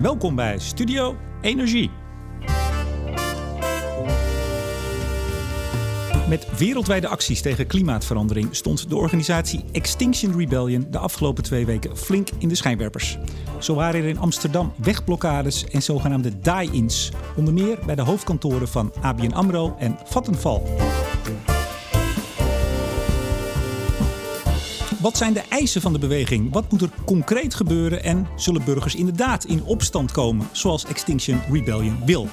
Welkom 0.00 0.34
bij 0.34 0.58
Studio 0.58 1.16
Energie. 1.40 1.90
Met 6.28 6.58
wereldwijde 6.58 7.08
acties 7.08 7.42
tegen 7.42 7.66
klimaatverandering 7.66 8.56
stond 8.56 8.88
de 8.88 8.96
organisatie 8.96 9.64
Extinction 9.72 10.38
Rebellion 10.38 10.86
de 10.90 10.98
afgelopen 10.98 11.42
twee 11.42 11.66
weken 11.66 11.96
flink 11.96 12.28
in 12.38 12.48
de 12.48 12.54
schijnwerpers. 12.54 13.18
Zo 13.60 13.74
waren 13.74 14.00
er 14.00 14.08
in 14.08 14.18
Amsterdam 14.18 14.72
wegblokkades 14.76 15.64
en 15.64 15.82
zogenaamde 15.82 16.38
die-ins, 16.38 17.12
onder 17.36 17.54
meer 17.54 17.78
bij 17.86 17.94
de 17.94 18.02
hoofdkantoren 18.02 18.68
van 18.68 18.92
ABN 19.00 19.32
AMRO 19.32 19.76
en 19.78 19.98
Vattenfall. 20.04 20.62
Wat 25.06 25.16
zijn 25.16 25.32
de 25.32 25.44
eisen 25.48 25.80
van 25.80 25.92
de 25.92 25.98
beweging? 25.98 26.52
Wat 26.52 26.70
moet 26.72 26.82
er 26.82 26.90
concreet 27.04 27.54
gebeuren? 27.54 28.02
En 28.02 28.26
zullen 28.36 28.64
burgers 28.64 28.94
inderdaad 28.94 29.44
in 29.44 29.64
opstand 29.64 30.12
komen, 30.12 30.48
zoals 30.52 30.84
Extinction 30.84 31.40
Rebellion 31.50 32.04
wil? 32.04 32.28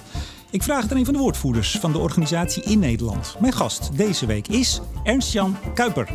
Ik 0.51 0.63
vraag 0.63 0.81
het 0.81 0.91
aan 0.91 0.97
een 0.97 1.05
van 1.05 1.13
de 1.13 1.19
woordvoerders 1.19 1.71
van 1.71 1.91
de 1.91 1.97
organisatie 1.97 2.63
in 2.63 2.79
Nederland. 2.79 3.35
Mijn 3.39 3.53
gast 3.53 3.97
deze 3.97 4.25
week 4.25 4.47
is 4.47 4.81
Ernst-Jan 5.03 5.57
Kuiper. 5.73 6.07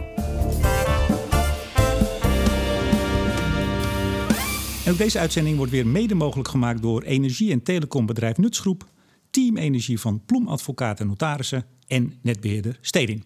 En 4.85 4.93
ook 4.93 4.99
deze 4.99 5.19
uitzending 5.19 5.57
wordt 5.57 5.73
weer 5.73 5.87
mede 5.87 6.15
mogelijk 6.15 6.49
gemaakt 6.49 6.83
door 6.83 7.03
energie- 7.03 7.53
en 7.53 7.63
telecombedrijf 7.63 8.37
Nutsgroep, 8.37 8.87
Team 9.31 9.57
Energie 9.57 10.01
van 10.01 10.23
Ploem 10.27 10.49
Advocaten 10.49 11.05
en 11.05 11.07
Notarissen 11.07 11.65
en 11.87 12.19
netbeheerder 12.23 12.79
Steding. 12.81 13.25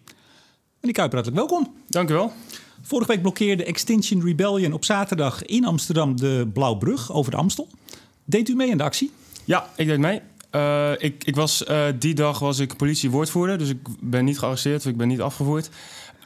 Meneer 0.79 0.95
Kuiper, 0.95 1.17
hartelijk 1.17 1.49
welkom. 1.49 1.75
Dank 1.87 2.09
u 2.09 2.13
wel. 2.13 2.33
Vorige 2.85 3.11
week 3.11 3.21
blokkeerde 3.21 3.63
Extinction 3.63 4.23
Rebellion 4.23 4.73
op 4.73 4.85
zaterdag 4.85 5.43
in 5.43 5.65
Amsterdam 5.65 6.17
de 6.17 6.49
Blauwbrug 6.53 7.13
over 7.13 7.31
de 7.31 7.37
Amstel. 7.37 7.67
Deed 8.25 8.49
u 8.49 8.55
mee 8.55 8.71
aan 8.71 8.77
de 8.77 8.83
actie? 8.83 9.11
Ja, 9.45 9.69
ik 9.75 9.87
deed 9.87 9.99
mee. 9.99 10.21
Uh, 10.51 10.91
ik, 10.97 11.23
ik 11.23 11.35
was, 11.35 11.63
uh, 11.67 11.85
die 11.99 12.13
dag 12.13 12.39
was 12.39 12.59
ik 12.59 12.77
politiewoordvoerder, 12.77 13.57
dus 13.57 13.69
ik 13.69 13.79
ben 13.99 14.25
niet 14.25 14.39
gearresteerd, 14.39 14.85
ik 14.85 14.97
ben 14.97 15.07
niet 15.07 15.21
afgevoerd. 15.21 15.69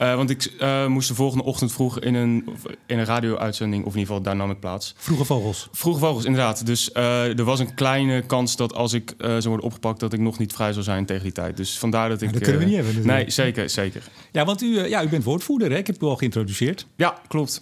Uh, 0.02 0.16
want 0.16 0.30
ik 0.30 0.52
moest 0.88 1.08
de 1.08 1.16
volgende 1.16 1.44
ochtend 1.44 1.72
vroeg 1.72 2.00
in 2.00 2.16
een, 2.16 2.46
in 2.86 3.00
een 3.00 3.06
radio-uitzending, 3.06 3.86
of 3.86 3.94
in 3.94 4.00
ieder 4.00 4.16
geval 4.16 4.22
daar 4.32 4.36
nam 4.36 4.52
ik 4.52 4.60
plaats. 4.60 4.94
Vroege 4.98 5.26
vogels? 5.26 5.68
Vroege 5.72 6.00
vogels, 6.00 6.26
inderdaad. 6.26 6.66
Dus 6.66 6.94
er 6.94 7.44
was 7.44 7.60
een 7.60 7.74
kleine 7.74 8.22
kans 8.26 8.56
dat 8.56 8.74
als 8.74 8.94
ik 8.94 9.14
zou 9.18 9.48
worden 9.48 9.66
opgepakt, 9.66 10.00
dat 10.00 10.14
ik 10.14 10.20
nog 10.20 10.40
niet 10.40 10.54
vrij 10.54 10.72
zou 10.72 10.84
zijn 10.84 11.06
tegen 11.06 11.24
die 11.24 11.32
tijd. 11.32 11.58
Dus 11.58 11.78
vandaar 11.78 12.10
dat 12.10 12.22
ik... 12.22 12.34
dat 12.34 12.42
kunnen 12.42 12.60
we 12.60 12.66
niet 12.66 12.76
hebben 12.76 12.94
natuurlijk. 12.94 13.24
Nee, 13.24 13.32
zeker, 13.32 13.70
zeker. 13.70 14.04
Ja, 14.32 14.46
want 14.46 14.62
u, 14.62 14.88
ja, 14.88 15.04
u 15.04 15.10
bent 15.10 15.24
woordvoerder, 15.24 15.72
hè? 15.72 15.78
Ik 15.78 15.88
heb 15.88 16.04
u 16.04 16.06
al 16.06 16.16
geïntroduceerd. 16.16 16.88
Ja, 16.96 17.22
klopt. 17.28 17.62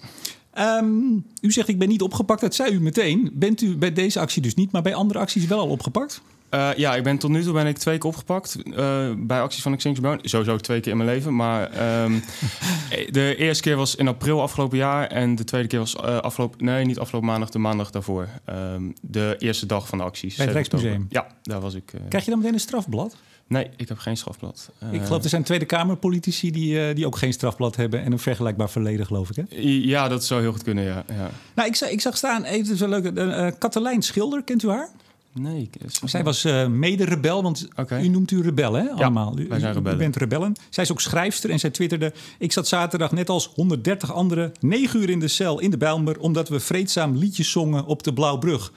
Um, 0.57 1.25
u 1.41 1.51
zegt 1.51 1.67
ik 1.67 1.79
ben 1.79 1.87
niet 1.87 2.01
opgepakt, 2.01 2.41
dat 2.41 2.55
zei 2.55 2.73
u 2.73 2.81
meteen. 2.81 3.31
Bent 3.33 3.61
u 3.61 3.77
bij 3.77 3.93
deze 3.93 4.19
actie 4.19 4.41
dus 4.41 4.53
niet, 4.53 4.71
maar 4.71 4.81
bij 4.81 4.95
andere 4.95 5.19
acties 5.19 5.45
wel 5.45 5.59
al 5.59 5.67
opgepakt? 5.67 6.21
Uh, 6.51 6.69
ja, 6.75 6.95
ik 6.95 7.03
ben 7.03 7.17
tot 7.17 7.29
nu 7.29 7.43
toe 7.43 7.53
ben 7.53 7.67
ik 7.67 7.77
twee 7.77 7.97
keer 7.97 8.09
opgepakt 8.09 8.57
uh, 8.65 8.75
bij 9.17 9.41
acties 9.41 9.61
van 9.61 9.73
Extinction 9.73 10.05
Rebellion. 10.05 10.29
Sowieso 10.29 10.57
twee 10.57 10.79
keer 10.79 10.91
in 10.91 10.97
mijn 10.97 11.09
leven, 11.09 11.35
maar 11.35 11.63
um, 12.03 12.23
de 13.09 13.35
eerste 13.35 13.63
keer 13.63 13.75
was 13.75 13.95
in 13.95 14.07
april 14.07 14.41
afgelopen 14.41 14.77
jaar 14.77 15.07
en 15.07 15.35
de 15.35 15.43
tweede 15.43 15.67
keer 15.67 15.79
was 15.79 15.95
uh, 15.95 16.17
afgelopen, 16.17 16.65
nee, 16.65 16.85
niet 16.85 16.99
afgelopen 16.99 17.29
maandag, 17.29 17.49
de 17.49 17.59
maandag 17.59 17.91
daarvoor. 17.91 18.27
Um, 18.49 18.93
de 19.01 19.35
eerste 19.39 19.65
dag 19.65 19.87
van 19.87 19.97
de 19.97 20.03
acties. 20.03 20.35
Bij 20.35 20.45
het 20.45 20.53
Rijksmuseum? 20.53 21.05
Ja, 21.09 21.27
daar 21.41 21.61
was 21.61 21.73
ik. 21.73 21.93
Krijg 22.09 22.23
je 22.23 22.29
dan 22.29 22.39
meteen 22.39 22.53
een 22.53 22.59
strafblad? 22.59 23.15
Nee, 23.47 23.69
ik 23.75 23.87
heb 23.87 23.97
geen 23.97 24.17
strafblad. 24.17 24.71
ik 24.91 25.03
geloof 25.03 25.23
er 25.23 25.29
zijn 25.29 25.43
Tweede 25.43 25.65
Kamerpolitici 25.65 26.51
die, 26.51 26.93
die 26.93 27.05
ook 27.05 27.17
geen 27.17 27.33
strafblad 27.33 27.75
hebben 27.75 28.03
en 28.03 28.11
een 28.11 28.19
vergelijkbaar 28.19 28.69
verleden, 28.69 29.05
geloof 29.05 29.29
ik. 29.29 29.35
Hè? 29.35 29.43
Ja, 29.65 30.07
dat 30.07 30.25
zou 30.25 30.41
heel 30.41 30.51
goed 30.51 30.63
kunnen, 30.63 30.83
ja. 30.83 31.03
ja. 31.07 31.29
Nou, 31.55 31.69
ik, 31.69 31.79
ik 31.79 32.01
zag 32.01 32.17
staan, 32.17 32.43
even 32.43 32.77
zo 32.77 32.87
leuk, 32.87 33.11
uh, 33.11 33.47
Katelijn 33.59 34.01
Schilder, 34.01 34.43
kent 34.43 34.63
u 34.63 34.69
haar? 34.69 34.89
Nee. 35.39 35.69
Zij 36.05 36.23
was 36.23 36.45
uh, 36.45 36.67
mede-rebel, 36.67 37.43
want 37.43 37.67
okay. 37.75 38.03
u 38.03 38.07
noemt 38.07 38.31
u 38.31 38.41
rebel, 38.41 38.73
hè? 38.73 38.89
Allemaal. 38.89 39.39
Ja, 39.39 39.47
wij 39.47 39.59
zijn 39.59 39.73
rebellen. 39.73 39.97
U 39.97 40.01
bent 40.01 40.15
rebellen. 40.15 40.55
Zij 40.69 40.83
is 40.83 40.91
ook 40.91 41.01
schrijfster 41.01 41.49
en 41.49 41.59
zij 41.59 41.69
twitterde... 41.69 42.13
Ik 42.39 42.51
zat 42.51 42.67
zaterdag 42.67 43.11
net 43.11 43.29
als 43.29 43.51
130 43.55 44.13
anderen 44.13 44.51
negen 44.59 44.99
uur 44.99 45.09
in 45.09 45.19
de 45.19 45.27
cel 45.27 45.59
in 45.59 45.71
de 45.71 45.77
Bijlmer... 45.77 46.19
omdat 46.19 46.49
we 46.49 46.59
vreedzaam 46.59 47.15
liedjes 47.15 47.51
zongen 47.51 47.85
op 47.85 48.03
de 48.03 48.13
Blauwbrug. 48.13 48.71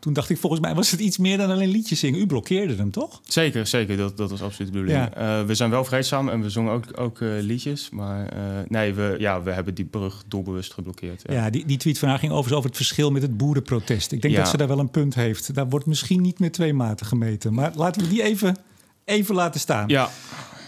Toen 0.00 0.12
dacht 0.12 0.30
ik, 0.30 0.38
volgens 0.38 0.60
mij 0.60 0.74
was 0.74 0.90
het 0.90 1.00
iets 1.00 1.18
meer 1.18 1.36
dan 1.36 1.50
alleen 1.50 1.68
liedjes 1.68 1.98
zingen. 1.98 2.20
U 2.20 2.26
blokkeerde 2.26 2.74
hem, 2.74 2.90
toch? 2.90 3.20
Zeker, 3.24 3.66
zeker. 3.66 3.96
Dat, 3.96 4.16
dat 4.16 4.30
was 4.30 4.42
absoluut 4.42 4.72
de 4.72 4.78
bedoeling. 4.78 5.08
Ja. 5.14 5.40
Uh, 5.40 5.46
we 5.46 5.54
zijn 5.54 5.70
wel 5.70 5.84
vreedzaam 5.84 6.28
en 6.28 6.42
we 6.42 6.50
zongen 6.50 6.72
ook, 6.72 6.84
ook 7.00 7.20
uh, 7.20 7.32
liedjes. 7.40 7.90
Maar 7.90 8.34
uh, 8.36 8.40
nee, 8.68 8.94
we, 8.94 9.16
ja, 9.18 9.42
we 9.42 9.50
hebben 9.50 9.74
die 9.74 9.84
brug 9.84 10.24
doelbewust 10.26 10.72
geblokkeerd. 10.72 11.22
Ja, 11.26 11.32
ja 11.32 11.50
die, 11.50 11.66
die 11.66 11.76
tweet 11.76 11.98
van 11.98 12.08
haar 12.08 12.18
ging 12.18 12.30
overigens 12.30 12.58
over 12.58 12.68
het 12.68 12.78
verschil 12.78 13.10
met 13.10 13.22
het 13.22 13.36
boerenprotest. 13.36 14.12
Ik 14.12 14.22
denk 14.22 14.34
ja. 14.34 14.40
dat 14.40 14.50
ze 14.50 14.56
daar 14.56 14.68
wel 14.68 14.78
een 14.78 14.90
punt 14.90 15.14
heeft. 15.14 15.54
Daar 15.54 15.68
wordt 15.68 15.86
misschien 15.86 16.20
niet 16.20 16.38
met 16.38 16.52
twee 16.52 16.72
maten 16.72 17.06
gemeten. 17.06 17.54
Maar 17.54 17.72
laten 17.74 18.02
we 18.02 18.08
die 18.08 18.22
even, 18.22 18.56
even 19.04 19.34
laten 19.34 19.60
staan. 19.60 19.88
Ja. 19.88 20.10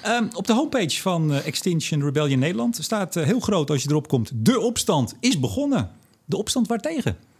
Um, 0.06 0.28
op 0.34 0.46
de 0.46 0.52
homepage 0.52 1.00
van 1.00 1.32
Extinction 1.32 2.02
Rebellion 2.02 2.38
Nederland 2.38 2.78
staat 2.80 3.14
heel 3.14 3.40
groot 3.40 3.70
als 3.70 3.82
je 3.82 3.88
erop 3.88 4.08
komt... 4.08 4.30
de 4.34 4.60
opstand 4.60 5.14
is 5.20 5.40
begonnen. 5.40 5.90
De 6.24 6.36
opstand 6.36 6.68
waartegen? 6.68 7.02
Tegen 7.02 7.31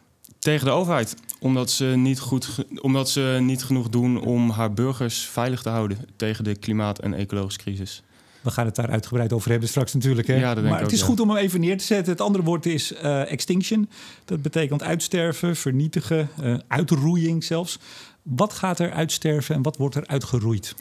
de 0.43 0.71
overheid. 0.71 1.17
Omdat 1.41 1.71
ze, 1.71 1.85
niet 1.85 2.21
goed, 2.21 2.65
omdat 2.81 3.11
ze 3.11 3.39
niet 3.41 3.65
genoeg 3.65 3.89
doen 3.89 4.21
om 4.21 4.51
haar 4.51 4.73
burgers 4.73 5.19
veilig 5.19 5.63
te 5.63 5.69
houden 5.69 5.99
tegen 6.17 6.45
de 6.45 6.57
klimaat- 6.57 6.99
en 6.99 7.15
ecologische 7.15 7.61
crisis. 7.61 8.03
We 8.41 8.51
gaan 8.51 8.67
het 8.67 8.75
daar 8.75 8.91
uitgebreid 8.91 9.33
over 9.33 9.51
hebben 9.51 9.69
straks 9.69 9.95
natuurlijk. 9.95 10.27
Hè? 10.27 10.35
Ja, 10.35 10.55
maar 10.55 10.75
het 10.75 10.85
ook, 10.85 10.91
is 10.91 11.01
ja. 11.01 11.07
goed 11.07 11.21
om 11.21 11.29
hem 11.29 11.39
even 11.39 11.61
neer 11.61 11.79
te 11.79 11.85
zetten. 11.85 12.13
Het 12.13 12.21
andere 12.21 12.45
woord 12.45 12.67
is 12.67 12.93
uh, 12.93 13.31
extinction. 13.31 13.89
Dat 14.25 14.43
betekent 14.43 14.83
uitsterven, 14.83 15.57
vernietigen, 15.57 16.29
uh, 16.43 16.59
uitroeiing 16.69 17.45
zelfs. 17.45 17.79
Wat 18.23 18.53
gaat 18.53 18.79
er 18.79 18.93
uitsterven 18.93 19.55
en 19.55 19.63
wat 19.63 19.77
wordt 19.77 19.95
er 19.95 20.07
uitgeroeid? 20.07 20.75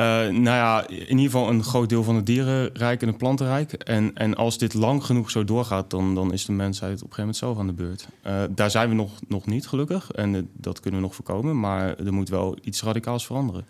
Uh, 0.00 0.06
nou 0.28 0.42
ja, 0.42 0.86
in 0.88 1.08
ieder 1.08 1.24
geval 1.24 1.48
een 1.48 1.64
groot 1.64 1.88
deel 1.88 2.02
van 2.02 2.14
het 2.16 2.26
dierenrijk 2.26 3.02
en 3.02 3.08
het 3.08 3.16
plantenrijk. 3.16 3.72
En, 3.72 4.14
en 4.14 4.34
als 4.34 4.58
dit 4.58 4.74
lang 4.74 5.04
genoeg 5.04 5.30
zo 5.30 5.44
doorgaat, 5.44 5.90
dan, 5.90 6.14
dan 6.14 6.32
is 6.32 6.44
de 6.44 6.52
mensheid 6.52 7.02
op 7.02 7.08
een 7.08 7.14
gegeven 7.14 7.20
moment 7.20 7.36
zelf 7.36 7.58
aan 7.58 7.66
de 7.66 7.72
beurt. 7.72 8.08
Uh, 8.26 8.42
daar 8.50 8.70
zijn 8.70 8.88
we 8.88 8.94
nog, 8.94 9.10
nog 9.28 9.46
niet, 9.46 9.66
gelukkig. 9.66 10.10
En 10.10 10.34
uh, 10.34 10.42
dat 10.52 10.80
kunnen 10.80 11.00
we 11.00 11.06
nog 11.06 11.14
voorkomen. 11.14 11.60
Maar 11.60 11.98
er 11.98 12.12
moet 12.12 12.28
wel 12.28 12.58
iets 12.62 12.82
radicaals 12.82 13.26
veranderen. 13.26 13.64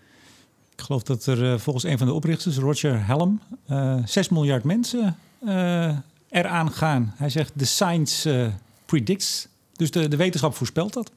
Ik 0.73 0.81
geloof 0.81 1.03
dat 1.03 1.27
er 1.27 1.61
volgens 1.61 1.85
een 1.85 1.99
van 1.99 2.07
de 2.07 2.13
oprichters, 2.13 2.57
Roger 2.57 3.01
Hallam, 3.01 3.41
6 4.05 4.29
miljard 4.29 4.65
mensen 4.65 5.17
eraan 6.29 6.71
gaan. 6.73 7.15
Hij 7.17 7.29
zegt, 7.29 7.53
the 7.57 7.67
science 7.67 8.53
predicts. 8.87 9.49
Dus 9.73 9.91
de, 9.91 10.09
de 10.09 10.17
wetenschap 10.17 10.55
voorspelt 10.55 10.93
dat. 10.93 11.11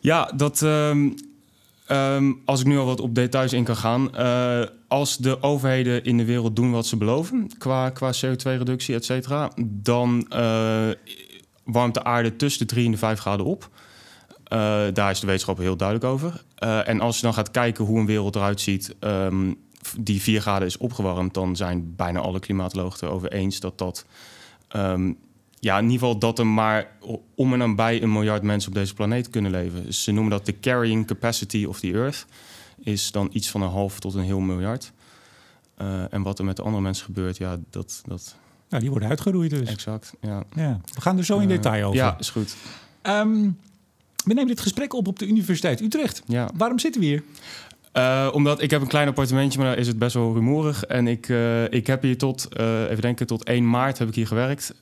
Ja, 0.00 0.32
dat... 0.36 0.60
Um, 0.60 1.14
Um, 1.90 2.42
als 2.44 2.60
ik 2.60 2.66
nu 2.66 2.78
al 2.78 2.86
wat 2.86 3.00
op 3.00 3.14
details 3.14 3.52
in 3.52 3.64
kan 3.64 3.76
gaan. 3.76 4.10
Uh, 4.18 4.62
als 4.88 5.16
de 5.16 5.42
overheden 5.42 6.04
in 6.04 6.16
de 6.16 6.24
wereld 6.24 6.56
doen 6.56 6.70
wat 6.70 6.86
ze 6.86 6.96
beloven, 6.96 7.50
qua, 7.58 7.90
qua 7.90 8.12
CO2-reductie, 8.12 8.94
et 8.94 9.04
cetera, 9.04 9.50
dan 9.64 10.26
uh, 10.34 10.88
warmt 11.64 11.94
de 11.94 12.04
aarde 12.04 12.36
tussen 12.36 12.66
de 12.66 12.72
3 12.74 12.84
en 12.84 12.90
de 12.90 12.96
5 12.96 13.18
graden 13.18 13.46
op. 13.46 13.68
Uh, 14.52 14.58
daar 14.92 15.10
is 15.10 15.20
de 15.20 15.26
wetenschap 15.26 15.58
heel 15.58 15.76
duidelijk 15.76 16.12
over. 16.12 16.44
en 16.84 17.00
als 17.00 17.16
je 17.16 17.22
dan 17.22 17.34
gaat 17.34 17.50
kijken 17.50 17.84
hoe 17.84 17.98
een 17.98 18.06
wereld 18.06 18.36
eruit 18.36 18.60
ziet 18.60 18.94
um, 19.00 19.56
die 19.98 20.22
4 20.22 20.40
graden 20.40 20.68
is 20.68 20.76
opgewarmd, 20.76 21.34
dan 21.34 21.56
zijn 21.56 21.94
bijna 21.96 22.20
alle 22.20 22.40
klimatologen 22.40 23.08
erover 23.08 23.32
eens 23.32 23.60
dat 23.60 23.78
dat. 23.78 24.04
Um, 24.76 25.18
ja, 25.62 25.78
in 25.78 25.84
ieder 25.84 25.98
geval 25.98 26.18
dat 26.18 26.38
er 26.38 26.46
maar 26.46 26.90
om 27.34 27.52
en 27.52 27.58
nabij 27.58 28.02
een 28.02 28.12
miljard 28.12 28.42
mensen 28.42 28.68
op 28.70 28.74
deze 28.76 28.94
planeet 28.94 29.30
kunnen 29.30 29.50
leven. 29.50 29.84
Dus 29.84 30.02
ze 30.02 30.12
noemen 30.12 30.30
dat 30.30 30.46
de 30.46 30.60
carrying 30.60 31.06
capacity 31.06 31.64
of 31.64 31.80
the 31.80 31.92
Earth. 31.92 32.26
Is 32.78 33.10
dan 33.10 33.28
iets 33.32 33.50
van 33.50 33.62
een 33.62 33.70
half 33.70 34.00
tot 34.00 34.14
een 34.14 34.22
heel 34.22 34.40
miljard. 34.40 34.92
Uh, 35.82 36.12
en 36.12 36.22
wat 36.22 36.38
er 36.38 36.44
met 36.44 36.56
de 36.56 36.62
andere 36.62 36.82
mensen 36.82 37.04
gebeurt, 37.04 37.36
ja, 37.36 37.58
dat... 37.70 38.02
dat... 38.06 38.36
Ja, 38.68 38.78
die 38.78 38.90
worden 38.90 39.08
uitgeroeid 39.08 39.50
dus. 39.50 39.68
Exact, 39.68 40.12
ja. 40.20 40.42
ja. 40.54 40.80
We 40.94 41.00
gaan 41.00 41.18
er 41.18 41.24
zo 41.24 41.38
in 41.38 41.48
detail 41.48 41.84
over. 41.84 41.98
Ja, 41.98 42.18
is 42.18 42.30
goed. 42.30 42.56
Um, 43.02 43.58
we 44.24 44.34
nemen 44.34 44.46
dit 44.46 44.60
gesprek 44.60 44.92
op 44.92 45.06
op 45.06 45.18
de 45.18 45.26
Universiteit 45.26 45.80
Utrecht. 45.80 46.22
Ja. 46.26 46.50
Waarom 46.54 46.78
zitten 46.78 47.00
we 47.00 47.06
hier? 47.06 47.22
Uh, 47.92 48.28
omdat 48.32 48.62
ik 48.62 48.70
heb 48.70 48.80
een 48.80 48.86
klein 48.86 49.08
appartementje, 49.08 49.58
maar 49.58 49.78
is 49.78 49.86
het 49.86 49.98
best 49.98 50.14
wel 50.14 50.34
rumoerig. 50.34 50.84
En 50.84 51.06
ik, 51.06 51.28
uh, 51.28 51.64
ik 51.64 51.86
heb 51.86 52.02
hier 52.02 52.18
tot, 52.18 52.48
uh, 52.60 52.82
even 52.82 53.00
denken, 53.00 53.26
tot 53.26 53.44
1 53.44 53.70
maart 53.70 53.98
heb 53.98 54.08
ik 54.08 54.14
hier 54.14 54.26
gewerkt 54.26 54.74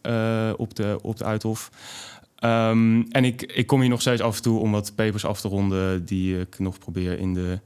op, 0.56 0.74
de, 0.74 0.98
op 1.02 1.16
de 1.16 1.24
Uithof. 1.24 1.70
Um, 2.40 3.06
en 3.10 3.24
ik, 3.24 3.42
ik 3.42 3.66
kom 3.66 3.80
hier 3.80 3.88
nog 3.88 4.00
steeds 4.00 4.20
af 4.22 4.36
en 4.36 4.42
toe 4.42 4.60
om 4.60 4.72
wat 4.72 4.92
papers 4.94 5.24
af 5.24 5.40
te 5.40 5.48
ronden 5.48 6.04
die 6.04 6.40
ik 6.40 6.58
nog 6.58 6.78
probeer 6.78 7.18
in 7.18 7.34
de 7.34 7.58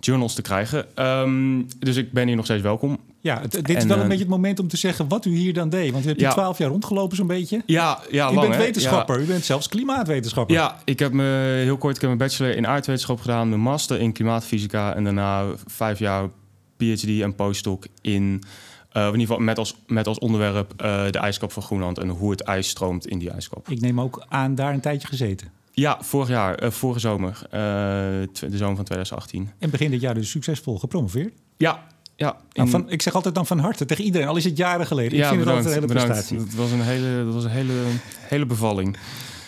journals 0.00 0.34
te 0.34 0.42
krijgen. 0.42 0.86
Um, 1.06 1.66
dus 1.78 1.96
ik 1.96 2.12
ben 2.12 2.26
hier 2.26 2.36
nog 2.36 2.44
steeds 2.44 2.62
welkom. 2.62 2.98
Ja, 3.20 3.40
het, 3.40 3.52
dit 3.52 3.76
is 3.76 3.84
wel 3.84 3.98
een 3.98 4.08
beetje 4.08 4.22
het 4.22 4.28
moment 4.28 4.58
om 4.58 4.68
te 4.68 4.76
zeggen 4.76 5.08
wat 5.08 5.24
u 5.24 5.34
hier 5.34 5.52
dan 5.52 5.68
deed. 5.68 5.92
Want 5.92 6.04
u 6.04 6.08
hebt 6.08 6.20
hier 6.20 6.30
twaalf 6.30 6.58
ja. 6.58 6.64
jaar 6.64 6.72
rondgelopen 6.72 7.16
zo'n 7.16 7.26
beetje. 7.26 7.62
Ja, 7.66 8.00
ja 8.10 8.30
U 8.30 8.34
lang, 8.34 8.48
bent 8.48 8.62
wetenschapper, 8.62 9.16
Ja. 9.16 9.22
u 9.22 9.26
bent 9.26 9.44
zelfs 9.44 9.68
klimaatwetenschapper. 9.68 10.56
Ja, 10.56 10.80
ik 10.84 10.98
heb 10.98 11.12
me 11.12 11.60
heel 11.62 11.76
kort 11.76 11.94
ik 11.94 12.00
heb 12.00 12.10
mijn 12.10 12.28
bachelor 12.28 12.56
in 12.56 12.66
aardwetenschap 12.66 13.20
gedaan, 13.20 13.48
mijn 13.48 13.60
master 13.60 14.00
in 14.00 14.12
klimaatfysica 14.12 14.94
en 14.94 15.04
daarna 15.04 15.44
vijf 15.66 15.98
jaar 15.98 16.28
PhD 16.76 17.20
en 17.20 17.34
postdoc 17.34 17.86
in, 18.00 18.42
uh, 18.92 19.02
in 19.02 19.06
ieder 19.06 19.20
geval 19.26 19.38
met 19.38 19.58
als, 19.58 19.74
met 19.86 20.06
als 20.06 20.18
onderwerp 20.18 20.72
uh, 20.82 21.10
de 21.10 21.18
ijskap 21.18 21.52
van 21.52 21.62
Groenland 21.62 21.98
en 21.98 22.08
hoe 22.08 22.30
het 22.30 22.40
ijs 22.42 22.68
stroomt 22.68 23.06
in 23.06 23.18
die 23.18 23.30
ijskap. 23.30 23.68
Ik 23.68 23.80
neem 23.80 24.00
ook 24.00 24.24
aan 24.28 24.54
daar 24.54 24.72
een 24.72 24.80
tijdje 24.80 25.08
gezeten. 25.08 25.48
Ja, 25.72 25.98
vorig 26.00 26.28
jaar, 26.28 26.54
eh, 26.54 26.70
vorige 26.70 27.00
zomer. 27.00 27.38
eh, 27.44 27.50
de 27.50 28.26
zomer 28.56 28.76
van 28.76 28.84
2018. 28.84 29.50
En 29.58 29.70
begin 29.70 29.90
dit 29.90 30.00
jaar 30.00 30.14
dus 30.14 30.30
succesvol 30.30 30.78
gepromoveerd. 30.78 31.32
Ja, 31.56 31.86
ja. 32.16 32.36
Nou, 32.52 32.68
van, 32.68 32.90
ik 32.90 33.02
zeg 33.02 33.14
altijd 33.14 33.34
dan 33.34 33.46
van 33.46 33.58
harte 33.58 33.84
tegen 33.84 34.04
iedereen, 34.04 34.28
al 34.28 34.36
is 34.36 34.44
het 34.44 34.56
jaren 34.56 34.86
geleden. 34.86 35.18
ja, 35.18 35.22
ik 35.24 35.28
vind 35.28 35.38
bedankt, 35.44 35.64
het 35.64 35.74
altijd 35.74 35.90
een 35.90 35.98
hele 35.98 36.08
bedankt. 36.08 36.28
prestatie. 36.28 36.56
Dat 36.56 36.68
was 36.68 36.70
een 36.78 36.86
hele, 36.86 37.24
dat 37.24 37.34
was 37.34 37.44
een 37.44 37.50
hele, 37.50 37.72
hele 38.20 38.46
bevalling. 38.46 38.96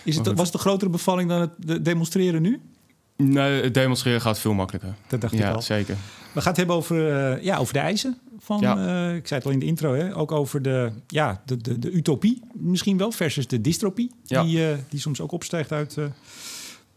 Is 0.05 0.17
het, 0.17 0.27
was 0.27 0.47
het 0.47 0.55
een 0.55 0.61
grotere 0.61 0.91
bevalling 0.91 1.29
dan 1.29 1.41
het 1.41 1.51
de- 1.57 1.83
demonstreren 1.83 2.43
nu? 2.43 2.61
Nee, 3.29 3.63
het 3.63 3.75
demonstreren 3.75 4.21
gaat 4.21 4.39
veel 4.39 4.53
makkelijker. 4.55 4.95
Dat 5.07 5.21
dacht 5.21 5.33
ik 5.33 5.39
Ja, 5.39 5.51
al. 5.53 5.63
zeker. 5.63 5.97
We 6.33 6.41
gaan 6.41 6.49
het 6.49 6.57
hebben 6.57 6.77
over, 6.77 7.33
eh, 7.33 7.43
ja, 7.45 7.57
over 7.57 7.73
de 7.73 7.79
eisen. 7.79 8.19
Van, 8.39 8.61
Ja. 8.61 8.77
eh, 9.11 9.17
ik 9.17 9.27
zei 9.27 9.41
het 9.41 9.49
al 9.49 9.55
in 9.55 9.59
de 9.59 9.67
intro, 9.67 9.95
hè? 9.95 10.17
ook 10.17 10.33
over 10.33 10.63
de, 10.63 10.91
ja, 11.07 11.43
de, 11.47 11.57
de, 11.57 11.79
de 11.79 11.91
utopie 11.91 12.43
misschien 12.55 12.97
wel 12.97 13.13
versus 13.13 13.47
de 13.47 13.61
dystropie. 13.61 14.11
Ja. 14.25 14.43
Die, 14.43 14.69
eh, 14.71 14.77
die 14.89 15.01
soms 15.01 15.21
ook 15.21 15.33
opstijgt 15.33 15.73
uit, 15.73 15.97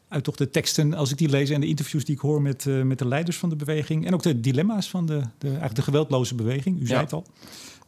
uit 0.07 0.23
toch 0.23 0.35
de 0.35 0.49
teksten 0.49 0.93
als 0.93 1.11
ik 1.11 1.17
die 1.17 1.29
lees 1.29 1.49
en 1.49 1.61
de 1.61 1.67
interviews 1.67 2.05
die 2.05 2.15
ik 2.15 2.21
hoor 2.21 2.41
met, 2.41 2.65
met 2.65 2.99
de 2.99 3.07
leiders 3.07 3.37
van 3.37 3.49
de 3.49 3.55
beweging. 3.55 4.05
En 4.05 4.13
ook 4.13 4.23
de 4.23 4.39
dilemma's 4.39 4.89
van 4.89 5.05
de, 5.05 5.21
de, 5.37 5.47
eigenlijk 5.47 5.75
de 5.75 5.81
geweldloze 5.81 6.35
beweging. 6.35 6.81
U 6.81 6.85
zei 6.87 6.99
het 7.01 7.13
al. 7.13 7.25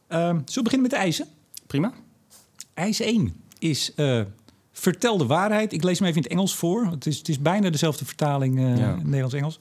Ehm, 0.08 0.22
zullen 0.28 0.44
we 0.54 0.62
beginnen 0.62 0.82
met 0.82 0.92
de 0.92 0.98
eisen? 0.98 1.26
Prima. 1.68 1.94
Eis 2.74 3.00
1 3.00 3.34
is 3.60 3.94
vertel 4.80 5.18
de 5.18 5.26
waarheid. 5.26 5.74
Ik 5.74 5.84
lees 5.84 6.00
hem 6.00 6.08
even 6.08 6.18
in 6.22 6.24
het 6.24 6.32
Engels 6.34 6.56
voor. 6.56 6.86
Het 6.86 7.06
is, 7.06 7.18
het 7.18 7.30
is 7.30 7.40
bijna 7.40 7.70
dezelfde 7.70 8.06
vertaling 8.06 8.58
eh 8.60 8.78
Ja. 8.78 8.96
Nederlands-Engels. 9.04 9.58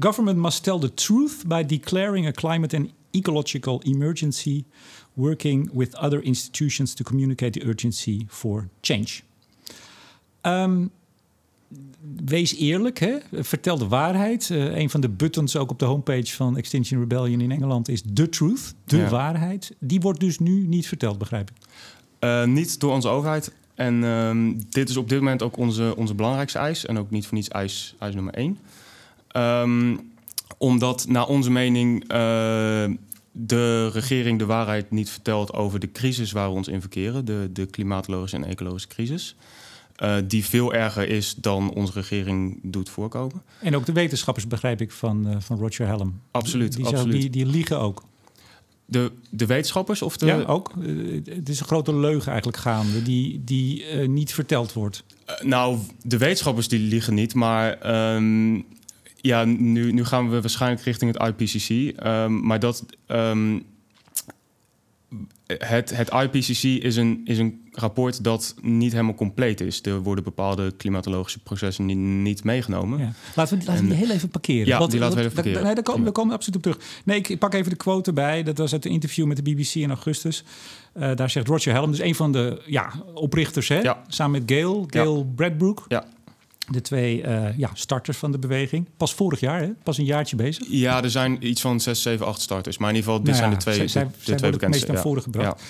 Government 0.00 0.38
must 0.38 0.62
tell 0.62 0.78
the 0.78 0.94
truth 0.94 1.46
by 1.46 1.64
declaring 1.66 2.26
a 2.26 2.30
climate 2.30 2.76
and 2.76 2.88
ecological 3.10 3.80
emergency, 3.82 4.64
working 5.12 5.70
with 5.72 5.96
other 5.96 6.22
institutions 6.22 6.94
to 6.94 7.04
communicate 7.04 7.50
the 7.58 7.66
urgency 7.66 8.24
for 8.28 8.68
change. 8.80 9.08
Ehm, 10.40 10.86
wees 12.24 12.56
eerlijk, 12.56 12.98
hè? 12.98 13.16
vertel 13.32 13.78
de 13.78 13.88
waarheid. 13.88 14.50
Eh, 14.50 14.76
een 14.76 14.90
van 14.90 15.00
de 15.00 15.08
buttons 15.08 15.56
ook 15.56 15.70
op 15.70 15.78
de 15.78 15.84
homepage 15.84 16.34
van 16.34 16.56
Extinction 16.56 17.00
Rebellion 17.00 17.40
in 17.40 17.50
Engeland 17.50 17.88
is 17.88 18.02
the 18.14 18.28
truth, 18.28 18.74
de 18.84 18.96
Ja. 18.96 19.08
waarheid. 19.08 19.74
Die 19.78 20.00
wordt 20.00 20.20
dus 20.20 20.38
nu 20.38 20.66
niet 20.66 20.86
verteld, 20.88 21.18
begrijp 21.18 21.50
ik. 21.50 21.56
Eh, 22.18 22.44
niet 22.44 22.80
door 22.80 22.92
onze 22.92 23.08
overheid. 23.08 23.52
En 23.74 24.04
ehm, 24.04 24.52
dit 24.68 24.88
is 24.88 24.96
op 24.96 25.08
dit 25.08 25.18
moment 25.18 25.42
ook 25.42 25.56
onze, 25.56 25.94
onze 25.96 26.14
belangrijkste 26.14 26.58
eis. 26.58 26.86
En 26.86 26.98
ook 26.98 27.10
niet 27.10 27.26
voor 27.26 27.34
niets 27.34 27.48
eis, 27.48 27.94
eis 27.98 28.14
nummer 28.14 28.34
één. 28.34 28.58
Ehm, 29.28 29.96
omdat 30.58 31.06
naar 31.08 31.26
onze 31.26 31.50
mening 31.50 32.02
eh, 32.02 32.84
de 33.32 33.88
regering 33.88 34.38
de 34.38 34.46
waarheid 34.46 34.90
niet 34.90 35.10
vertelt 35.10 35.52
over 35.52 35.80
de 35.80 35.92
crisis 35.92 36.32
waar 36.32 36.48
we 36.48 36.54
ons 36.54 36.68
in 36.68 36.80
verkeren. 36.80 37.24
De, 37.24 37.48
de 37.52 37.66
klimatologische 37.66 38.36
en 38.36 38.44
ecologische 38.44 38.88
crisis. 38.88 39.36
Eh, 39.96 40.16
die 40.24 40.44
veel 40.44 40.74
erger 40.74 41.08
is 41.08 41.34
dan 41.34 41.74
onze 41.74 41.92
regering 41.92 42.60
doet 42.62 42.88
voorkomen. 42.88 43.42
En 43.60 43.76
ook 43.76 43.86
de 43.86 43.92
wetenschappers, 43.92 44.46
begrijp 44.46 44.80
ik, 44.80 44.90
van, 44.90 45.28
eh, 45.28 45.36
van 45.38 45.58
Roger 45.58 45.86
Hallam. 45.86 46.20
Absoluut, 46.30 46.76
Die, 46.76 46.86
absoluut. 46.86 47.20
die, 47.20 47.30
die 47.30 47.46
liegen 47.46 47.80
ook. 47.80 48.02
De, 48.92 49.10
de 49.30 49.46
wetenschappers 49.46 50.02
of 50.02 50.16
de... 50.16 50.26
ja, 50.26 50.42
ook. 50.42 50.70
Eh, 50.82 51.34
het 51.36 51.48
is 51.48 51.60
een 51.60 51.66
grote 51.66 51.94
leugen 51.94 52.28
eigenlijk 52.28 52.62
gaande, 52.62 53.02
die, 53.02 53.42
die 53.44 53.84
eh, 53.84 54.08
niet 54.08 54.34
verteld 54.34 54.72
wordt. 54.72 55.04
Eh, 55.24 55.40
nou, 55.40 55.78
de 56.02 56.18
wetenschappers 56.18 56.68
die 56.68 56.78
liegen 56.78 57.14
niet, 57.14 57.34
maar 57.34 57.78
ehm, 57.78 58.60
ja, 59.20 59.44
nu, 59.44 59.92
nu 59.92 60.04
gaan 60.04 60.30
we 60.30 60.40
waarschijnlijk 60.40 60.82
richting 60.82 61.16
het 61.16 61.28
IPCC. 61.28 61.98
ehm, 61.98 62.46
maar 62.46 62.58
dat 62.58 62.84
ehm, 63.06 63.58
het, 65.58 65.96
het 65.96 66.10
IPCC 66.10 66.62
is 66.62 66.96
een, 66.96 67.20
is 67.24 67.38
een 67.38 67.60
rapport 67.70 68.24
dat 68.24 68.54
niet 68.60 68.92
helemaal 68.92 69.14
compleet 69.14 69.60
is. 69.60 69.82
Er 69.82 70.00
worden 70.02 70.24
bepaalde 70.24 70.72
klimatologische 70.76 71.38
processen 71.38 71.86
niet, 71.86 71.96
niet 71.96 72.44
meegenomen. 72.44 72.98
Ja. 72.98 73.12
Laten 73.34 73.58
we, 73.58 73.64
laten 73.64 73.84
we 73.84 73.90
En- 73.90 73.96
die 73.96 74.06
heel 74.06 74.14
even 74.14 74.28
parkeren. 74.28 74.66
Ja, 74.66 74.86
die 74.86 74.98
laten 74.98 75.16
we 75.16 75.22
even 75.22 75.34
parkeren. 75.34 75.64
Nee, 75.64 75.74
daar 75.74 75.84
komen, 75.84 76.04
daar 76.04 76.12
komen 76.12 76.30
we 76.30 76.36
absoluut 76.36 76.56
op 76.56 76.62
terug. 76.62 77.00
Nee, 77.04 77.18
ik, 77.18 77.38
pak 77.38 77.54
even 77.54 77.70
de 77.70 77.76
quote 77.76 78.08
erbij. 78.08 78.42
Dat 78.42 78.58
was 78.58 78.72
uit 78.72 78.84
een 78.84 78.90
interview 78.90 79.26
met 79.26 79.36
de 79.36 79.42
BBC 79.42 79.74
in 79.74 79.88
augustus. 79.90 80.44
Eh, 80.92 81.14
daar 81.14 81.30
zegt 81.30 81.48
Roger 81.48 81.72
Hallam, 81.72 81.90
dus 81.90 82.00
een 82.00 82.14
van 82.14 82.32
de 82.32 82.62
ja, 82.66 82.92
oprichters, 83.14 83.68
hè? 83.68 83.80
Ja. 83.80 84.02
samen 84.08 84.40
met 84.40 84.50
Gail, 84.50 84.84
Gail 84.86 85.32
Bradbrook. 85.34 85.84
Ja. 85.88 86.04
De 86.72 86.80
twee 86.80 87.22
eh, 87.22 87.58
ja, 87.58 87.70
starters 87.74 88.16
van 88.18 88.32
de 88.32 88.38
beweging. 88.38 88.86
Pas 88.96 89.14
vorig 89.14 89.40
jaar, 89.40 89.60
hè? 89.60 89.68
pas 89.82 89.98
een 89.98 90.04
jaartje 90.04 90.36
bezig. 90.36 90.66
Ja, 90.70 91.02
er 91.02 91.10
zijn 91.10 91.46
iets 91.46 91.60
van 91.60 91.80
6, 91.80 92.02
7, 92.02 92.26
8 92.26 92.40
starters. 92.40 92.78
Maar 92.78 92.88
in 92.90 92.94
ieder 92.94 93.10
geval, 93.10 93.24
dit 93.24 93.34
Nou 93.34 93.46
zijn 93.46 93.58
de 93.58 93.64
twee, 93.64 93.88
zij- 93.88 94.02
de, 94.04 94.08
de 94.10 94.24
zij 94.24 94.36
twee 94.36 94.50
bekendste. 94.50 94.68
meest 94.68 94.86
naar 94.86 94.96
ja. 94.96 95.02
voren 95.02 95.22
gebracht. 95.22 95.62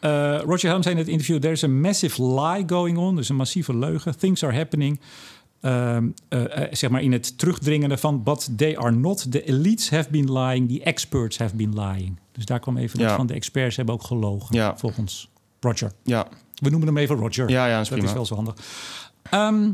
Uh, 0.00 0.40
Roger 0.44 0.68
Helm 0.68 0.82
zei 0.82 0.94
in 0.94 1.00
het 1.00 1.10
interview: 1.10 1.38
There's 1.38 1.62
a 1.64 1.68
massive 1.68 2.22
lie 2.24 2.64
going 2.66 2.98
on. 2.98 3.16
Dus 3.16 3.28
een 3.28 3.36
massieve 3.36 3.76
leugen. 3.76 4.18
Things 4.18 4.44
are 4.44 4.54
happening. 4.56 5.00
Uh, 5.62 5.96
uh, 6.30 6.42
zeg 6.70 6.90
maar 6.90 7.02
in 7.02 7.12
het 7.12 7.38
terugdringen 7.38 7.98
van. 7.98 8.22
But 8.22 8.50
they 8.56 8.78
are 8.78 8.90
not. 8.90 9.30
The 9.32 9.44
elites 9.44 9.90
have 9.90 10.10
been 10.10 10.32
lying. 10.38 10.68
The 10.68 10.82
experts 10.82 11.38
have 11.38 11.56
been 11.56 11.80
lying. 11.80 12.18
Dus 12.32 12.44
daar 12.44 12.60
kwam 12.60 12.76
even 12.76 13.00
Ja. 13.00 13.16
van 13.16 13.26
de 13.26 13.34
experts 13.34 13.76
hebben 13.76 13.94
ook 13.94 14.02
gelogen. 14.02 14.54
Ja. 14.56 14.76
Volgens 14.76 15.28
Roger. 15.60 15.92
Ja. 16.02 16.26
We 16.54 16.70
noemen 16.70 16.88
hem 16.88 16.96
even 16.96 17.16
Roger. 17.16 17.48
Ja, 17.50 17.66
ja, 17.66 17.72
dat 17.76 17.82
is 17.82 17.88
dat 17.88 18.02
is 18.02 18.12
wel 18.12 18.26
zo 18.26 18.34
handig. 18.34 18.54
Ehm, 19.30 19.70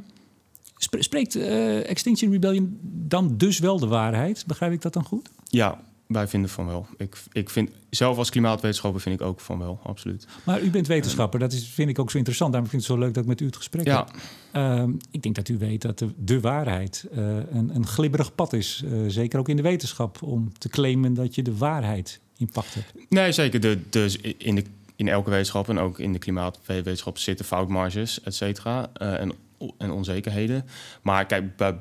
spreekt 0.77 1.37
eh, 1.37 1.91
Extinction 1.91 2.31
Rebellion 2.33 2.79
dan 2.83 3.37
dus 3.37 3.59
wel 3.59 3.79
de 3.79 3.87
waarheid? 3.87 4.45
Begrijp 4.47 4.73
ik 4.73 4.83
dat 4.83 4.93
dan 4.93 5.05
goed? 5.05 5.29
Ja, 5.49 5.81
wij 6.07 6.29
vinden 6.29 6.51
van 6.51 6.67
wel. 6.67 6.87
Ik, 6.97 7.17
ik 7.33 7.51
vind, 7.51 7.71
zelf 7.91 8.19
als 8.19 8.31
klimaatwetenschapper 8.31 9.01
vind 9.01 9.21
ik 9.21 9.27
ook 9.27 9.41
van 9.41 9.59
wel, 9.59 9.81
absoluut. 9.83 10.27
Maar 10.45 10.63
u 10.63 10.71
bent 10.71 10.87
wetenschapper, 10.87 11.41
dat 11.41 11.53
is, 11.53 11.69
vind 11.69 11.89
ik 11.89 11.99
ook 11.99 12.11
zo 12.11 12.17
interessant. 12.17 12.53
Daarom 12.53 12.71
vind 12.71 12.83
ik 12.83 12.89
het 12.89 12.99
zo 12.99 13.05
leuk 13.05 13.15
dat 13.15 13.23
ik 13.23 13.29
met 13.29 13.41
u 13.41 13.47
het 13.47 13.57
gesprek 13.57 13.87
Ja. 13.87 13.97
heb. 14.07 14.17
Ehm, 14.53 14.93
ik 15.11 15.23
denk 15.23 15.35
dat 15.35 15.49
u 15.49 15.59
weet 15.59 15.83
dat 15.83 15.99
de, 15.99 16.09
de 16.17 16.41
waarheid 16.41 17.07
eh, 17.13 17.37
een, 17.37 17.75
een 17.75 17.87
glibberig 17.87 18.35
pad 18.35 18.53
is. 18.53 18.83
eh, 18.85 18.99
zeker 19.07 19.39
ook 19.39 19.49
in 19.49 19.57
de 19.57 19.63
wetenschap, 19.63 20.23
om 20.23 20.53
te 20.59 20.69
claimen 20.69 21.15
dat 21.15 21.35
je 21.35 21.43
de 21.43 21.57
waarheid 21.57 22.21
in 22.37 22.49
pacht 22.49 22.75
hebt. 22.75 22.93
Nee, 23.09 23.33
zeker. 23.33 23.61
De, 23.61 23.79
dus 23.91 24.17
in, 24.39 24.55
de, 24.55 24.65
in 24.97 25.09
elke 25.09 25.31
wetenschap 25.31 25.69
en 25.69 25.79
ook 25.79 25.99
in 25.99 26.13
de 26.13 26.19
klimaatwetenschap 26.19 27.19
zitten 27.19 27.45
foutmarges, 27.45 28.21
et 28.23 28.35
cetera, 28.35 28.93
en, 28.93 29.33
en 29.79 29.91
onzekerheden. 29.91 30.65
Maar 31.03 31.27
kijk, 31.27 31.57
bij, 31.57 31.77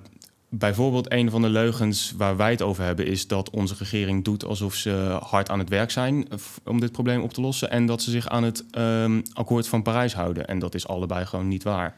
bijvoorbeeld 0.50 1.12
een 1.12 1.30
van 1.30 1.42
de 1.42 1.50
leugens 1.50 2.14
waar 2.18 2.38
wij 2.38 2.52
het 2.52 2.62
over 2.62 2.84
hebben... 2.84 3.06
is 3.06 3.28
dat 3.28 3.50
onze 3.50 3.76
regering 3.78 4.24
doet 4.24 4.46
alsof 4.46 4.76
ze 4.76 5.18
hard 5.22 5.50
aan 5.50 5.60
het 5.60 5.70
werk 5.70 5.92
zijn... 5.92 6.30
eh, 6.30 6.38
om 6.66 6.80
dit 6.80 6.92
probleem 6.92 7.22
op 7.22 7.34
te 7.34 7.42
lossen... 7.42 7.70
en 7.72 7.86
dat 7.86 8.02
ze 8.02 8.12
zich 8.12 8.28
aan 8.28 8.44
het 8.44 8.66
ehm, 8.72 9.22
akkoord 9.34 9.68
van 9.68 9.82
Parijs 9.82 10.14
houden. 10.14 10.48
En 10.48 10.60
dat 10.60 10.76
is 10.76 10.88
allebei 10.88 11.26
gewoon 11.26 11.48
niet 11.48 11.64
waar. 11.64 11.96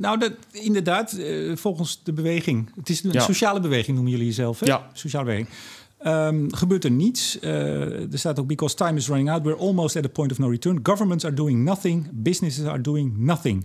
Nou, 0.00 0.18
dat, 0.18 0.32
inderdaad, 0.52 1.12
eh, 1.12 1.56
volgens 1.56 2.00
de 2.04 2.12
beweging. 2.12 2.70
Het 2.76 2.88
is 2.88 3.04
een 3.04 3.12
Ja. 3.12 3.20
sociale 3.20 3.60
beweging, 3.60 3.94
noemen 3.94 4.10
jullie 4.12 4.26
jezelf. 4.26 4.60
Hè? 4.60 4.66
Ja. 4.66 4.90
Sociale 4.92 5.24
beweging. 5.24 5.48
Ehm, 5.98 6.48
gebeurt 6.50 6.84
er 6.84 6.90
niets. 6.90 7.38
Eh, 7.38 8.12
er 8.12 8.18
staat 8.18 8.38
ook, 8.40 8.46
because 8.46 8.74
time 8.74 8.96
is 8.96 9.06
running 9.06 9.30
out, 9.30 9.42
we're 9.42 9.58
almost 9.58 9.96
at 9.96 10.04
a 10.04 10.08
point 10.08 10.32
of 10.32 10.38
no 10.38 10.48
return. 10.48 10.80
Governments 10.82 11.24
are 11.24 11.34
doing 11.34 11.64
nothing, 11.64 12.08
businesses 12.12 12.64
are 12.64 12.80
doing 12.80 13.18
nothing. 13.18 13.64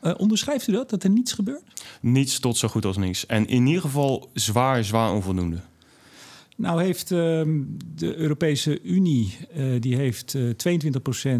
Eh, 0.00 0.12
onderschrijft 0.16 0.68
u 0.68 0.72
dat, 0.72 0.90
dat 0.90 1.02
er 1.02 1.10
niets 1.10 1.32
gebeurt? 1.32 1.62
Niets 2.00 2.38
tot 2.38 2.56
zo 2.56 2.68
goed 2.68 2.84
als 2.84 2.96
niets. 2.96 3.26
En 3.26 3.46
in 3.46 3.66
ieder 3.66 3.82
geval 3.82 4.30
zwaar, 4.32 4.84
zwaar 4.84 5.12
onvoldoende. 5.12 5.60
Nou 6.56 6.82
heeft 6.82 7.10
ehm, 7.10 7.62
de 7.94 8.16
Europese 8.16 8.82
Unie 8.82 9.36
eh, 9.54 9.64
die 9.80 9.96
heeft 9.96 10.34
eh 10.34 10.42
22% 10.42 10.48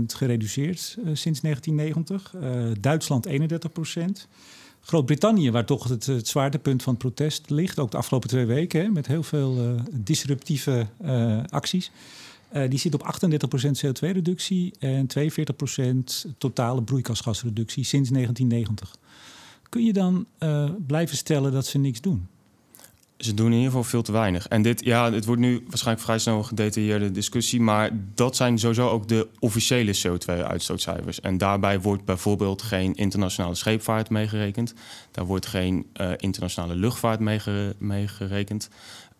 gereduceerd 0.06 0.96
eh, 0.98 1.10
sinds 1.12 1.40
1990. 1.40 2.34
Eh, 2.34 2.62
Duitsland 2.80 3.26
31%. 3.28 4.26
Groot-Brittannië, 4.80 5.50
waar 5.50 5.64
toch 5.64 5.88
het, 5.88 6.06
het 6.06 6.28
zwaartepunt 6.28 6.82
van 6.82 6.92
het 6.92 7.02
protest 7.02 7.50
ligt, 7.50 7.78
ook 7.78 7.90
de 7.90 7.96
afgelopen 7.96 8.28
twee 8.28 8.44
weken, 8.44 8.80
hè, 8.80 8.88
met 8.88 9.06
heel 9.06 9.22
veel 9.22 9.80
disruptieve 9.92 10.86
acties. 11.48 11.90
Eh, 12.48 12.70
die 12.70 12.78
zit 12.78 12.94
op 12.94 13.02
38% 13.02 13.86
CO2-reductie 13.86 14.74
en 14.78 15.06
42% 15.18 16.30
totale 16.38 16.82
broeikasgasreductie 16.82 17.84
sinds 17.84 18.10
1990. 18.10 18.96
Kun 19.68 19.84
je 19.84 19.92
dan 19.92 20.26
eh, 20.38 20.70
blijven 20.86 21.16
stellen 21.16 21.52
dat 21.52 21.66
ze 21.66 21.78
niks 21.78 22.00
doen? 22.00 22.26
Ze 23.16 23.34
doen 23.34 23.46
in 23.46 23.52
ieder 23.52 23.66
geval 23.66 23.84
veel 23.84 24.02
te 24.02 24.12
weinig. 24.12 24.48
En 24.48 24.62
dit, 24.62 24.84
ja, 24.84 25.12
het 25.12 25.24
wordt 25.24 25.40
nu 25.40 25.64
waarschijnlijk 25.68 26.06
vrij 26.06 26.18
snel 26.18 26.38
een 26.38 26.44
gedetailleerde 26.44 27.10
discussie, 27.10 27.60
maar 27.60 27.90
dat 28.14 28.36
zijn 28.36 28.58
sowieso 28.58 28.88
ook 28.88 29.08
de 29.08 29.28
officiële 29.38 29.96
CO2-uitstootcijfers. 29.96 31.20
En 31.20 31.38
daarbij 31.38 31.80
wordt 31.80 32.04
bijvoorbeeld 32.04 32.62
geen 32.62 32.94
internationale 32.94 33.54
scheepvaart 33.54 34.10
meegerekend. 34.10 34.74
Daar 35.10 35.24
wordt 35.24 35.46
geen 35.46 35.86
eh, 35.92 36.10
internationale 36.16 36.74
luchtvaart 36.74 37.20
meegere- 37.20 37.74
meegerekend. 37.78 38.68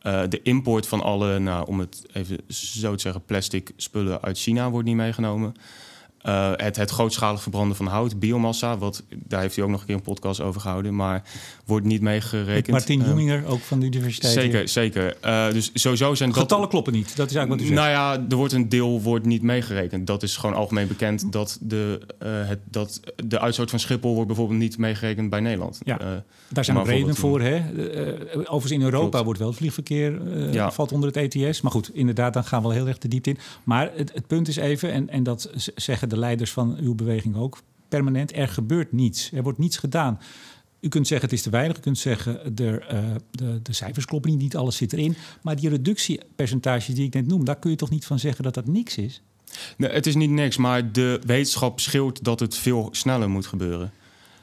Eh, 0.07 0.23
de 0.29 0.43
import 0.43 0.89
van 0.89 1.01
alle, 1.01 1.39
nou, 1.39 1.67
om 1.67 1.81
het 1.81 2.07
even 2.13 2.39
zo 2.49 2.95
te 2.95 3.01
zeggen, 3.01 3.25
plastic 3.25 3.73
spullen 3.77 4.23
uit 4.23 4.39
China 4.39 4.71
wordt 4.71 4.87
niet 4.87 4.97
meegenomen. 4.97 5.55
Uh, 6.27 6.51
het, 6.57 6.77
het 6.77 6.91
grootschalig 6.91 7.43
verbranden 7.43 7.77
van 7.77 7.87
hout, 7.87 8.19
biomassa, 8.19 8.79
wat, 8.79 9.03
daar 9.15 9.41
heeft 9.41 9.57
hij 9.57 9.65
ook 9.65 9.71
nog 9.71 9.81
een 9.81 9.87
keer 9.87 9.95
een 9.95 10.03
podcast 10.03 10.41
over 10.41 10.61
gehouden, 10.61 10.95
maar 10.95 11.23
wordt 11.65 11.87
niet 11.87 12.01
meegerekend. 12.01 12.69
Martin 12.69 13.01
uh, 13.01 13.07
Joeninger, 13.07 13.47
ook 13.47 13.61
van 13.61 13.81
de 13.81 13.87
universiteit. 13.87 14.33
Zeker, 14.33 14.59
hier. 14.59 14.69
zeker. 14.69 15.17
Uh, 15.25 15.51
dus 15.51 15.71
sowieso 15.75 16.15
zijn 16.15 16.35
Getallen 16.35 16.63
dat... 16.63 16.71
kloppen 16.71 16.93
niet, 16.93 17.17
dat 17.17 17.31
is 17.31 17.37
eigenlijk 17.37 17.49
wat 17.49 17.61
u 17.61 17.75
zegt. 17.75 17.81
Nou 17.81 17.91
ja, 17.91 18.27
er 18.31 18.37
wordt 18.37 18.53
een 18.53 18.69
deel 18.69 19.03
wordt 19.03 19.25
niet 19.27 19.43
meegerekend. 19.43 20.07
Dat 20.07 20.23
is 20.23 20.37
gewoon 20.37 20.57
algemeen 20.57 20.89
bekend 20.89 21.33
dat 21.33 21.59
de, 21.61 22.01
het, 22.25 22.59
dat 22.65 23.01
de 23.25 23.41
uitstoot 23.41 23.71
van 23.71 23.79
Schiphol 23.79 24.13
wordt 24.13 24.27
bijvoorbeeld 24.27 24.59
niet 24.59 24.79
meegerekend 24.79 25.31
bij 25.31 25.41
Nederland. 25.41 25.81
Ja, 25.85 26.25
daar 26.49 26.65
zijn 26.65 26.85
redenen 26.85 27.15
voor. 27.15 27.41
Hè? 27.41 27.63
overigens 28.37 28.71
in 28.71 28.83
Europa 28.83 29.09
Klopt. 29.09 29.25
wordt 29.25 29.39
wel 29.39 29.49
het 29.49 29.57
vliegverkeer, 29.57 30.21
ja. 30.53 30.71
valt 30.71 30.93
onder 30.93 31.13
het 31.13 31.35
ETS. 31.35 31.61
Maar 31.61 31.73
goed, 31.73 31.91
inderdaad, 31.95 32.33
dan 32.33 32.45
gaan 32.45 32.63
we 32.63 32.69
wel 32.69 32.77
heel 32.77 32.87
erg 32.87 32.99
de 32.99 33.09
diepte 33.09 33.31
in. 33.31 33.39
Maar 33.65 33.91
het, 33.95 34.13
het 34.15 34.27
punt 34.27 34.49
is 34.49 34.57
even, 34.57 34.93
en, 34.93 35.09
en 35.09 35.23
dat 35.23 35.51
zeggen 35.75 36.09
de 36.09 36.16
leiders 36.19 36.53
van 36.53 36.77
uw 36.81 36.95
beweging 36.95 37.37
ook 37.37 37.59
permanent, 37.89 38.37
er 38.37 38.49
gebeurt 38.49 38.93
niets. 38.93 39.31
Er 39.33 39.43
wordt 39.43 39.59
niets 39.59 39.77
gedaan. 39.77 40.21
U 40.81 40.89
kunt 40.89 41.07
zeggen 41.07 41.29
het 41.29 41.39
is 41.39 41.45
te 41.45 41.51
weinig. 41.51 41.77
U 41.77 41.81
kunt 41.81 41.99
zeggen 41.99 42.57
er, 42.57 42.95
uh, 42.95 43.15
de, 43.31 43.63
de 43.63 43.73
cijfers 43.73 44.05
kloppen 44.05 44.31
niet, 44.31 44.41
niet 44.41 44.57
alles 44.57 44.77
zit 44.77 44.93
erin. 44.93 45.17
Maar 45.43 45.57
die 45.57 45.69
reductiepercentages 45.69 46.95
die 46.95 47.07
ik 47.07 47.15
net 47.15 47.27
noem, 47.27 47.45
daar 47.45 47.59
kun 47.59 47.71
je 47.71 47.77
toch 47.77 47.91
niet 47.91 48.07
van 48.07 48.19
zeggen 48.19 48.45
dat 48.45 48.55
dat 48.55 48.67
niks 48.67 48.97
is? 48.97 49.23
Nee, 49.77 49.91
het 49.91 50.07
is 50.07 50.15
niet 50.15 50.31
niks, 50.31 50.57
maar 50.57 50.93
de 50.93 51.21
wetenschap 51.27 51.81
schreeuwt 51.81 52.25
dat 52.25 52.41
het 52.41 52.57
veel 52.57 52.89
sneller 52.93 53.31
moet 53.31 53.47
gebeuren. 53.47 53.93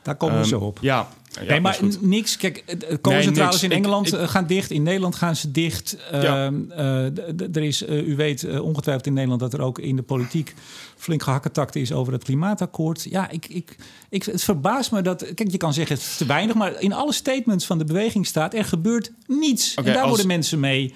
Daar 0.01 0.15
komen 0.15 0.35
we 0.35 0.41
um, 0.41 0.47
zo 0.47 0.59
op. 0.59 0.79
Ja, 0.81 1.09
ja, 1.41 1.43
nee, 1.43 1.61
maar 1.61 1.79
niks. 1.99 2.37
Kijk, 2.37 2.63
kolencentrales 3.01 3.61
nee, 3.61 3.71
in 3.71 3.77
Engeland 3.77 4.13
ik, 4.13 4.19
ik, 4.19 4.29
gaan 4.29 4.47
dicht. 4.47 4.71
In 4.71 4.83
Nederland 4.83 5.15
gaan 5.15 5.35
ze 5.35 5.51
dicht. 5.51 5.97
Ja. 6.11 6.51
Uh, 6.51 6.57
uh, 6.77 7.55
er 7.55 7.63
is, 7.63 7.81
uh, 7.81 8.07
u 8.07 8.15
weet 8.15 8.59
ongetwijfeld 8.59 9.07
in 9.07 9.13
Nederland 9.13 9.41
dat 9.41 9.53
er 9.53 9.61
ook 9.61 9.79
in 9.79 9.95
de 9.95 10.01
politiek 10.01 10.53
flink 10.97 11.23
gehakketakt 11.23 11.75
is 11.75 11.91
over 11.91 12.13
het 12.13 12.23
klimaatakkoord. 12.23 13.03
Ja, 13.09 13.29
ik, 13.29 13.47
ik, 13.47 13.75
ik, 14.09 14.23
het 14.23 14.43
verbaast 14.43 14.91
me 14.91 15.01
dat. 15.01 15.33
Kijk, 15.33 15.51
je 15.51 15.57
kan 15.57 15.73
zeggen 15.73 15.95
het 15.95 16.03
is 16.03 16.17
te 16.17 16.25
weinig, 16.25 16.55
maar 16.55 16.81
in 16.81 16.93
alle 16.93 17.13
statements 17.13 17.65
van 17.65 17.77
de 17.77 17.85
beweging 17.85 18.25
staat 18.25 18.53
er 18.53 18.65
gebeurt 18.65 19.11
niets. 19.27 19.71
Okay, 19.71 19.85
en 19.85 19.91
daar 19.93 20.01
als... 20.01 20.09
worden 20.09 20.27
mensen 20.27 20.59
mee. 20.59 20.93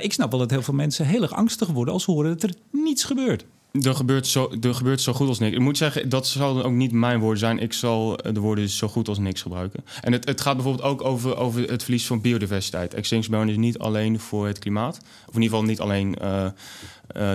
ik 0.00 0.12
snap 0.12 0.30
wel 0.30 0.40
dat 0.40 0.50
heel 0.50 0.62
veel 0.62 0.74
mensen 0.74 1.06
heel 1.06 1.22
erg 1.22 1.32
angstig 1.32 1.68
worden 1.68 1.94
als 1.94 2.04
ze 2.04 2.10
horen 2.10 2.30
dat 2.30 2.42
er 2.42 2.56
niets 2.70 3.04
gebeurt. 3.04 3.44
Er 3.72 3.94
gebeurt, 3.94 4.26
zo, 4.26 4.52
er 4.60 4.74
gebeurt 4.74 5.00
zo 5.00 5.12
goed 5.12 5.28
als 5.28 5.38
niks. 5.38 5.56
Ik 5.56 5.62
moet 5.62 5.76
zeggen, 5.76 6.08
dat 6.08 6.26
zal 6.26 6.54
dan 6.54 6.62
ook 6.62 6.72
niet 6.72 6.92
mijn 6.92 7.20
woorden 7.20 7.38
zijn. 7.38 7.58
Ik 7.58 7.72
zal 7.72 8.16
de 8.16 8.40
woorden 8.40 8.68
zo 8.68 8.88
goed 8.88 9.08
als 9.08 9.18
niks 9.18 9.42
gebruiken. 9.42 9.84
En 10.00 10.12
het, 10.12 10.24
het 10.24 10.40
gaat 10.40 10.54
bijvoorbeeld 10.54 10.84
ook 10.84 11.04
over, 11.04 11.36
over 11.36 11.70
het 11.70 11.82
verlies 11.82 12.06
van 12.06 12.20
biodiversiteit. 12.20 12.94
Extinction 12.94 13.48
is 13.48 13.56
niet 13.56 13.78
alleen 13.78 14.20
voor 14.20 14.46
het 14.46 14.58
klimaat. 14.58 14.98
Of 15.26 15.34
in 15.34 15.42
ieder 15.42 15.58
geval 15.58 15.62
niet 15.62 15.80
alleen 15.80 16.16
uh, 16.22 16.46
uh, 17.16 17.32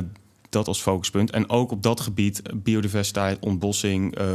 dat 0.50 0.68
als 0.68 0.82
focuspunt. 0.82 1.32
En 1.32 1.50
ook 1.50 1.72
op 1.72 1.84
dat 1.84 2.00
gebied, 2.02 2.42
biodiversiteit, 2.54 3.40
ontbossing, 3.40 4.20
uh, 4.20 4.28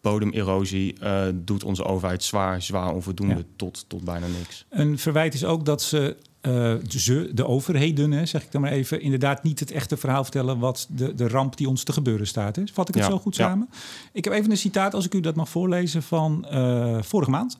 bodemerosie... 0.00 0.96
doet 1.34 1.64
onze 1.64 1.84
overheid 1.84 2.24
zwaar, 2.24 2.62
zwaar 2.62 2.94
onvoldoende 2.94 3.34
ja. 3.34 3.42
tot, 3.56 3.84
tot 3.88 4.04
bijna 4.04 4.26
niks. 4.26 4.64
Een 4.68 4.98
verwijt 4.98 5.34
is 5.34 5.44
ook 5.44 5.64
dat 5.64 5.82
ze 5.82 6.16
uh, 6.42 6.74
ze, 6.88 7.30
de 7.34 7.46
overheden, 7.46 8.10
hè, 8.10 8.26
zeg 8.26 8.42
ik 8.42 8.52
dan 8.52 8.60
maar 8.60 8.70
even, 8.70 9.00
inderdaad 9.00 9.42
niet 9.42 9.60
het 9.60 9.70
echte 9.70 9.96
verhaal 9.96 10.22
vertellen 10.22 10.58
wat 10.58 10.86
de, 10.90 11.14
de 11.14 11.28
ramp 11.28 11.56
die 11.56 11.68
ons 11.68 11.82
te 11.82 11.92
gebeuren 11.92 12.26
staat. 12.26 12.56
Hè. 12.56 12.62
Vat 12.72 12.88
ik 12.88 12.94
het 12.94 13.04
ja, 13.04 13.10
zo 13.10 13.18
goed 13.18 13.34
samen? 13.34 13.68
Ik 14.12 14.24
heb 14.24 14.32
even 14.32 14.50
een 14.50 14.56
citaat, 14.56 14.94
als 14.94 15.04
ik 15.04 15.14
u 15.14 15.20
dat 15.20 15.34
mag 15.34 15.48
voorlezen, 15.48 16.02
van 16.02 16.46
uh, 16.52 17.02
vorige 17.02 17.30
maand. 17.30 17.58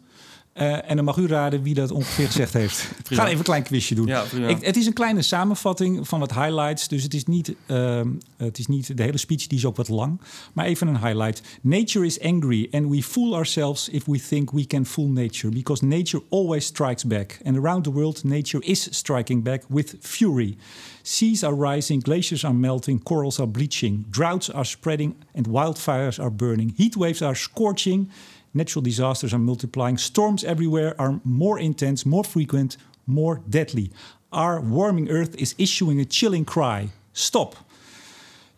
Uh, 0.61 0.90
en 0.90 0.97
dan 0.97 1.05
mag 1.05 1.17
u 1.17 1.26
raden 1.26 1.62
wie 1.62 1.75
dat 1.75 1.90
ongeveer 1.90 2.26
gezegd 2.26 2.52
heeft. 2.52 2.88
Gaan 3.05 3.26
even 3.26 3.38
een 3.38 3.45
klein 3.45 3.62
quizje 3.62 3.95
doen. 3.95 4.07
Ja, 4.07 4.25
ik, 4.47 4.64
het 4.64 4.76
is 4.76 4.87
een 4.87 4.93
kleine 4.93 5.23
samenvatting 5.23 6.09
van 6.09 6.21
wat 6.21 6.35
highlights. 6.35 6.88
Dus 6.88 7.02
het 7.02 7.14
is, 7.14 7.25
niet, 7.25 7.55
uh, 7.67 8.00
het 8.37 8.59
is 8.59 8.67
niet 8.67 8.97
de 8.97 9.02
hele 9.02 9.19
speech, 9.19 9.47
die 9.47 9.59
is 9.59 9.64
ook 9.64 9.76
wat 9.76 9.88
lang. 9.88 10.21
Maar 10.52 10.67
even 10.67 10.87
een 10.87 10.99
highlight. 10.99 11.43
Nature 11.61 12.07
is 12.07 12.21
angry 12.21 12.69
and 12.71 12.90
we 12.90 13.02
fool 13.02 13.35
ourselves 13.35 13.88
if 13.88 14.05
we 14.05 14.21
think 14.29 14.50
we 14.50 14.67
can 14.67 14.87
fool 14.87 15.09
nature. 15.09 15.52
Because 15.52 15.85
nature 15.85 16.23
always 16.29 16.64
strikes 16.64 17.05
back. 17.05 17.40
And 17.45 17.57
around 17.57 17.85
the 17.85 17.93
world 17.93 18.25
nature 18.25 18.67
is 18.67 18.88
striking 18.90 19.43
back 19.43 19.64
with 19.69 19.95
fury. 20.00 20.57
Seas 21.02 21.43
are 21.45 21.55
rising, 21.55 22.02
glaciers 22.02 22.45
are 22.45 22.55
melting, 22.55 23.02
corals 23.02 23.38
are 23.38 23.49
bleaching. 23.49 24.05
Droughts 24.11 24.50
are 24.50 24.64
spreading 24.64 25.14
and 25.35 25.47
wildfires 25.47 26.19
are 26.19 26.31
burning. 26.31 26.75
Heat 26.76 26.97
waves 26.97 27.23
are 27.23 27.35
scorching. 27.35 28.11
Natural 28.52 28.83
disasters 28.83 29.33
are 29.33 29.42
multiplying. 29.42 29.99
Storms 29.99 30.45
everywhere 30.45 30.95
are 30.97 31.21
more 31.23 31.61
intense, 31.61 32.09
more 32.09 32.25
frequent, 32.25 32.76
more 33.04 33.40
deadly. 33.49 33.90
Our 34.28 34.61
warming 34.61 35.09
Earth 35.09 35.35
is 35.35 35.54
issuing 35.57 36.00
a 36.00 36.04
chilling 36.09 36.45
cry 36.45 36.88
Stop! 37.12 37.57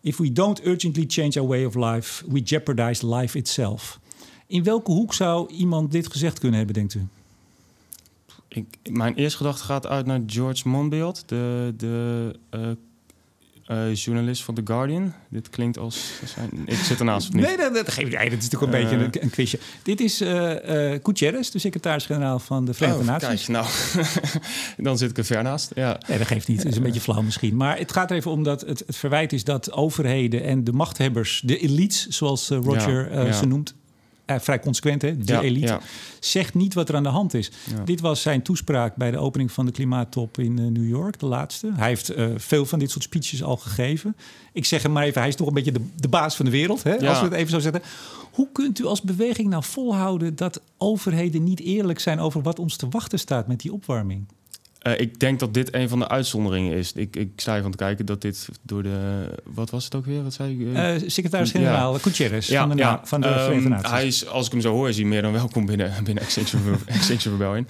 If 0.01 0.19
we 0.19 0.31
don't 0.31 0.65
urgently 0.65 1.05
change 1.05 1.37
our 1.37 1.47
way 1.47 1.65
of 1.65 1.75
life, 1.75 2.23
we 2.27 2.41
jeopardize 2.41 3.03
life 3.03 3.37
itself. 3.37 3.99
In 4.47 4.63
welke 4.63 4.91
hoek 4.91 5.13
zou 5.13 5.51
iemand 5.51 5.91
dit 5.91 6.11
gezegd 6.11 6.39
kunnen 6.39 6.57
hebben, 6.57 6.75
denkt 6.75 6.93
u? 6.93 7.07
Mijn 8.91 9.15
eerste 9.15 9.37
gedachte 9.37 9.63
gaat 9.63 9.87
uit 9.87 10.05
naar 10.05 10.21
George 10.25 10.69
Monbiot, 10.69 11.23
de, 11.29 11.73
de 11.77 12.35
uh, 12.55 12.67
uh, 13.67 13.95
journalist 13.95 14.43
van 14.43 14.55
The 14.55 14.61
Guardian. 14.65 15.13
Dit 15.29 15.49
klinkt 15.49 15.77
als... 15.77 16.09
Ik 16.65 16.75
zit 16.75 16.99
ernaast 16.99 17.27
of 17.27 17.33
niet? 17.33 17.45
Nee, 17.45 17.57
dat, 17.57 17.73
dat 17.73 17.91
geeft 17.91 18.09
niet. 18.09 18.31
Dat 18.31 18.39
is 18.39 18.49
natuurlijk 18.49 18.73
een 18.73 18.79
uh, 18.79 18.89
beetje 18.89 19.05
een, 19.05 19.23
een, 19.23 19.29
quizje. 19.29 19.59
Dit 19.83 19.99
is 19.99 20.21
uh, 20.21 20.53
Gutierrez, 21.03 21.49
de 21.49 21.59
secretaris-generaal 21.59 22.39
van 22.39 22.65
de 22.65 22.73
Verenigde 22.73 23.01
oh, 23.01 23.07
Naties. 23.07 23.45
Kijk, 23.45 23.47
nou, 23.47 23.67
dan 24.87 24.97
zit 24.97 25.09
ik 25.09 25.17
er 25.17 25.25
ver 25.25 25.43
naast. 25.43 25.71
Ja. 25.75 25.99
Nee, 26.07 26.17
dat 26.17 26.27
geeft 26.27 26.47
niet. 26.47 26.57
Het 26.57 26.67
is 26.67 26.75
een 26.75 26.83
beetje 26.83 27.01
flauw 27.01 27.21
misschien. 27.21 27.55
Maar 27.55 27.77
het 27.77 27.91
gaat 27.91 28.09
er 28.09 28.17
even 28.17 28.31
om 28.31 28.43
dat 28.43 28.61
het, 28.61 28.83
het 28.85 28.95
verwijt 28.95 29.33
is 29.33 29.43
dat 29.43 29.71
overheden 29.71 30.43
en 30.43 30.63
de 30.63 30.73
machthebbers, 30.73 31.41
de 31.45 31.57
elites, 31.57 32.07
zoals 32.07 32.49
Roger 32.49 33.13
ja, 33.13 33.21
ja. 33.21 33.31
ze 33.31 33.45
noemt, 33.45 33.75
uh, 34.25 34.39
vrij 34.39 34.59
consequent, 34.59 35.01
hè? 35.01 35.17
de 35.17 35.33
ja, 35.33 35.41
elite, 35.41 35.67
ja. 35.67 35.81
zegt 36.19 36.53
niet 36.53 36.73
wat 36.73 36.89
er 36.89 36.95
aan 36.95 37.03
de 37.03 37.09
hand 37.09 37.33
is. 37.33 37.51
Ja. 37.69 37.83
Dit 37.83 37.99
was 37.99 38.21
zijn 38.21 38.41
toespraak 38.41 38.95
bij 38.95 39.11
de 39.11 39.17
opening 39.17 39.51
van 39.51 39.65
de 39.65 39.71
klimaattop 39.71 40.37
in 40.37 40.59
uh, 40.59 40.71
New 40.71 40.89
York, 40.89 41.19
de 41.19 41.25
laatste. 41.25 41.71
Hij 41.75 41.87
heeft 41.87 42.17
uh, 42.17 42.27
veel 42.35 42.65
van 42.65 42.79
dit 42.79 42.91
soort 42.91 43.03
speeches 43.03 43.43
al 43.43 43.57
gegeven. 43.57 44.15
Ik 44.53 44.65
zeg 44.65 44.81
hem 44.81 44.91
maar 44.91 45.03
even, 45.03 45.19
hij 45.19 45.29
is 45.29 45.35
toch 45.35 45.47
een 45.47 45.53
beetje 45.53 45.71
de, 45.71 45.85
de 45.95 46.07
baas 46.07 46.35
van 46.35 46.45
de 46.45 46.51
wereld, 46.51 46.83
hè? 46.83 47.07
als 47.09 47.19
we 47.19 47.25
het 47.25 47.33
even 47.33 47.51
zo 47.51 47.59
zeggen. 47.59 47.81
Hoe 48.31 48.47
kunt 48.51 48.79
u 48.79 48.85
als 48.85 49.01
beweging 49.01 49.49
nou 49.49 49.63
volhouden 49.63 50.35
dat 50.35 50.61
overheden 50.77 51.43
niet 51.43 51.59
eerlijk 51.59 51.99
zijn 51.99 52.19
over 52.19 52.41
wat 52.41 52.59
ons 52.59 52.75
te 52.75 52.89
wachten 52.89 53.19
staat 53.19 53.47
met 53.47 53.59
die 53.59 53.73
opwarming? 53.73 54.25
Uh, 54.83 54.99
ik 54.99 55.19
denk 55.19 55.39
dat 55.39 55.53
dit 55.53 55.73
een 55.73 55.89
van 55.89 55.99
de 55.99 56.07
uitzonderingen 56.07 56.77
is. 56.77 56.91
Ik, 56.93 57.15
ik 57.15 57.31
sta 57.35 57.61
van 57.61 57.71
te 57.71 57.77
kijken 57.77 58.05
dat 58.05 58.21
dit 58.21 58.49
door 58.61 58.83
de... 58.83 59.27
Wat 59.43 59.69
was 59.69 59.83
het 59.83 59.95
ook 59.95 60.05
weer? 60.05 60.23
Wat 60.23 60.33
zei 60.33 60.51
ik? 60.51 60.59
Uh, 60.59 61.09
Secretaris-generaal 61.09 61.93
ja. 61.93 61.99
Gutierrez 61.99 62.47
ja, 62.47 62.67
van 62.67 62.69
de, 62.69 62.83
ja. 62.83 63.01
van 63.03 63.21
de 63.21 63.27
um, 63.27 63.33
Verenigde 63.33 63.69
Naties. 63.69 63.91
Hij 63.91 64.07
is, 64.07 64.27
als 64.27 64.45
ik 64.45 64.51
hem 64.51 64.61
zo 64.61 64.71
hoor, 64.71 64.89
is 64.89 64.95
hij 64.95 65.05
meer 65.05 65.21
dan 65.21 65.31
welkom 65.31 65.65
binnen, 65.65 66.03
binnen 66.03 66.23
Extinction, 66.23 67.37
Rebellion. 67.37 67.67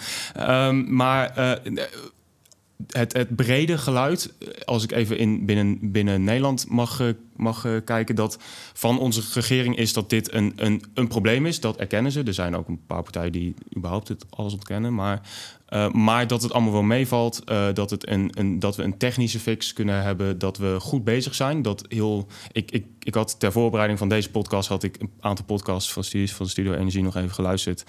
Um, 0.50 0.96
maar... 0.96 1.34
Uh, 1.38 1.82
het, 2.88 3.14
het 3.14 3.36
brede 3.36 3.78
geluid, 3.78 4.34
als 4.66 4.84
ik 4.84 4.92
even 4.92 5.18
in, 5.18 5.46
binnen, 5.46 5.92
binnen 5.92 6.24
Nederland 6.24 6.70
mag, 6.70 7.02
mag 7.36 7.68
kijken, 7.86 8.16
dat 8.16 8.38
van 8.74 9.00
onze 9.00 9.22
regering 9.34 9.78
is 9.78 9.94
dat 9.94 10.10
dit 10.10 10.34
een, 10.34 10.54
een, 10.56 10.84
een 10.94 11.08
probleem 11.08 11.46
is. 11.46 11.60
Dat 11.60 11.78
erkennen 11.78 12.12
ze. 12.12 12.24
Er 12.24 12.34
zijn 12.34 12.56
ook 12.56 12.68
een 12.68 12.86
paar 12.88 13.04
partijen 13.04 13.32
die 13.32 13.54
überhaupt 13.78 14.08
het 14.08 14.26
alles 14.30 14.54
ontkennen. 14.54 14.96
Maar, 14.96 15.22
uh, 15.74 15.90
maar 15.90 16.28
dat 16.28 16.42
het 16.42 16.54
allemaal 16.54 16.72
wel 16.72 16.82
meevalt. 16.82 17.42
Uh, 17.52 17.68
dat, 17.74 17.90
het 17.90 18.10
een, 18.10 18.32
een, 18.34 18.60
dat 18.60 18.76
we 18.76 18.84
een 18.84 18.98
technische 18.98 19.40
fix 19.40 19.74
kunnen 19.74 20.04
hebben. 20.04 20.40
Dat 20.40 20.58
we 20.58 20.78
goed 20.80 21.04
bezig 21.04 21.36
zijn. 21.36 21.62
Dat 21.62 21.86
heel, 21.88 22.28
ik, 22.52 22.72
ik, 22.72 22.86
ik 23.00 23.14
had 23.14 23.40
ter 23.40 23.52
voorbereiding 23.52 24.00
van 24.00 24.10
deze 24.10 24.32
podcast 24.32 24.70
had 24.70 24.84
ik 24.84 24.96
een 25.00 25.12
aantal 25.20 25.46
podcasts 25.46 25.94
van 25.94 26.04
van 26.26 26.48
Studio 26.48 26.74
Energie 26.74 27.04
nog 27.04 27.16
even 27.16 27.32
geluisterd. 27.32 27.84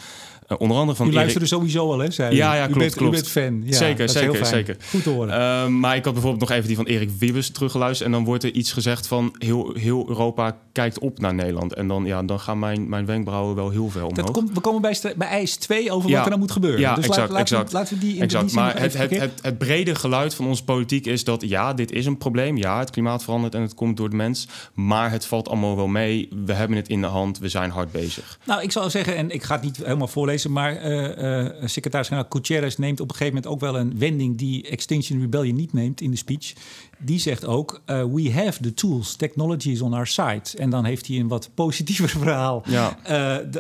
Uh, 0.48 0.60
onder 0.60 0.76
andere 0.76 0.96
van 0.96 1.08
U 1.08 1.12
luisterde 1.12 1.46
Erik... 1.46 1.58
sowieso 1.58 1.92
al, 1.92 1.98
hè? 1.98 2.10
Zei 2.10 2.36
ja, 2.36 2.54
ja, 2.54 2.62
u 2.62 2.64
klopt, 2.64 2.78
bent, 2.78 2.94
klopt. 2.94 3.12
U 3.12 3.16
bent 3.16 3.28
fan. 3.28 3.62
Ja, 3.64 3.76
zeker, 3.76 4.08
zeker, 4.08 4.46
zeker. 4.46 4.76
Goed 4.90 5.02
te 5.02 5.10
horen. 5.10 5.28
Uh, 5.28 5.66
maar 5.66 5.96
ik 5.96 6.04
had 6.04 6.12
bijvoorbeeld 6.12 6.48
nog 6.48 6.50
even 6.50 6.66
die 6.66 6.76
van 6.76 6.86
Erik 6.86 7.10
Wiebes 7.18 7.50
teruggeluisterd. 7.50 8.08
En 8.08 8.14
dan 8.14 8.24
wordt 8.24 8.44
er 8.44 8.52
iets 8.52 8.72
gezegd 8.72 9.06
van 9.06 9.34
heel, 9.38 9.74
heel 9.78 10.08
Europa 10.08 10.56
kijkt 10.72 10.98
op 10.98 11.18
naar 11.18 11.34
Nederland. 11.34 11.74
En 11.74 11.88
dan, 11.88 12.04
ja, 12.04 12.22
dan 12.22 12.40
gaan 12.40 12.58
mijn, 12.58 12.88
mijn 12.88 13.06
wenkbrauwen 13.06 13.54
wel 13.54 13.70
heel 13.70 13.90
veel 13.90 14.06
omhoog. 14.06 14.24
Dat 14.24 14.30
komt, 14.30 14.52
we 14.52 14.60
komen 14.60 14.80
bij, 14.80 15.14
bij 15.16 15.28
eis 15.28 15.56
2 15.56 15.90
over 15.90 16.10
ja. 16.10 16.16
wat 16.16 16.24
er 16.24 16.30
dan 16.30 16.38
moet 16.38 16.52
gebeuren. 16.52 16.80
Ja, 16.80 16.94
dus 16.94 17.06
exact. 17.06 17.50
We, 17.50 17.64
laten 17.70 17.94
we 17.94 18.00
die 18.00 18.16
in 18.16 18.22
exact. 18.22 18.46
Die 18.46 18.54
maar 18.54 18.80
het, 18.80 18.98
het, 18.98 19.10
het, 19.10 19.32
het 19.42 19.58
brede 19.58 19.94
geluid 19.94 20.34
van 20.34 20.46
onze 20.46 20.64
politiek 20.64 21.06
is 21.06 21.24
dat 21.24 21.48
ja, 21.48 21.74
dit 21.74 21.92
is 21.92 22.06
een 22.06 22.18
probleem. 22.18 22.56
Ja, 22.56 22.78
het 22.78 22.90
klimaat 22.90 23.24
verandert 23.24 23.54
en 23.54 23.62
het 23.62 23.74
komt 23.74 23.96
door 23.96 24.10
de 24.10 24.16
mens. 24.16 24.48
Maar 24.74 25.10
het 25.10 25.26
valt 25.26 25.48
allemaal 25.48 25.76
wel 25.76 25.86
mee. 25.86 26.28
We 26.44 26.52
hebben 26.52 26.76
het 26.76 26.88
in 26.88 27.00
de 27.00 27.06
hand. 27.06 27.38
We 27.38 27.48
zijn 27.48 27.70
hard 27.70 27.92
bezig. 27.92 28.38
Nou, 28.44 28.62
ik 28.62 28.72
zou 28.72 28.90
zeggen, 28.90 29.16
en 29.16 29.30
ik 29.30 29.42
ga 29.42 29.54
het 29.54 29.64
niet 29.64 29.76
helemaal 29.76 30.08
voorlezen, 30.08 30.33
maar 30.46 30.86
uh, 30.86 31.42
uh, 31.42 31.50
secretaris-generaal 31.64 32.28
Gutierrez 32.30 32.76
neemt 32.76 33.00
op 33.00 33.08
een 33.08 33.16
gegeven 33.16 33.34
moment 33.34 33.52
ook 33.52 33.60
wel 33.60 33.80
een 33.80 33.98
wending 33.98 34.36
die 34.36 34.68
Extinction 34.68 35.20
Rebellion 35.20 35.56
niet 35.56 35.72
neemt 35.72 36.00
in 36.00 36.10
de 36.10 36.16
speech. 36.16 36.52
Die 36.98 37.18
zegt 37.18 37.44
ook: 37.44 37.82
uh, 37.86 38.04
We 38.04 38.32
have 38.32 38.62
the 38.62 38.74
tools, 38.74 39.16
technology 39.16 39.70
is 39.70 39.80
on 39.80 39.92
our 39.92 40.06
side. 40.06 40.42
En 40.58 40.70
dan 40.70 40.84
heeft 40.84 41.06
hij 41.06 41.18
een 41.18 41.28
wat 41.28 41.50
positiever 41.54 42.08
verhaal 42.18 42.62
ja. 42.66 42.98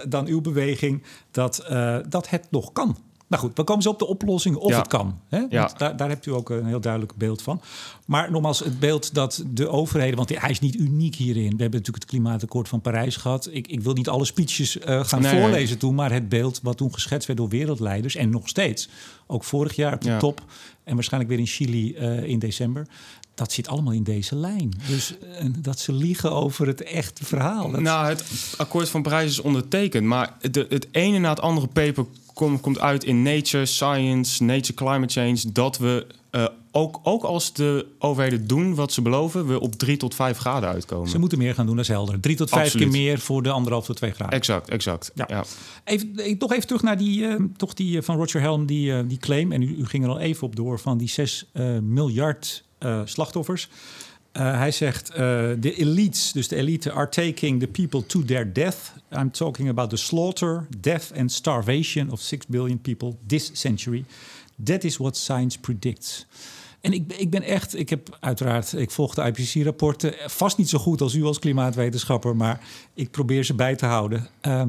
dan 0.08 0.26
uw 0.26 0.40
beweging, 0.40 1.02
dat, 1.30 1.66
dat 2.08 2.28
het 2.28 2.46
nog 2.50 2.72
kan. 2.72 2.96
Nou 3.28 3.42
goed, 3.42 3.56
we 3.56 3.64
komen 3.64 3.82
zo 3.82 3.90
op 3.90 3.98
de 3.98 4.06
oplossing 4.06 4.56
of 4.56 4.70
Ja. 4.70 4.78
het 4.78 4.86
kan. 4.88 5.18
Hè? 5.28 5.38
Want 5.38 5.52
Ja. 5.52 5.70
daar, 5.76 5.96
daar 5.96 6.08
hebt 6.08 6.26
u 6.26 6.32
ook 6.32 6.50
een 6.50 6.66
heel 6.66 6.80
duidelijk 6.80 7.14
beeld 7.16 7.42
van. 7.42 7.60
Maar 8.06 8.30
nogmaals, 8.30 8.58
het 8.58 8.78
beeld 8.78 9.14
dat 9.14 9.44
de 9.50 9.68
overheden... 9.68 10.16
want 10.16 10.38
hij 10.38 10.50
is 10.50 10.60
niet 10.60 10.74
uniek 10.74 11.14
hierin. 11.14 11.42
We 11.42 11.62
hebben 11.62 11.78
natuurlijk 11.78 11.96
het 11.96 12.04
klimaatakkoord 12.04 12.68
van 12.68 12.80
Parijs 12.80 13.16
gehad. 13.16 13.48
Ik, 13.52 13.66
ik 13.68 13.80
wil 13.80 13.92
niet 13.92 14.08
alle 14.08 14.24
speeches 14.24 14.78
eh, 14.78 15.04
gaan 15.04 15.22
Nee, 15.22 15.32
nee. 15.32 15.40
voorlezen 15.42 15.78
toen... 15.78 15.94
maar 15.94 16.12
het 16.12 16.28
beeld 16.28 16.60
wat 16.62 16.76
toen 16.76 16.92
geschetst 16.92 17.26
werd 17.26 17.38
door 17.38 17.48
wereldleiders... 17.48 18.14
en 18.16 18.30
nog 18.30 18.48
steeds, 18.48 18.88
ook 19.26 19.44
vorig 19.44 19.76
jaar 19.76 19.92
op 19.94 20.00
de 20.00 20.08
Ja. 20.08 20.18
top... 20.18 20.42
en 20.84 20.94
waarschijnlijk 20.94 21.32
weer 21.32 21.40
in 21.40 21.46
Chili 21.50 21.94
eh, 21.94 22.22
in 22.22 22.38
december... 22.38 22.86
dat 23.34 23.52
zit 23.52 23.68
allemaal 23.68 23.92
in 23.92 24.02
deze 24.02 24.36
lijn. 24.36 24.72
Dus 24.88 25.14
eh, 25.18 25.46
dat 25.58 25.78
ze 25.78 25.92
liegen 25.92 26.32
over 26.32 26.66
het 26.66 26.82
echte 26.82 27.24
verhaal. 27.24 27.70
Dat, 27.70 27.80
Nou, 27.80 28.08
het 28.08 28.54
akkoord 28.56 28.88
van 28.88 29.02
Parijs 29.02 29.30
is 29.30 29.40
ondertekend, 29.40 30.04
maar 30.04 30.36
de, 30.50 30.66
het 30.68 30.86
ene 30.90 31.18
na 31.18 31.28
het 31.30 31.40
andere 31.40 31.66
paper 31.66 32.04
kom- 32.34 32.60
komt 32.60 32.78
uit 32.78 33.04
in 33.04 33.22
Nature, 33.22 33.66
Science, 33.66 34.44
Nature 34.44 34.74
Climate 34.74 35.20
Change, 35.20 35.52
dat 35.52 35.78
we 35.78 36.06
eh, 36.30 36.46
ook, 36.70 37.00
ook 37.02 37.22
als 37.22 37.52
de 37.52 37.86
overheden 37.98 38.46
doen 38.46 38.74
wat 38.74 38.92
ze 38.92 39.02
beloven, 39.02 39.46
we 39.46 39.60
op 39.60 39.74
3 39.74 39.96
tot 39.96 40.14
5 40.14 40.38
graden 40.38 40.68
uitkomen. 40.68 41.08
Ze 41.08 41.18
moeten 41.18 41.38
meer 41.38 41.54
gaan 41.54 41.66
doen, 41.66 41.76
dat 41.76 41.84
is 41.84 41.90
helder. 41.90 42.20
Drie 42.20 42.36
tot 42.36 42.48
vijf 42.48 42.64
Absoluut. 42.64 42.90
keer 42.90 43.00
meer 43.02 43.18
voor 43.18 43.42
de 43.42 43.50
anderhalf 43.50 43.84
tot 43.84 43.96
twee 43.96 44.10
graden. 44.10 44.38
Exact, 44.38 44.68
exact. 44.70 45.10
Ja. 45.14 45.24
Ja. 45.28 45.44
Even, 45.84 46.16
eh, 46.16 46.38
toch 46.38 46.52
even 46.52 46.66
terug 46.66 46.82
naar 46.82 46.98
die, 46.98 47.26
eh, 47.26 47.34
toch 47.56 47.74
die 47.74 48.02
van 48.02 48.16
Roger 48.16 48.40
Helm, 48.40 48.66
die, 48.66 49.06
die 49.06 49.18
claim. 49.18 49.52
En 49.52 49.62
u, 49.62 49.76
u 49.78 49.86
ging 49.86 50.04
er 50.04 50.10
al 50.10 50.18
even 50.18 50.46
op 50.46 50.56
door 50.56 50.78
van 50.80 50.98
die 50.98 51.08
6 51.08 51.46
eh, 51.52 51.78
miljard 51.78 52.64
slachtoffers. 53.04 53.68
Eh, 54.34 54.58
hij 54.58 54.70
zegt, 54.70 55.10
eh, 55.10 55.16
de 55.58 55.74
elites, 55.74 56.32
dus 56.32 56.48
de 56.48 56.56
elite, 56.56 56.92
are 56.92 57.08
taking 57.08 57.60
the 57.60 57.66
people 57.66 58.06
to 58.06 58.22
their 58.22 58.52
death. 58.52 58.92
I'm 59.12 59.30
talking 59.30 59.68
about 59.68 59.90
the 59.90 59.96
slaughter, 59.96 60.66
death 60.80 61.12
and 61.16 61.32
starvation 61.32 62.10
of 62.10 62.20
6 62.20 62.46
billion 62.46 62.80
people 62.80 63.16
this 63.26 63.50
century. 63.52 64.04
That 64.64 64.84
is 64.84 64.96
what 64.96 65.16
science 65.16 65.58
predicts. 65.58 66.26
En 66.80 66.92
ik, 66.92 67.12
ik 67.12 67.30
ben 67.30 67.42
echt, 67.42 67.78
ik 67.78 67.90
heb 67.90 68.16
uiteraard, 68.20 68.72
ik 68.72 68.90
volg 68.90 69.14
de 69.14 69.22
IPCC-rapporten. 69.22 70.14
Vast 70.26 70.56
niet 70.56 70.68
zo 70.68 70.78
goed 70.78 71.00
als 71.00 71.14
u 71.14 71.24
als 71.24 71.38
klimaatwetenschapper, 71.38 72.36
maar 72.36 72.60
ik 72.94 73.10
probeer 73.10 73.44
ze 73.44 73.54
bij 73.54 73.76
te 73.76 73.86
houden. 73.86 74.28
Ehm, 74.40 74.68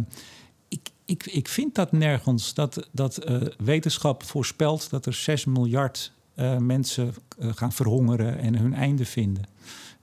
ik, 0.68 0.90
ik, 1.06 1.26
ik 1.26 1.48
vind 1.48 1.76
dat 1.76 1.92
nergens 1.92 2.54
dat, 2.54 2.88
dat 2.92 3.18
eh, 3.18 3.42
wetenschap 3.58 4.24
voorspelt 4.24 4.90
dat 4.90 5.06
er 5.06 5.14
6 5.14 5.46
miljard 5.46 6.12
eh, 6.36 6.58
mensen 6.58 7.14
eh, 7.40 7.50
gaan 7.56 7.72
verhongeren 7.72 8.40
en 8.40 8.56
hun 8.56 8.74
einde 8.74 9.06
vinden 9.06 9.54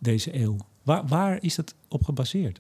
deze 0.03 0.41
eeuw. 0.41 0.57
Waar, 0.83 1.07
waar 1.07 1.39
is 1.41 1.55
dat 1.55 1.75
op 1.89 2.05
gebaseerd? 2.05 2.59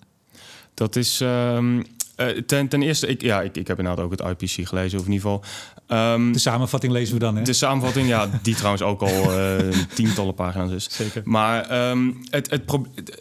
Dat 0.74 0.96
is 0.96 1.20
ehm, 1.20 1.82
eh, 2.16 2.26
ten, 2.26 2.68
ten 2.68 2.82
eerste, 2.82 3.06
ik, 3.06 3.22
ja, 3.22 3.42
ik, 3.42 3.56
ik 3.56 3.66
heb 3.66 3.78
inderdaad 3.78 4.04
ook 4.04 4.10
het 4.10 4.20
IPC 4.42 4.68
gelezen, 4.68 4.98
of 4.98 5.06
in 5.06 5.12
ieder 5.12 5.30
geval. 5.30 5.44
ehm, 5.86 6.32
De 6.32 6.38
samenvatting 6.38 6.92
lezen 6.92 7.14
we 7.14 7.20
dan, 7.20 7.36
hè? 7.36 7.42
de 7.42 7.52
samenvatting, 7.52 8.08
ja, 8.08 8.28
die 8.42 8.54
trouwens 8.54 8.82
ook 8.82 9.02
al 9.02 9.32
eh, 9.38 9.58
tientallen 9.94 10.34
pagina's 10.34 10.70
is. 10.72 10.86
Zeker. 10.90 11.22
Maar 11.24 11.64
ehm, 11.68 12.12
het, 12.30 12.50
het, 12.50 12.62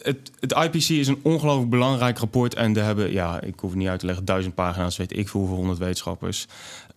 het, 0.02 0.30
het 0.40 0.52
IPC 0.52 0.88
is 0.88 1.08
een 1.08 1.20
ongelooflijk 1.22 1.70
belangrijk 1.70 2.18
rapport. 2.18 2.54
En 2.54 2.76
er 2.76 2.84
hebben, 2.84 3.12
ja, 3.12 3.40
ik 3.40 3.60
hoef 3.60 3.70
het 3.70 3.78
niet 3.78 3.88
uit 3.88 4.00
te 4.00 4.06
leggen, 4.06 4.24
duizend 4.24 4.54
pagina's, 4.54 4.96
weet 4.96 5.16
ik 5.16 5.28
veel 5.28 5.40
hoeveel 5.40 5.58
honderd 5.58 5.78
wetenschappers. 5.78 6.46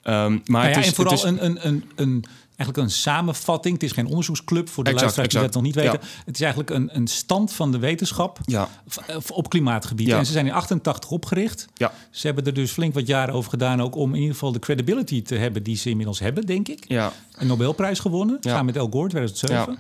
Maar 0.04 0.30
Nou 0.30 0.42
ja, 0.48 0.60
het 0.62 0.78
is, 0.78 0.88
en 0.88 0.94
vooral 0.94 1.14
het 1.14 1.24
is, 1.24 1.30
een, 1.30 1.46
een, 1.46 1.68
een, 1.68 1.84
een, 1.96 2.24
eigenlijk 2.58 2.78
een 2.78 2.94
samenvatting. 2.96 3.74
Het 3.74 3.84
is 3.84 3.92
geen 3.92 4.06
onderzoeksclub 4.08 4.70
voor 4.70 4.84
de 4.84 4.90
Exact, 4.90 5.16
luisteraars 5.16 5.34
die 5.34 5.42
dat 5.42 5.54
nog 5.54 5.64
niet 5.64 5.76
weten. 5.76 6.00
Het 6.26 6.36
is 6.36 6.42
eigenlijk 6.42 6.70
een, 6.70 6.90
een 6.96 7.08
stand 7.08 7.54
van 7.54 7.72
de 7.72 7.80
wetenschap 7.80 8.40
Ja, 8.46 8.70
eh, 9.08 9.16
op 9.30 9.50
klimaatgebied. 9.50 10.08
Ja. 10.08 10.18
En 10.18 10.26
ze 10.26 10.32
zijn 10.32 10.46
in 10.46 10.52
88 10.54 11.10
opgericht. 11.12 11.66
ja, 11.74 11.94
Ze 12.10 12.26
hebben 12.26 12.46
er 12.46 12.54
dus 12.54 12.72
flink 12.72 12.94
wat 12.94 13.08
jaren 13.08 13.34
over 13.34 13.50
gedaan... 13.50 13.82
ook 13.82 13.96
om 13.96 14.10
in 14.14 14.20
ieder 14.20 14.34
geval 14.34 14.52
de 14.52 14.60
credibility 14.60 15.22
te 15.22 15.36
hebben 15.36 15.64
die 15.64 15.78
ze 15.78 15.90
inmiddels 15.90 16.20
hebben, 16.20 16.46
denk 16.46 16.68
ik. 16.68 16.86
ja. 16.88 17.12
Een 17.36 17.48
Nobelprijs 17.48 18.00
gewonnen, 18.00 18.38
Ja. 18.42 18.50
samen 18.50 18.66
met 18.66 18.76
El 18.76 18.90
Gore 18.92 19.10
2007. 19.10 19.78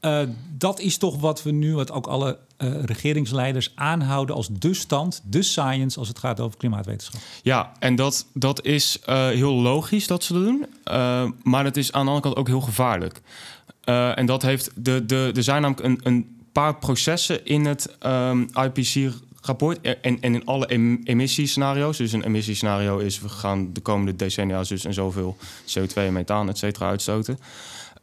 Eh, 0.00 0.20
dat 0.58 0.80
is 0.80 0.96
toch 0.98 1.20
wat 1.20 1.42
we 1.42 1.50
nu, 1.50 1.74
wat 1.74 1.90
ook 1.90 2.06
alle 2.06 2.38
eh, 2.58 2.82
regeringsleiders 2.84 3.72
aanhouden 3.74 4.34
als 4.34 4.48
de 4.52 4.74
stand, 4.74 5.22
de 5.24 5.42
science, 5.42 5.98
als 5.98 6.08
het 6.08 6.18
gaat 6.18 6.40
over 6.40 6.58
klimaatwetenschap. 6.58 7.20
Ja, 7.42 7.72
en 7.78 7.94
dat, 7.96 8.26
dat 8.34 8.64
is 8.64 9.00
eh, 9.04 9.26
heel 9.26 9.54
logisch 9.54 10.06
dat 10.06 10.24
ze 10.24 10.32
doen. 10.32 10.66
Eh, 10.84 11.24
maar 11.42 11.64
het 11.64 11.76
is 11.76 11.92
aan 11.92 12.04
de 12.04 12.10
andere 12.10 12.20
kant 12.22 12.36
ook 12.36 12.46
heel 12.46 12.60
gevaarlijk. 12.60 13.20
En 13.84 14.26
dat 14.26 14.42
heeft. 14.42 14.70
De, 14.74 15.06
de, 15.06 15.32
er 15.34 15.42
zijn 15.42 15.62
namelijk 15.62 15.86
een, 15.86 16.00
een 16.02 16.36
paar 16.52 16.76
processen 16.76 17.44
in 17.44 17.64
het 17.64 17.96
ehm, 17.98 18.40
IPC-rapport. 18.40 19.80
En, 19.80 20.20
en 20.20 20.34
in 20.34 20.44
alle 20.44 20.66
em- 20.66 21.00
emissiescenario's. 21.04 21.96
Dus 21.96 22.12
een 22.12 22.24
emissiescenario 22.24 22.98
is: 22.98 23.20
we 23.20 23.28
gaan 23.28 23.72
de 23.72 23.80
komende 23.80 24.16
decennia 24.16 24.62
dus 24.62 24.84
en 24.84 24.94
zoveel 24.94 25.36
CO2 25.66 25.94
en 25.94 26.12
methaan, 26.12 26.48
et 26.48 26.58
cetera, 26.58 26.88
uitstoten. 26.88 27.38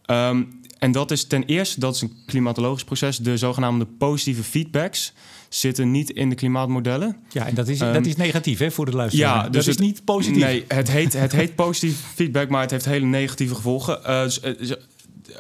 Ehm, 0.06 0.44
en 0.86 0.92
dat 0.92 1.12
is 1.12 1.24
ten 1.24 1.44
eerste, 1.44 1.80
dat 1.80 1.96
is 1.96 2.02
een 2.02 2.14
klimatologisch 2.26 2.84
proces. 2.84 3.18
De 3.18 3.38
zogenaamde 3.38 3.86
positieve 3.86 4.44
feedbacks 4.44 5.14
zitten 5.50 5.92
niet 5.92 6.10
in 6.10 6.30
de 6.30 6.36
klimaatmodellen. 6.36 7.16
Ja, 7.30 7.48
en 7.48 7.56
dat 7.56 7.68
is, 7.68 7.80
Ehm, 7.80 7.94
dat 7.94 8.06
is 8.06 8.16
negatief 8.16 8.60
hè, 8.60 8.72
voor 8.72 8.86
de 8.86 8.92
luisteraar. 8.96 9.36
Ja, 9.36 9.44
dat 9.44 9.54
dus 9.54 9.68
is 9.68 9.74
het- 9.76 9.80
niet 9.84 10.04
positief. 10.04 10.44
Nee, 10.44 10.66
het 10.68 10.92
heet, 10.92 11.14
het 11.14 11.32
heet 11.32 11.56
positief 11.56 12.00
feedback, 12.16 12.50
maar 12.50 12.62
het 12.62 12.72
heeft 12.72 12.86
hele 12.86 13.06
negatieve 13.06 13.56
gevolgen. 13.56 14.04
Eh, 14.06 14.24
dus, 14.24 14.40
eh, 14.40 14.72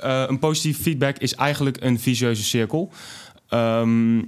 eh, 0.02 0.30
een 0.30 0.40
positief 0.40 0.82
feedback 0.82 1.18
is 1.18 1.36
eigenlijk 1.36 1.78
een 1.82 2.00
vicieuze 2.00 2.44
cirkel. 2.44 2.92
Ehm, 3.50 4.22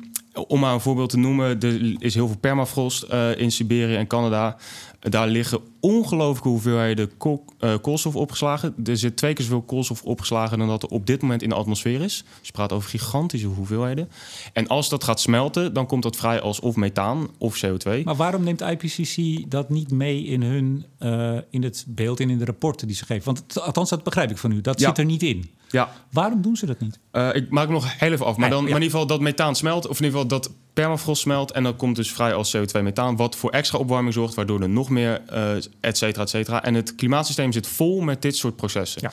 om 0.48 0.60
maar 0.60 0.74
een 0.74 0.80
voorbeeld 0.82 1.10
te 1.10 1.18
noemen, 1.18 1.60
er 1.62 1.96
is 2.04 2.14
heel 2.14 2.28
veel 2.28 2.38
permafrost 2.38 3.04
eh, 3.04 3.38
in 3.40 3.52
Siberië 3.52 3.96
en 3.96 4.08
Canada. 4.08 4.58
Daar 5.00 5.28
liggen 5.28 5.60
ongelooflijke 5.80 6.48
hoeveelheden 6.50 7.18
kool- 7.18 7.46
eh, 7.60 7.74
koolstof 7.82 8.16
opgeslagen. 8.16 8.76
Er 8.86 8.98
zit 8.98 9.18
twee 9.18 9.34
keer 9.34 9.46
zoveel 9.46 9.62
koolstof 9.62 10.04
opgeslagen 10.04 10.58
dan 10.58 10.68
dat 10.68 10.84
er 10.84 10.90
op 10.90 11.06
dit 11.08 11.22
moment 11.22 11.42
in 11.42 11.50
de 11.50 11.56
atmosfeer 11.56 12.02
is. 12.02 12.24
Dus 12.40 12.48
je 12.48 12.52
praat 12.52 12.72
over 12.72 12.90
gigantische 12.90 13.48
hoeveelheden. 13.48 14.10
En 14.54 14.68
als 14.68 14.90
dat 14.90 15.04
gaat 15.04 15.20
smelten, 15.20 15.74
dan 15.74 15.86
komt 15.86 16.04
dat 16.04 16.16
vrij 16.16 16.42
als 16.42 16.60
of 16.60 16.76
methaan 16.76 17.28
of 17.38 17.62
CO2. 17.66 18.04
Maar 18.04 18.16
waarom 18.16 18.44
neemt 18.44 18.62
IPCC 18.62 19.44
dat 19.52 19.70
niet 19.70 19.92
mee 19.92 20.24
in, 20.24 20.42
hun, 20.42 20.86
eh, 20.98 21.38
in 21.50 21.64
het 21.64 21.86
beeld 21.88 22.20
en 22.20 22.30
in 22.30 22.38
de 22.38 22.46
rapporten 22.46 22.88
die 22.88 22.96
ze 22.96 23.06
geven? 23.06 23.26
Want 23.26 23.60
althans, 23.62 23.90
dat 23.90 24.04
begrijp 24.04 24.30
ik 24.32 24.38
van 24.38 24.52
u. 24.52 24.62
Dat 24.62 24.80
Ja. 24.80 24.88
zit 24.88 24.98
er 24.98 25.06
niet 25.06 25.24
in. 25.24 25.50
Ja, 25.70 25.92
Waarom 26.12 26.42
doen 26.42 26.56
ze 26.56 26.66
dat 26.66 26.80
niet? 26.80 27.00
Eh, 27.12 27.30
ik 27.34 27.50
maak 27.50 27.64
hem 27.64 27.74
nog 27.74 28.00
heel 28.00 28.12
even 28.12 28.26
af. 28.26 28.38
Maar, 28.38 28.50
Nee, 28.50 28.58
dan, 28.58 28.66
ja. 28.66 28.70
maar 28.72 28.78
in 28.80 28.84
ieder 28.84 29.00
geval 29.00 29.08
dat 29.18 29.20
methaan 29.26 29.56
smelt. 29.56 29.88
Of 29.88 30.00
in 30.00 30.06
ieder 30.06 30.20
geval 30.20 30.40
dat 30.40 30.52
permafrost 30.74 31.22
smelt. 31.22 31.52
En 31.52 31.64
dan 31.64 31.76
komt 31.76 31.96
dus 31.96 32.12
vrij 32.12 32.34
als 32.34 32.56
CO2 32.58 32.82
methaan. 32.84 33.16
Wat 33.16 33.36
voor 33.36 33.50
extra 33.50 33.78
opwarming 33.78 34.14
zorgt. 34.14 34.34
Waardoor 34.34 34.62
er 34.62 34.70
nog 34.70 34.90
meer, 34.90 35.22
eh 35.28 35.56
et 35.80 35.98
cetera, 35.98 36.22
et 36.24 36.30
cetera. 36.30 36.64
En 36.64 36.74
het 36.74 36.96
klimaatsysteem 36.96 37.52
zit 37.52 37.68
vol 37.68 38.02
met 38.02 38.22
dit 38.22 38.36
soort 38.36 38.56
processen. 38.56 39.02
Ja. 39.02 39.12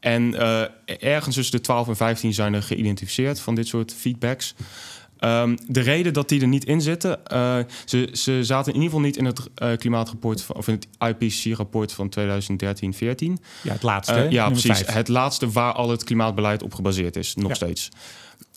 En 0.00 0.34
eh, 0.34 0.62
ergens 1.14 1.34
tussen 1.34 1.56
de 1.56 1.62
12 1.62 1.88
en 1.88 1.96
15 1.96 2.34
zijn 2.34 2.54
er 2.54 2.62
geïdentificeerd 2.62 3.40
van 3.40 3.54
dit 3.54 3.66
soort 3.66 3.94
feedbacks. 3.94 4.54
Ehm, 5.22 5.56
de 5.66 5.80
reden 5.80 6.12
dat 6.12 6.28
die 6.28 6.40
er 6.40 6.46
niet 6.46 6.64
in 6.64 6.80
zitten, 6.80 7.26
eh, 7.26 7.58
ze, 7.84 8.08
ze 8.12 8.44
zaten 8.44 8.72
in 8.74 8.80
ieder 8.80 8.90
geval 8.90 9.06
niet 9.06 9.16
in 9.16 9.24
het 9.24 9.40
eh, 9.54 9.76
klimaatrapport 9.76 10.42
van, 10.42 10.56
of 10.56 10.68
in 10.68 10.74
het 10.74 10.86
IPCC-rapport 11.20 11.92
van 11.92 12.08
2013-14. 12.08 13.38
Ja, 13.62 13.72
het 13.72 13.82
laatste. 13.82 14.14
Eh, 14.14 14.30
ja, 14.30 14.48
precies. 14.50 14.82
Het 14.86 15.08
laatste 15.08 15.50
waar 15.50 15.72
al 15.72 15.90
het 15.90 16.04
klimaatbeleid 16.04 16.62
op 16.62 16.74
gebaseerd 16.74 17.16
is, 17.16 17.34
nog 17.34 17.48
Ja. 17.48 17.54
steeds. 17.54 17.88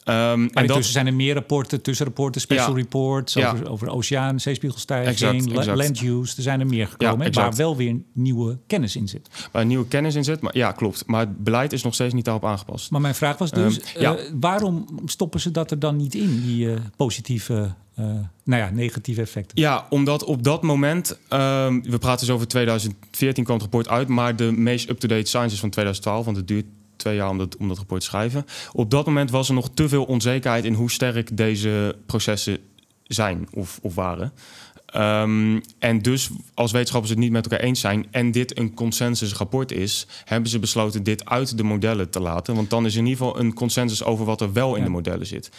Maar 0.06 0.48
en 0.54 0.68
dat, 0.68 0.86
zijn 0.86 1.08
er 1.08 1.14
meer 1.14 1.34
rapporten, 1.34 1.82
tussenrapporten, 1.82 2.42
special 2.42 2.70
Ja. 2.70 2.76
reports 2.76 3.34
Ja. 3.34 3.52
over, 3.52 3.70
over 3.70 3.90
oceaan, 3.90 4.40
zeespiegelstijging, 4.40 5.10
Exact, 5.10 5.78
land 5.78 6.02
use. 6.02 6.34
Er 6.38 6.44
zijn 6.44 6.60
er 6.60 6.68
meer 6.68 6.88
gekomen, 6.88 7.26
Ja, 7.26 7.32
waar 7.32 7.56
wel 7.56 7.76
weer 7.78 7.96
nieuwe 8.14 8.58
kennis 8.68 8.96
in 8.96 9.08
zit. 9.08 9.30
waar 9.52 9.66
nieuwe 9.66 9.88
kennis 9.88 10.16
in 10.16 10.24
zit. 10.24 10.42
Maar 10.42 10.58
ja, 10.58 10.72
klopt. 10.72 11.04
Maar 11.06 11.20
het 11.20 11.44
beleid 11.44 11.74
is 11.74 11.84
nog 11.84 11.94
steeds 11.94 12.14
niet 12.14 12.26
daarop 12.26 12.46
aangepast. 12.46 12.92
Maar 12.92 13.02
mijn 13.02 13.16
vraag 13.16 13.38
was 13.38 13.52
dus, 13.52 13.80
Ehm, 13.80 14.02
ja. 14.02 14.16
eh, 14.16 14.24
waarom 14.40 14.86
stoppen 15.06 15.40
ze 15.40 15.52
dat 15.52 15.72
er 15.72 15.80
dan 15.80 15.96
niet 15.96 16.16
in, 16.16 16.42
die 16.42 16.72
eh, 16.72 16.78
positieve, 16.96 17.74
eh, 17.96 18.06
nou 18.44 18.62
ja, 18.62 18.70
negatieve 18.74 19.22
effecten? 19.22 19.62
Ja, 19.62 19.86
omdat 19.90 20.24
op 20.24 20.44
dat 20.44 20.62
moment, 20.64 21.18
ehm, 21.28 21.82
we 21.82 21.98
praten 21.98 22.26
dus 22.26 22.36
over 22.36 22.48
2014 22.48 23.44
kwam 23.44 23.56
het 23.56 23.64
rapport 23.64 23.90
uit, 23.90 24.08
maar 24.08 24.36
de 24.36 24.52
meest 24.52 24.90
up-to-date 24.90 25.28
science 25.28 25.54
is 25.54 25.60
van 25.60 25.70
2012, 25.70 26.26
want 26.26 26.38
het 26.38 26.48
duurt 26.48 26.66
twee 26.98 27.16
jaar 27.16 27.30
om 27.30 27.38
dat, 27.38 27.58
om 27.58 27.68
dat 27.68 27.78
rapport 27.78 28.02
te 28.02 28.08
schrijven. 28.08 28.46
Op 28.74 28.92
dat 28.92 29.06
moment 29.06 29.32
was 29.32 29.48
er 29.48 29.54
nog 29.54 29.70
te 29.74 29.90
veel 29.90 30.04
onzekerheid 30.04 30.66
in 30.66 30.74
hoe 30.74 30.92
sterk 30.92 31.38
deze 31.38 31.96
processen 32.06 32.58
zijn 33.04 33.48
of, 33.52 33.80
of 33.82 33.96
waren. 33.96 34.34
Ehm, 34.86 35.60
en 35.80 36.02
dus 36.02 36.30
als 36.54 36.72
wetenschappers 36.72 37.12
het 37.12 37.20
niet 37.22 37.32
met 37.32 37.44
elkaar 37.50 37.66
eens 37.66 37.80
zijn 37.80 38.08
en 38.12 38.32
dit 38.32 38.58
een 38.58 38.74
consensusrapport 38.74 39.72
is, 39.72 40.08
hebben 40.26 40.50
ze 40.50 40.60
besloten 40.60 41.04
dit 41.04 41.26
uit 41.26 41.58
de 41.58 41.64
modellen 41.64 42.10
te 42.10 42.20
laten. 42.20 42.56
Want 42.56 42.70
dan 42.70 42.86
is 42.86 42.96
in 42.96 43.06
ieder 43.06 43.26
geval 43.26 43.40
een 43.40 43.54
consensus 43.54 44.04
over 44.04 44.26
wat 44.26 44.42
er 44.42 44.54
wel 44.54 44.72
in 44.74 44.80
Ja. 44.80 44.86
de 44.86 44.92
modellen 44.92 45.28
zit. 45.28 45.50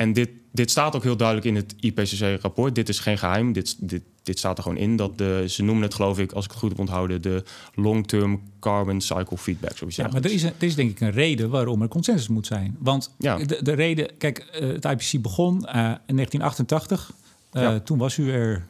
En 0.00 0.12
dit, 0.12 0.30
dit 0.52 0.70
staat 0.70 0.96
ook 0.96 1.02
heel 1.02 1.16
duidelijk 1.16 1.46
in 1.46 1.56
het 1.56 1.74
IPCC-rapport. 1.80 2.74
Dit 2.74 2.88
is 2.88 2.98
geen 2.98 3.18
geheim. 3.18 3.52
Dit, 3.52 3.76
dit, 3.88 4.02
dit 4.22 4.38
staat 4.38 4.56
er 4.56 4.62
gewoon 4.62 4.78
in. 4.78 4.96
Dat 4.96 5.18
de, 5.18 5.44
ze 5.48 5.62
noemen 5.62 5.82
het, 5.82 5.94
geloof 5.94 6.18
ik, 6.18 6.32
als 6.32 6.44
ik 6.44 6.50
het 6.50 6.60
goed 6.60 6.68
heb 6.68 6.78
onthouden, 6.78 7.22
de 7.22 7.44
long-term 7.74 8.42
carbon 8.60 9.00
cycle 9.00 9.36
feedback. 9.38 9.76
Zoiets 9.76 9.96
Ja, 9.96 10.08
maar 10.12 10.24
er 10.24 10.32
is, 10.32 10.42
er 10.42 10.52
is 10.58 10.74
denk 10.74 10.90
ik 10.90 11.00
een 11.00 11.10
reden 11.10 11.50
waarom 11.50 11.82
er 11.82 11.88
consensus 11.88 12.28
moet 12.28 12.46
zijn. 12.46 12.76
Want 12.78 13.14
Ja. 13.18 13.36
de, 13.36 13.62
de 13.62 13.72
reden, 13.72 14.10
kijk, 14.18 14.38
eh, 14.38 14.68
het 14.68 14.84
IPCC 14.84 15.22
begon 15.22 15.66
eh, 15.66 15.74
in 16.06 16.14
1988. 16.16 17.12
Eh, 17.52 17.62
Ja. 17.62 17.80
Toen 17.80 17.98
was 17.98 18.16
u 18.16 18.30
er 18.32 18.66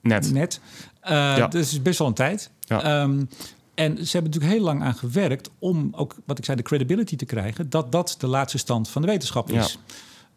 Net. 0.00 0.32
net. 0.32 0.60
Ja. 1.02 1.46
Dus 1.48 1.72
is 1.72 1.82
best 1.82 1.98
wel 1.98 2.08
een 2.08 2.14
tijd. 2.14 2.50
Ja. 2.60 2.82
Ehm, 2.82 3.24
En 3.74 3.96
ze 4.06 4.12
hebben 4.12 4.30
natuurlijk 4.30 4.52
heel 4.52 4.62
lang 4.64 4.82
aan 4.82 4.94
gewerkt 4.94 5.50
om 5.58 5.88
ook, 5.96 6.16
wat 6.24 6.38
ik 6.38 6.44
zei, 6.44 6.56
de 6.56 6.62
credibility 6.62 7.16
te 7.16 7.24
krijgen, 7.24 7.70
dat 7.70 7.92
dat 7.92 8.14
de 8.18 8.26
laatste 8.26 8.58
stand 8.58 8.88
van 8.88 9.02
de 9.02 9.08
wetenschap 9.08 9.50
is. 9.50 9.78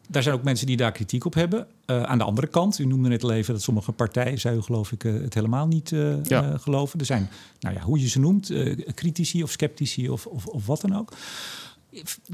Daar 0.07 0.23
zijn 0.23 0.35
ook 0.35 0.43
mensen 0.43 0.67
die 0.67 0.77
daar 0.77 0.91
kritiek 0.91 1.25
op 1.25 1.33
hebben. 1.33 1.67
Uh, 1.85 2.03
aan 2.03 2.17
de 2.17 2.23
andere 2.23 2.47
kant, 2.47 2.79
u 2.79 2.85
noemde 2.85 3.09
net 3.09 3.23
al 3.23 3.31
even 3.31 3.53
dat 3.53 3.61
sommige 3.61 3.91
partijen, 3.91 4.55
u 4.55 4.61
geloof 4.61 4.91
ik, 4.91 5.03
uh, 5.03 5.21
het 5.21 5.33
helemaal 5.33 5.67
niet 5.67 5.91
uh, 5.91 6.23
ja. 6.23 6.57
geloven. 6.57 6.99
Er 6.99 7.05
zijn, 7.05 7.29
nou 7.59 7.75
ja, 7.75 7.81
hoe 7.81 7.99
je 7.99 8.07
ze 8.07 8.19
noemt, 8.19 8.53
critici 8.93 9.43
of 9.43 9.51
sceptici 9.51 10.09
of, 10.09 10.25
of, 10.25 10.45
of 10.45 10.65
wat 10.65 10.81
dan 10.81 10.95
ook. 10.95 11.13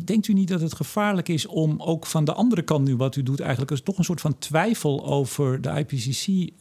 Denkt 0.04 0.28
u 0.28 0.34
niet 0.34 0.48
dat 0.48 0.62
het 0.62 0.76
gevaarlijk 0.76 1.30
is 1.30 1.46
om 1.46 1.82
ook 1.82 2.06
van 2.06 2.26
de 2.26 2.34
andere 2.34 2.62
kant 2.62 2.88
nu 2.88 2.96
wat 2.96 3.16
u 3.16 3.24
doet, 3.24 3.40
eigenlijk 3.40 3.72
is 3.72 3.82
toch 3.82 3.98
een 3.98 4.04
soort 4.04 4.22
van 4.22 4.38
twijfel 4.38 5.06
over 5.06 5.62
de 5.62 5.70
IPCC 5.70 6.52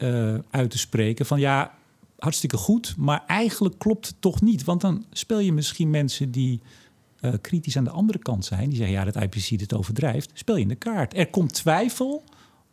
uit 0.51 0.71
te 0.71 0.79
spreken? 0.79 1.27
Van 1.27 1.41
ja, 1.41 1.75
hartstikke 2.23 2.57
goed, 2.57 2.95
maar 2.97 3.25
eigenlijk 3.27 3.79
klopt 3.79 4.07
het 4.07 4.17
toch 4.19 4.41
niet. 4.41 4.65
Want 4.65 4.81
dan 4.81 5.05
speel 5.11 5.39
je 5.39 5.53
misschien 5.53 5.91
mensen 5.91 6.31
die 6.31 6.61
uh, 7.23 7.33
kritisch 7.41 7.77
aan 7.77 7.85
de 7.85 7.91
andere 7.91 8.19
kant 8.19 8.45
zijn, 8.45 8.69
die 8.69 8.77
zeggen 8.77 8.95
ja, 8.95 9.05
dat 9.05 9.17
IPCC 9.17 9.59
dit 9.59 9.75
overdrijft, 9.75 10.31
speel 10.35 10.57
je 10.57 10.63
in 10.63 10.69
de 10.69 10.75
kaart. 10.75 11.17
Er 11.17 11.31
komt 11.31 11.55
twijfel 11.55 12.23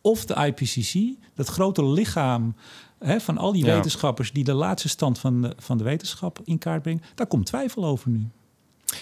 of 0.01 0.25
de 0.25 0.45
IPCC, 0.45 1.19
dat 1.35 1.47
grote 1.47 1.85
lichaam 1.85 2.55
hè, 2.99 3.19
van 3.19 3.37
al 3.37 3.51
die 3.51 3.65
ja. 3.65 3.75
wetenschappers 3.75 4.31
die 4.31 4.43
de 4.43 4.53
laatste 4.53 4.89
stand 4.89 5.19
van 5.19 5.41
de, 5.41 5.53
van 5.57 5.77
de 5.77 5.83
wetenschap 5.83 6.39
in 6.43 6.57
kaart 6.57 6.81
brengt, 6.81 7.05
daar 7.15 7.27
komt 7.27 7.45
twijfel 7.45 7.85
over 7.85 8.09
nu. 8.09 8.27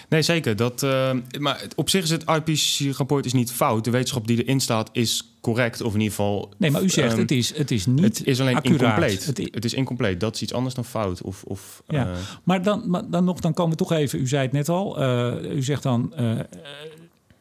Nee, 0.08 0.22
zeker. 0.22 0.56
Dat, 0.56 0.82
uh, 0.82 1.10
maar 1.38 1.66
op 1.76 1.90
zich 1.90 2.02
is 2.02 2.10
het 2.10 2.24
IPCC-rapport 2.24 3.26
is 3.26 3.32
niet 3.32 3.52
fout. 3.52 3.84
De 3.84 3.90
wetenschap 3.90 4.26
die 4.26 4.44
erin 4.44 4.60
staat 4.60 4.88
is 4.92 5.32
correct, 5.40 5.80
of 5.80 5.94
in 5.94 6.00
ieder 6.00 6.14
geval... 6.14 6.52
Nee, 6.56 6.70
maar 6.70 6.82
u 6.82 6.88
zegt 6.88 7.12
um, 7.12 7.18
het, 7.18 7.30
is, 7.30 7.56
het 7.56 7.70
is 7.70 7.86
niet 7.86 8.18
Het 8.18 8.26
is 8.26 8.40
alleen 8.40 8.56
accuraat. 8.56 8.80
incompleet. 8.80 9.26
Het, 9.26 9.54
het, 9.54 9.64
is 9.64 9.74
incompleet. 9.74 10.20
Dat 10.20 10.34
is 10.34 10.42
iets 10.42 10.52
anders 10.52 10.74
dan 10.74 10.84
fout. 10.84 11.22
Of, 11.22 11.42
of, 11.42 11.82
ja. 11.86 12.06
Uh, 12.06 12.16
maar, 12.44 12.62
dan, 12.62 12.90
maar 12.90 13.10
dan 13.10 13.24
nog, 13.24 13.40
dan 13.40 13.54
komen 13.54 13.70
we 13.70 13.84
toch 13.84 13.92
even... 13.92 14.20
U 14.20 14.26
zei 14.26 14.42
het 14.42 14.52
net 14.52 14.68
al. 14.68 15.02
Uh, 15.02 15.54
u 15.56 15.62
zegt 15.62 15.82
dan... 15.82 16.12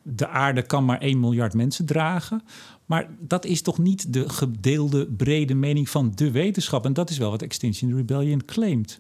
de 0.01 0.27
aarde 0.27 0.61
kan 0.61 0.85
maar 0.85 0.99
1 0.99 1.19
miljard 1.19 1.53
mensen 1.53 1.85
dragen. 1.85 2.41
Maar 2.85 3.09
dat 3.19 3.45
is 3.45 3.61
toch 3.61 3.77
niet 3.77 4.13
de 4.13 4.29
gedeelde 4.29 5.05
brede 5.05 5.53
mening 5.53 5.89
van 5.89 6.11
de 6.15 6.31
wetenschap. 6.31 6.85
En 6.85 6.93
dat 6.93 7.09
is 7.09 7.17
wel 7.17 7.29
wat 7.29 7.41
Extinction 7.41 7.95
Rebellion 7.95 8.45
claimt 8.45 8.99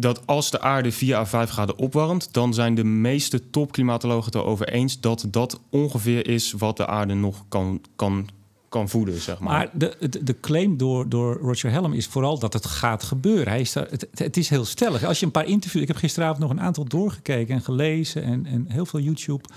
dat 0.00 0.26
als 0.26 0.50
de 0.50 0.60
aarde 0.60 0.92
4 0.92 1.16
à 1.16 1.24
5 1.24 1.50
graden 1.50 1.78
opwarmt, 1.78 2.32
dan 2.32 2.54
zijn 2.54 2.74
de 2.74 2.84
meeste 2.84 3.50
topklimatologen 3.50 4.24
het 4.24 4.34
erover 4.34 4.68
eens 4.68 5.00
dat 5.00 5.26
dat 5.30 5.60
ongeveer 5.70 6.28
is 6.28 6.52
wat 6.52 6.76
de 6.76 6.86
aarde 6.86 7.14
nog 7.14 7.44
kan, 7.48 7.80
kan, 7.96 8.28
kan 8.68 8.88
voeden. 8.88 9.20
Zeg 9.20 9.38
maar. 9.38 9.52
maar 9.52 9.70
de, 9.72 10.08
de, 10.10 10.24
de 10.24 10.40
claim 10.40 10.76
door, 10.76 11.08
door 11.08 11.36
Roger 11.36 11.70
Helm 11.70 11.92
is 11.92 12.06
vooral 12.06 12.38
dat 12.38 12.52
het 12.52 12.66
gaat 12.66 13.02
gebeuren. 13.02 13.48
Hij 13.48 13.60
is 13.60 13.72
daar, 13.72 13.86
het, 13.90 14.08
het 14.14 14.36
is 14.36 14.48
heel 14.48 14.64
stellig. 14.64 15.04
Als 15.04 15.20
je 15.20 15.26
een 15.26 15.32
paar 15.32 15.46
interviews. 15.46 15.82
Ik 15.82 15.88
heb 15.88 15.96
gisteravond 15.96 16.38
nog 16.38 16.50
een 16.50 16.60
aantal 16.60 16.84
doorgekeken 16.84 17.54
en 17.54 17.62
gelezen 17.62 18.22
en, 18.22 18.46
en 18.46 18.64
heel 18.68 18.86
veel 18.86 19.00
YouTube 19.00 19.48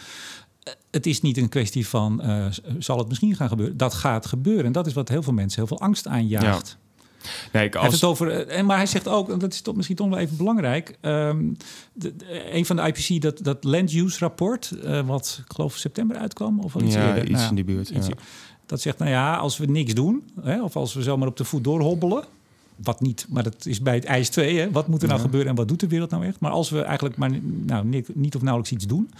het 0.91 1.05
is 1.05 1.21
niet 1.21 1.37
een 1.37 1.49
kwestie 1.49 1.87
van 1.87 2.21
uh, 2.23 2.45
zal 2.79 2.97
het 2.97 3.07
misschien 3.07 3.35
gaan 3.35 3.47
gebeuren. 3.47 3.77
Dat 3.77 3.93
gaat 3.93 4.25
gebeuren. 4.25 4.65
En 4.65 4.71
dat 4.71 4.87
is 4.87 4.93
wat 4.93 5.09
heel 5.09 5.23
veel 5.23 5.33
mensen 5.33 5.59
heel 5.59 5.67
veel 5.67 5.79
angst 5.79 6.07
aanjaagt. 6.07 6.67
Ja. 6.67 6.90
Nee, 7.51 7.65
ik 7.65 7.75
als... 7.75 7.83
hij 7.83 7.93
het 7.93 8.03
over, 8.03 8.47
en, 8.47 8.65
maar 8.65 8.77
hij 8.77 8.85
zegt 8.85 9.07
ook, 9.07 9.29
en 9.29 9.39
dat 9.39 9.53
is 9.53 9.61
toch 9.61 9.75
misschien 9.75 9.95
toch 9.95 10.09
wel 10.09 10.17
even 10.17 10.37
belangrijk. 10.37 10.97
Um, 11.01 11.57
de, 11.93 12.15
de, 12.15 12.55
een 12.55 12.65
van 12.65 12.75
de 12.75 12.81
IPC, 12.81 13.21
dat, 13.21 13.43
dat 13.43 13.63
land 13.63 13.93
use 13.93 14.19
rapport, 14.19 14.73
uh, 14.83 15.07
wat 15.07 15.41
ik 15.45 15.53
geloof 15.53 15.75
september 15.77 16.17
uitkwam, 16.17 16.59
of 16.59 16.75
iets 16.75 16.93
ja, 16.93 17.07
eerder. 17.07 17.23
iets 17.23 17.31
nou, 17.31 17.49
in 17.49 17.55
die 17.55 17.63
buurt. 17.63 17.89
Ja. 17.89 18.01
Dat 18.65 18.81
zegt, 18.81 18.97
nou 18.97 19.11
ja, 19.11 19.35
als 19.35 19.57
we 19.57 19.65
niks 19.65 19.93
doen, 19.93 20.23
hè, 20.41 20.63
of 20.63 20.75
als 20.75 20.93
we 20.93 21.01
zomaar 21.01 21.27
op 21.27 21.37
de 21.37 21.43
voet 21.43 21.63
doorhobbelen, 21.63 22.23
wat 22.75 23.01
niet, 23.01 23.25
maar 23.29 23.43
dat 23.43 23.65
is 23.65 23.81
bij 23.81 23.95
het 23.95 24.05
ijs 24.05 24.29
2. 24.29 24.59
Hè? 24.59 24.71
Wat 24.71 24.87
moet 24.87 25.01
er 25.01 25.07
nou 25.07 25.19
ja. 25.19 25.25
gebeuren 25.25 25.49
en 25.49 25.55
wat 25.55 25.67
doet 25.67 25.79
de 25.79 25.87
wereld 25.87 26.09
nou 26.09 26.25
echt? 26.25 26.39
Maar 26.39 26.51
als 26.51 26.69
we 26.69 26.81
eigenlijk 26.81 27.17
maar 27.17 27.31
nou, 27.41 27.85
niet, 27.85 28.15
niet 28.15 28.35
of 28.35 28.41
nauwelijks 28.41 28.75
iets 28.75 28.87
doen, 28.87 29.11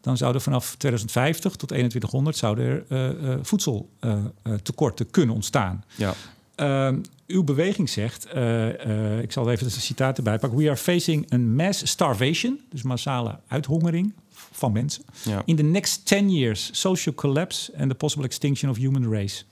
dan 0.00 0.16
zouden 0.16 0.42
vanaf 0.42 0.74
2050 0.78 1.56
tot 1.56 1.68
2100 1.68 2.36
zouden 2.36 2.64
er 2.66 2.84
uh, 2.88 3.28
uh, 3.28 3.36
voedseltekorten 3.42 5.10
kunnen 5.10 5.34
ontstaan. 5.34 5.84
Ja. 5.96 6.14
Uh, 6.56 6.88
uw 7.26 7.44
beweging 7.44 7.88
zegt, 7.88 8.28
uh, 8.34 9.18
ik 9.18 9.32
zal 9.32 9.50
even 9.50 9.66
een 9.66 9.72
citaat 9.72 10.16
erbij 10.16 10.38
pakken. 10.38 10.58
We 10.58 10.66
are 10.66 10.76
facing 10.76 11.32
a 11.32 11.38
mass 11.38 11.86
starvation, 11.86 12.60
dus 12.70 12.82
massale 12.82 13.38
uithongering 13.48 14.12
van 14.32 14.72
mensen. 14.72 15.04
Ja. 15.22 15.42
In 15.44 15.56
the 15.56 15.62
next 15.62 16.06
10 16.06 16.30
years, 16.30 16.68
social 16.72 17.14
collapse 17.14 17.72
and 17.78 17.88
the 17.88 17.94
possible 17.94 18.26
extinction 18.26 18.70
of 18.70 18.76
human 18.76 19.12
race. 19.12 19.44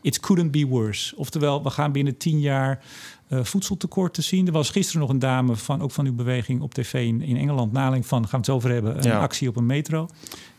It 0.00 0.20
couldn't 0.20 0.50
be 0.50 0.66
worse. 0.66 1.16
Oftewel, 1.16 1.62
we 1.62 1.70
gaan 1.70 1.92
binnen 1.92 2.16
10 2.16 2.40
jaar 2.40 2.84
uh, 3.28 3.44
voedseltekort 3.44 4.14
te 4.14 4.22
zien. 4.22 4.46
Er 4.46 4.52
was 4.52 4.70
gisteren 4.70 5.00
nog 5.00 5.10
een 5.10 5.18
dame 5.18 5.56
van, 5.56 5.82
ook 5.82 5.90
van 5.90 6.06
uw 6.06 6.14
beweging 6.14 6.60
op 6.60 6.74
tv 6.74 7.06
in, 7.06 7.22
in 7.22 7.36
Engeland, 7.36 7.72
naling 7.72 8.06
van, 8.06 8.28
gaan 8.28 8.40
we 8.40 8.46
het 8.46 8.54
over 8.56 8.70
hebben, 8.70 8.96
een 8.96 9.02
ja. 9.02 9.20
actie 9.20 9.48
op 9.48 9.56
een 9.56 9.66
metro. 9.66 10.08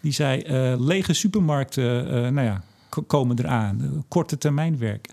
Die 0.01 0.11
zei, 0.11 0.43
lege 0.79 1.13
supermarkten, 1.13 2.33
nou 2.33 2.47
ja, 2.47 2.61
komen 3.07 3.39
eraan. 3.39 4.05
korte 4.07 4.37
termijn 4.37 4.77
werk. 4.77 5.07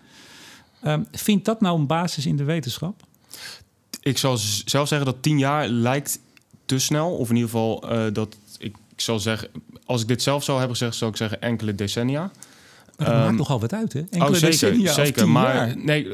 Um, 0.86 1.06
vindt 1.12 1.44
dat 1.44 1.60
nou 1.60 1.78
een 1.78 1.86
basis 1.86 2.26
in 2.26 2.36
de 2.36 2.44
wetenschap? 2.44 3.02
Ik 4.00 4.18
zou 4.18 4.38
zelf 4.64 4.88
zeggen 4.88 5.06
dat 5.06 5.22
tien 5.22 5.38
jaar 5.38 5.68
lijkt 5.68 6.20
te 6.66 6.78
snel. 6.78 7.16
Of 7.16 7.28
in 7.28 7.34
ieder 7.34 7.50
geval 7.50 7.92
uh, 7.92 8.04
dat 8.12 8.36
ik, 8.58 8.76
ik 8.94 9.00
zal 9.00 9.18
zeggen... 9.18 9.48
Als 9.84 10.02
ik 10.02 10.08
dit 10.08 10.22
zelf 10.22 10.44
zou 10.44 10.58
hebben 10.58 10.76
gezegd, 10.76 10.96
zou 10.96 11.10
ik 11.10 11.16
zeggen 11.16 11.40
enkele 11.40 11.74
decennia. 11.74 12.30
Maar 12.96 13.06
dat 13.06 13.16
um, 13.16 13.22
maakt 13.22 13.36
nogal 13.36 13.60
wat 13.60 13.72
uit, 13.72 13.92
hè? 13.92 14.00
Enkele 14.00 14.24
oh, 14.24 14.32
zeker, 14.32 14.50
decennia 14.50 14.92
zeker. 14.92 15.28
maar 15.28 15.54
jaar. 15.54 15.76
nee, 15.76 16.06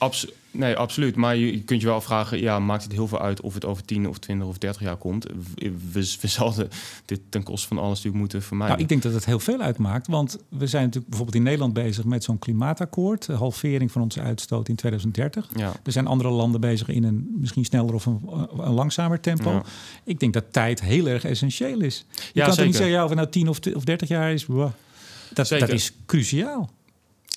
absoluut. 0.00 0.38
Nee, 0.52 0.76
absoluut. 0.76 1.16
Maar 1.16 1.36
je, 1.36 1.52
je, 1.52 1.62
kunt 1.62 1.80
je 1.80 1.86
wel 1.86 1.96
afvragen, 1.96 2.40
ja, 2.40 2.58
maakt 2.58 2.82
het 2.82 2.92
heel 2.92 3.08
veel 3.08 3.20
uit 3.20 3.40
of 3.40 3.54
het 3.54 3.64
over 3.64 3.84
10 3.84 4.08
of 4.08 4.18
20 4.18 4.48
of 4.48 4.58
30 4.58 4.82
jaar 4.82 4.96
komt? 4.96 5.24
We, 5.24 5.72
we, 5.92 6.16
we 6.20 6.26
zouden 6.38 6.68
dit 7.04 7.20
ten 7.28 7.42
koste 7.42 7.68
van 7.68 7.76
alles 7.78 7.90
natuurlijk 7.90 8.16
moeten 8.16 8.42
vermijden. 8.42 8.76
Nou, 8.76 8.82
ik 8.82 8.88
denk 8.88 9.02
dat 9.02 9.12
het 9.12 9.24
heel 9.24 9.38
veel 9.38 9.60
uitmaakt. 9.60 10.06
Want 10.06 10.38
we 10.48 10.66
zijn 10.66 10.82
natuurlijk 10.82 11.08
bijvoorbeeld 11.08 11.36
in 11.38 11.42
Nederland 11.42 11.72
bezig 11.72 12.04
met 12.04 12.24
zo'n 12.24 12.38
klimaatakkoord. 12.38 13.26
De 13.26 13.32
halvering 13.32 13.92
van 13.92 14.02
onze 14.02 14.20
uitstoot 14.20 14.68
in 14.68 14.74
2030. 14.74 15.48
Ja. 15.56 15.72
Er 15.82 15.92
zijn 15.92 16.06
andere 16.06 16.30
landen 16.30 16.60
bezig 16.60 16.88
in 16.88 17.04
een 17.04 17.36
misschien 17.38 17.64
sneller 17.64 17.94
of 17.94 18.06
een, 18.06 18.20
een 18.58 18.72
langzamer 18.72 19.20
tempo. 19.20 19.50
Ja. 19.50 19.62
Ik 20.04 20.20
denk 20.20 20.32
dat 20.32 20.52
tijd 20.52 20.80
heel 20.80 21.06
erg 21.06 21.24
essentieel 21.24 21.80
is. 21.80 22.04
Je 22.14 22.22
Ja, 22.32 22.46
kan 22.46 22.54
toch 22.54 22.64
niet 22.64 22.76
zeggen, 22.76 22.94
ja, 22.94 23.02
of 23.02 23.08
het 23.08 23.18
nou 23.18 23.30
10 23.30 23.48
of, 23.48 23.58
of 23.74 23.84
30 23.84 24.08
jaar 24.08 24.32
is. 24.32 24.46
wow. 24.46 24.70
Dat, 25.32 25.48
dat 25.48 25.68
is 25.68 25.92
cruciaal. 26.06 26.70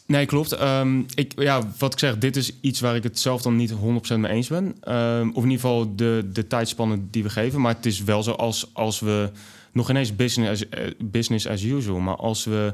Nee, 0.05 0.25
klopt. 0.25 0.51
Ehm, 0.51 0.99
ik, 1.15 1.41
ja, 1.41 1.61
wat 1.77 1.93
ik 1.93 1.99
zeg, 1.99 2.17
dit 2.17 2.35
is 2.35 2.51
iets 2.61 2.79
waar 2.79 2.95
ik 2.95 3.03
het 3.03 3.19
zelf 3.19 3.41
dan 3.41 3.55
niet 3.55 3.71
100% 3.71 4.19
mee 4.19 4.31
eens 4.31 4.47
ben. 4.47 4.75
Ehm, 4.81 5.29
of 5.29 5.43
in 5.43 5.49
ieder 5.49 5.59
geval 5.59 5.95
de, 5.95 6.29
de 6.33 6.47
tijdspannen 6.47 7.07
die 7.11 7.23
we 7.23 7.29
geven. 7.29 7.61
Maar 7.61 7.75
het 7.75 7.85
is 7.85 8.03
wel 8.03 8.23
zo 8.23 8.31
als, 8.31 8.69
als 8.73 8.99
we 8.99 9.31
nog 9.71 9.89
ineens 9.89 10.15
business 10.15 10.51
as, 10.51 10.69
eh, 10.69 10.91
business 11.03 11.47
as 11.47 11.63
usual. 11.63 11.99
Maar 11.99 12.15
als 12.15 12.43
we 12.43 12.73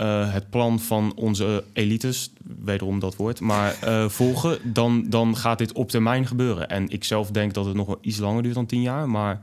uh, 0.00 0.32
het 0.32 0.50
plan 0.50 0.80
van 0.80 1.12
onze 1.16 1.64
elites, 1.72 2.32
wederom 2.64 2.98
dat 2.98 3.16
woord, 3.16 3.40
maar 3.40 3.76
uh, 3.84 4.08
volgen, 4.18 4.58
dan, 4.72 5.04
dan 5.08 5.36
gaat 5.36 5.58
dit 5.58 5.72
op 5.72 5.90
termijn 5.90 6.26
gebeuren. 6.26 6.68
En 6.68 6.88
ik 6.88 7.04
zelf 7.04 7.30
denk 7.30 7.54
dat 7.54 7.64
het 7.64 7.74
nog 7.74 7.86
wel 7.86 7.98
iets 8.00 8.18
langer 8.18 8.42
duurt 8.42 8.54
dan 8.54 8.66
tien 8.66 8.82
jaar. 8.82 9.08
Maar 9.08 9.40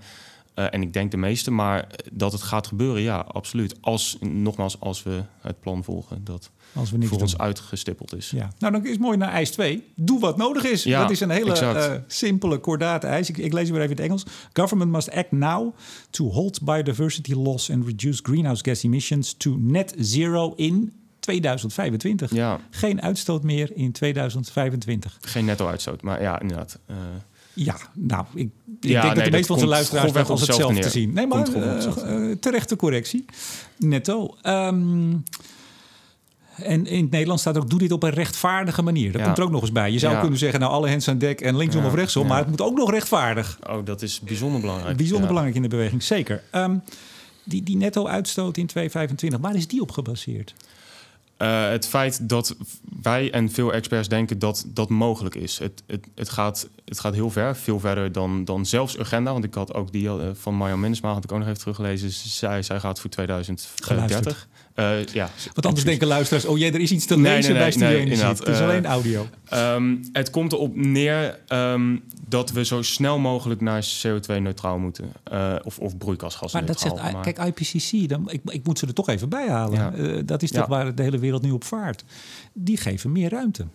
uh, 0.55 0.73
en 0.73 0.81
ik 0.81 0.93
denk 0.93 1.11
de 1.11 1.17
meeste, 1.17 1.51
maar 1.51 1.87
dat 2.11 2.31
het 2.31 2.41
gaat 2.41 2.67
gebeuren, 2.67 3.01
ja, 3.01 3.17
absoluut. 3.17 3.75
Als, 3.81 4.17
nogmaals, 4.19 4.79
als 4.79 5.03
we 5.03 5.23
het 5.41 5.59
plan 5.59 5.83
volgen, 5.83 6.23
dat 6.23 6.51
Als 6.73 6.91
we 6.91 6.97
niks 6.97 7.10
voor 7.10 7.17
doen. 7.17 7.27
ons 7.27 7.38
uitgestippeld 7.38 8.15
is. 8.15 8.29
Ja. 8.29 8.51
Nou, 8.60 8.73
dan 8.73 8.86
is 8.86 8.97
mooi 8.97 9.17
naar 9.17 9.32
eis 9.32 9.51
2. 9.51 9.84
Doe 9.95 10.19
wat 10.19 10.38
nodig 10.38 10.63
is. 10.63 10.84
Ja, 10.84 11.01
dat 11.01 11.12
is 11.12 11.19
een 11.19 11.29
hele 11.29 11.62
uh, 11.62 11.91
simpele, 12.08 12.58
kordate 12.58 13.08
eis. 13.08 13.29
Ik, 13.29 13.38
ik 13.38 13.53
lees 13.53 13.63
hem 13.63 13.73
weer 13.73 13.84
even 13.84 13.95
in 13.95 14.01
het 14.01 14.12
Engels. 14.12 14.23
Government 14.53 14.91
must 14.91 15.12
act 15.12 15.32
now 15.32 15.75
to 16.10 16.32
halt 16.32 16.62
biodiversity 16.62 17.34
loss 17.34 17.71
and 17.71 17.86
reduce 17.86 18.19
greenhouse 18.23 18.63
gas 18.63 18.84
emissions 18.84 19.34
to 19.34 19.55
net 19.60 19.93
zero 19.99 20.53
in 20.55 20.93
2025. 21.19 22.34
Ja, 22.34 22.60
Geen 22.69 23.01
uitstoot 23.01 23.43
meer 23.43 23.71
in 23.75 23.91
2025. 23.91 25.17
geen 25.21 25.45
netto-uitstoot, 25.45 26.01
maar 26.01 26.21
ja, 26.21 26.39
inderdaad. 26.39 26.79
Uh, 26.91 26.95
Ja, 27.53 27.75
nou, 27.93 28.25
ik, 28.34 28.49
ik 28.82 28.89
Ja, 28.89 29.01
denk 29.01 29.15
dat 29.15 29.23
de 29.25 29.32
meeste 29.32 29.47
van 29.47 29.55
onze 29.55 29.67
luisteraars 29.67 30.12
dat 30.12 30.29
als 30.29 30.41
hetzelfde 30.47 30.79
te 30.79 30.89
zien. 30.89 31.13
Nee, 31.13 31.27
maar 31.27 31.49
uh, 31.49 31.86
uh, 32.05 32.36
terechte 32.36 32.75
correctie. 32.75 33.25
Netto. 33.77 34.36
Ehm, 34.41 35.15
en 36.63 36.85
in 36.85 37.01
het 37.01 37.11
Nederlands 37.11 37.41
staat 37.41 37.57
ook, 37.57 37.69
doe 37.69 37.79
dit 37.79 37.91
op 37.91 38.03
een 38.03 38.09
rechtvaardige 38.09 38.81
manier. 38.81 39.11
Dat 39.11 39.19
Ja. 39.21 39.25
komt 39.25 39.37
er 39.37 39.43
ook 39.43 39.51
nog 39.51 39.61
eens 39.61 39.71
bij. 39.71 39.91
Je 39.91 39.99
zou 39.99 40.13
Ja. 40.13 40.19
kunnen 40.19 40.39
zeggen, 40.39 40.59
nou, 40.59 40.71
alle 40.71 40.87
hens 40.89 41.07
aan 41.07 41.17
dek 41.17 41.41
en 41.41 41.57
linksom 41.57 41.85
of 41.85 41.93
rechtsom. 41.93 42.27
Maar 42.27 42.37
het 42.39 42.49
moet 42.49 42.61
ook 42.61 42.77
nog 42.77 42.91
rechtvaardig. 42.91 43.59
oh, 43.69 43.85
dat 43.85 44.01
is 44.01 44.19
bijzonder 44.19 44.61
belangrijk. 44.61 44.97
Bijzonder 44.97 45.27
belangrijk 45.27 45.55
in 45.55 45.61
de 45.63 45.67
beweging, 45.67 46.03
zeker. 46.03 46.43
Ehm, 46.51 46.75
die, 47.43 47.63
die 47.63 47.77
netto-uitstoot 47.77 48.57
in 48.57 48.65
2025, 48.65 49.39
waar 49.39 49.55
is 49.55 49.67
die 49.67 49.81
op 49.81 49.91
gebaseerd? 49.91 50.53
Uh, 51.41 51.69
het 51.69 51.87
feit 51.87 52.29
dat 52.29 52.55
wij 53.01 53.31
en 53.31 53.51
veel 53.51 53.73
experts 53.73 54.07
denken 54.07 54.39
dat 54.39 54.65
dat 54.67 54.89
mogelijk 54.89 55.35
is. 55.35 55.57
Het, 55.57 55.83
het, 55.87 56.07
het, 56.15 56.29
gaat, 56.29 56.67
het 56.85 56.99
gaat 56.99 57.13
heel 57.13 57.29
ver, 57.29 57.55
veel 57.55 57.79
verder 57.79 58.11
dan, 58.11 58.45
dan 58.45 58.65
zelfs 58.65 58.97
Urgenda. 58.97 59.31
Want 59.31 59.43
ik 59.43 59.53
had 59.53 59.73
ook 59.73 59.91
die 59.91 60.03
uh, 60.03 60.13
van 60.33 60.55
Marjan 60.55 60.79
Minnesma, 60.79 61.13
had 61.13 61.23
ik 61.23 61.31
ook 61.31 61.37
nog 61.39 61.47
even 61.47 61.59
teruggelezen. 61.59 62.11
Zij, 62.11 62.61
zij 62.63 62.79
gaat 62.79 62.99
voor 62.99 63.09
2030. 63.09 63.87
Geluisterd. 63.87 64.47
Uh, 64.79 65.05
ja, 65.05 65.29
Want 65.53 65.65
anders 65.65 65.85
denken 65.85 66.07
luisteraars, 66.07 66.45
oh 66.45 66.57
jee, 66.57 66.71
er 66.71 66.79
is 66.79 66.91
iets 66.91 67.05
te 67.05 67.19
lezen 67.19 67.53
nee, 67.53 67.61
bij 67.61 67.73
nee, 67.77 67.87
Energie. 67.89 68.11
inderdaad. 68.11 68.39
Het 68.39 68.47
is 68.47 68.57
Eh, 68.59 68.63
alleen 68.67 68.85
audio. 68.85 69.27
Ehm, 69.45 69.95
het 70.11 70.29
komt 70.29 70.51
erop 70.53 70.75
neer 70.75 71.39
ehm, 71.47 71.97
dat 72.27 72.51
we 72.51 72.65
zo 72.65 72.81
snel 72.81 73.19
mogelijk 73.19 73.61
naar 73.61 73.85
CO2-neutraal 74.01 74.77
moeten. 74.79 75.11
Eh, 75.23 75.55
of, 75.63 75.79
of 75.79 75.89
Maar 75.89 75.97
broeikasgasneutraal. 75.97 76.93
dat 76.93 76.99
zegt, 77.21 77.21
kijk, 77.35 77.57
IPCC, 77.57 78.09
dan, 78.09 78.29
ik, 78.31 78.41
ik 78.45 78.65
moet 78.65 78.79
ze 78.79 78.87
er 78.87 78.93
toch 78.93 79.09
even 79.09 79.29
bij 79.29 79.49
halen. 79.49 79.77
Ja. 80.15 80.21
Dat 80.21 80.41
is 80.41 80.49
Ja. 80.49 80.59
toch 80.59 80.67
waar 80.67 80.95
de 80.95 81.03
hele 81.03 81.19
wereld 81.19 81.41
nu 81.41 81.51
op 81.51 81.63
vaart. 81.63 82.03
Die 82.53 82.77
geven 82.77 83.11
meer 83.11 83.29
ruimte. 83.29 83.65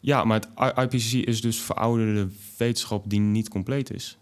Ja, 0.00 0.24
maar 0.24 0.40
het 0.54 0.78
IPCC 0.92 1.12
is 1.26 1.40
dus 1.40 1.56
verouderde 1.60 2.28
wetenschap 2.56 3.10
die 3.10 3.20
niet 3.20 3.48
compleet 3.48 3.92
is. 3.94 4.18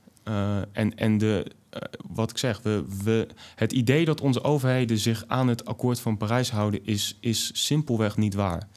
En 0.73 0.95
en 0.97 1.19
de, 1.19 1.47
wat 2.09 2.31
ik 2.31 2.39
zeg, 2.39 2.61
we, 2.63 2.85
we, 3.05 3.27
het 3.55 3.73
idee 3.73 4.05
dat 4.05 4.21
onze 4.21 4.45
overheden 4.45 4.99
zich 4.99 5.25
aan 5.27 5.49
het 5.49 5.65
akkoord 5.65 6.01
van 6.01 6.17
Parijs 6.17 6.51
houden, 6.51 6.87
is, 6.87 7.17
is 7.21 7.51
simpelweg 7.67 8.17
niet 8.17 8.35
waar. 8.35 8.69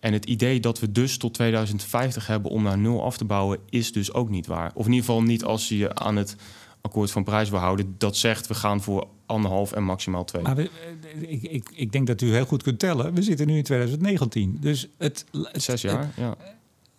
En 0.00 0.12
het 0.12 0.24
idee 0.24 0.60
dat 0.60 0.78
we 0.80 0.92
dus 0.92 1.18
tot 1.18 1.34
2050 1.34 2.26
hebben 2.26 2.50
om 2.50 2.62
naar 2.62 2.78
nul 2.78 3.04
af 3.04 3.16
te 3.16 3.24
bouwen, 3.24 3.58
is 3.68 3.92
dus 3.92 4.12
ook 4.12 4.28
niet 4.28 4.46
waar. 4.46 4.70
Of 4.74 4.86
in 4.86 4.92
ieder 4.92 5.06
geval 5.06 5.22
niet 5.22 5.44
als 5.44 5.68
je 5.68 5.76
je 5.76 5.94
aan 5.94 6.16
het 6.16 6.36
akkoord 6.80 7.10
van 7.10 7.24
Parijs 7.24 7.50
wil 7.50 7.58
houden. 7.58 7.94
Dat 7.98 8.16
zegt 8.16 8.46
we 8.46 8.54
gaan 8.54 8.82
voor 8.82 9.06
anderhalf 9.26 9.72
en 9.72 9.84
maximaal 9.84 10.24
twee. 10.24 10.42
Maar 10.42 10.56
we, 10.56 10.70
eh, 11.22 11.30
ik, 11.32 11.42
ik, 11.42 11.70
ik 11.74 11.92
denk 11.92 12.06
dat 12.06 12.20
u 12.20 12.32
heel 12.34 12.44
goed 12.44 12.62
kunt 12.62 12.78
tellen. 12.78 13.14
We 13.14 13.22
zitten 13.22 13.46
nu 13.46 13.56
in 13.56 13.62
2019. 13.62 14.56
Dus 14.60 14.88
het, 14.98 15.24
het- 15.32 15.62
Zes 15.62 15.82
jaar, 15.82 16.10
ja. 16.16 16.36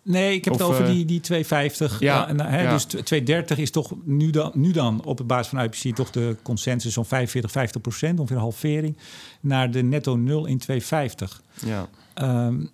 Nee, 0.03 0.35
ik 0.35 0.43
heb 0.45 0.53
het 0.53 0.61
over 0.61 0.81
eh, 0.85 0.91
die, 0.91 1.05
die 1.05 1.19
250. 1.19 1.99
ja, 1.99 2.27
en, 2.27 2.39
hè, 2.41 2.61
ja. 2.61 2.71
Dus 2.71 2.83
230 2.85 3.57
is 3.57 3.71
toch 3.71 3.93
nu 4.03 4.29
dan, 4.29 4.51
nu 4.53 4.71
dan 4.71 5.03
op 5.03 5.17
de 5.17 5.23
basis 5.23 5.47
van 5.47 5.59
IPC 5.63 5.95
toch 5.95 6.11
de 6.11 6.35
consensus 6.41 6.93
zo'n 6.93 7.05
45, 7.05 7.51
50 7.51 7.81
procent, 7.81 8.19
ongeveer 8.19 8.35
een 8.37 8.41
halvering, 8.41 8.97
naar 9.41 9.71
de 9.71 9.81
netto 9.83 10.15
nul 10.15 10.45
in 10.45 10.57
250. 10.57 11.41
ja. 11.65 11.87
Ehm, 12.13 12.65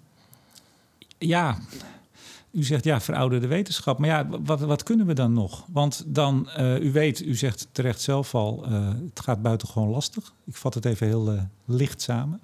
ja, 1.18 1.58
u 2.52 2.64
zegt 2.64 2.84
ja, 2.84 3.02
verouderde 3.02 3.48
wetenschap. 3.48 3.98
Maar 4.00 4.10
ja, 4.10 4.28
wat, 4.44 4.60
wat 4.60 4.84
kunnen 4.84 5.06
we 5.06 5.14
dan 5.14 5.34
nog? 5.34 5.66
Want 5.72 6.04
dan, 6.06 6.50
eh, 6.50 6.80
u 6.84 6.92
weet, 6.92 7.22
u 7.26 7.36
zegt 7.36 7.68
terecht 7.72 8.02
zelf 8.02 8.36
al, 8.36 8.66
eh, 8.66 8.88
het 8.88 9.20
gaat 9.20 9.42
buitengewoon 9.42 9.90
lastig. 9.90 10.34
Ik 10.46 10.56
vat 10.56 10.74
het 10.74 10.86
even 10.86 11.08
heel 11.08 11.32
eh, 11.32 11.42
licht 11.66 12.02
samen. 12.02 12.42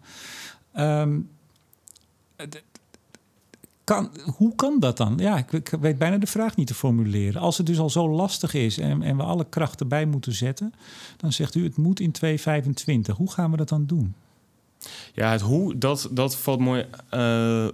Ehm, 0.74 1.20
het- 2.36 2.64
kan, 3.84 4.10
hoe 4.36 4.56
kan 4.56 4.80
dat 4.80 4.98
dan? 4.98 5.18
Ja, 5.18 5.46
ik, 5.52 5.74
weet 5.82 5.98
bijna 5.98 6.18
de 6.18 6.28
vraag 6.28 6.56
niet 6.56 6.68
te 6.68 6.74
formuleren. 6.74 7.42
Als 7.42 7.58
het 7.58 7.66
dus 7.66 7.80
al 7.80 7.90
zo 7.90 8.10
lastig 8.10 8.54
is 8.54 8.78
en, 8.78 9.02
en 9.02 9.18
we 9.18 9.24
alle 9.24 9.46
krachten 9.50 9.88
bij 9.88 10.06
moeten 10.06 10.34
zetten, 10.34 10.74
dan 11.18 11.32
zegt 11.32 11.56
u 11.56 11.64
het 11.64 11.78
moet 11.78 12.00
in 12.00 12.12
2025. 12.12 13.18
Hoe 13.18 13.32
gaan 13.32 13.52
we 13.52 13.58
dat 13.58 13.70
dan 13.70 13.86
doen? 13.86 14.14
Ja, 15.14 15.32
het 15.32 15.42
hoe, 15.42 15.78
dat, 15.78 16.10
dat 16.12 16.36
valt 16.36 16.60
mooi 16.60 16.86
eh, 17.10 17.66
eh, 17.66 17.72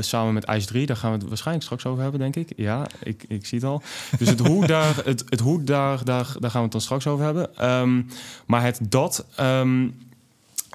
samen 0.00 0.34
met 0.34 0.44
IJs 0.44 0.66
3. 0.66 0.86
Daar 0.86 0.96
gaan 0.96 1.12
we 1.12 1.18
het 1.18 1.28
waarschijnlijk 1.28 1.66
straks 1.66 1.86
over 1.86 2.02
hebben, 2.02 2.20
denk 2.20 2.36
ik. 2.36 2.52
Ja, 2.56 2.86
ik, 3.02 3.24
ik 3.28 3.46
zie 3.46 3.58
het 3.58 3.68
al. 3.68 3.82
Dus 4.18 4.28
het 4.28 4.46
hoe, 4.46 4.66
daar, 4.66 4.96
het, 5.04 5.24
het 5.28 5.40
hoe 5.40 5.64
daar, 5.64 6.04
daar, 6.04 6.36
daar 6.38 6.50
gaan 6.50 6.60
we 6.60 6.62
het 6.62 6.72
dan 6.72 6.80
straks 6.80 7.06
over 7.06 7.24
hebben. 7.24 7.56
Ehm, 7.56 8.02
maar 8.46 8.62
het 8.62 8.80
dat, 8.88 9.26
ehm, 9.36 9.88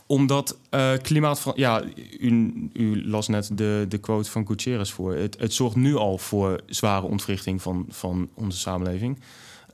omdat 0.05 0.57
eh 0.69 0.91
klimaat... 1.01 1.51
Ja, 1.55 1.83
u, 2.19 2.53
u 2.73 3.07
las 3.07 3.27
net 3.27 3.49
de, 3.53 3.85
de 3.89 3.97
quote 3.97 4.31
van 4.31 4.47
Gutierrez 4.47 4.91
voor. 4.91 5.15
Het, 5.15 5.39
het 5.39 5.53
zorgt 5.53 5.75
nu 5.75 5.95
al 5.95 6.17
voor 6.17 6.61
zware 6.65 7.05
ontwrichting 7.05 7.61
van, 7.61 7.85
van 7.89 8.29
onze 8.33 8.57
samenleving. 8.57 9.19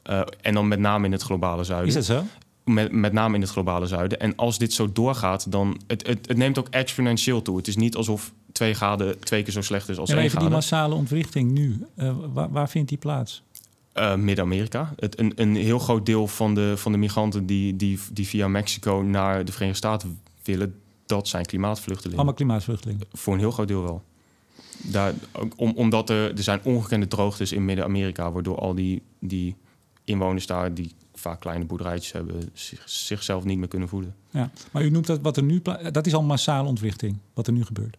Eh, 0.03 0.21
en 0.41 0.53
dan 0.53 0.67
met 0.67 0.79
name 0.79 1.05
in 1.05 1.11
het 1.11 1.21
globale 1.21 1.63
zuiden 1.63 1.87
Is 1.87 1.93
dat 1.93 2.05
zo? 2.05 2.23
met, 2.63 2.91
met 2.91 3.13
name 3.13 3.35
in 3.35 3.41
het 3.41 3.49
globale 3.49 3.87
zuiden. 3.87 4.19
En 4.19 4.35
als 4.35 4.57
dit 4.57 4.73
zo 4.73 4.91
doorgaat, 4.91 5.51
dan 5.51 5.81
het, 5.87 6.07
het, 6.07 6.27
het 6.27 6.37
neemt 6.37 6.59
ook 6.59 6.67
exponentieel 6.69 7.41
toe. 7.41 7.57
Het 7.57 7.67
is 7.67 7.75
niet 7.75 7.95
alsof 7.95 8.31
twee 8.51 8.73
graden 8.73 9.19
twee 9.19 9.43
keer 9.43 9.53
zo 9.53 9.61
slecht 9.61 9.89
is 9.89 9.97
als 9.97 10.09
En 10.09 10.15
één 10.15 10.25
even 10.25 10.39
die 10.39 10.47
graden. 10.47 10.69
massale 10.69 10.95
ontwrichting 10.95 11.51
nu, 11.51 11.85
eh, 11.95 12.15
waar, 12.33 12.51
waar 12.51 12.69
vindt 12.69 12.89
die 12.89 12.97
plaats? 12.97 13.43
Eh, 13.99 14.15
Midden-Amerika. 14.15 14.93
Een, 14.97 15.31
een 15.35 15.55
heel 15.55 15.79
groot 15.79 16.05
deel 16.05 16.27
van 16.27 16.55
de, 16.55 16.73
van 16.77 16.91
de 16.91 16.97
migranten 16.97 17.45
die, 17.45 17.75
die, 17.75 17.99
die 18.11 18.27
via 18.27 18.47
Mexico 18.47 19.01
naar 19.01 19.45
de 19.45 19.51
Verenigde 19.51 19.77
Staten 19.77 20.19
willen, 20.43 20.75
dat 21.05 21.27
zijn 21.27 21.45
klimaatvluchtelingen. 21.45 22.15
Allemaal 22.17 22.33
klimaatvluchtelingen. 22.35 23.07
Voor 23.11 23.33
een 23.33 23.39
heel 23.39 23.51
groot 23.51 23.67
deel 23.67 23.81
wel. 23.83 24.03
Daar, 24.83 25.13
om, 25.55 25.71
omdat 25.75 26.09
er, 26.09 26.35
er 26.37 26.43
zijn 26.43 26.59
ongekende 26.63 27.07
droogtes 27.07 27.51
in 27.51 27.65
Midden-Amerika, 27.65 28.31
waardoor 28.31 28.57
al 28.59 28.73
die, 28.75 29.01
die 29.19 29.55
inwoners 30.03 30.45
daar, 30.45 30.73
die 30.73 30.91
vaak 31.13 31.39
kleine 31.39 31.65
boerderijtjes 31.65 32.11
hebben, 32.11 32.49
zich, 32.53 32.81
zichzelf 32.85 33.43
niet 33.43 33.57
meer 33.57 33.67
kunnen 33.67 33.89
voeden. 33.89 34.15
Ja. 34.31 34.51
Maar 34.71 34.83
u 34.83 34.89
noemt 34.89 35.07
dat 35.07 35.19
wat 35.21 35.37
er 35.37 35.43
nu 35.43 35.61
dat 35.91 36.05
is 36.05 36.13
al 36.13 36.23
massale 36.23 36.67
ontwrichting, 36.67 37.17
wat 37.33 37.47
er 37.47 37.53
nu 37.53 37.65
gebeurt, 37.65 37.97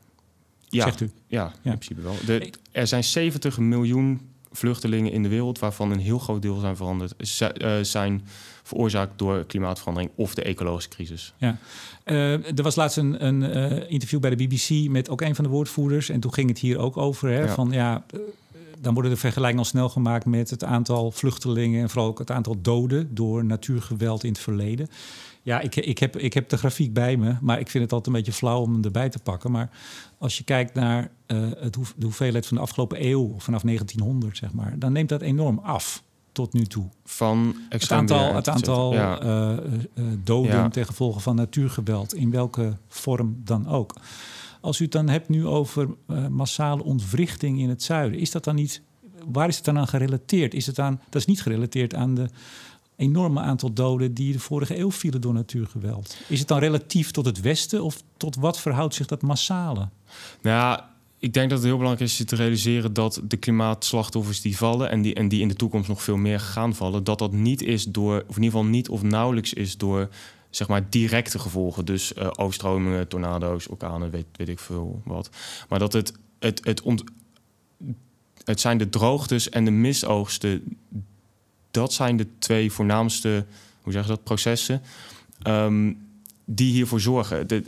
Ja, 0.68 0.84
zegt 0.84 1.00
u. 1.00 1.10
Ja, 1.26 1.44
in 1.46 1.52
Ja. 1.62 1.70
principe 1.70 2.00
wel. 2.00 2.14
De, 2.26 2.52
er 2.72 2.86
zijn 2.86 3.04
70 3.04 3.58
miljoen 3.58 4.20
vluchtelingen 4.52 5.12
in 5.12 5.22
de 5.22 5.28
wereld, 5.28 5.58
waarvan 5.58 5.90
een 5.90 5.98
heel 5.98 6.18
groot 6.18 6.42
deel 6.42 6.58
zijn 6.58 6.76
veranderd, 6.76 7.40
eh, 7.40 7.72
zijn 7.82 8.26
veroorzaakt 8.62 9.18
door 9.18 9.44
klimaatverandering 9.44 10.12
of 10.14 10.34
de 10.34 10.42
ecologische 10.42 10.90
crisis. 10.90 11.34
Eh, 12.04 12.32
er 12.32 12.62
was 12.62 12.74
laatst 12.76 12.96
een, 12.96 13.26
een 13.26 13.42
eh, 13.42 13.90
interview 13.90 14.20
bij 14.20 14.30
de 14.34 14.46
BBC 14.46 14.88
met 14.90 15.10
ook 15.10 15.20
een 15.20 15.34
van 15.34 15.44
de 15.44 15.50
woordvoerders. 15.50 16.08
En 16.08 16.20
toen 16.20 16.34
ging 16.34 16.48
het 16.48 16.58
hier 16.58 16.78
ook 16.78 16.96
over. 16.96 17.28
Hè, 17.28 17.40
Ja. 17.40 17.54
Van 17.54 17.70
ja, 17.70 18.04
dan 18.78 18.94
worden 18.94 19.12
de 19.12 19.18
vergelijkingen 19.18 19.64
al 19.64 19.70
snel 19.70 19.88
gemaakt 19.88 20.24
met 20.24 20.50
het 20.50 20.64
aantal 20.64 21.10
vluchtelingen. 21.10 21.82
En 21.82 21.90
vooral 21.90 22.08
ook 22.08 22.18
het 22.18 22.30
aantal 22.30 22.56
doden 22.60 23.14
door 23.14 23.44
natuurgeweld 23.44 24.24
in 24.24 24.32
het 24.32 24.40
verleden. 24.40 24.88
Ja, 25.42 25.60
ik, 25.60 25.76
ik, 25.76 25.98
heb, 25.98 26.16
ik 26.16 26.32
heb 26.34 26.48
de 26.48 26.56
grafiek 26.56 26.92
bij 26.92 27.16
me, 27.16 27.34
maar 27.40 27.60
ik 27.60 27.68
vind 27.70 27.84
het 27.84 27.92
altijd 27.92 28.14
een 28.14 28.22
beetje 28.22 28.38
flauw 28.38 28.60
om 28.60 28.72
hem 28.72 28.84
erbij 28.84 29.08
te 29.08 29.18
pakken. 29.18 29.50
Maar 29.50 29.70
als 30.18 30.38
je 30.38 30.44
kijkt 30.44 30.74
naar 30.74 31.10
eh, 31.26 31.38
het 31.58 31.72
de 31.72 32.04
hoeveelheid 32.04 32.46
van 32.46 32.56
de 32.56 32.62
afgelopen 32.62 33.04
eeuw, 33.06 33.34
vanaf 33.38 33.62
1900 33.62 34.36
zeg 34.36 34.52
maar, 34.52 34.78
dan 34.78 34.92
neemt 34.92 35.08
dat 35.08 35.22
enorm 35.22 35.58
af 35.58 36.02
tot 36.32 36.52
nu 36.52 36.64
toe. 36.66 36.88
Van 37.04 37.54
Het 37.68 37.90
aantal, 37.90 38.34
het 38.34 38.48
aantal 38.48 38.92
Ja. 38.92 39.20
eh, 39.20 39.52
eh, 39.52 40.04
doden 40.24 40.52
Ja. 40.52 40.68
ten 40.68 40.86
gevolge 40.86 41.20
van 41.20 41.36
natuurgeweld, 41.36 42.14
in 42.14 42.30
welke 42.30 42.76
vorm 42.88 43.40
dan 43.44 43.68
ook. 43.68 43.94
Als 44.60 44.80
u 44.80 44.82
het 44.84 44.92
dan 44.92 45.08
hebt 45.08 45.28
nu 45.28 45.46
over 45.46 45.88
massale 46.30 46.82
ontwrichting 46.84 47.58
in 47.60 47.68
het 47.68 47.82
zuiden, 47.82 48.18
is 48.18 48.30
dat 48.30 48.44
dan 48.44 48.54
niet, 48.54 48.82
waar 49.32 49.48
is 49.48 49.56
het 49.56 49.64
dan 49.64 49.78
aan 49.78 49.88
gerelateerd? 49.88 50.54
Is 50.54 50.66
het 50.66 50.78
aan, 50.78 51.00
dat 51.10 51.20
is 51.20 51.26
niet 51.26 51.42
gerelateerd 51.42 51.94
aan 51.94 52.14
de 52.14 52.28
enorme 53.00 53.40
aantal 53.40 53.72
doden 53.72 54.14
die 54.14 54.32
de 54.32 54.38
vorige 54.38 54.78
eeuw 54.78 54.90
vielen 54.90 55.20
door 55.20 55.34
natuurgeweld. 55.34 56.16
Is 56.28 56.38
het 56.38 56.48
dan 56.48 56.58
relatief 56.58 57.10
tot 57.10 57.24
het 57.24 57.40
westen 57.40 57.82
of 57.82 58.02
tot 58.16 58.36
wat 58.36 58.60
verhoudt 58.60 58.94
zich 58.94 59.06
dat 59.06 59.22
massale? 59.22 59.88
Nou 60.42 60.80
ik 61.20 61.32
denk 61.32 61.50
dat 61.50 61.58
het 61.58 61.66
heel 61.66 61.76
belangrijk 61.76 62.10
is 62.10 62.24
te 62.24 62.36
realiseren 62.36 62.92
dat 62.92 63.20
de 63.24 63.36
klimaatslachtoffers 63.36 64.40
die 64.40 64.56
vallen 64.56 64.90
en 64.90 65.02
die, 65.02 65.14
en 65.14 65.28
die 65.28 65.40
in 65.40 65.48
de 65.48 65.54
toekomst 65.54 65.88
nog 65.88 66.02
veel 66.02 66.16
meer 66.16 66.40
gaan 66.40 66.74
vallen, 66.74 67.04
dat 67.04 67.18
dat 67.18 67.32
niet 67.32 67.62
is 67.62 67.84
door, 67.84 68.24
of 68.26 68.36
in 68.36 68.42
ieder 68.42 68.58
geval 68.58 68.64
niet 68.64 68.88
of 68.88 69.02
nauwelijks 69.02 69.52
is 69.52 69.76
door 69.76 70.08
zeg 70.50 70.68
maar 70.68 70.90
directe 70.90 71.38
gevolgen. 71.38 71.84
Dus 71.84 72.14
eh, 72.14 72.28
overstromingen, 72.36 73.08
tornado's, 73.08 73.68
orkanen, 73.68 74.10
weet, 74.10 74.26
weet 74.36 74.48
ik 74.48 74.58
veel 74.58 75.02
wat. 75.04 75.30
Maar 75.68 75.78
dat 75.78 75.92
het, 75.92 76.12
het, 76.38 76.60
het, 76.64 76.82
ont, 76.82 77.04
het 78.44 78.60
zijn 78.60 78.78
de 78.78 78.88
droogtes 78.88 79.48
en 79.48 79.64
de 79.64 79.70
misoogsten, 79.70 80.78
dat 81.70 81.92
zijn 81.92 82.16
de 82.16 82.26
twee 82.38 82.72
voornaamste, 82.72 83.46
hoe 83.82 83.92
zeg 83.92 84.02
je 84.02 84.08
dat, 84.08 84.24
processen 84.24 84.82
ehm, 85.42 85.92
die 86.44 86.72
hiervoor 86.72 87.00
zorgen. 87.00 87.46
De, 87.46 87.64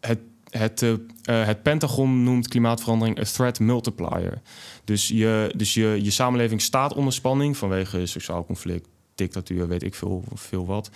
het, 0.00 0.18
het, 0.50 0.82
eh, 0.82 0.92
eh, 1.40 1.46
het 1.46 1.62
Pentagon 1.62 2.22
noemt 2.22 2.48
klimaatverandering 2.48 3.18
een 3.18 3.24
threat 3.24 3.60
multiplier. 3.60 4.40
Dus, 4.84 5.08
je, 5.08 5.52
dus 5.56 5.74
je, 5.74 5.98
je 6.02 6.10
samenleving 6.10 6.62
staat 6.62 6.94
onder 6.94 7.12
spanning 7.12 7.56
vanwege 7.56 8.06
sociaal 8.06 8.44
conflict, 8.44 8.88
dictatuur, 9.14 9.68
weet 9.68 9.82
ik 9.82 9.94
veel, 9.94 10.24
veel 10.34 10.66
wat. 10.66 10.90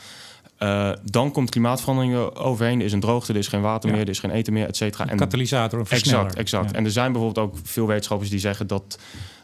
Eh, 0.57 0.93
dan 1.05 1.33
komt 1.33 1.51
klimaatverandering 1.51 2.15
er 2.15 2.37
overheen. 2.37 2.79
Er 2.79 2.85
is 2.85 2.93
een 2.93 3.01
droogte, 3.01 3.33
er 3.33 3.39
is 3.39 3.49
geen 3.49 3.61
water 3.61 3.89
Ja. 3.89 3.95
meer, 3.95 4.05
er 4.05 4.11
is 4.11 4.19
geen 4.19 4.31
eten 4.31 4.53
meer, 4.53 4.67
et 4.67 4.77
cetera. 4.77 5.11
Een 5.11 5.17
katalysator, 5.17 5.87
versneller. 5.87 6.21
Exact, 6.21 6.39
exact. 6.39 6.71
Ja. 6.71 6.77
En 6.77 6.85
er 6.85 6.91
zijn 6.91 7.13
bijvoorbeeld 7.13 7.47
ook 7.47 7.57
veel 7.63 7.87
wetenschappers 7.87 8.31
die 8.31 8.39
zeggen 8.39 8.67
dat 8.67 8.99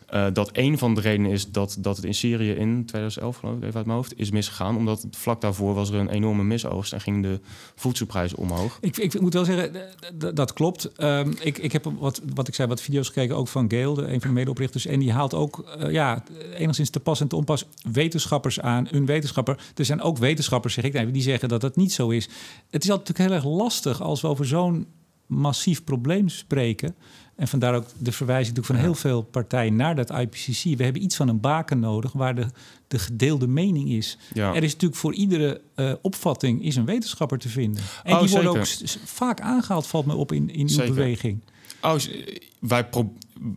eh, 0.07 0.27
dat 0.33 0.51
een 0.53 0.79
van 0.79 0.95
de 0.95 1.01
redenen 1.01 1.31
is 1.31 1.51
dat, 1.51 1.77
dat 1.79 1.97
het 1.97 2.05
in 2.05 2.15
Syrië 2.15 2.51
in 2.51 2.85
2011, 2.85 3.37
geloof 3.37 3.57
ik, 3.57 3.63
even 3.63 3.77
uit 3.77 3.87
mijn 3.87 3.99
hoofd, 3.99 4.19
is 4.19 4.31
misgegaan. 4.31 4.77
Omdat 4.77 5.07
vlak 5.11 5.41
daarvoor 5.41 5.75
was 5.75 5.91
er 5.91 5.99
een 5.99 6.09
enorme 6.09 6.45
misoogst 6.45 6.93
en 6.93 7.01
ging 7.01 7.23
de 7.23 7.41
voedselprijs 7.75 8.35
omhoog. 8.35 8.79
Ik, 8.81 8.97
ik 8.97 9.21
moet 9.21 9.35
wel 9.35 9.45
zeggen, 9.45 9.73
dat 10.35 10.53
klopt. 10.53 10.93
Ehm, 10.93 11.33
ik, 11.41 11.59
ik 11.59 11.73
heb 11.73 11.93
wat, 11.99 12.21
wat 12.35 12.49
ik 12.49 12.55
zei, 12.55 12.69
wat 12.69 12.81
video's 12.81 13.07
gekeken, 13.07 13.37
ook 13.37 13.49
van 13.49 13.71
Gail, 13.71 13.95
de, 13.95 14.03
een 14.03 14.21
van 14.21 14.29
de 14.29 14.35
medeoprichters. 14.35 14.87
En 14.87 14.99
die 14.99 15.13
haalt 15.13 15.35
ook, 15.35 15.65
eh, 15.79 15.93
ja, 15.93 16.23
enigszins 16.55 16.91
te 16.91 17.01
pas 17.01 17.21
en 17.21 17.29
te 17.29 17.37
onpas 17.37 17.67
wetenschappers 17.93 18.61
aan. 18.61 18.89
Een 18.91 19.07
wetenschapper. 19.07 19.59
Er 19.75 19.85
zijn 19.85 20.03
ook 20.03 20.19
wetenschappers, 20.19 20.75
zeg 20.75 20.85
ik, 20.85 21.13
die 21.13 21.23
zeggen 21.23 21.49
dat 21.49 21.61
dat 21.61 21.77
niet 21.77 21.93
zo 21.93 22.09
is. 22.09 22.29
Het 22.71 22.85
is 22.85 22.91
altijd 22.91 23.09
natuurlijk 23.09 23.45
heel 23.45 23.53
erg 23.53 23.63
lastig 23.63 24.03
als 24.03 24.21
we 24.21 24.29
over 24.29 24.47
zo'n 24.47 24.87
massief 25.27 25.85
probleem 25.85 26.29
spreken. 26.29 26.95
En 27.37 27.49
vandaar 27.49 27.75
ook 27.75 27.87
de 27.99 28.13
verwijzing 28.13 28.67
van 28.67 28.77
heel 28.77 28.95
veel 28.95 29.23
partijen 29.23 29.77
naar 29.77 29.95
dat 29.95 30.11
IPCC. 30.11 30.77
We 30.77 30.85
hebben 30.85 31.03
iets 31.03 31.17
van 31.17 31.29
een 31.29 31.41
baken 31.41 31.79
nodig 31.79 32.13
waar 32.13 32.35
de, 32.35 32.47
de 32.89 32.99
gedeelde 32.99 33.47
mening 33.47 33.91
is. 33.91 34.19
Ja. 34.35 34.55
Er 34.55 34.63
is 34.63 34.73
natuurlijk 34.73 35.01
voor 35.01 35.15
iedere 35.15 35.61
uh, 35.77 35.93
opvatting 36.03 36.63
is 36.65 36.77
een 36.77 36.85
wetenschapper 36.85 37.39
te 37.39 37.49
vinden. 37.49 37.83
En 38.05 38.15
Oh, 38.15 38.21
die 38.21 38.31
worden 38.31 38.51
ook 38.51 38.67
vaak 39.05 39.41
aangehaald, 39.41 39.87
valt 39.87 40.07
me 40.07 40.15
op 40.15 40.33
in, 40.33 40.51
in 40.51 40.61
uw 40.61 40.69
Zeker. 40.69 40.95
beweging. 40.95 41.41
Oh, 41.81 41.95
wij, 42.61 42.89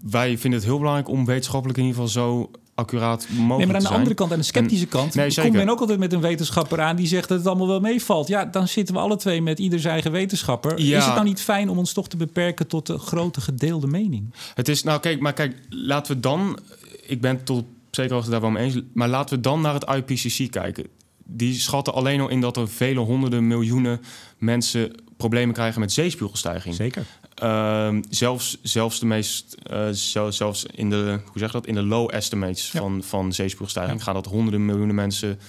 wij 0.01 0.37
vinden 0.37 0.59
het 0.59 0.69
heel 0.69 0.77
belangrijk 0.77 1.09
om 1.09 1.25
wetenschappelijk 1.25 1.79
in 1.79 1.85
ieder 1.85 2.01
geval 2.01 2.23
zo 2.23 2.51
accuraat 2.79 3.27
mogelijk 3.29 3.57
Nee, 3.57 3.65
maar 3.67 3.75
aan 3.75 3.81
de 3.81 3.97
andere 3.97 4.15
kant, 4.15 4.31
aan 4.31 4.37
de 4.37 4.43
sceptische 4.43 4.85
kant, 4.85 5.15
nee, 5.15 5.23
komt 5.23 5.33
zeker. 5.33 5.51
men 5.51 5.69
ook 5.69 5.79
altijd 5.79 5.99
met 5.99 6.13
een 6.13 6.21
wetenschapper 6.21 6.81
aan 6.81 6.95
die 6.95 7.07
zegt 7.07 7.27
dat 7.27 7.37
het 7.37 7.47
allemaal 7.47 7.67
wel 7.67 7.79
meevalt. 7.79 8.27
Ja, 8.27 8.45
dan 8.45 8.67
zitten 8.67 8.95
we 8.95 9.01
alle 9.01 9.15
twee 9.15 9.41
met 9.41 9.59
ieder 9.59 9.79
zijn 9.79 9.93
eigen 9.93 10.11
wetenschapper. 10.11 10.81
Ja. 10.81 10.97
Is 10.97 11.05
het 11.05 11.13
nou 11.13 11.25
niet 11.25 11.41
fijn 11.41 11.69
om 11.69 11.77
ons 11.77 11.93
toch 11.93 12.07
te 12.07 12.17
beperken 12.17 12.67
tot 12.67 12.85
de 12.85 12.97
grote 12.97 13.41
gedeelde 13.41 13.87
mening? 13.87 14.33
Het 14.53 14.69
is, 14.69 14.83
nou 14.83 14.99
kijk, 14.99 15.19
maar 15.19 15.33
kijk, 15.33 15.55
laten 15.69 16.13
we 16.13 16.19
dan, 16.19 16.59
ik 17.05 17.21
ben 17.21 17.43
tot 17.43 17.63
zekere 17.91 18.13
hoogte 18.13 18.31
daar 18.31 18.41
wel 18.41 18.49
mee 18.49 18.63
eens, 18.63 18.81
maar 18.93 19.07
laten 19.07 19.35
we 19.35 19.41
dan 19.41 19.61
naar 19.61 19.73
het 19.73 19.89
IPCC 19.89 20.51
kijken. 20.51 20.87
Die 21.25 21.53
schatten 21.53 21.93
alleen 21.93 22.21
al 22.21 22.29
in 22.29 22.41
dat 22.41 22.57
er 22.57 22.69
vele 22.69 22.99
honderden 22.99 23.47
miljoenen 23.47 24.01
mensen 24.37 24.91
problemen 25.17 25.53
krijgen 25.53 25.79
met 25.79 25.91
zeespiegelstijging. 25.91 26.75
Zeker. 26.75 27.05
Ehm, 27.39 28.01
zelfs, 28.09 28.57
zelfs 28.61 28.99
de 28.99 29.05
meest, 29.05 29.53
eh, 29.63 29.87
zel- 29.91 30.31
zelfs 30.31 30.65
in 30.65 30.89
de, 30.89 31.19
hoe 31.25 31.39
zeg 31.39 31.51
dat, 31.51 31.65
in 31.65 31.73
de 31.73 31.81
low 31.83 32.09
estimates 32.13 32.71
Ja. 32.71 32.79
van, 32.79 33.03
van 33.03 33.33
zeespiegelstijging 33.33 33.97
Ja. 33.97 34.03
gaan 34.03 34.13
dat 34.13 34.25
honderden 34.25 34.65
miljoenen 34.65 34.95
mensen 34.95 35.39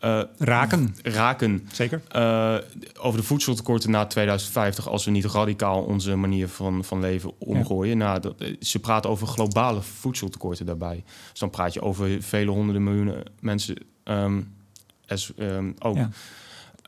eh, 0.00 0.22
Raken. 0.38 0.96
raken. 1.02 1.68
Zeker. 1.72 2.02
Eh, 2.08 2.54
over 3.00 3.20
de 3.20 3.26
voedseltekorten 3.26 3.90
na 3.90 4.06
2050, 4.06 4.88
als 4.88 5.04
we 5.04 5.10
niet 5.10 5.24
radicaal 5.24 5.82
onze 5.82 6.16
manier 6.16 6.48
van, 6.48 6.84
van 6.84 7.00
leven 7.00 7.32
omgooien. 7.38 7.98
Nou, 7.98 8.20
dat, 8.20 8.34
ze 8.60 8.78
praten 8.78 9.10
over 9.10 9.26
globale 9.26 9.82
voedseltekorten 9.82 10.66
daarbij. 10.66 11.04
Dus 11.30 11.40
dan 11.40 11.50
praat 11.50 11.72
je 11.74 11.82
over 11.82 12.22
vele 12.22 12.50
honderden 12.50 12.84
miljoenen 12.84 13.22
mensen 13.40 13.76
as, 15.06 15.32
ehm, 15.38 15.72
ook. 15.78 15.96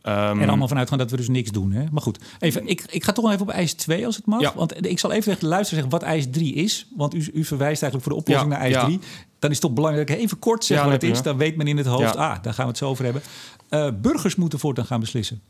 Ehm, 0.02 0.40
En 0.40 0.48
allemaal 0.48 0.68
vanuit 0.68 0.88
gaan 0.88 0.98
dat 0.98 1.10
we 1.10 1.16
dus 1.16 1.28
niks 1.28 1.50
doen. 1.50 1.72
Hè? 1.72 1.84
Maar 1.92 2.02
goed, 2.02 2.18
even, 2.38 2.66
ik, 2.66 2.84
ik 2.90 3.04
ga 3.04 3.12
toch 3.12 3.24
nog 3.24 3.32
even 3.32 3.46
op 3.46 3.52
eis 3.52 3.72
2 3.72 4.06
als 4.06 4.16
het 4.16 4.26
mag. 4.26 4.40
Ja. 4.40 4.52
Want 4.54 4.86
ik 4.86 4.98
zal 4.98 5.10
even 5.12 5.24
tegen 5.24 5.40
de 5.40 5.46
luisteraar 5.46 5.82
zeggen 5.82 5.98
wat 5.98 6.10
eis 6.10 6.26
3 6.30 6.54
is. 6.54 6.86
Want 6.96 7.14
u, 7.14 7.30
u 7.34 7.44
verwijst 7.44 7.82
eigenlijk 7.82 8.02
voor 8.02 8.12
de 8.12 8.18
oplossing 8.18 8.52
Ja, 8.52 8.58
naar 8.58 8.66
ijs 8.66 8.74
ja. 8.74 8.84
3. 8.84 8.98
Dan 9.38 9.50
is 9.50 9.56
het 9.56 9.66
toch 9.66 9.74
belangrijk 9.74 10.10
even 10.10 10.38
kort 10.38 10.64
zeg 10.64 10.78
Ja, 10.78 10.84
wat 10.84 10.92
het 10.92 11.02
is. 11.02 11.22
Dan 11.22 11.36
weet 11.36 11.56
men 11.56 11.66
in 11.66 11.76
het 11.76 11.86
hoofd, 11.86 12.16
ah, 12.16 12.42
daar 12.42 12.54
gaan 12.54 12.64
we 12.64 12.70
het 12.70 12.78
zo 12.78 12.88
over 12.88 13.04
hebben. 13.04 13.22
Eh, 13.68 13.88
burgers 14.00 14.34
moeten 14.36 14.58
voortaan 14.58 14.84
gaan 14.84 15.00
beslissen. 15.00 15.42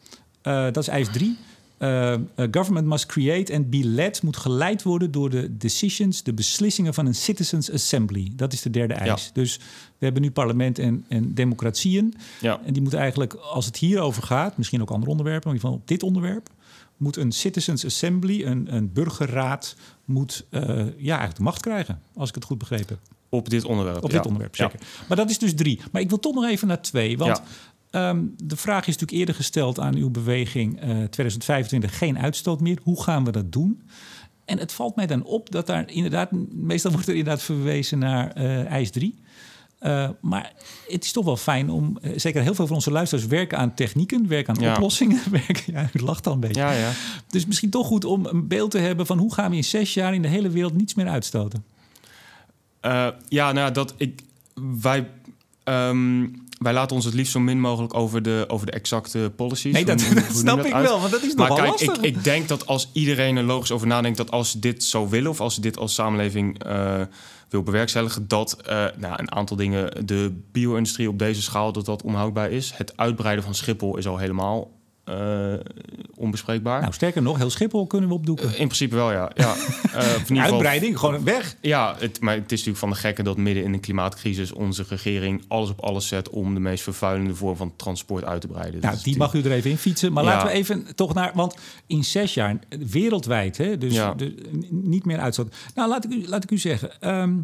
Eh, 0.43 0.63
dat 0.65 0.77
is 0.77 0.89
eis 0.89 1.09
3. 1.13 1.37
Eh, 1.83 2.13
eh, 2.13 2.21
government 2.51 2.87
must 2.87 3.07
create 3.07 3.55
and 3.55 3.71
be 3.71 3.85
led, 3.85 4.23
moet 4.23 4.37
geleid 4.37 4.83
worden 4.83 5.11
door 5.11 5.31
de 5.31 5.57
decisions, 5.57 6.23
de 6.23 6.33
beslissingen 6.33 6.95
van 6.95 7.07
een 7.07 7.15
citizens 7.15 7.71
assembly. 7.71 8.33
Dat 8.37 8.53
is 8.53 8.63
de 8.63 8.71
derde 8.71 8.95
eis. 8.95 9.31
Dus 9.33 9.57
we 9.99 10.05
hebben 10.05 10.23
nu 10.23 10.31
parlement 10.31 10.79
en, 10.79 11.05
en 11.09 11.35
democratieën. 11.35 12.15
ja. 12.41 12.61
En 12.65 12.73
die 12.73 12.83
moeten 12.83 13.01
eigenlijk, 13.01 13.35
als 13.35 13.67
het 13.67 13.77
hierover 13.77 14.23
gaat, 14.23 14.57
misschien 14.57 14.81
ook 14.81 14.91
andere 14.91 15.11
onderwerpen, 15.11 15.49
maar 15.49 15.59
in 15.59 15.63
ieder 15.63 15.79
geval 15.79 15.83
op 15.83 15.89
dit 15.89 16.03
onderwerp, 16.03 16.49
moet 16.97 17.17
een 17.17 17.33
citizens 17.33 17.85
assembly, 17.85 18.45
een, 18.45 18.75
een 18.75 18.93
burgerraad, 18.93 19.77
moet 20.05 20.47
eh, 20.51 20.63
ja, 20.97 21.17
eigenlijk 21.17 21.37
de 21.37 21.43
macht 21.43 21.61
krijgen, 21.61 22.01
als 22.15 22.29
ik 22.29 22.35
het 22.35 22.45
goed 22.45 22.59
begrepen 22.59 22.87
heb. 22.89 22.99
Op 23.29 23.49
dit 23.49 23.65
onderwerp. 23.65 24.05
Op 24.05 24.11
ja. 24.11 24.17
dit 24.17 24.27
onderwerp, 24.27 24.57
Ja. 24.57 24.71
zeker. 24.71 24.87
Maar 25.09 25.17
dat 25.17 25.31
is 25.31 25.39
dus 25.39 25.55
drie. 25.55 25.81
Maar 25.93 26.03
ik 26.03 26.09
wil 26.09 26.19
toch 26.19 26.35
nog 26.35 26.45
even 26.45 26.69
naar 26.69 26.83
twee, 26.83 27.19
want 27.19 27.43
ehm, 27.93 28.25
de 28.45 28.57
vraag 28.57 28.81
is 28.81 28.87
natuurlijk 28.87 29.19
eerder 29.19 29.35
gesteld 29.35 29.81
aan 29.81 29.95
uw 29.95 30.11
beweging 30.11 30.81
eh 30.81 30.89
2025, 30.89 31.99
geen 31.99 32.19
uitstoot 32.19 32.61
meer. 32.61 32.79
Hoe 32.83 33.03
gaan 33.03 33.25
we 33.25 33.31
dat 33.33 33.53
doen? 33.53 33.83
En 34.45 34.59
het 34.59 34.73
valt 34.73 34.97
mij 34.97 35.07
dan 35.07 35.25
op 35.25 35.51
dat 35.51 35.67
daar 35.67 35.91
inderdaad, 35.91 36.31
meestal 36.53 36.91
wordt 36.93 37.07
er 37.09 37.15
inderdaad 37.15 37.43
verwezen 37.43 37.99
naar 37.99 38.31
eh 38.33 38.65
ijs 38.67 38.91
3. 38.91 39.15
Eh, 39.79 40.09
maar 40.21 40.53
het 40.89 41.05
is 41.05 41.13
toch 41.13 41.25
wel 41.25 41.37
fijn 41.37 41.71
om, 41.71 41.99
zeker 42.17 42.43
heel 42.43 42.55
veel 42.55 42.67
van 42.67 42.75
onze 42.77 42.91
luisteraars 42.91 43.27
werken 43.29 43.59
aan 43.59 43.75
technieken, 43.75 44.29
werken 44.29 44.55
aan 44.57 44.63
Ja. 44.63 44.75
oplossingen. 44.75 45.21
Werken, 45.47 45.73
ja, 45.73 45.91
u 45.93 46.01
lacht 46.01 46.27
al 46.27 46.33
een 46.33 46.41
beetje. 46.41 46.61
Ja, 46.61 46.73
ja. 46.73 46.91
Dus 47.29 47.47
misschien 47.47 47.71
toch 47.71 47.87
goed 47.87 48.05
om 48.05 48.27
een 48.27 48.49
beeld 48.49 48.71
te 48.71 48.79
hebben 48.79 49.07
van 49.07 49.19
hoe 49.19 49.35
gaan 49.35 49.51
we 49.51 49.57
in 49.57 49.65
zes 49.65 49.95
jaar 49.95 50.15
in 50.15 50.23
de 50.23 50.29
hele 50.29 50.51
wereld 50.51 50.75
niets 50.75 50.95
meer 50.95 51.09
uitstoten. 51.09 51.65
Ja, 53.29 53.53
nou, 53.53 53.73
dat 53.73 53.95
ik. 53.97 54.23
Wij. 54.81 55.09
ehm, 55.65 56.27
wij 56.63 56.73
laten 56.73 56.97
ons 56.97 57.05
het 57.05 57.15
liefst 57.15 57.33
zo 57.33 57.41
min 57.41 57.61
mogelijk 57.61 57.95
over 57.95 58.23
de, 58.23 58.45
over 58.49 58.67
de 58.67 58.73
exacte 58.73 59.33
policies. 59.37 59.73
Nee, 59.73 59.85
dat, 59.85 60.03
hoe- 60.03 60.23
snap 60.31 60.57
dat 60.57 60.67
ik 60.67 60.73
uit? 60.73 60.87
wel, 60.87 60.99
want 61.01 61.11
dat 61.13 61.23
is 61.23 61.35
Maar 61.35 61.49
nogal 61.49 61.65
kijk, 61.65 61.81
ik, 61.81 61.87
lastig. 61.87 62.07
ik 62.07 62.25
denk 62.25 62.49
dat 62.49 62.67
als 62.67 62.91
iedereen 62.93 63.37
er 63.37 63.43
logisch 63.45 63.71
over 63.71 63.87
nadenkt... 63.87 64.17
dat 64.17 64.31
als 64.31 64.51
ze 64.51 64.59
dit 64.59 64.85
zo 64.85 65.09
willen 65.09 65.31
of 65.31 65.41
als 65.41 65.55
ze 65.55 65.61
dit 65.61 65.79
als 65.79 65.95
samenleving 65.95 66.65
eh, 66.65 67.01
wil 67.49 67.63
bewerkstelligen... 67.63 68.29
dat 68.29 68.57
eh, 68.65 68.87
nou, 68.97 69.15
een 69.17 69.33
aantal 69.33 69.57
dingen, 69.57 70.07
de 70.07 70.41
bio-industrie 70.53 71.09
op 71.09 71.19
deze 71.19 71.43
schaal... 71.43 71.73
dat 71.73 71.85
dat 71.85 72.03
onhoudbaar 72.03 72.51
is. 72.51 72.73
Het 72.75 72.97
uitbreiden 72.97 73.45
van 73.45 73.55
Schiphol 73.55 73.97
is 73.97 74.07
al 74.07 74.19
helemaal 74.19 74.71
eh, 75.05 75.55
onbespreekbaar. 76.15 76.81
Nou, 76.81 76.93
sterker 76.93 77.23
nog, 77.23 77.39
heel 77.39 77.51
Schiphol 77.51 77.87
kunnen 77.87 78.09
we 78.09 78.15
opdoeken. 78.15 78.47
in 78.49 78.53
principe 78.53 78.95
wel, 78.95 79.13
ja. 79.13 79.31
ja. 79.35 79.55
Eh, 79.93 80.43
Uitbreiding, 80.43 80.99
gewoon 80.99 81.25
weg. 81.25 81.57
ja, 81.61 81.97
het, 81.99 82.21
maar 82.21 82.35
het 82.35 82.43
is 82.45 82.51
natuurlijk 82.51 82.79
van 82.79 82.91
de 82.91 82.95
gekken 82.95 83.25
dat 83.25 83.37
midden 83.37 83.65
in 83.65 83.73
de 83.73 83.79
klimaatcrisis 83.79 84.53
onze 84.53 84.85
regering 84.89 85.45
alles 85.49 85.71
op 85.71 85.81
alles 85.81 86.09
zet 86.09 86.31
om 86.31 86.55
de 86.55 86.61
meest 86.61 86.83
vervuilende 86.83 87.35
vorm 87.35 87.57
van 87.57 87.73
transport 87.77 88.25
uit 88.25 88.41
te 88.41 88.47
breiden. 88.47 88.81
Nou, 88.81 88.97
die 89.03 89.17
mag 89.17 89.35
u 89.35 89.41
er 89.43 89.53
even 89.53 89.71
in 89.71 89.79
fietsen. 89.79 90.13
Maar 90.13 90.25
Ja. 90.25 90.31
laten 90.31 90.47
we 90.49 90.53
even 90.55 90.95
toch 90.95 91.15
naar... 91.15 91.31
Want 91.35 91.55
in 91.87 92.05
zes 92.05 92.35
jaar, 92.35 92.59
wereldwijd, 92.87 93.57
hè, 93.57 93.79
dus 93.79 93.95
Ja. 93.95 94.15
niet 94.71 95.05
meer 95.05 95.19
uitstoot. 95.19 95.55
Nou, 95.75 95.89
laat 95.89 96.05
ik 96.05 96.11
u, 96.11 96.29
laat 96.29 96.43
ik 96.45 96.51
u 96.51 96.59
zeggen... 96.59 97.01
ehm, 97.01 97.35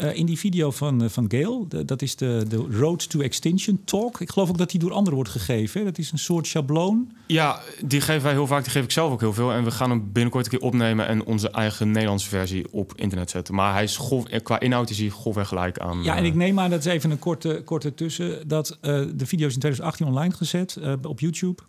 eh, 0.00 0.16
in 0.16 0.26
die 0.26 0.38
video 0.38 0.70
van, 0.70 1.02
eh, 1.02 1.08
van 1.08 1.24
Gail, 1.28 1.68
de- 1.68 1.84
dat 1.84 2.02
is 2.02 2.16
de, 2.16 2.44
de 2.48 2.56
Road 2.70 3.10
to 3.10 3.20
Extinction 3.20 3.80
Talk. 3.84 4.20
Ik 4.20 4.30
geloof 4.30 4.48
ook 4.48 4.58
dat 4.58 4.70
die 4.70 4.80
door 4.80 4.92
anderen 4.92 5.14
wordt 5.14 5.30
gegeven. 5.30 5.80
Hè? 5.80 5.86
Dat 5.86 5.98
is 5.98 6.12
een 6.12 6.18
soort 6.18 6.46
schabloon. 6.46 7.12
Ja, 7.26 7.60
die 7.84 8.00
geven 8.00 8.22
wij 8.22 8.32
heel 8.32 8.46
vaak. 8.46 8.62
Die 8.62 8.72
geef 8.72 8.84
ik 8.84 8.90
zelf 8.90 9.12
ook 9.12 9.20
heel 9.20 9.32
veel. 9.32 9.52
En 9.52 9.64
we 9.64 9.70
gaan 9.70 9.90
hem 9.90 10.12
binnenkort 10.12 10.44
een 10.44 10.50
keer 10.58 10.60
opnemen 10.68 11.06
en 11.06 11.24
onze 11.24 11.50
eigen 11.50 11.90
Nederlandse 11.90 12.28
versie 12.28 12.66
op 12.72 12.92
internet 12.96 13.30
zetten. 13.30 13.54
Maar 13.54 13.72
hij 13.72 13.82
is 13.82 13.98
eh, 14.30 14.40
qua 14.42 14.60
inhoud 14.60 14.90
is 14.90 14.98
hij 14.98 15.08
grofweg 15.08 15.48
gelijk 15.48 15.78
aan. 15.78 16.02
Ja, 16.02 16.16
en 16.16 16.24
ik 16.24 16.34
neem 16.34 16.60
aan, 16.60 16.70
dat 16.70 16.78
is 16.78 16.92
even 16.92 17.10
een 17.10 17.18
korte, 17.18 17.62
korte 17.64 17.94
tussen... 17.94 18.48
dat 18.48 18.78
de 18.80 19.26
video 19.26 19.46
is 19.46 19.54
in 19.54 19.60
2018 19.60 20.06
online 20.06 20.34
gezet 20.34 20.78
op 21.02 21.20
YouTube. 21.20 21.62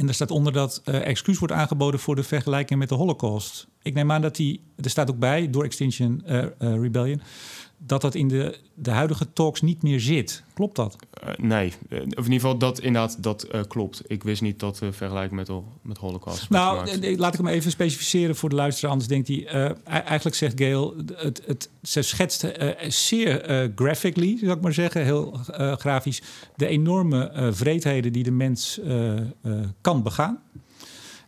En 0.00 0.06
daar 0.06 0.14
staat 0.14 0.30
onder 0.30 0.52
dat 0.52 0.80
eh, 0.84 1.06
excuus 1.06 1.38
wordt 1.38 1.54
aangeboden 1.54 2.00
voor 2.00 2.16
de 2.16 2.22
vergelijking 2.22 2.78
met 2.78 2.88
de 2.88 2.94
Holocaust. 2.94 3.66
Ik 3.82 3.94
neem 3.94 4.12
aan 4.12 4.20
dat 4.20 4.36
die, 4.36 4.62
er 4.76 4.90
staat 4.90 5.10
ook 5.10 5.18
bij, 5.18 5.50
door 5.50 5.64
Extinction 5.64 6.22
eh, 6.24 6.38
eh, 6.38 6.50
Rebellion... 6.58 7.22
dat 7.86 8.00
dat 8.00 8.14
in 8.14 8.28
de, 8.28 8.58
de 8.74 8.90
huidige 8.90 9.32
talks 9.32 9.60
niet 9.60 9.82
meer 9.82 10.00
zit. 10.00 10.42
Klopt 10.54 10.76
dat? 10.76 10.96
eh, 11.10 11.28
nee, 11.36 11.72
Eh, 11.88 11.98
of 11.98 12.02
in 12.02 12.14
ieder 12.16 12.32
geval 12.32 12.58
dat 12.58 12.80
inderdaad 12.80 13.22
dat 13.22 13.42
eh, 13.42 13.60
klopt. 13.68 14.02
Ik 14.06 14.22
wist 14.22 14.42
niet 14.42 14.58
dat 14.60 14.76
de 14.76 14.92
vergelijking 14.92 15.34
met, 15.34 15.50
met 15.82 15.98
Holocaust 15.98 16.50
Nou, 16.50 17.16
laat 17.16 17.32
ik 17.32 17.38
hem 17.38 17.48
even 17.48 17.70
specificeren 17.70 18.36
voor 18.36 18.48
de 18.48 18.54
luisteraar. 18.54 18.90
Anders 18.90 19.08
denkt 19.08 19.28
hij... 19.28 19.36
e- 19.36 19.74
eigenlijk 19.84 20.36
zegt 20.36 20.60
Gail... 20.60 20.94
Het, 21.14 21.42
het, 21.46 21.68
ze 21.82 22.02
schetst 22.02 22.46
zeer 22.88 23.72
graphically, 23.74 24.38
zou 24.38 24.52
ik 24.52 24.60
maar 24.60 24.72
zeggen. 24.72 25.04
Heel 25.04 25.38
grafisch. 25.78 26.22
De 26.56 26.66
enorme 26.66 27.50
vreedheden 27.52 28.12
die 28.12 28.22
de 28.22 28.30
mens 28.30 28.80
kan 29.80 30.02
begaan. 30.02 30.38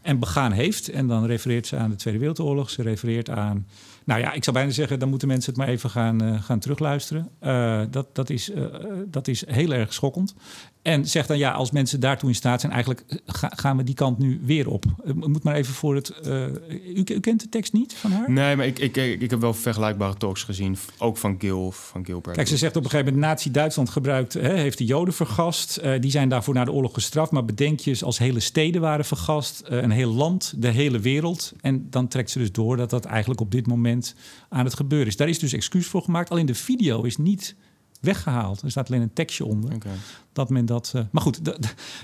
En 0.03 0.19
begaan 0.19 0.53
heeft. 0.53 0.89
En 0.89 1.07
dan 1.07 1.27
refereert 1.27 1.67
ze 1.67 1.77
aan 1.77 1.91
de 1.91 1.97
Tweede 1.97 2.19
Wereldoorlog. 2.19 2.71
Ze 2.71 2.83
refereert 2.83 3.31
aan... 3.31 3.67
Nou 4.05 4.21
ja, 4.21 4.33
ik 4.33 4.45
zou 4.45 4.57
bijna 4.57 4.73
zeggen... 4.73 4.99
dan 4.99 5.09
moeten 5.09 5.29
mensen 5.29 5.53
het 5.53 5.61
maar 5.61 5.71
even 5.71 5.91
gaan, 5.91 6.23
eh, 6.23 6.43
gaan 6.43 6.59
terugluisteren. 6.59 7.29
Eh, 7.39 7.83
dat, 7.91 8.15
dat, 8.15 8.31
is, 8.31 8.51
eh, 8.51 8.65
dat 9.07 9.29
is 9.29 9.47
heel 9.47 9.73
erg 9.73 9.93
schokkend. 9.93 10.35
En 10.83 11.07
zegt 11.09 11.29
dan 11.29 11.39
ja, 11.39 11.51
als 11.51 11.71
mensen 11.71 12.01
daartoe 12.01 12.29
in 12.29 12.35
staat 12.35 12.61
zijn, 12.61 12.73
eigenlijk 12.73 13.05
eh, 13.09 13.19
ga- 13.27 13.53
gaan 13.57 13.77
we 13.77 13.83
die 13.85 13.95
kant 13.95 14.19
nu 14.19 14.41
weer 14.45 14.69
op. 14.69 14.85
Ik 15.05 15.15
moet 15.27 15.43
maar 15.43 15.55
even 15.55 15.75
voor 15.75 15.95
het. 15.95 16.09
eh, 16.09 16.47
u, 16.47 17.03
u 17.05 17.21
kent 17.21 17.41
de 17.41 17.49
tekst 17.49 17.73
niet 17.73 17.95
van 17.95 18.13
haar? 18.13 18.31
Nee, 18.31 18.57
maar 18.57 18.67
ik, 18.67 18.79
ik, 18.79 18.97
ik, 18.97 19.31
heb 19.31 19.41
wel 19.41 19.55
vergelijkbare 19.55 20.15
talks 20.17 20.43
gezien. 20.43 20.77
Ook 20.99 21.17
van 21.17 21.37
Gil, 21.39 21.71
van 21.71 22.05
Gilbert. 22.05 22.37
Kijk, 22.37 22.49
ze 22.49 22.57
zegt 22.57 22.77
op 22.77 22.85
een 22.85 22.91
gegeven 22.91 23.13
moment: 23.13 23.31
Nazi-Duitsland 23.33 23.91
gebruikt, 23.91 24.33
hè, 24.33 24.55
heeft 24.59 24.79
de 24.79 24.85
Joden 24.85 25.15
vergast. 25.15 25.77
Eh, 25.77 26.01
die 26.01 26.11
zijn 26.11 26.29
daarvoor 26.29 26.55
na 26.55 26.65
de 26.65 26.73
oorlog 26.73 26.95
gestraft. 26.95 27.31
Maar 27.33 27.45
bedenk 27.45 27.81
je 27.81 27.91
eens, 27.91 28.05
als 28.05 28.19
hele 28.19 28.41
steden 28.41 28.81
waren 28.81 29.05
vergast, 29.05 29.61
eh, 29.61 29.83
een 29.83 29.91
heel 29.91 30.13
land, 30.13 30.55
de 30.57 30.69
hele 30.69 30.99
wereld. 30.99 31.53
En 31.61 31.87
dan 31.91 32.09
trekt 32.09 32.31
ze 32.31 32.39
dus 32.39 32.53
door 32.53 32.77
dat 32.77 32.91
dat 32.91 33.05
eigenlijk 33.05 33.41
op 33.41 33.51
dit 33.51 33.67
moment 33.67 34.15
aan 34.49 34.65
het 34.65 34.75
gebeuren 34.75 35.09
is. 35.09 35.17
Daar 35.17 35.29
is 35.29 35.39
dus 35.39 35.53
excuus 35.53 35.87
voor 35.87 36.03
gemaakt. 36.03 36.31
Alleen 36.31 36.47
de 36.47 36.55
video 36.55 37.03
is 37.03 37.17
niet 37.17 37.55
weggehaald. 38.01 38.63
Er 38.63 38.71
staat 38.71 38.89
alleen 38.91 39.03
een 39.03 39.13
tekstje 39.13 39.45
onder. 39.45 39.75
Oké. 39.75 39.89
Dat 40.33 40.51
men 40.51 40.67
dat. 40.67 40.93
Uh, 40.97 41.03
maar 41.11 41.23
goed, 41.23 41.41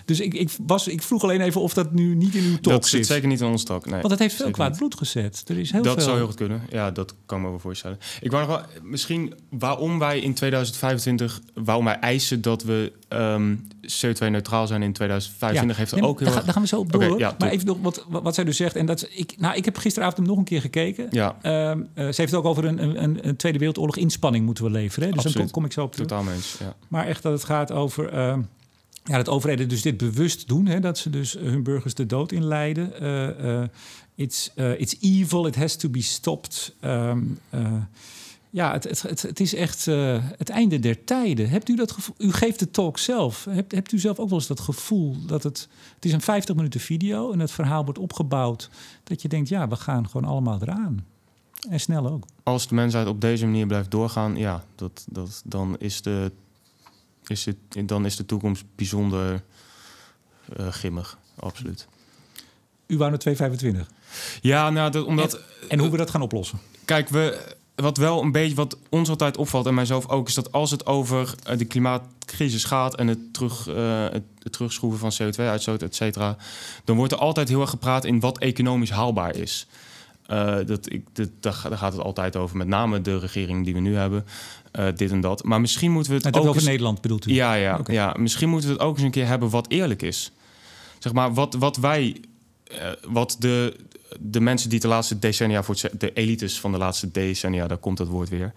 dus 0.05 0.21
ik, 0.21 0.35
ik, 0.35 0.51
was, 0.67 0.89
ik 0.89 1.03
vroeg 1.03 1.23
alleen 1.23 1.41
even 1.41 1.61
of 1.61 1.75
dat 1.75 1.93
nu 1.93 2.15
niet 2.15 2.35
in 2.35 2.45
uw 2.45 2.59
talk 2.59 2.75
dat 2.75 2.87
zit. 2.87 3.07
zeker 3.07 3.29
niet 3.29 3.41
in 3.41 3.47
ons 3.47 3.65
talk. 3.65 3.87
Nee, 3.87 4.01
Want 4.01 4.11
het 4.11 4.19
heeft 4.19 4.35
veel 4.35 4.51
kwaad 4.51 4.77
bloed 4.77 4.97
gezet. 4.97 5.45
Er 5.47 5.59
is 5.59 5.73
heel 5.73 5.83
dat 5.83 5.95
veel... 5.95 6.03
zou 6.03 6.17
heel 6.17 6.27
goed 6.27 6.35
kunnen. 6.35 6.63
Ja, 6.71 6.91
dat 6.91 7.15
kan 7.27 7.41
me 7.41 7.49
wel 7.49 7.59
voorstellen. 7.59 7.99
Ik 8.21 8.31
wou 8.31 8.47
nog 8.47 8.57
wel 8.57 8.83
misschien 8.83 9.35
waarom 9.51 9.99
wij 9.99 10.21
in 10.21 10.35
2025, 10.35 11.41
waarom 11.55 11.85
wij 11.85 11.99
eisen 11.99 12.43
dat 12.43 12.63
we 12.63 12.93
um, 13.09 13.67
CO2-neutraal 13.83 14.67
zijn 14.67 14.83
in 14.83 14.93
2025, 14.93 15.77
heeft 15.77 15.93
er 15.93 16.03
ook 16.03 16.21
heel. 16.21 16.33
Daar, 16.33 16.53
gaan 16.53 16.63
we 16.63 16.69
zo 16.69 16.79
op 16.79 16.93
door. 16.93 17.05
Okay, 17.05 17.19
ja, 17.19 17.35
maar 17.39 17.51
even 17.51 17.67
nog 17.67 17.79
wat, 17.81 18.05
wat, 18.09 18.35
zij 18.35 18.45
dus 18.45 18.57
zegt. 18.57 18.77
En 18.77 18.87
dat 18.87 19.09
ik, 19.11 19.35
nou, 19.39 19.57
ik 19.57 19.65
heb 19.65 19.77
gisteravond 19.77 20.17
hem 20.17 20.27
nog 20.27 20.37
een 20.37 20.45
keer 20.45 20.61
gekeken. 20.61 21.07
Ja. 21.11 21.37
Um, 21.71 21.81
uh, 21.81 21.87
ze 21.95 22.03
heeft 22.03 22.19
het 22.19 22.35
ook 22.35 22.45
over 22.45 22.65
een, 22.65 23.03
een, 23.03 23.29
een 23.29 23.37
Tweede 23.37 23.59
Wereldoorlog 23.59 23.97
inspanning 23.97 24.45
moeten 24.45 24.65
we 24.65 24.71
leveren. 24.71 25.09
Hè? 25.09 25.15
Dus 25.15 25.25
Absoluut. 25.25 25.43
dan 25.43 25.51
kom 25.51 25.65
ik 25.65 25.73
zo 25.73 25.83
op 25.83 25.93
terug. 25.93 26.07
Totaal 26.07 26.25
mens. 26.25 26.57
Ja. 26.61 26.75
Maar 26.89 27.07
echt 27.07 27.23
dat 27.23 27.33
het 27.33 27.45
gaat 27.45 27.73
over. 27.73 28.15
Uh, 28.19 28.39
ja, 29.05 29.17
dat 29.17 29.29
overheden 29.29 29.69
dus 29.69 29.83
dit 29.83 29.97
bewust 29.97 30.49
doen, 30.49 30.67
hè, 30.67 30.81
dat 30.81 30.99
ze 30.99 31.11
dus 31.11 31.33
hun 31.33 31.63
burgers 31.63 31.95
de 31.95 32.07
dood 32.07 32.33
inleiden. 32.33 32.93
Uh, 33.03 33.61
uh, 33.61 33.65
it's, 34.15 34.51
uh, 34.57 34.81
it's 34.81 34.97
evil, 35.01 35.47
it 35.47 35.57
has 35.57 35.77
to 35.77 35.89
be 35.89 36.03
stopped. 36.03 36.75
Um, 36.85 37.39
ja, 38.51 38.73
het, 38.73 38.85
het, 38.85 39.03
het, 39.03 39.23
het, 39.23 39.41
is 39.41 39.55
echt 39.55 39.85
het 40.37 40.49
einde 40.49 40.79
der 40.79 41.05
tijden. 41.05 41.49
Hebt 41.49 41.69
u 41.69 41.77
dat 41.77 41.93
gevoel? 41.93 42.15
U 42.19 42.33
geeft 42.33 42.59
de 42.59 42.71
talk 42.71 42.99
zelf. 42.99 43.47
Hebt, 43.51 43.73
hebt 43.73 43.93
u 43.93 43.99
zelf 43.99 44.19
ook 44.19 44.29
wel 44.29 44.39
eens 44.39 44.47
dat 44.47 44.61
gevoel 44.61 45.17
dat 45.27 45.43
het. 45.43 45.69
Het 45.95 46.05
is 46.05 46.13
een 46.13 46.21
50 46.21 46.55
minuten 46.55 46.81
video 46.81 47.33
en 47.33 47.41
het 47.41 47.51
verhaal 47.51 47.85
wordt 47.85 47.99
opgebouwd. 47.99 48.71
Dat 49.05 49.23
je 49.23 49.29
denkt, 49.29 49.49
ja, 49.49 49.69
we 49.69 49.77
gaan 49.77 50.09
gewoon 50.09 50.31
allemaal 50.31 50.59
eraan. 50.63 51.05
En 51.71 51.81
snel 51.81 52.09
ook. 52.09 52.25
Als 52.43 52.69
de 52.69 52.75
mensheid 52.75 53.07
op 53.07 53.21
deze 53.21 53.45
manier 53.45 53.67
blijft 53.67 53.91
doorgaan, 53.91 54.37
ja, 54.37 54.65
dat, 54.75 55.07
dat, 55.11 55.43
dan 55.45 55.77
is 55.79 56.03
de 56.03 56.33
is 57.31 57.45
het, 57.45 57.89
dan 57.89 58.05
is 58.05 58.17
de 58.17 58.27
toekomst 58.27 58.65
bijzonder 58.75 59.43
uh, 60.57 60.69
grimmig, 60.69 61.19
absoluut. 61.37 61.87
U 62.87 62.97
wou 62.97 63.11
naar 63.11 63.51
2,25? 63.63 63.77
Ja, 64.41 64.71
nou, 64.71 64.91
dat, 64.91 65.05
omdat... 65.05 65.35
En, 65.35 65.41
en, 65.69 65.79
hoe 65.79 65.91
we 65.91 65.97
dat 65.97 66.11
gaan 66.11 66.23
oplossen? 66.23 66.59
Kijk, 66.85 67.09
we, 67.09 67.57
wat 67.75 67.97
wel 67.97 68.23
een 68.23 68.33
beetje, 68.33 68.55
wat 68.55 68.79
ons 68.89 69.09
altijd 69.09 69.37
opvalt 69.37 69.67
en 69.67 69.75
mijzelf 69.75 70.09
ook... 70.09 70.29
is 70.29 70.35
dat 70.35 70.53
als 70.53 70.71
het 70.71 70.87
over 70.87 71.35
uh, 71.51 71.59
de 71.59 71.65
klimaatcrisis 71.65 72.65
gaat... 72.65 72.97
en 72.97 73.07
het, 73.07 73.33
terug, 73.33 73.69
uh, 73.69 74.03
het, 74.03 74.23
het, 74.39 74.53
terugschroeven 74.53 75.11
van 75.11 75.13
CO2-uitstoot, 75.13 75.83
et 75.83 75.95
cetera... 75.95 76.37
dan 76.85 76.97
wordt 76.97 77.13
er 77.13 77.19
altijd 77.19 77.49
heel 77.49 77.61
erg 77.61 77.71
gepraat 77.71 78.05
in 78.05 78.21
wat 78.21 78.39
economisch 78.39 78.91
haalbaar 78.91 79.37
is. 79.37 79.67
Uh, 80.31 80.57
dat, 80.67 80.93
ik, 80.93 81.05
dat, 81.13 81.29
daar 81.41 81.53
gaat 81.53 81.93
het 81.93 82.03
altijd 82.03 82.37
over, 82.37 82.57
met 82.57 82.67
name 82.67 83.01
de 83.01 83.19
regering 83.19 83.65
die 83.65 83.75
we 83.75 83.81
nu 83.81 83.97
hebben. 83.97 84.27
Uh, 84.79 84.87
dit 84.97 85.11
en 85.11 85.21
dat. 85.21 85.45
Maar 85.45 85.61
misschien 85.61 85.91
moeten 85.91 86.11
we 86.11 86.17
het, 86.17 86.27
het 86.27 86.37
ook 86.37 86.43
over 86.43 86.55
eens... 86.55 86.65
Nederland 86.65 87.01
bedoelt 87.01 87.27
u? 87.27 87.33
Ja, 87.33 87.55
ja, 87.55 87.79
okay. 87.79 87.95
ja, 87.95 88.15
misschien 88.19 88.49
moeten 88.49 88.69
we 88.69 88.75
het 88.75 88.85
ook 88.85 88.95
eens 88.95 89.05
een 89.05 89.11
keer 89.11 89.27
hebben 89.27 89.51
wat 89.51 89.69
eerlijk 89.69 90.03
is. 90.03 90.33
Zeg 90.99 91.13
maar, 91.13 91.35
wat, 91.35 91.55
wat 91.55 91.77
wij, 91.77 92.17
uh, 92.73 92.77
wat 93.09 93.37
de, 93.39 93.77
de 94.21 94.41
mensen 94.41 94.71
die 94.71 94.81
de 94.81 94.89
laatste 94.89 95.19
decennia, 95.19 95.63
voor 95.63 95.75
het, 95.81 96.01
de 96.01 96.13
elites 96.13 96.61
van 96.61 96.73
de 96.73 96.79
laatste 96.79 97.11
decennia, 97.11 97.67
daar 97.67 97.79
komt 97.79 97.97
dat 97.97 98.09
woord 98.09 98.29
weer, 98.29 98.53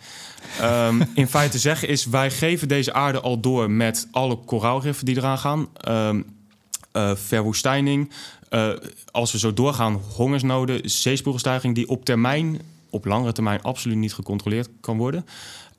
um, 0.62 1.02
in 1.16 1.28
feite 1.28 1.60
zeggen 1.60 1.88
is: 1.88 2.06
wij 2.06 2.32
geven 2.32 2.68
deze 2.68 2.94
aarde 2.94 3.20
al 3.20 3.40
door 3.40 3.72
met 3.72 4.08
alle 4.12 4.36
koraalriffen 4.36 5.06
die 5.06 5.18
eraan 5.18 5.38
gaan. 5.38 5.68
Um, 5.88 6.26
uh, 6.94 7.16
verwoestijning, 7.16 8.12
uh, 8.50 8.74
als 9.12 9.32
we 9.32 9.40
zo 9.40 9.54
doorgaan, 9.54 9.94
hongersnoden, 10.16 10.90
zeespiegelstijging 10.90 11.76
die 11.76 11.88
op 11.88 12.06
termijn, 12.06 12.62
op 12.90 13.06
langere 13.06 13.32
termijn, 13.32 13.62
absoluut 13.62 13.98
niet 13.98 14.14
gecontroleerd 14.14 14.70
kan 14.82 14.98
worden. 14.98 15.26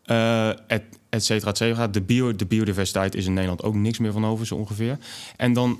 Uh, 0.06 0.48
et, 0.66 0.82
et 1.10 1.22
cetera, 1.22 1.50
et 1.50 1.56
cetera. 1.56 1.86
De, 1.88 2.00
bio, 2.00 2.36
de 2.36 2.46
biodiversiteit 2.46 3.14
is 3.14 3.26
in 3.26 3.32
Nederland 3.32 3.62
ook 3.62 3.74
niks 3.74 3.98
meer 3.98 4.12
van 4.12 4.24
over, 4.24 4.46
zo 4.46 4.54
ongeveer. 4.54 4.98
En 5.36 5.52
dan, 5.52 5.78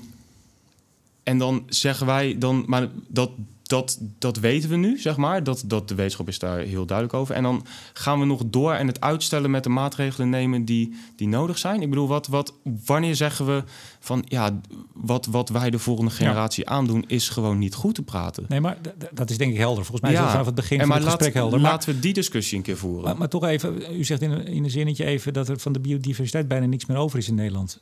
en 1.23 1.37
dan 1.37 1.63
zeggen 1.67 2.05
wij, 2.05 2.37
dan, 2.37 2.63
maar 2.67 2.87
dat, 3.07 3.31
dat, 3.63 3.99
dat 4.19 4.37
weten 4.37 4.69
we 4.69 4.75
nu, 4.75 4.99
zeg 4.99 5.17
maar. 5.17 5.43
Dat, 5.43 5.63
dat 5.65 5.87
de 5.87 5.95
wetenschap 5.95 6.27
is 6.27 6.39
daar 6.39 6.59
heel 6.59 6.85
duidelijk 6.85 7.17
over. 7.17 7.35
En 7.35 7.43
dan 7.43 7.65
gaan 7.93 8.19
we 8.19 8.25
nog 8.25 8.41
door 8.45 8.73
en 8.73 8.87
het 8.87 9.01
uitstellen 9.01 9.51
met 9.51 9.63
de 9.63 9.69
maatregelen 9.69 10.29
nemen 10.29 10.65
die, 10.65 10.93
die 11.15 11.27
nodig 11.27 11.57
zijn. 11.57 11.81
Ik 11.81 11.89
bedoel, 11.89 12.07
wat, 12.07 12.27
wat, 12.27 12.53
wanneer 12.85 13.15
zeggen 13.15 13.45
we 13.45 13.63
van 13.99 14.25
ja, 14.27 14.59
wat, 14.93 15.25
wat 15.25 15.49
wij 15.49 15.69
de 15.69 15.79
volgende 15.79 16.11
generatie 16.11 16.63
ja. 16.65 16.71
aandoen, 16.71 17.03
is 17.07 17.29
gewoon 17.29 17.57
niet 17.57 17.73
goed 17.73 17.95
te 17.95 18.01
praten. 18.01 18.45
Nee, 18.47 18.61
maar 18.61 18.77
dat 19.13 19.29
is 19.29 19.37
denk 19.37 19.51
ik 19.51 19.57
helder. 19.57 19.85
Volgens 19.85 20.01
mij 20.01 20.11
ja. 20.11 20.17
is 20.17 20.23
dat 20.23 20.31
vanaf 20.31 20.45
het 20.45 20.55
begin 20.55 20.79
en 20.79 20.87
van 20.87 20.95
het 20.95 21.05
laat, 21.05 21.13
gesprek 21.13 21.33
helder. 21.33 21.59
Laten 21.59 21.89
maar, 21.89 21.95
we 21.95 22.01
die 22.01 22.13
discussie 22.13 22.57
een 22.57 22.63
keer 22.63 22.77
voeren. 22.77 23.03
Maar, 23.03 23.17
maar 23.17 23.29
toch 23.29 23.43
even, 23.43 23.95
u 23.95 24.03
zegt 24.03 24.21
in 24.21 24.31
een, 24.31 24.47
in 24.47 24.63
een 24.63 24.69
zinnetje 24.69 25.05
even 25.05 25.33
dat 25.33 25.49
er 25.49 25.59
van 25.59 25.73
de 25.73 25.79
biodiversiteit 25.79 26.47
bijna 26.47 26.65
niks 26.65 26.85
meer 26.85 26.97
over 26.97 27.17
is 27.17 27.27
in 27.27 27.35
Nederland. 27.35 27.81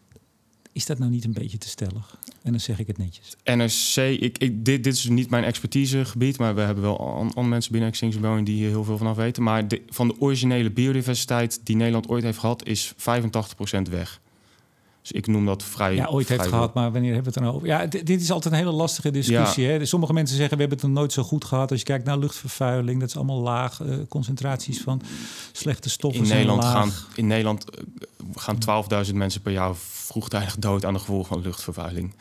Is 0.74 0.86
dat 0.86 1.00
nou 1.00 1.12
niet 1.12 1.26
een 1.26 1.34
beetje 1.34 1.58
te 1.58 1.68
stellig? 1.68 2.20
En 2.42 2.52
dan 2.52 2.60
zeg 2.60 2.80
ik 2.80 2.88
het 2.88 2.98
netjes. 2.98 3.36
NRC, 3.44 4.20
ik, 4.22 4.38
ik, 4.38 4.66
dit, 4.66 4.84
dit 4.84 4.94
is 4.94 5.08
niet 5.08 5.30
mijn 5.30 5.44
expertisegebied, 5.44 6.38
maar 6.38 6.56
we 6.56 6.62
hebben 6.62 6.84
wel 6.84 7.00
andere 7.00 7.48
mensen 7.48 7.72
binnen 7.72 7.90
Extinction 7.90 8.44
die 8.44 8.56
hier 8.56 8.70
heel 8.70 8.84
veel 8.84 8.98
van 8.98 9.08
af 9.08 9.16
weten. 9.16 9.44
Maar 9.44 9.64
van 9.88 10.08
de 10.08 10.16
originele 10.20 10.72
biodiversiteit 10.72 11.60
die 11.64 11.76
Nederland 11.76 12.08
ooit 12.08 12.24
heeft 12.24 12.38
gehad, 12.38 12.66
is 12.66 12.94
85% 12.94 12.96
weg. 13.90 14.22
Dus 15.02 15.12
ik 15.12 15.28
noem 15.28 15.46
dat 15.46 15.64
vrij. 15.64 15.96
Ja, 15.96 16.06
ooit 16.06 16.26
vrij 16.26 16.38
heeft 16.38 16.50
gehad, 16.50 16.74
maar 16.74 16.92
wanneer 16.92 17.14
hebben 17.14 17.34
we 17.34 17.40
het 17.40 17.48
dan 17.48 17.56
over? 17.56 17.68
Ja, 17.68 17.86
dit 17.86 18.22
is 18.22 18.32
altijd 18.32 18.54
een 18.54 18.60
hele 18.60 18.72
lastige 18.72 19.12
discussie. 19.12 19.64
Ja. 19.64 19.70
Hè? 19.70 19.86
Sommige 19.86 20.14
mensen 20.14 20.38
zeggen 20.38 20.56
we 20.56 20.62
hebben 20.62 20.80
het 20.80 20.88
nog 20.88 20.98
nooit 20.98 21.14
zo 21.14 21.24
goed 21.24 21.46
gehad. 21.46 21.72
Als 21.72 21.80
je 21.80 21.86
kijkt 21.86 22.06
naar 22.06 22.18
luchtvervuiling, 22.18 23.00
dat 23.00 23.10
is 23.10 23.16
allemaal 23.16 23.40
laag. 23.40 23.80
Uh, 23.80 23.96
concentraties 24.10 24.82
van 24.82 25.02
slechte 25.52 25.90
stoffen. 25.90 26.24
In 26.24 26.30
Nederland 26.30 26.64
laag. 26.64 26.72
gaan 26.74 26.92
in 27.16 27.28
Nederland 27.28 27.66
gaan 28.36 28.58
12.000 29.08 29.14
mensen 29.14 29.42
per 29.42 29.52
jaar 29.52 29.76
vroegtijdig 29.76 30.56
dood 30.56 30.86
aan 30.86 30.94
de 30.94 31.00
gevolgen 31.00 31.28
van 31.28 31.42
luchtvervuiling. 31.42 32.16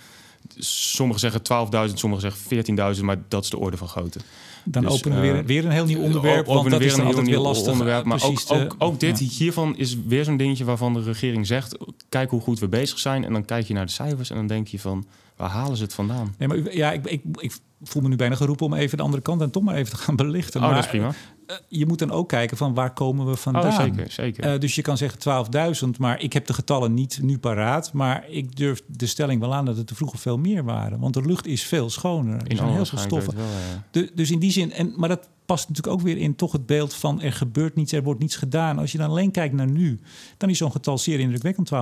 Sommigen 0.59 1.21
zeggen 1.21 1.41
12.000, 1.89 1.95
sommigen 1.95 2.33
zeggen 2.33 2.95
14.000, 2.97 3.05
maar 3.05 3.23
dat 3.29 3.45
is 3.45 3.51
de 3.51 3.59
orde 3.59 3.77
van 3.77 3.89
grootte. 3.89 4.21
Dan 4.65 4.83
dus, 4.83 4.93
openen 4.93 5.21
we 5.21 5.33
weer, 5.33 5.45
weer 5.45 5.65
een 5.65 5.71
heel 5.71 5.85
nieuw 5.85 6.01
onderwerp. 6.01 6.47
Want 6.47 6.71
dat 6.71 6.79
weer 6.79 6.89
is 6.89 6.97
een 6.97 7.05
altijd 7.05 7.27
heel 7.27 7.35
weer 7.35 7.45
lastig. 7.45 7.73
onderwerp. 7.73 8.05
Maar 8.05 8.23
ook, 8.23 8.43
ook, 8.49 8.75
ook, 8.79 9.01
dit 9.01 9.19
hiervan 9.19 9.77
is 9.77 9.97
weer 10.07 10.25
zo'n 10.25 10.37
dingetje 10.37 10.65
waarvan 10.65 10.95
de 10.95 11.03
regering 11.03 11.47
zegt: 11.47 11.77
kijk 12.09 12.31
hoe 12.31 12.41
goed 12.41 12.59
we 12.59 12.69
bezig 12.69 12.99
zijn. 12.99 13.25
En 13.25 13.33
dan 13.33 13.45
kijk 13.45 13.67
je 13.67 13.75
naar 13.75 13.87
de 13.87 13.93
cijfers 13.93 14.31
en 14.31 14.37
dan 14.37 14.47
denk 14.47 14.69
je 14.69 14.79
van 14.79 15.07
waar 15.37 15.51
halen 15.51 15.77
ze 15.77 15.83
het 15.83 15.95
vandaan? 15.95 16.35
Nee, 16.39 16.49
maar 16.49 16.75
ja, 16.75 16.93
ik, 16.93 17.07
ik, 17.07 17.23
ik 17.39 17.53
voel 17.83 18.03
me 18.03 18.09
nu 18.09 18.17
bijna 18.17 18.35
geroepen 18.35 18.67
om 18.67 18.75
even 18.75 18.97
de 18.97 19.03
andere 19.03 19.23
kant 19.23 19.41
en 19.41 19.51
toch 19.51 19.63
maar 19.63 19.75
even 19.75 19.91
te 19.91 19.97
gaan 19.97 20.17
belichten. 20.17 20.61
Oh, 20.61 20.67
maar, 20.67 20.75
dat 20.75 20.85
is 20.85 20.91
prima. 20.91 21.13
Uh, 21.51 21.57
je 21.69 21.87
moet 21.87 21.99
dan 21.99 22.11
ook 22.11 22.29
kijken 22.29 22.57
van 22.57 22.75
waar 22.75 22.93
komen 22.93 23.27
we 23.27 23.37
vandaan. 23.37 23.67
Oh, 23.67 23.81
zeker, 23.81 24.11
zeker. 24.11 24.53
Uh, 24.53 24.61
dus 24.61 24.75
je 24.75 24.83
kan 24.83 24.97
zeggen 24.97 25.47
12.000, 25.85 25.89
maar 25.99 26.21
ik 26.21 26.33
heb 26.33 26.47
de 26.47 26.53
getallen 26.53 26.95
niet 26.95 27.19
nu 27.23 27.39
paraat. 27.39 27.93
Maar 27.93 28.29
ik 28.29 28.57
durf 28.57 28.83
de 28.87 29.07
stelling 29.07 29.41
wel 29.41 29.55
aan 29.55 29.65
dat 29.65 29.77
het 29.77 29.91
er 29.91 29.97
vroeger 29.97 30.19
veel 30.19 30.39
meer 30.39 30.65
waren. 30.65 30.99
Want 30.99 31.15
de 31.15 31.23
lucht 31.23 31.47
is 31.47 31.63
veel 31.63 31.91
schoner. 31.91 32.35
Er 32.35 32.51
in 32.51 32.57
zijn 32.57 32.69
heel 32.69 32.85
veel 32.85 32.99
stoffen. 32.99 33.37
Wel, 33.37 33.45
ja. 33.45 33.85
de, 33.91 34.11
dus 34.15 34.31
in 34.31 34.39
die 34.39 34.51
zin, 34.51 34.73
en, 34.73 34.93
maar 34.97 35.09
dat 35.09 35.29
past 35.45 35.69
natuurlijk 35.69 35.97
ook 35.97 36.03
weer 36.03 36.17
in 36.17 36.37
toch 36.37 36.53
het 36.53 36.67
beeld 36.67 36.95
van 36.95 37.21
er 37.21 37.33
gebeurt 37.33 37.75
niets, 37.75 37.93
er 37.93 38.03
wordt 38.03 38.21
niets 38.21 38.37
gedaan. 38.37 38.79
Als 38.79 38.93
je 38.93 38.99
dan 38.99 39.11
alleen 39.11 39.31
kijkt 39.31 39.55
naar 39.55 39.71
nu, 39.71 40.01
dan 40.37 40.51
is 40.51 40.59
zo'n 40.59 40.73
getal 40.73 40.99
zeer 40.99 41.21
indrukwekkend 41.21 41.71
12.000. 41.75 41.79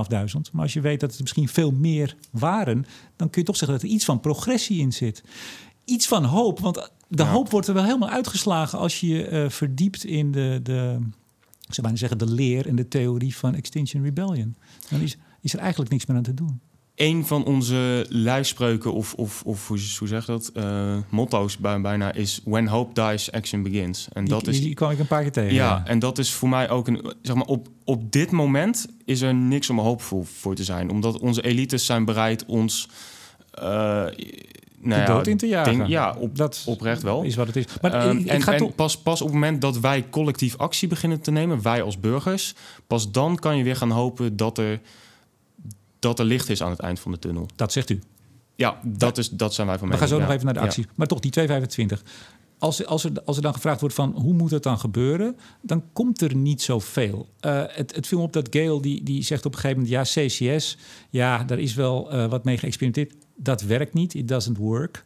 Maar 0.53 0.63
als 0.63 0.73
je 0.73 0.81
weet 0.81 1.01
dat 1.01 1.11
het 1.11 1.21
misschien 1.21 1.49
veel 1.49 1.71
meer 1.71 2.17
waren, 2.31 2.87
dan 3.17 3.31
kun 3.31 3.41
je 3.41 3.47
toch 3.47 3.57
zeggen 3.57 3.79
dat 3.79 3.89
er 3.89 3.95
iets 3.95 4.05
van 4.05 4.21
progressie 4.21 4.81
in 4.81 4.93
zit. 4.93 5.23
Iets 5.85 6.07
van 6.07 6.25
hoop, 6.25 6.61
want 6.61 6.91
de 7.09 7.23
ja. 7.23 7.31
hoop 7.31 7.51
wordt 7.51 7.67
er 7.67 7.75
wel 7.75 7.85
helemaal 7.85 8.09
uitgeslagen 8.09 8.79
als 8.79 9.01
je 9.01 9.07
je 9.07 9.31
uh, 9.31 9.49
verdiept 9.49 10.05
in 10.05 10.33
de, 10.33 10.61
de, 10.63 10.99
ik 11.67 11.75
zou 11.75 11.83
bijna 11.83 11.97
zeggen, 11.97 12.19
de 12.19 12.31
leer 12.31 12.67
en 12.67 12.77
de 12.77 12.89
theorie 12.89 13.37
van 13.37 13.55
Extinction 13.55 14.03
Rebellion. 14.03 14.57
Dan 14.91 15.01
is, 15.01 15.17
is 15.41 15.53
er 15.53 15.59
eigenlijk 15.59 15.91
niks 15.91 16.07
meer 16.07 16.17
aan 16.17 16.23
te 16.23 16.35
doen 16.35 16.61
een 16.99 17.27
van 17.27 17.45
onze 17.45 18.07
lijfspreuken, 18.09 18.93
of, 18.93 19.15
of, 19.15 19.43
of 19.43 19.69
hoe, 19.69 19.79
hoe 19.99 20.09
zeg 20.09 20.27
je 20.27 20.33
dat, 20.33 20.51
uh, 20.55 20.97
motto's 21.09 21.57
bijna, 21.59 22.13
is 22.13 22.41
When 22.45 22.67
hope 22.67 23.03
dies, 23.03 23.33
action 23.33 23.63
begins. 23.63 24.09
En 24.13 24.25
dat 24.25 24.45
die, 24.45 24.53
is, 24.53 24.61
die 24.61 24.75
kwam 24.75 24.91
ik 24.91 24.99
een 24.99 25.07
paar 25.07 25.23
keer 25.23 25.33
tegen. 25.33 25.55
Ja, 25.55 25.65
ja, 25.65 25.87
en 25.87 25.99
dat 25.99 26.19
is 26.19 26.33
voor 26.33 26.49
mij 26.49 26.71
ook 26.71 26.89
een, 26.89 27.13
zeg 27.23 27.35
maar, 27.35 27.47
op, 27.47 27.69
op 27.85 28.13
dit 28.13 28.31
moment 28.31 28.87
is 29.05 29.21
er 29.21 29.35
niks 29.35 29.71
om 29.71 29.79
hoopvol 29.79 30.23
voor 30.23 30.55
te 30.55 30.65
zijn. 30.65 30.91
Omdat 30.91 31.19
onze 31.19 31.43
elites 31.43 31.87
zijn 31.87 32.05
bereid 32.05 32.45
ons... 32.47 32.89
Uh, 33.63 34.05
nou 34.81 35.01
de 35.01 35.07
dood 35.07 35.25
ja, 35.25 35.31
in 35.31 35.37
te 35.37 35.47
jagen. 35.47 35.77
Denk, 35.77 35.89
ja, 35.89 36.15
op, 36.19 36.37
dat 36.37 36.63
oprecht 36.67 37.03
wel. 37.03 37.23
Is 37.23 37.35
wat 37.35 37.47
het 37.47 37.57
is. 37.57 37.65
Maar 37.81 38.07
um, 38.07 38.17
ik, 38.17 38.25
ik 38.25 38.31
en, 38.31 38.43
ga 38.43 38.53
en 38.53 38.75
pas, 38.75 38.99
pas 38.99 39.21
op 39.21 39.27
het 39.27 39.35
moment 39.35 39.61
dat 39.61 39.79
wij 39.79 40.07
collectief 40.11 40.57
actie 40.57 40.89
beginnen 40.89 41.21
te 41.21 41.31
nemen, 41.31 41.63
wij 41.63 41.83
als 41.83 42.01
burgers, 42.01 42.55
pas 42.87 43.11
dan 43.11 43.37
kan 43.37 43.57
je 43.57 43.65
weer 43.65 43.77
gaan 43.77 43.91
hopen 43.91 44.37
dat 44.37 44.59
er 44.59 44.81
dat 45.99 46.19
er 46.19 46.25
licht 46.25 46.49
is 46.49 46.63
aan 46.63 46.71
het 46.71 46.81
eind 46.81 47.01
van 47.01 47.13
de 47.13 47.19
tunnel. 47.19 47.47
Dat 47.57 47.73
zegt 47.73 47.91
u. 47.91 48.01
Ja, 48.55 48.81
dat, 48.83 49.19
is, 49.19 49.31
dat 49.31 49.55
zijn 49.55 49.67
wij 49.67 49.79
van 49.79 49.89
mij. 49.89 49.97
We 49.97 50.03
gaan 50.03 50.13
zo 50.13 50.19
ja. 50.19 50.25
nog 50.27 50.33
even 50.33 50.45
naar 50.45 50.55
de 50.55 50.61
actie. 50.61 50.85
Ja. 50.87 50.93
Maar 50.95 51.07
toch, 51.07 51.21
die 51.21 51.31
225. 51.31 52.03
Als, 52.59 52.87
als, 52.87 53.05
er, 53.05 53.13
als 53.25 53.37
er 53.37 53.43
dan 53.43 53.55
gevraagd 53.55 53.81
wordt 53.81 53.95
van 53.95 54.13
hoe 54.17 54.35
moet 54.35 54.51
het 54.51 54.63
dan 54.63 54.79
gebeuren, 54.79 55.37
dan 55.61 55.83
komt 55.93 56.21
er 56.21 56.35
niet 56.35 56.63
zoveel. 56.63 57.29
Uh, 57.41 57.63
het, 57.67 57.95
het 57.95 58.07
viel 58.07 58.19
me 58.19 58.25
op 58.25 58.33
dat 58.33 58.49
Gail 58.51 58.81
die, 58.81 59.03
die 59.03 59.23
zegt 59.23 59.47
op 59.47 59.55
een 59.55 59.61
gegeven 59.61 59.83
moment: 59.83 60.15
ja, 60.15 60.27
CCS, 60.27 60.77
ja, 61.11 61.45
daar 61.45 61.59
is 61.59 61.75
wel 61.75 62.15
uh, 62.15 62.27
wat 62.27 62.45
mee 62.45 62.59
geëxperimenteerd. 62.59 63.15
Dat 63.37 63.63
werkt 63.63 63.95
niet, 63.95 64.15
it 64.15 64.29
doesn't 64.29 64.57
work. 64.57 65.05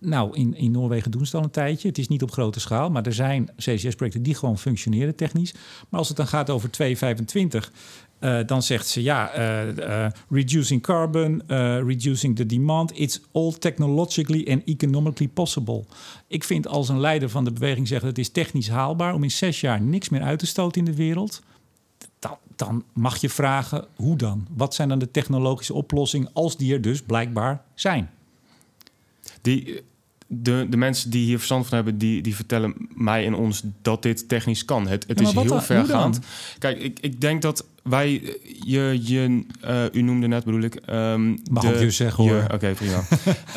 Nou, 0.00 0.36
in, 0.36 0.54
in 0.54 0.70
Noorwegen 0.70 1.10
doen 1.10 1.26
ze 1.26 1.26
het 1.26 1.36
al 1.36 1.42
een 1.42 1.50
tijdje. 1.50 1.88
Het 1.88 1.98
is 1.98 2.08
niet 2.08 2.22
op 2.22 2.30
grote 2.30 2.60
schaal, 2.60 2.90
maar 2.90 3.06
er 3.06 3.12
zijn 3.12 3.50
CCS-projecten 3.56 4.22
die 4.22 4.34
gewoon 4.34 4.58
functioneren 4.58 5.14
technisch. 5.14 5.52
Maar 5.88 5.98
als 5.98 6.08
het 6.08 6.16
dan 6.16 6.26
gaat 6.26 6.50
over 6.50 6.70
225, 6.70 7.72
Uh, 8.20 8.40
dan 8.46 8.62
zegt 8.62 8.86
ze 8.86 9.02
ja, 9.02 9.38
uh, 9.38 9.76
uh, 9.76 10.06
reducing 10.30 10.82
carbon, 10.82 11.42
reducing 11.86 12.36
the 12.36 12.46
demand, 12.46 12.98
it's 12.98 13.20
all 13.32 13.52
technologically 13.52 14.50
and 14.50 14.64
economically 14.64 15.28
possible. 15.28 15.84
Ik 16.26 16.44
vind 16.44 16.66
als 16.66 16.88
een 16.88 17.00
leider 17.00 17.28
van 17.28 17.44
de 17.44 17.52
beweging 17.52 17.88
zeggen 17.88 18.08
het 18.08 18.18
is 18.18 18.28
technisch 18.28 18.68
haalbaar 18.68 19.14
om 19.14 19.22
in 19.22 19.30
zes 19.30 19.60
jaar 19.60 19.80
niks 19.80 20.08
meer 20.08 20.22
uit 20.22 20.38
te 20.38 20.46
stoten 20.46 20.78
in 20.78 20.84
de 20.84 20.96
wereld. 20.96 21.42
Dan, 22.18 22.36
dan 22.56 22.84
mag 22.92 23.16
je 23.16 23.30
vragen 23.30 23.86
hoe 23.96 24.16
dan? 24.16 24.46
Wat 24.56 24.74
zijn 24.74 24.88
dan 24.88 24.98
de 24.98 25.10
technologische 25.10 25.74
oplossingen 25.74 26.30
als 26.32 26.56
die 26.56 26.72
er 26.72 26.80
dus 26.80 27.02
blijkbaar 27.02 27.62
zijn? 27.74 28.10
Die, 29.40 29.82
de, 30.30 30.66
de 30.70 30.76
mensen 30.76 31.10
die 31.10 31.24
hier 31.24 31.36
verstand 31.36 31.66
van 31.66 31.76
hebben, 31.76 31.98
die, 31.98 32.22
die 32.22 32.34
vertellen 32.34 32.74
mij 32.94 33.26
en 33.26 33.34
ons 33.34 33.62
dat 33.82 34.02
dit 34.02 34.28
technisch 34.28 34.64
kan. 34.64 34.88
Het, 34.88 35.04
het 35.06 35.20
is 35.20 35.32
heel 35.32 35.60
vergaand. 35.60 36.20
Kijk, 36.58 36.78
ik, 36.78 36.98
ik 37.00 37.20
denk 37.20 37.42
dat 37.42 37.64
wij, 37.82 38.36
je, 38.64 39.00
je 39.02 39.44
uh, 39.64 39.84
u 39.92 40.02
noemde 40.02 40.26
net, 40.26 40.44
bedoel 40.44 40.60
ik. 40.60 40.80
Um, 40.90 41.38
mag 41.50 41.62
de, 41.62 41.74
ook 41.74 41.80
je 41.80 41.90
zeggen 41.90 42.24
hoor. 42.24 42.42
Oké, 42.42 42.54
okay, 42.54 42.74
prima. 42.74 43.04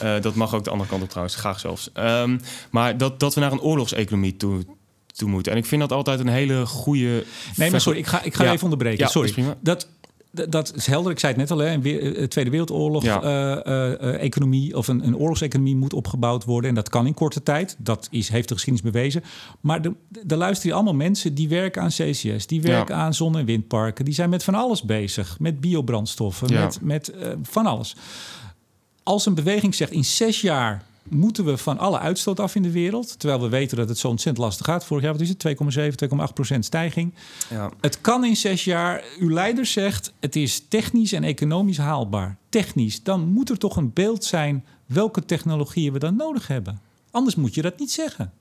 uh, 0.04 0.22
dat 0.26 0.36
mag 0.36 0.56
ook 0.56 0.64
de 0.64 0.70
andere 0.70 0.90
kant 0.90 1.04
op 1.04 1.10
trouwens, 1.10 1.36
graag 1.36 1.60
zelfs. 1.60 1.90
Um, 1.98 2.40
maar 2.70 2.98
dat, 2.98 3.20
dat 3.20 3.34
we 3.34 3.40
naar 3.40 3.52
een 3.52 3.62
oorlogseconomie 3.62 4.38
toe, 4.38 4.66
toe 5.12 5.30
moeten. 5.30 5.52
En 5.52 5.58
ik 5.58 5.66
vind 5.66 5.82
dat 5.82 5.92
altijd 5.92 6.20
een 6.20 6.28
hele 6.28 6.66
goede. 6.66 7.26
Nee, 7.56 7.72
maar 7.72 7.82
sorry, 7.82 8.00
ik 8.00 8.08
ga, 8.08 8.24
ik 8.24 8.34
ga 8.34 8.44
ja. 8.44 8.52
even 8.52 8.64
onderbreken. 8.64 9.00
Ja, 9.00 9.10
sorry. 9.10 9.56
Dat, 9.60 9.88
dat 10.32 10.74
is 10.76 10.86
helder. 10.86 11.12
Ik 11.12 11.20
zei 11.20 11.34
het 11.34 11.42
net 11.42 11.52
al, 11.52 11.58
hè, 11.58 11.74
een 11.74 11.84
eh, 11.84 12.24
Tweede 12.24 12.50
Wereldoorlog 12.50 13.04
ja. 13.04 13.24
uh, 13.24 13.66
uh, 13.66 14.24
economie 14.24 14.78
of 14.78 14.88
een, 14.88 15.08
een 15.08 15.18
oorlogseconomie 15.18 15.76
moet 15.76 15.94
opgebouwd 15.94 16.46
worden. 16.46 16.70
En 16.70 16.76
dat 16.76 16.90
kan 16.90 17.08
in 17.08 17.14
korte 17.14 17.44
tijd. 17.44 17.76
Dat 17.80 18.08
is, 18.12 18.30
heeft 18.30 18.48
de 18.48 18.54
geschiedenis 18.54 18.92
bewezen. 18.92 19.24
Maar 19.60 19.80
er 20.28 20.38
luisteren 20.38 20.62
hier 20.62 20.74
allemaal 20.74 21.08
mensen 21.08 21.34
die 21.34 21.50
werken 21.50 21.82
aan 21.82 21.90
CCS, 21.90 22.48
die 22.48 22.62
werken 22.62 22.96
aan 22.96 23.14
zon- 23.14 23.38
en 23.38 23.46
windparken. 23.46 24.06
Die 24.06 24.14
zijn 24.14 24.30
met 24.30 24.44
van 24.44 24.56
alles 24.56 24.84
bezig. 24.84 25.40
Met 25.40 25.62
biobrandstoffen, 25.62 26.54
met, 26.54 26.80
met 26.82 27.14
van 27.44 27.66
alles. 27.66 27.96
Als 29.04 29.26
een 29.26 29.36
beweging 29.36 29.76
zegt 29.76 29.92
in 29.92 30.06
zes 30.06 30.42
jaar 30.42 30.84
moeten 31.12 31.46
we 31.46 31.58
van 31.58 31.78
alle 31.78 32.00
uitstoot 32.00 32.40
af 32.40 32.56
in 32.56 32.62
de 32.62 32.72
wereld. 32.72 33.20
Terwijl 33.20 33.42
we 33.42 33.50
weten 33.50 33.78
dat 33.78 33.90
het 33.90 33.98
zo 33.98 34.08
ontzettend 34.08 34.46
lastig 34.46 34.66
gaat. 34.66 34.86
Vorig 34.86 35.04
jaar 35.04 35.12
wat 35.12 35.22
is 35.22 35.30
het? 35.30 35.48
2,7, 36.06 36.10
2,8 36.28 36.34
procent 36.34 36.66
stijging. 36.66 37.14
Ja. 37.50 37.72
Het 37.82 38.02
kan 38.02 38.26
in 38.26 38.36
zes 38.36 38.64
jaar. 38.64 39.04
Uw 39.20 39.30
leider 39.30 39.66
zegt 39.66 40.14
het 40.20 40.36
is 40.36 40.66
technisch 40.68 41.14
en 41.14 41.24
economisch 41.24 41.78
haalbaar. 41.78 42.38
Technisch. 42.50 43.04
Dan 43.04 43.28
moet 43.28 43.50
er 43.50 43.58
toch 43.58 43.76
een 43.76 43.94
beeld 43.94 44.24
zijn 44.24 44.66
welke 44.86 45.26
technologieën 45.26 45.94
we 45.94 46.00
dan 46.00 46.16
nodig 46.16 46.48
hebben. 46.48 46.82
Anders 47.12 47.36
moet 47.36 47.54
je 47.54 47.62
dat 47.62 47.80
niet 47.80 47.92
zeggen. 47.92 48.32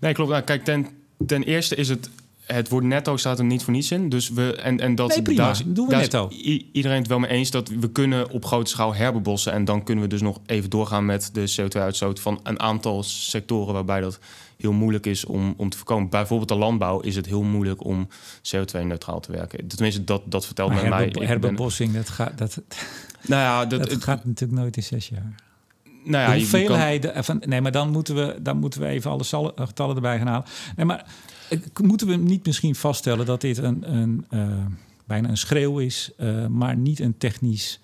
Nee, 0.00 0.12
klopt. 0.14 0.30
Nou, 0.30 0.42
kijk, 0.42 0.64
ten, 0.64 0.86
ten 1.26 1.42
eerste 1.42 1.74
is 1.74 1.88
het 1.88 2.10
het 2.54 2.68
woord 2.68 2.84
netto 2.84 3.16
staat 3.16 3.38
er 3.38 3.44
niet 3.44 3.62
voor 3.62 3.72
niets 3.72 3.90
in. 3.90 4.08
Dus 4.08 4.28
we, 4.28 4.56
en, 4.56 4.80
en 4.80 4.94
dat, 4.94 5.08
nee, 5.08 5.22
prima. 5.22 5.44
Daar, 5.44 5.62
doen 5.66 5.88
we 5.88 5.96
netto. 5.96 6.28
iedereen 6.72 6.98
het 6.98 7.06
wel 7.06 7.18
mee 7.18 7.30
eens 7.30 7.50
dat 7.50 7.68
we 7.68 7.90
kunnen 7.90 8.30
op 8.30 8.44
grote 8.44 8.70
schaal 8.70 8.94
herbebossen. 8.94 9.52
En 9.52 9.64
dan 9.64 9.82
kunnen 9.84 10.04
we 10.04 10.10
dus 10.10 10.20
nog 10.20 10.40
even 10.46 10.70
doorgaan 10.70 11.06
met 11.06 11.30
de 11.32 11.54
CO2-uitstoot 11.56 12.20
van 12.20 12.40
een 12.42 12.60
aantal 12.60 13.02
sectoren 13.02 13.74
waarbij 13.74 14.00
dat 14.00 14.18
heel 14.56 14.72
moeilijk 14.72 15.06
is 15.06 15.24
om, 15.24 15.54
om 15.56 15.68
te 15.68 15.76
voorkomen. 15.76 16.08
Bijvoorbeeld 16.08 16.48
de 16.48 16.54
landbouw 16.54 17.00
is 17.00 17.16
het 17.16 17.26
heel 17.26 17.42
moeilijk 17.42 17.84
om 17.84 18.08
CO2-neutraal 18.42 19.20
te 19.20 19.32
werken. 19.32 19.66
Tenminste, 19.66 20.04
dat, 20.04 20.22
dat 20.24 20.46
vertelt 20.46 20.74
men 20.74 20.88
mij. 20.88 21.12
Herbebossing, 21.12 21.94
dat 21.94 22.08
gaat, 22.08 22.38
dat, 22.38 22.60
nou 23.26 23.42
ja, 23.42 23.66
dat, 23.66 23.90
dat 23.90 24.04
gaat 24.04 24.24
natuurlijk 24.24 24.60
nooit 24.60 24.76
in 24.76 24.82
zes 24.82 25.08
jaar. 25.08 25.34
Nou 26.04 26.22
ja, 26.22 26.32
de 26.32 26.38
hoeveelheid 26.38 27.10
van. 27.14 27.42
Nee, 27.46 27.60
maar 27.60 27.72
dan 27.72 27.90
moeten 27.90 28.14
we, 28.14 28.36
dan 28.42 28.58
moeten 28.58 28.80
we 28.80 28.86
even 28.86 29.10
alle 29.10 29.52
getallen 29.54 29.96
erbij 29.96 30.18
gaan 30.18 30.26
halen. 30.26 30.46
Nee, 30.76 30.86
maar 30.86 31.06
Moeten 31.82 32.06
we 32.06 32.16
niet 32.16 32.46
misschien 32.46 32.74
vaststellen 32.74 33.26
dat 33.26 33.40
dit 33.40 33.58
een, 33.58 33.94
een 33.94 34.24
uh, 34.30 34.66
bijna 35.06 35.28
een 35.28 35.36
schreeuw 35.36 35.78
is, 35.78 36.10
uh, 36.18 36.46
maar 36.46 36.76
niet 36.76 37.00
een 37.00 37.16
technisch 37.18 37.80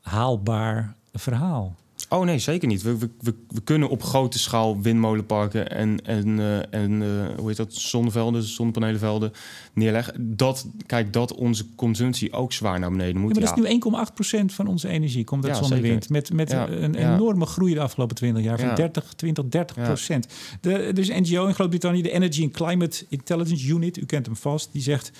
haalbaar 0.00 0.96
verhaal? 1.12 1.76
Oh 2.08 2.24
nee, 2.24 2.38
zeker 2.38 2.68
niet. 2.68 2.82
We, 2.82 2.96
we, 2.98 3.08
we, 3.48 3.60
kunnen 3.64 3.88
op 3.88 4.02
grote 4.02 4.38
schaal 4.38 4.80
windmolenparken 4.80 5.70
en, 5.70 6.04
en, 6.04 6.28
uh, 6.28 6.74
en 6.74 6.90
uh, 7.00 7.26
hoe 7.36 7.48
heet 7.48 7.56
dat, 7.56 7.74
zonnevelden, 7.74 8.42
zonnepanelenvelden 8.42 9.32
neerleggen. 9.72 10.36
Dat, 10.36 10.66
kijk, 10.86 11.12
dat 11.12 11.34
onze 11.34 11.64
consumptie 11.74 12.32
ook 12.32 12.52
zwaar 12.52 12.78
naar 12.78 12.90
beneden 12.90 13.20
moet. 13.20 13.34
Ja, 13.34 13.40
maar 13.40 13.54
dat 13.54 13.64
is 13.64 14.32
nu 14.32 14.42
1,8% 14.50 14.54
van 14.54 14.66
onze 14.66 14.88
energie, 14.88 15.24
komt 15.24 15.46
uit 15.46 15.68
ja, 15.68 15.80
wind. 15.80 16.08
Met, 16.08 16.32
met 16.32 16.52
een 16.52 16.94
enorme 16.94 17.46
groei 17.46 17.74
de 17.74 17.80
afgelopen 17.80 18.16
20 18.16 18.42
jaar, 18.42 18.58
van 18.58 18.74
30, 18.74 19.12
20, 19.12 19.44
30 19.48 19.76
procent. 19.76 20.26
De, 20.60 20.90
dus 20.94 21.08
NGO 21.08 21.46
in 21.46 21.54
Groot-Brittannië, 21.54 22.02
de 22.02 22.10
Energy 22.10 22.42
and 22.42 22.52
Climate 22.52 23.06
Intelligence 23.08 23.66
Unit, 23.66 23.96
u 23.96 24.06
kent 24.06 24.26
hem 24.26 24.36
vast, 24.36 24.68
die 24.72 24.82
zegt 24.82 25.12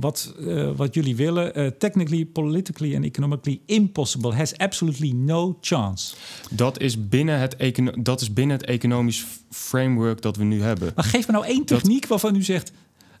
wat, 0.00 0.34
uh, 0.40 0.70
wat 0.76 0.94
jullie 0.94 1.16
willen. 1.16 1.58
Uh, 1.58 1.66
technically, 1.66 2.26
politically 2.26 2.94
and 2.94 3.04
economically 3.04 3.60
impossible. 3.66 4.34
Has 4.34 4.56
absolutely 4.56 5.12
no 5.12 5.58
chance. 5.60 6.14
Dat 6.50 6.80
is 6.80 7.08
binnen 7.08 7.38
het, 7.38 7.56
dat 8.00 8.20
is 8.20 8.32
binnen 8.32 8.56
het 8.56 8.66
economisch 8.66 9.26
framework 9.50 10.22
dat 10.22 10.36
we 10.36 10.44
nu 10.44 10.62
hebben. 10.62 10.92
Maar 10.94 11.04
geef 11.04 11.26
me 11.26 11.32
nou 11.32 11.46
één 11.46 11.64
techniek 11.64 12.06
waarvan 12.06 12.36
u 12.36 12.42
zegt... 12.42 12.72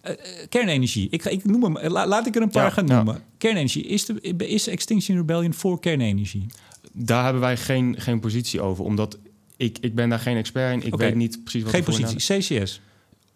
Uh, 0.08 0.14
kernenergie. 0.48 1.08
Ik, 1.10 1.24
ik 1.24 1.44
noem 1.44 1.62
hem, 1.62 1.88
laat 1.88 2.26
ik 2.26 2.36
er 2.36 2.42
een 2.42 2.50
paar 2.50 2.72
gaan 2.72 2.84
noemen. 2.84 3.22
Kernenergie. 3.38 3.86
Is, 3.86 4.04
de, 4.04 4.20
is 4.36 4.66
Extinction 4.66 5.16
Rebellion 5.16 5.54
voor 5.54 5.80
kernenergie? 5.80 6.46
Daar 6.92 7.24
hebben 7.24 7.42
wij 7.42 7.56
geen, 7.56 7.94
geen 7.98 8.20
positie 8.20 8.60
over. 8.60 8.84
Omdat 8.84 9.18
ik, 9.56 9.78
ik 9.80 9.94
ben 9.94 10.08
daar 10.08 10.18
geen 10.18 10.36
expert 10.36 10.72
in. 10.72 10.86
Ik 10.86 10.94
okay. 10.94 11.06
weet 11.06 11.16
niet 11.16 11.44
precies 11.44 11.62
wat 11.62 11.72
Geen 11.72 11.84
positie. 11.84 12.38
CCS? 12.38 12.80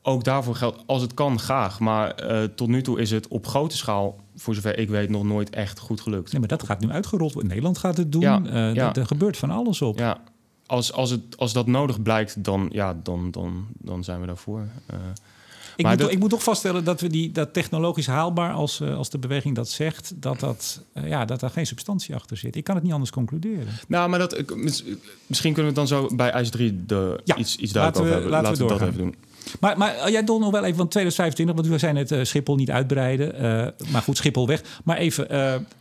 Ook 0.07 0.25
daarvoor 0.25 0.55
geldt, 0.55 0.83
als 0.87 1.03
het 1.03 1.15
kan, 1.15 1.39
graag. 1.39 1.81
Maar 1.81 2.31
uh, 2.31 2.43
tot 2.45 2.69
nu 2.69 2.83
toe 2.83 3.01
is 3.01 3.11
het 3.11 3.29
op 3.29 3.47
grote 3.47 3.77
schaal, 3.77 4.21
voor 4.37 4.55
zover 4.55 4.79
ik 4.79 4.89
weet, 4.89 5.09
nog 5.09 5.25
nooit 5.25 5.51
echt 5.51 5.79
goed 5.79 6.01
gelukt. 6.01 6.31
Nee, 6.33 6.41
maar 6.41 6.49
dat 6.49 6.63
gaat 6.63 6.81
nu 6.81 6.91
uitgerold 6.91 7.33
worden. 7.33 7.51
Nederland 7.51 7.79
gaat 7.79 7.97
het 7.97 8.13
doen. 8.13 8.21
Ja, 8.21 8.41
uh, 8.45 8.75
ja. 8.75 8.95
Er 8.95 9.07
gebeurt 9.07 9.37
van 9.37 9.51
alles 9.51 9.83
op. 9.83 9.99
Ja, 9.99 10.21
als, 10.67 10.93
als, 10.93 11.11
het, 11.11 11.37
als 11.37 11.53
dat 11.53 11.67
nodig 11.67 12.03
blijkt, 12.03 12.45
dan, 12.45 12.69
ja, 12.73 12.97
dan, 13.03 13.31
dan, 13.31 13.67
dan 13.79 14.05
zijn 14.05 14.21
we 14.21 14.27
daarvoor. 14.27 14.61
Uh, 14.61 14.99
ik, 15.77 15.87
moet, 15.87 16.13
ik 16.13 16.19
moet 16.19 16.31
toch 16.31 16.43
vaststellen 16.43 16.85
dat 16.85 17.01
we 17.01 17.09
die 17.09 17.33
dat 17.33 17.53
technologisch 17.53 18.07
haalbaar, 18.07 18.53
als, 18.53 18.83
als 18.83 19.11
de 19.11 19.19
beweging 19.19 19.55
dat 19.55 19.69
zegt, 19.69 20.13
dat, 20.17 20.41
dat, 20.41 20.83
ja, 21.05 21.25
dat 21.25 21.41
daar 21.41 21.51
geen 21.51 21.67
substantie 21.67 22.15
achter 22.15 22.37
zit. 22.37 22.57
Ik 22.57 22.65
kan 22.65 22.75
het 22.75 22.85
niet 22.85 22.93
anders 22.93 23.11
concluderen. 23.11 23.69
Nou, 23.89 24.09
maar 24.09 24.19
dat, 24.19 24.43
misschien 25.27 25.53
kunnen 25.53 25.75
we 25.75 25.81
het 25.81 25.89
dan 25.89 26.09
zo 26.09 26.17
bij 26.17 26.31
IJs 26.31 26.51
3 26.51 26.85
de, 26.87 27.21
ja, 27.25 27.37
iets, 27.37 27.57
iets 27.57 27.73
duidelijk 27.73 28.03
over 28.03 28.13
hebben. 28.13 28.31
Laten, 28.31 28.49
laten 28.49 28.67
we, 28.67 28.73
we 28.73 28.79
dat 28.79 28.89
even 28.89 29.03
doen. 29.03 29.15
Maar, 29.61 29.79
maar 29.79 30.11
jij 30.11 30.25
doet 30.25 30.41
nog 30.41 30.51
wel 30.51 30.65
even 30.65 30.77
van 30.77 30.89
2025, 30.89 31.57
want 31.57 31.67
we 31.69 31.79
zijn 31.79 31.97
het 31.97 32.13
uh, 32.13 32.25
Schiphol 32.25 32.55
niet 32.55 32.71
uitbreiden. 32.71 33.35
Uh, 33.35 33.91
maar 33.93 34.03
goed, 34.03 34.17
Schiphol 34.17 34.47
weg. 34.47 34.63
Maar 34.85 34.97
even, 34.97 35.27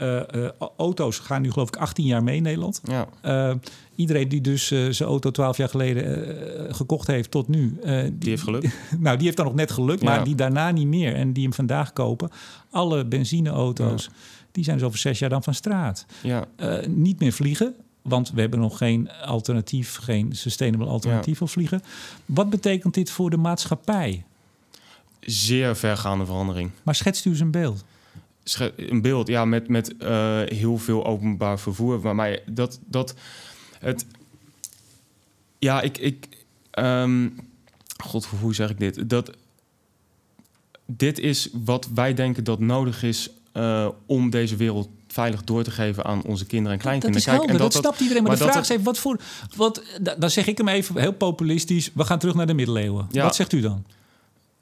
uh, 0.01 0.49
auto's 0.77 1.19
gaan 1.19 1.41
nu 1.41 1.51
geloof 1.51 1.67
ik 1.67 1.75
18 1.75 2.05
jaar 2.05 2.23
mee 2.23 2.35
in 2.35 2.43
Nederland. 2.43 2.81
Ja. 2.83 3.57
iedereen 3.95 4.29
die 4.29 4.41
dus 4.41 4.67
zijn 4.67 5.09
auto 5.09 5.31
12 5.31 5.57
jaar 5.57 5.69
geleden 5.69 6.75
gekocht 6.75 7.07
heeft 7.07 7.31
tot 7.31 7.47
nu. 7.47 7.79
Die, 7.83 8.17
die, 8.17 8.29
heeft 8.29 8.43
geluk. 8.43 8.69
nou, 8.99 9.15
die 9.15 9.25
heeft 9.25 9.37
dan 9.37 9.45
nog 9.45 9.55
net 9.55 9.71
geluk, 9.71 10.01
maar 10.01 10.23
die 10.23 10.35
daarna 10.35 10.71
niet 10.71 10.87
meer. 10.87 11.15
En 11.15 11.33
die 11.33 11.43
hem 11.43 11.53
vandaag 11.53 11.93
kopen. 11.93 12.29
Alle 12.69 13.05
benzineauto's, 13.05 14.03
ja. 14.03 14.11
die 14.51 14.63
zijn 14.63 14.77
dus 14.77 14.85
over 14.85 14.99
zes 14.99 15.19
jaar 15.19 15.29
dan 15.29 15.43
van 15.43 15.53
straat. 15.53 16.05
Ja. 16.21 16.45
niet 16.87 17.19
meer 17.19 17.33
vliegen. 17.33 17.75
Want 18.07 18.31
we 18.31 18.41
hebben 18.41 18.59
nog 18.59 18.77
geen 18.77 19.11
alternatief, 19.11 19.95
geen 19.95 20.35
sustainable 20.35 20.87
alternatief 20.87 21.37
voor 21.37 21.49
vliegen. 21.49 21.81
Wat 22.25 22.49
betekent 22.49 22.93
dit 22.93 23.09
voor 23.09 23.29
de 23.29 23.37
maatschappij? 23.37 24.23
Zeer 25.19 25.75
vergaande 25.75 26.25
verandering. 26.25 26.71
Maar 26.83 26.95
schetst 26.95 27.25
u 27.25 27.29
eens 27.29 27.39
een 27.39 27.51
beeld? 27.51 27.83
een 28.75 29.01
beeld, 29.01 29.27
ja, 29.27 29.45
met, 29.45 29.67
met 29.67 29.93
uh, 29.99 30.41
heel 30.45 30.77
veel 30.77 31.05
openbaar 31.05 31.59
vervoer. 31.59 31.99
Maar, 31.99 32.15
maar 32.15 32.39
dat, 32.45 32.79
dat 32.85 33.15
het. 33.79 34.05
Ja, 35.59 35.81
ik. 35.81 35.97
ik 35.97 36.27
um, 36.79 37.39
God, 38.03 38.25
hoe 38.25 38.55
zeg 38.55 38.69
ik 38.69 38.79
dit? 38.79 39.09
Dat. 39.09 39.31
Dit 40.85 41.19
is 41.19 41.49
wat 41.53 41.89
wij 41.93 42.13
denken 42.13 42.43
dat 42.43 42.59
nodig 42.59 43.03
is 43.03 43.29
uh, 43.53 43.89
om 44.05 44.29
deze 44.29 44.55
wereld 44.55 44.89
veilig 45.15 45.43
door 45.43 45.63
te 45.63 45.71
geven 45.71 46.05
aan 46.05 46.23
onze 46.23 46.45
kinderen 46.45 46.73
en 46.73 46.79
kleinkinderen. 46.79 47.25
Dat 47.25 47.33
is 47.33 47.39
helder, 47.39 47.55
en 47.55 47.63
dat, 47.63 47.73
dat 47.73 47.81
snapt 47.81 47.99
iedereen. 47.99 48.23
Maar, 48.23 48.31
maar 48.31 48.45
de 48.45 48.51
vraag 48.51 48.63
is 48.63 48.69
even, 48.69 48.83
wat 48.83 48.97
voor... 48.97 49.19
Wat, 49.55 49.83
dan 50.17 50.29
zeg 50.29 50.47
ik 50.47 50.57
hem 50.57 50.67
even 50.67 50.97
heel 50.97 51.13
populistisch. 51.13 51.91
We 51.93 52.05
gaan 52.05 52.19
terug 52.19 52.35
naar 52.35 52.47
de 52.47 52.53
middeleeuwen. 52.53 53.07
Ja. 53.11 53.23
Wat 53.23 53.35
zegt 53.35 53.53
u 53.53 53.61
dan? 53.61 53.85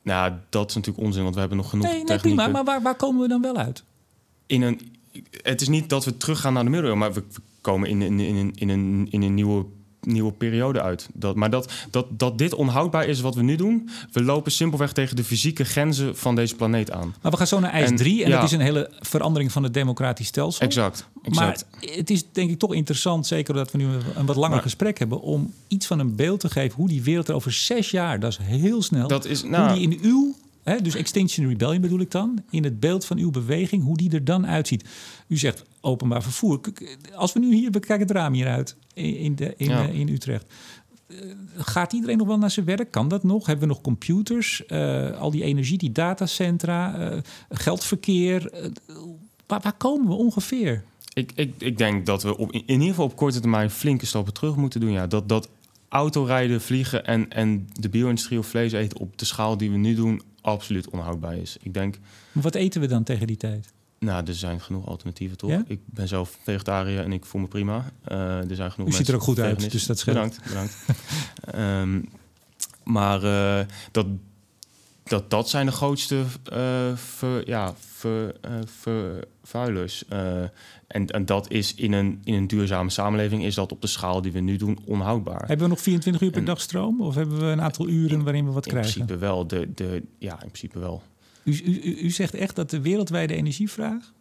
Nou, 0.01 0.33
dat 0.49 0.69
is 0.69 0.75
natuurlijk 0.75 1.05
onzin, 1.05 1.23
want 1.23 1.33
we 1.33 1.39
hebben 1.39 1.57
nog 1.57 1.69
genoeg 1.69 1.85
nee, 1.85 2.03
nee, 2.03 2.17
prima, 2.17 2.47
maar 2.47 2.63
waar, 2.63 2.81
waar 2.81 2.95
komen 2.95 3.21
we 3.21 3.27
dan 3.27 3.41
wel 3.41 3.57
uit? 3.57 3.83
In 4.45 4.61
een, 4.61 4.95
het 5.41 5.61
is 5.61 5.67
niet 5.67 5.89
dat 5.89 6.05
we 6.05 6.17
teruggaan 6.17 6.53
naar 6.53 6.63
de 6.63 6.69
middeleeuwen, 6.69 7.01
maar 7.01 7.13
we, 7.13 7.23
komen 7.61 7.89
in, 7.89 8.01
in, 8.01 8.19
in, 8.19 8.51
in, 8.55 8.69
een, 8.69 9.07
in 9.09 9.21
een 9.21 9.33
nieuwe 9.33 9.65
nieuwe 10.05 10.31
periode 10.31 10.81
uit. 10.81 11.09
Dat, 11.13 11.35
maar 11.35 11.49
dat, 11.49 11.71
dat, 11.91 12.05
dat 12.09 12.37
dit 12.37 12.53
onhoudbaar 12.53 13.05
is 13.05 13.21
wat 13.21 13.35
we 13.35 13.43
nu 13.43 13.55
doen... 13.55 13.89
we 14.11 14.23
lopen 14.23 14.51
simpelweg 14.51 14.93
tegen 14.93 15.15
de 15.15 15.23
fysieke 15.23 15.63
grenzen 15.63 16.17
van 16.17 16.35
deze 16.35 16.55
planeet 16.55 16.91
aan. 16.91 17.15
Maar 17.21 17.31
we 17.31 17.37
gaan 17.37 17.47
zo 17.47 17.59
naar 17.59 17.71
ijs 17.71 17.91
3 17.95 18.23
en, 18.23 18.31
dat 18.31 18.43
is 18.43 18.51
een 18.51 18.59
hele 18.59 18.91
verandering 18.99 19.51
van 19.51 19.63
het 19.63 19.73
democratisch 19.73 20.27
stelsel. 20.27 20.65
Exact, 20.65 21.07
exact. 21.23 21.65
Maar 21.81 21.91
het 21.95 22.09
is 22.09 22.23
denk 22.31 22.49
ik 22.49 22.59
toch 22.59 22.73
interessant, 22.73 23.27
zeker 23.27 23.53
dat 23.53 23.71
we 23.71 23.77
nu 23.77 23.87
een 24.15 24.25
wat 24.25 24.35
langer 24.35 24.61
gesprek 24.61 24.99
hebben... 24.99 25.21
om 25.21 25.53
iets 25.67 25.87
van 25.87 25.99
een 25.99 26.15
beeld 26.15 26.39
te 26.39 26.49
geven 26.49 26.75
hoe 26.75 26.87
die 26.87 27.03
wereld 27.03 27.27
er 27.27 27.35
over 27.35 27.51
zes 27.51 27.91
jaar, 27.91 28.19
dat 28.19 28.31
is 28.31 28.37
heel 28.41 28.81
snel... 28.81 29.07
Dat 29.07 29.25
is, 29.25 29.43
nou, 29.43 29.67
hoe 29.67 29.79
die 29.79 29.89
in 29.89 29.99
uw 30.01 30.35
Hè, 30.63 30.81
dus 30.81 30.95
Extinction 30.95 31.47
Rebellion 31.47 31.81
bedoel 31.81 31.99
ik 31.99 32.11
dan. 32.11 32.43
In 32.49 32.63
het 32.63 32.79
beeld 32.79 33.05
van 33.05 33.17
uw 33.17 33.31
beweging, 33.31 33.83
hoe 33.83 33.97
die 33.97 34.11
er 34.11 34.23
dan 34.23 34.47
uitziet. 34.47 34.89
U 35.27 35.37
zegt 35.37 35.63
openbaar 35.81 36.23
vervoer. 36.23 36.59
Als 37.15 37.33
we 37.33 37.39
nu 37.39 37.53
hier, 37.55 37.71
we 37.71 37.79
kijken 37.79 38.07
het 38.07 38.15
raam 38.15 38.33
hieruit 38.33 38.75
in, 38.93 39.35
de, 39.35 39.53
in, 39.57 39.69
Ja. 39.69 39.81
in 39.85 40.07
Utrecht. 40.09 40.45
Eh, 41.07 41.15
Gaat 41.57 41.93
iedereen 41.93 42.17
nog 42.17 42.27
wel 42.27 42.37
naar 42.37 42.51
zijn 42.51 42.65
werk? 42.65 42.91
Kan 42.91 43.07
dat 43.07 43.23
nog? 43.23 43.45
Hebben 43.45 43.67
we 43.67 43.73
nog 43.73 43.83
computers? 43.83 44.65
Eh, 44.65 45.19
al 45.19 45.31
die 45.31 45.43
energie, 45.43 45.77
die 45.77 45.91
datacentra, 45.91 46.95
eh, 47.11 47.17
geldverkeer. 47.49 48.51
Waar, 49.47 49.59
waar 49.61 49.77
komen 49.77 50.07
we 50.07 50.13
ongeveer? 50.13 50.83
Ik, 51.13 51.31
ik, 51.35 51.53
ik 51.57 51.77
denk 51.77 52.05
dat 52.05 52.23
we 52.23 52.37
op, 52.37 52.51
in 52.51 52.63
ieder 52.67 52.87
geval 52.87 53.05
op 53.05 53.15
korte 53.15 53.39
termijn 53.39 53.69
flinke 53.69 54.05
stappen 54.05 54.33
terug 54.33 54.55
moeten 54.55 54.79
doen. 54.79 54.91
Ja. 54.91 55.07
Dat, 55.07 55.29
dat 55.29 55.49
autorijden, 55.89 56.61
vliegen 56.61 57.05
en, 57.05 57.29
en 57.29 57.67
de 57.73 57.89
bio-industrie 57.89 58.39
of 58.39 58.47
vlees 58.47 58.71
eten 58.71 58.99
op 58.99 59.17
de 59.17 59.25
schaal 59.25 59.57
die 59.57 59.71
we 59.71 59.77
nu 59.77 59.95
doen 59.95 60.21
absoluut 60.43 60.89
onhoudbaar 60.89 61.37
is. 61.37 61.57
Ik 61.61 61.73
denk, 61.73 61.99
Maar 62.31 62.43
wat 62.43 62.55
eten 62.55 62.81
we 62.81 62.87
dan 62.87 63.03
tegen 63.03 63.27
die 63.27 63.37
tijd? 63.37 63.73
nou, 64.03 64.25
er 64.27 64.35
zijn 64.35 64.61
genoeg 64.61 64.87
alternatieven 64.87 65.37
toch? 65.37 65.49
Ja? 65.49 65.63
Ik 65.67 65.79
ben 65.85 66.07
zelf 66.07 66.37
vegetariër 66.43 67.03
en 67.03 67.11
ik 67.13 67.25
voel 67.25 67.41
me 67.41 67.47
prima. 67.47 67.91
Eh, 68.03 68.49
er 68.49 68.55
zijn 68.55 68.71
genoeg 68.71 68.87
U 68.87 68.91
ziet 68.91 69.07
er 69.07 69.15
ook 69.15 69.21
goed 69.21 69.39
uit, 69.39 69.71
dus 69.71 69.85
dat 69.85 69.99
scheelt. 69.99 70.15
Bedankt, 70.15 70.43
bedankt. 70.47 70.75
Ehm, 71.45 72.01
maar 72.83 73.23
eh, 73.23 73.65
dat, 73.91 74.05
dat, 75.03 75.29
dat 75.29 75.49
zijn 75.49 75.65
de 75.65 75.71
grootste 75.71 76.23
ver, 76.95 77.47
ja, 77.47 77.73
ver, 77.77 78.35
eh, 78.41 78.51
vervuilers. 79.41 80.05
Eh, 80.07 80.41
en, 80.87 81.07
en 81.07 81.25
dat 81.25 81.51
is 81.51 81.75
in 81.75 81.93
een, 81.93 82.21
in 82.23 82.33
een 82.33 82.47
duurzame 82.47 82.89
samenleving 82.89 83.43
is 83.43 83.55
dat 83.55 83.71
op 83.71 83.81
de 83.81 83.87
schaal 83.87 84.21
die 84.21 84.31
we 84.31 84.39
nu 84.39 84.55
doen 84.57 84.79
onhoudbaar. 84.85 85.47
Hebben 85.47 85.65
we 85.67 85.73
nog 85.73 85.81
24 85.81 86.21
uur 86.21 86.29
per 86.29 86.39
En- 86.39 86.45
dag 86.45 86.61
stroom? 86.61 87.01
Of 87.01 87.15
hebben 87.15 87.39
we 87.39 87.45
een 87.45 87.61
aantal 87.61 87.87
uren 87.89 88.23
waarin 88.23 88.45
we 88.45 88.51
wat 88.51 88.65
in 88.65 88.71
krijgen? 88.71 88.93
principe 88.93 89.17
wel. 89.19 89.47
De, 89.47 89.69
de, 89.75 90.03
ja, 90.17 90.31
in 90.33 90.37
principe 90.51 90.79
wel. 90.79 91.01
U, 91.43 91.61
u- 91.65 91.97
u 92.01 92.09
zegt 92.09 92.33
echt 92.33 92.55
dat 92.55 92.69
de 92.69 92.81
wereldwijde 92.81 93.33
energievraag 93.35 94.11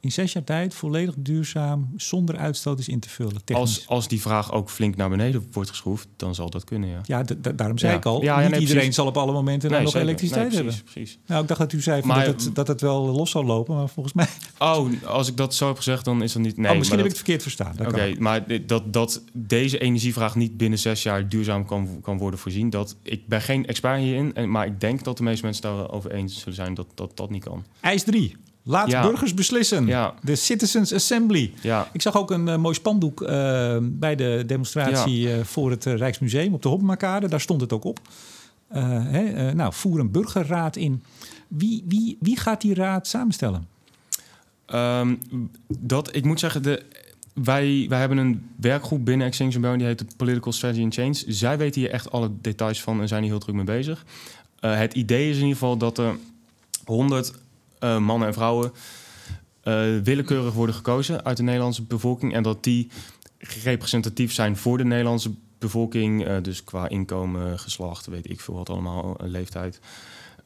in 0.00 0.12
zes 0.12 0.32
jaar 0.32 0.44
tijd 0.44 0.74
volledig 0.74 1.14
duurzaam, 1.18 1.90
zonder 1.96 2.36
uitstoot 2.36 2.78
is 2.78 2.88
in 2.88 3.00
te 3.00 3.08
vullen. 3.08 3.44
technisch. 3.44 3.56
Als, 3.78 3.88
als 3.88 4.08
die 4.08 4.20
vraag 4.20 4.52
ook 4.52 4.70
flink 4.70 4.96
naar 4.96 5.08
beneden 5.08 5.46
wordt 5.52 5.68
geschroefd, 5.70 6.08
dan 6.16 6.34
zal 6.34 6.50
dat 6.50 6.64
kunnen, 6.64 6.88
ja. 6.88 7.00
Ja, 7.04 7.24
daarom 7.54 7.78
zei 7.78 7.92
Ja. 7.92 7.98
ik 7.98 8.04
al. 8.06 8.22
Ja, 8.22 8.40
niet 8.40 8.50
nee, 8.50 8.60
iedereen 8.60 8.74
precies. 8.76 8.94
zal 8.94 9.06
op 9.06 9.16
alle 9.16 9.32
momenten 9.32 9.68
dan 9.68 9.70
Nee, 9.70 9.80
nog 9.86 9.92
zeker. 9.92 10.06
elektriciteit 10.08 10.46
Nee, 10.48 10.56
hebben. 10.56 10.74
precies, 10.74 10.92
precies. 10.92 11.18
Nou, 11.26 11.42
ik 11.42 11.48
dacht 11.48 11.60
dat 11.60 11.72
u 11.72 11.80
zei 11.80 12.02
Maar- 12.04 12.24
dat, 12.24 12.44
het, 12.44 12.54
dat 12.54 12.68
het 12.68 12.80
wel 12.80 13.06
los 13.06 13.30
zou 13.30 13.44
lopen, 13.44 13.76
maar 13.76 13.88
volgens 13.88 14.14
mij. 14.14 14.26
Oh, 14.58 14.88
als 15.04 15.28
ik 15.28 15.36
dat 15.36 15.54
zo 15.54 15.66
heb 15.66 15.76
gezegd, 15.76 16.04
dan 16.04 16.22
is 16.22 16.32
dat 16.32 16.42
niet... 16.42 16.56
Nee, 16.56 16.70
oh, 16.70 16.76
misschien 16.78 16.96
heb 16.98 17.06
ik 17.06 17.12
het 17.12 17.20
verkeerd 17.24 17.42
verstaan. 17.42 17.74
Oké, 17.86 18.14
maar 18.18 18.66
dat, 18.66 18.92
dat 18.92 19.22
deze 19.32 19.78
energievraag 19.78 20.34
niet 20.34 20.56
binnen 20.56 20.78
zes 20.78 21.02
jaar 21.02 21.28
duurzaam 21.28 21.64
kan, 21.66 22.00
kan 22.02 22.18
worden 22.18 22.40
voorzien, 22.40 22.70
dat, 22.70 22.96
ik 23.02 23.26
ben 23.28 23.40
geen 23.40 23.66
expert 23.66 24.00
hierin, 24.00 24.50
maar 24.50 24.66
ik 24.66 24.80
denk 24.80 25.04
dat 25.04 25.16
de 25.16 25.22
meeste 25.22 25.44
mensen 25.44 25.62
daarover 25.62 26.10
eens 26.12 26.38
zullen 26.38 26.54
zijn 26.54 26.74
dat 26.74 26.86
dat, 26.94 27.16
dat 27.16 27.30
niet 27.30 27.44
kan. 27.44 27.64
IJs 27.80 28.02
3. 28.02 28.36
Laat 28.62 28.90
Ja. 28.90 29.02
burgers 29.02 29.34
beslissen. 29.34 29.86
Ja, 29.86 30.14
De 30.22 30.36
Citizens 30.36 30.92
Assembly. 30.94 31.52
ja, 31.62 31.88
Ik 31.92 32.02
zag 32.02 32.16
ook 32.16 32.30
een 32.30 32.48
eh, 32.48 32.56
mooi 32.56 32.74
spandoek 32.74 33.22
eh, 33.22 33.76
bij 33.82 34.16
de 34.16 34.42
demonstratie 34.46 35.32
eh, 35.32 35.44
voor 35.44 35.70
het 35.70 35.84
Rijksmuseum 35.84 36.54
op 36.54 36.62
de 36.62 36.68
Hoppemakade. 36.68 37.28
Daar 37.28 37.40
stond 37.40 37.60
het 37.60 37.72
ook 37.72 37.84
op. 37.84 38.00
Hè, 38.68 39.54
nou, 39.54 39.72
voer 39.72 40.00
een 40.00 40.10
burgerraad 40.10 40.76
in. 40.76 41.02
Wie, 41.48 41.84
wie, 41.88 42.16
wie 42.20 42.36
gaat 42.36 42.60
die 42.60 42.74
raad 42.74 43.06
samenstellen? 43.06 43.68
Ehm, 44.66 45.14
dat, 45.78 46.16
ik 46.16 46.24
moet 46.24 46.40
zeggen, 46.40 46.62
de, 46.62 46.82
wij, 47.34 47.86
wij 47.88 47.98
hebben 47.98 48.18
een 48.18 48.50
werkgroep 48.56 49.04
binnen 49.04 49.26
Extinction 49.26 49.62
Rebellion, 49.62 49.88
die 49.88 49.96
heet 49.96 50.10
de 50.10 50.16
Political 50.16 50.52
Strategy 50.52 50.82
and 50.82 50.94
Change. 50.94 51.24
Zij 51.26 51.58
weten 51.58 51.80
hier 51.80 51.90
echt 51.90 52.10
alle 52.10 52.30
details 52.40 52.82
van 52.82 53.00
en 53.00 53.08
zijn 53.08 53.22
hier 53.22 53.30
heel 53.30 53.40
druk 53.40 53.54
mee 53.54 53.64
bezig. 53.64 54.04
Het 54.60 54.94
idee 54.94 55.28
is 55.28 55.34
in 55.36 55.40
ieder 55.42 55.56
geval 55.58 55.76
dat 55.76 55.98
er 55.98 56.16
100 56.84 57.32
eh, 57.80 57.98
mannen 57.98 58.28
en 58.28 58.34
vrouwen 58.34 58.72
eh, 59.62 59.98
willekeurig 60.02 60.54
worden 60.54 60.74
gekozen 60.74 61.24
uit 61.24 61.36
de 61.36 61.42
Nederlandse 61.42 61.82
bevolking 61.82 62.34
en 62.34 62.42
dat 62.42 62.64
die 62.64 62.90
representatief 63.62 64.32
zijn 64.32 64.56
voor 64.56 64.78
de 64.78 64.84
Nederlandse 64.84 65.30
bevolking, 65.58 66.26
eh, 66.26 66.36
dus 66.42 66.64
qua 66.64 66.88
inkomen, 66.88 67.58
geslacht, 67.58 68.06
weet 68.06 68.30
ik 68.30 68.40
veel 68.40 68.54
wat 68.54 68.70
allemaal, 68.70 69.16
leeftijd. 69.22 69.80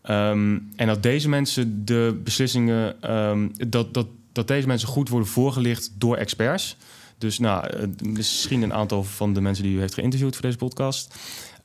Ehm, 0.03 0.59
en 0.77 0.87
dat 0.87 1.03
deze 1.03 1.29
mensen 1.29 1.85
de 1.85 2.21
beslissingen, 2.25 3.03
ehm, 3.03 3.49
dat, 3.69 3.95
dat, 3.95 4.07
dat 4.33 4.49
deze 4.49 4.67
mensen 4.67 4.89
goed 4.89 5.09
worden 5.09 5.29
voorgelicht 5.29 5.93
door 5.99 6.17
experts. 6.17 6.77
Dus 7.19 7.39
nou, 7.39 7.89
misschien 8.03 8.63
een 8.63 8.73
aantal 8.73 9.05
van 9.05 9.33
de 9.33 9.41
mensen 9.41 9.65
die 9.65 9.77
u 9.77 9.81
heeft 9.81 9.95
geïnterviewd 9.95 10.35
voor 10.35 10.45
deze 10.45 10.57
podcast. 10.57 11.15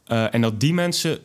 En 0.05 0.41
dat 0.41 0.59
die 0.59 0.74
mensen 0.74 1.20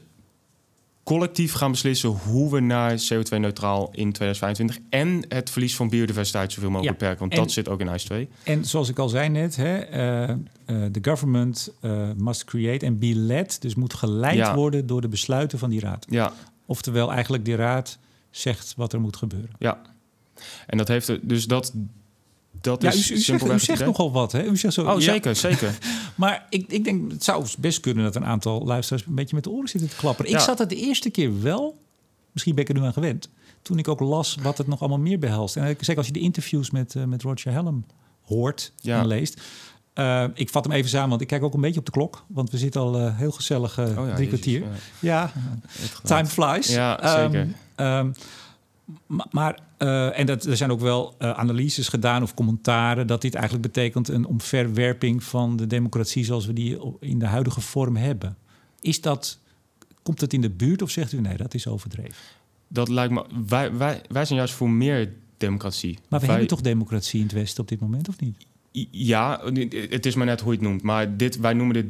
collectief 1.05 1.53
gaan 1.53 1.71
beslissen 1.71 2.09
hoe 2.09 2.51
we 2.51 2.61
naar 2.61 2.93
CO2-neutraal 2.93 3.89
in 3.93 4.13
2025 4.13 4.79
en 4.91 5.25
het 5.29 5.51
verlies 5.51 5.77
van 5.77 5.89
biodiversiteit 5.89 6.53
zoveel 6.53 6.71
mogelijk 6.71 6.99
beperken. 6.99 7.21
Want 7.21 7.33
en- 7.33 7.39
dat 7.39 7.53
zit 7.53 7.69
ook 7.69 7.81
in 7.81 7.89
IJs 7.89 8.05
2. 8.05 8.29
En 8.45 8.65
zoals 8.65 8.89
ik 8.89 8.99
al 8.99 9.09
zei 9.09 9.29
net, 9.29 9.57
hè, 9.57 9.77
eh, 9.79 10.29
eh, 10.31 10.37
the 10.67 10.99
government 11.03 11.73
eh, 11.81 12.11
must 12.17 12.45
create 12.45 12.87
and 12.87 12.99
be 12.99 13.15
led. 13.15 13.63
Dus 13.63 13.75
moet 13.75 13.95
geleid 13.95 14.37
Ja. 14.37 14.55
worden 14.55 14.87
door 14.87 15.01
de 15.01 15.09
besluiten 15.09 15.59
van 15.59 15.71
die 15.71 15.81
raad. 15.81 16.07
Ja, 16.09 16.33
Oftewel, 16.67 17.13
eigenlijk 17.13 17.45
die 17.45 17.57
raad 17.57 17.99
zegt 18.31 18.75
wat 18.77 18.93
er 18.93 19.01
moet 19.01 19.17
gebeuren. 19.17 19.51
ja. 19.59 19.81
En 20.67 20.79
dat 20.79 20.89
heeft 20.89 21.09
er, 21.09 21.19
dus 21.23 21.47
dat, 21.47 21.73
dat 22.65 22.83
Ja, 22.83 22.89
u, 22.89 22.95
u 22.95 22.99
is 22.99 23.07
zegt, 23.25 23.45
u 23.53 23.59
zegt 23.59 23.85
nogal 23.85 24.13
wat, 24.13 24.33
hè? 24.33 24.45
U 24.45 24.57
zegt 24.57 24.75
zo, 24.75 24.83
Oh, 24.87 24.95
ja, 24.95 25.01
zeker, 25.13 25.37
zeker. 25.37 25.79
Maar 26.15 26.47
ik, 26.51 26.65
ik 26.69 26.85
denk, 26.85 27.11
het 27.13 27.25
zou 27.25 27.47
best 27.59 27.81
kunnen 27.81 28.05
dat 28.05 28.17
een 28.17 28.25
aantal 28.25 28.65
luisteraars 28.65 29.07
een 29.07 29.15
beetje 29.15 29.35
met 29.35 29.45
de 29.45 29.51
oren 29.51 29.69
zitten 29.69 29.91
te 29.91 29.97
klapperen. 29.97 30.31
Ik 30.33 30.39
zat 30.39 30.59
het 30.59 30.69
de 30.69 30.77
eerste 30.77 31.11
keer 31.11 31.43
wel, 31.43 31.79
misschien 32.33 32.55
ben 32.55 32.65
ik 32.65 32.71
er 32.71 32.81
nu 32.81 32.87
aan 32.87 32.93
gewend, 32.93 33.29
toen 33.63 33.79
ik 33.79 33.89
ook 33.89 34.01
las 34.01 34.37
wat 34.43 34.59
het 34.59 34.67
nog 34.67 34.81
allemaal 34.81 34.99
meer 34.99 35.19
behelst. 35.19 35.57
En 35.57 35.67
zeker 35.67 35.97
als 35.97 36.07
je 36.07 36.13
de 36.13 36.21
interviews 36.21 36.71
met, 36.71 36.95
eh, 36.95 37.05
met 37.05 37.23
Roger 37.23 37.53
Helm 37.53 37.85
hoort 38.23 38.73
en 38.83 39.07
leest. 39.07 39.41
Eh, 39.95 40.25
ik 40.35 40.51
vat 40.51 40.65
hem 40.65 40.73
even 40.73 40.91
samen, 40.91 41.09
want 41.09 41.21
ik 41.21 41.27
kijk 41.27 41.43
ook 41.43 41.55
een 41.55 41.61
beetje 41.61 41.79
op 41.81 41.87
de 41.87 41.93
klok. 41.93 42.25
Want 42.29 42.51
we 42.51 42.59
zitten 42.59 42.81
al 42.81 42.99
eh, 42.99 43.19
heel 43.19 43.31
gezellig 43.31 43.79
Oh 43.79 43.85
ja, 43.87 43.95
drie 43.95 44.07
jezus, 44.09 44.29
kwartier. 44.29 44.63
ja. 44.99 45.33
Time 46.03 46.27
flies. 46.27 46.69
Ja, 46.69 47.01
Ehm, 47.01 47.23
zeker. 47.33 47.49
ehm, 47.75 48.07
ma- 48.07 48.13
maar, 49.31 49.59
eh, 49.79 50.19
en 50.19 50.27
dat, 50.27 50.45
er 50.45 50.57
zijn 50.57 50.71
ook 50.71 50.81
wel 50.81 51.15
eh, 51.19 51.31
analyses 51.31 51.89
gedaan 51.89 52.23
of 52.23 52.35
commentaren... 52.35 53.07
dat 53.07 53.21
dit 53.23 53.35
eigenlijk 53.35 53.67
betekent 53.67 54.09
een 54.09 54.27
omverwerping 54.27 55.25
van 55.25 55.57
de 55.57 55.67
democratie... 55.67 56.25
zoals 56.25 56.47
we 56.47 56.53
die 56.53 56.79
in 57.01 57.19
de 57.19 57.27
huidige 57.27 57.61
vorm 57.61 57.97
hebben. 57.97 58.37
Is 58.81 59.01
dat, 59.01 59.39
komt 60.03 60.21
het 60.21 60.33
in 60.33 60.41
de 60.41 60.51
buurt 60.51 60.83
of 60.83 60.91
zegt 60.91 61.13
u 61.13 61.21
nee, 61.21 61.37
dat 61.37 61.55
is 61.55 61.67
overdreven? 61.67 62.15
Dat 62.69 62.89
lijkt 62.89 63.13
me. 63.13 63.25
Wij, 63.47 63.77
wij, 63.77 64.03
wij 64.09 64.25
zijn 64.25 64.39
juist 64.39 64.55
voor 64.55 64.71
meer 64.71 65.13
democratie. 65.37 65.99
Maar 66.09 66.21
we 66.21 66.27
Wij- 66.27 66.35
hebben 66.35 66.57
toch 66.57 66.61
democratie 66.61 67.21
in 67.21 67.27
het 67.27 67.35
Westen 67.35 67.63
op 67.63 67.69
dit 67.69 67.81
moment, 67.81 68.09
of 68.09 68.21
niet? 68.21 68.47
Ja, 68.91 69.41
het 69.89 70.07
is 70.07 70.15
maar 70.15 70.27
net 70.27 70.41
hoe 70.41 70.53
je 70.53 70.59
het 70.59 70.69
noemt. 70.69 70.83
Maar 70.83 71.17
dit, 71.17 71.39
wij, 71.39 71.53
noemen 71.53 71.75
dit, 71.75 71.87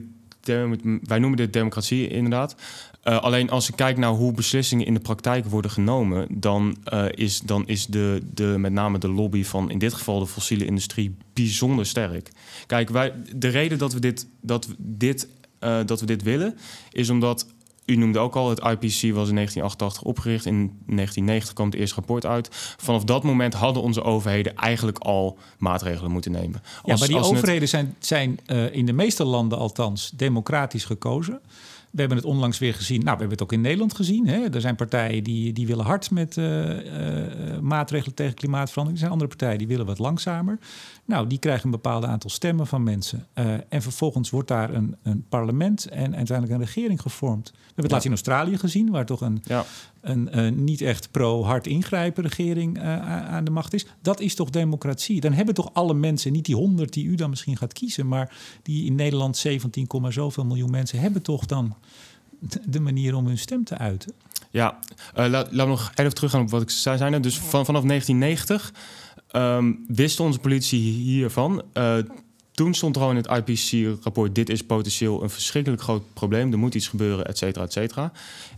wij 1.02 1.18
noemen 1.18 1.36
dit 1.36 1.52
democratie 1.52 2.08
inderdaad. 2.08 2.56
Eh, 3.04 3.18
alleen 3.18 3.50
als 3.50 3.68
ik 3.68 3.76
kijk 3.76 3.96
naar 3.96 4.10
hoe 4.10 4.32
beslissingen 4.32 4.86
in 4.86 4.94
de 4.94 5.00
praktijk 5.00 5.44
worden 5.44 5.70
genomen, 5.70 6.26
dan 6.30 6.76
eh, 6.84 7.04
is, 7.10 7.40
dan 7.40 7.66
is 7.66 7.86
de, 7.86 8.22
de, 8.34 8.54
met 8.58 8.72
name 8.72 8.98
de 8.98 9.08
lobby 9.08 9.44
van 9.44 9.70
in 9.70 9.78
dit 9.78 9.94
geval 9.94 10.18
de 10.18 10.26
fossiele 10.26 10.64
industrie 10.64 11.16
bijzonder 11.32 11.86
sterk. 11.86 12.30
Kijk, 12.66 12.88
wij, 12.90 13.12
de 13.36 13.48
reden 13.48 13.78
dat 13.78 13.92
we 13.92 14.00
dit, 14.00 14.26
dat 14.40 14.66
we 14.66 14.74
dit, 14.78 15.28
eh, 15.58 15.78
dat 15.86 16.00
we 16.00 16.06
dit 16.06 16.22
willen, 16.22 16.56
is 16.92 17.10
omdat. 17.10 17.46
U 17.84 17.96
noemde 17.96 18.18
ook 18.18 18.36
al, 18.36 18.48
het 18.48 18.58
IPC 18.58 19.14
was 19.14 19.28
in 19.28 19.34
1988 19.34 20.02
opgericht. 20.02 20.46
In 20.46 20.54
1990 20.54 21.52
kwam 21.52 21.66
het 21.66 21.74
eerste 21.76 21.94
rapport 21.94 22.26
uit. 22.26 22.48
Vanaf 22.76 23.04
dat 23.04 23.22
moment 23.22 23.54
hadden 23.54 23.82
onze 23.82 24.02
overheden 24.02 24.56
eigenlijk 24.56 24.98
al 24.98 25.38
maatregelen 25.58 26.10
moeten 26.10 26.32
nemen. 26.32 26.62
Ja, 26.84 26.96
maar 26.96 27.08
die 27.08 27.16
het- 27.16 27.26
overheden 27.26 27.68
zijn, 27.68 27.94
zijn 27.98 28.38
in 28.72 28.86
de 28.86 28.92
meeste 28.92 29.24
landen 29.24 29.58
althans 29.58 30.12
democratisch 30.16 30.84
gekozen. 30.84 31.40
We 31.94 32.00
hebben 32.00 32.18
het 32.18 32.26
onlangs 32.26 32.58
weer 32.58 32.74
gezien. 32.74 32.96
Nou, 32.96 33.16
we 33.16 33.20
hebben 33.20 33.30
het 33.30 33.42
ook 33.42 33.52
in 33.52 33.60
Nederland 33.60 33.94
gezien. 33.94 34.26
Hè. 34.26 34.44
Er 34.50 34.60
zijn 34.60 34.76
partijen 34.76 35.24
die, 35.24 35.52
die 35.52 35.66
willen 35.66 35.84
hard 35.84 36.10
met 36.10 36.36
eh, 36.36 37.52
eh, 37.52 37.60
maatregelen 37.60 38.14
tegen 38.14 38.34
klimaatverandering. 38.34 38.92
Er 38.92 39.08
zijn 39.08 39.10
andere 39.10 39.36
partijen 39.36 39.58
die 39.58 39.66
willen 39.66 39.86
wat 39.86 39.98
langzamer. 39.98 40.58
Nou, 41.06 41.26
die 41.26 41.38
krijgen 41.38 41.64
een 41.64 41.70
bepaald 41.70 42.04
aantal 42.04 42.30
stemmen 42.30 42.66
van 42.66 42.82
mensen. 42.82 43.26
Eh, 43.32 43.54
en 43.68 43.82
vervolgens 43.82 44.30
wordt 44.30 44.48
daar 44.48 44.74
een, 44.74 44.96
een 45.02 45.24
parlement 45.28 45.86
en 45.88 46.16
uiteindelijk 46.16 46.58
een 46.58 46.66
regering 46.66 47.00
gevormd. 47.00 47.50
We 47.50 47.58
hebben 47.66 47.82
het 47.82 47.90
laatst 47.90 48.06
in 48.06 48.12
Australië 48.12 48.58
gezien, 48.58 48.90
waar 48.90 49.06
toch 49.06 49.20
een, 49.20 49.42
Ja, 49.44 49.64
een 50.00 50.28
eh, 50.30 50.50
niet 50.52 50.80
echt 50.80 51.10
pro-hard 51.10 51.66
ingrijpen 51.66 52.22
regering 52.22 52.78
eh, 52.78 53.28
aan 53.32 53.44
de 53.44 53.50
macht 53.50 53.74
is. 53.74 53.86
Dat 54.02 54.20
is 54.20 54.34
toch 54.34 54.50
democratie? 54.50 55.20
Dan 55.20 55.32
hebben 55.32 55.54
toch 55.54 55.70
alle 55.72 55.94
mensen, 55.94 56.32
niet 56.32 56.44
die 56.44 56.56
100 56.56 56.92
die 56.92 57.04
u 57.04 57.14
dan 57.14 57.30
misschien 57.30 57.56
gaat 57.56 57.72
kiezen, 57.72 58.08
maar 58.08 58.36
die 58.62 58.84
in 58.84 58.94
Nederland 58.94 59.36
17, 59.36 59.86
komma 59.86 60.10
zoveel 60.10 60.44
miljoen 60.44 60.70
mensen 60.70 61.00
hebben 61.00 61.22
toch 61.22 61.46
dan 61.46 61.74
de- 62.66 62.80
manier 62.80 63.14
om 63.14 63.26
hun 63.26 63.38
stem 63.38 63.64
te 63.64 63.78
uiten? 63.78 64.12
ja. 64.50 64.78
Laat, 65.14 65.30
laat 65.30 65.52
me 65.52 65.66
nog 65.66 65.92
even 65.94 66.14
teruggaan 66.14 66.40
op 66.40 66.50
wat 66.50 66.62
ik 66.62 66.70
zei. 66.70 66.98
Zijn. 66.98 67.22
Dus 67.22 67.38
van, 67.38 67.64
vanaf 67.64 67.82
1990 67.82 68.72
ehm, 69.34 69.72
wist 69.88 70.20
onze 70.20 70.38
politie 70.38 70.80
hiervan. 70.80 71.62
Eh, 71.72 71.96
toen 72.52 72.74
stond 72.74 72.96
er 72.96 73.02
al 73.02 73.10
in 73.10 73.16
het 73.16 73.26
IPCC-rapport... 73.26 74.34
dit 74.34 74.48
is 74.48 74.62
potentieel 74.62 75.22
een 75.22 75.30
verschrikkelijk 75.30 75.82
groot 75.82 76.02
probleem. 76.12 76.52
Er 76.52 76.58
moet 76.58 76.74
iets 76.74 76.88
gebeuren, 76.88 77.26
et 77.26 77.38
cetera, 77.38 77.64
et 77.64 77.72
cetera. 77.72 78.12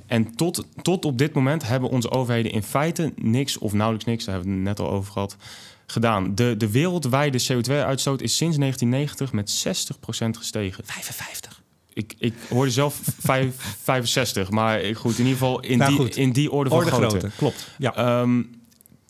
En 0.07 0.35
tot, 0.35 0.67
tot 0.83 1.05
op 1.05 1.19
dit 1.19 1.33
moment 1.35 1.69
hebben 1.69 1.91
onze 1.91 2.11
overheden 2.11 2.53
in 2.53 2.63
feite 2.63 3.13
niks... 3.17 3.59
of 3.59 3.73
nauwelijks 3.73 4.07
niks, 4.09 4.25
daar 4.25 4.35
hebben 4.35 4.53
we 4.53 4.59
het 4.59 4.69
net 4.79 4.87
al 4.87 4.93
over 4.93 5.13
gehad... 5.13 5.37
gedaan. 5.87 6.35
De, 6.35 6.55
de 6.59 6.71
wereldwijde 6.71 7.43
CO2-uitstoot 7.43 8.21
is 8.23 8.37
sinds 8.37 8.57
1990 8.57 9.33
met 9.33 9.65
60% 10.35 10.39
gestegen. 10.39 10.85
55. 10.87 11.63
Ik, 11.93 12.15
ik 12.19 12.35
hoorde 12.49 12.71
zelf 12.71 13.01
vijf- 13.21 13.77
65, 13.85 14.51
maar 14.51 14.81
goed, 14.95 15.13
in 15.19 15.25
ieder 15.25 15.39
geval 15.39 15.61
in, 15.61 15.79
Nou 15.79 15.91
die, 15.91 16.01
goed. 16.01 16.17
in 16.17 16.33
die 16.33 16.51
orde 16.53 16.71
van 16.71 16.79
Orde 16.79 16.91
grootte. 16.91 17.19
grootte, 17.19 17.37
klopt. 17.37 17.69
Ja. 17.79 17.95
Ehm, 17.95 18.43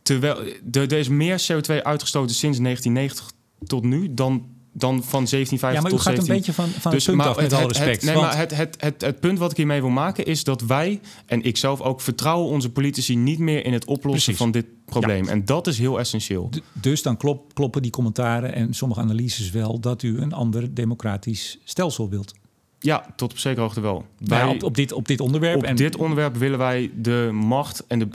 terwijl 0.07 0.39
er, 0.73 0.83
er 0.93 0.93
is 0.93 1.09
meer 1.09 1.41
CO2 1.53 1.83
uitgestoten 1.83 2.35
sinds 2.37 2.59
1990 2.59 3.31
tot 3.67 3.85
nu 3.85 4.15
dan, 4.15 4.47
dan 4.73 5.03
van 5.05 5.25
1750 5.27 5.73
ja, 5.75 5.81
maar 5.81 5.91
u 5.91 5.95
tot 5.95 6.01
gaat 6.01 6.19
een 6.19 6.25
17... 6.25 6.37
beetje 6.37 6.53
van, 6.53 6.81
van 6.83 6.91
Dus, 6.91 7.07
het 7.07 7.15
punt 7.15 7.17
maar 7.27 7.35
af, 7.37 7.43
met 7.43 7.51
het, 7.51 7.61
alle 7.61 7.69
respect. 7.69 7.95
Het, 7.95 8.03
nee, 8.05 8.15
want- 8.15 8.27
maar 8.27 8.37
het, 8.39 8.57
het, 8.57 8.77
het, 8.81 9.01
het 9.01 9.21
punt 9.21 9.39
wat 9.39 9.51
ik 9.51 9.57
hiermee 9.57 9.81
wil 9.81 9.91
maken 9.91 10.25
is 10.27 10.45
dat 10.45 10.61
wij, 10.61 11.01
en 11.27 11.43
ik 11.43 11.57
zelf 11.57 11.81
ook, 11.81 12.01
vertrouwen 12.01 12.51
onze 12.51 12.71
politici 12.71 13.17
niet 13.17 13.39
meer 13.39 13.65
in 13.65 13.73
het 13.73 13.85
oplossen 13.85 14.11
Precies. 14.35 14.37
van 14.37 14.51
dit 14.51 14.67
probleem. 14.85 15.29
En 15.29 15.45
dat 15.45 15.67
is 15.67 15.79
heel 15.79 15.99
essentieel. 15.99 16.49
D- 16.49 16.61
Dus 16.73 17.03
dan 17.03 17.17
klop, 17.17 17.55
kloppen 17.55 17.83
die 17.83 17.91
commentaren 17.91 18.55
en 18.55 18.75
sommige 18.75 19.01
analyses 19.01 19.51
wel 19.51 19.81
dat 19.81 20.03
u 20.03 20.19
een 20.21 20.33
ander 20.33 20.75
democratisch 20.75 21.59
stelsel 21.65 22.09
wilt. 22.09 22.33
Ja, 22.81 23.07
tot 23.17 23.33
op 23.33 23.39
zekere 23.39 23.61
hoogte 23.61 23.81
wel. 23.81 24.07
Ja, 24.19 24.27
Wij- 24.27 24.55
op, 24.55 24.63
op, 24.63 24.75
dit, 24.75 24.93
op 24.93 25.07
dit 25.09 25.21
onderwerp. 25.21 25.57
Op 25.57 25.63
en, 25.63 25.77
dit 25.77 25.97
onderwerp 25.97 26.37
willen 26.37 26.59
wij 26.59 26.91
de 26.95 27.31
macht 27.33 27.85
en 27.87 27.99
de, 27.99 28.09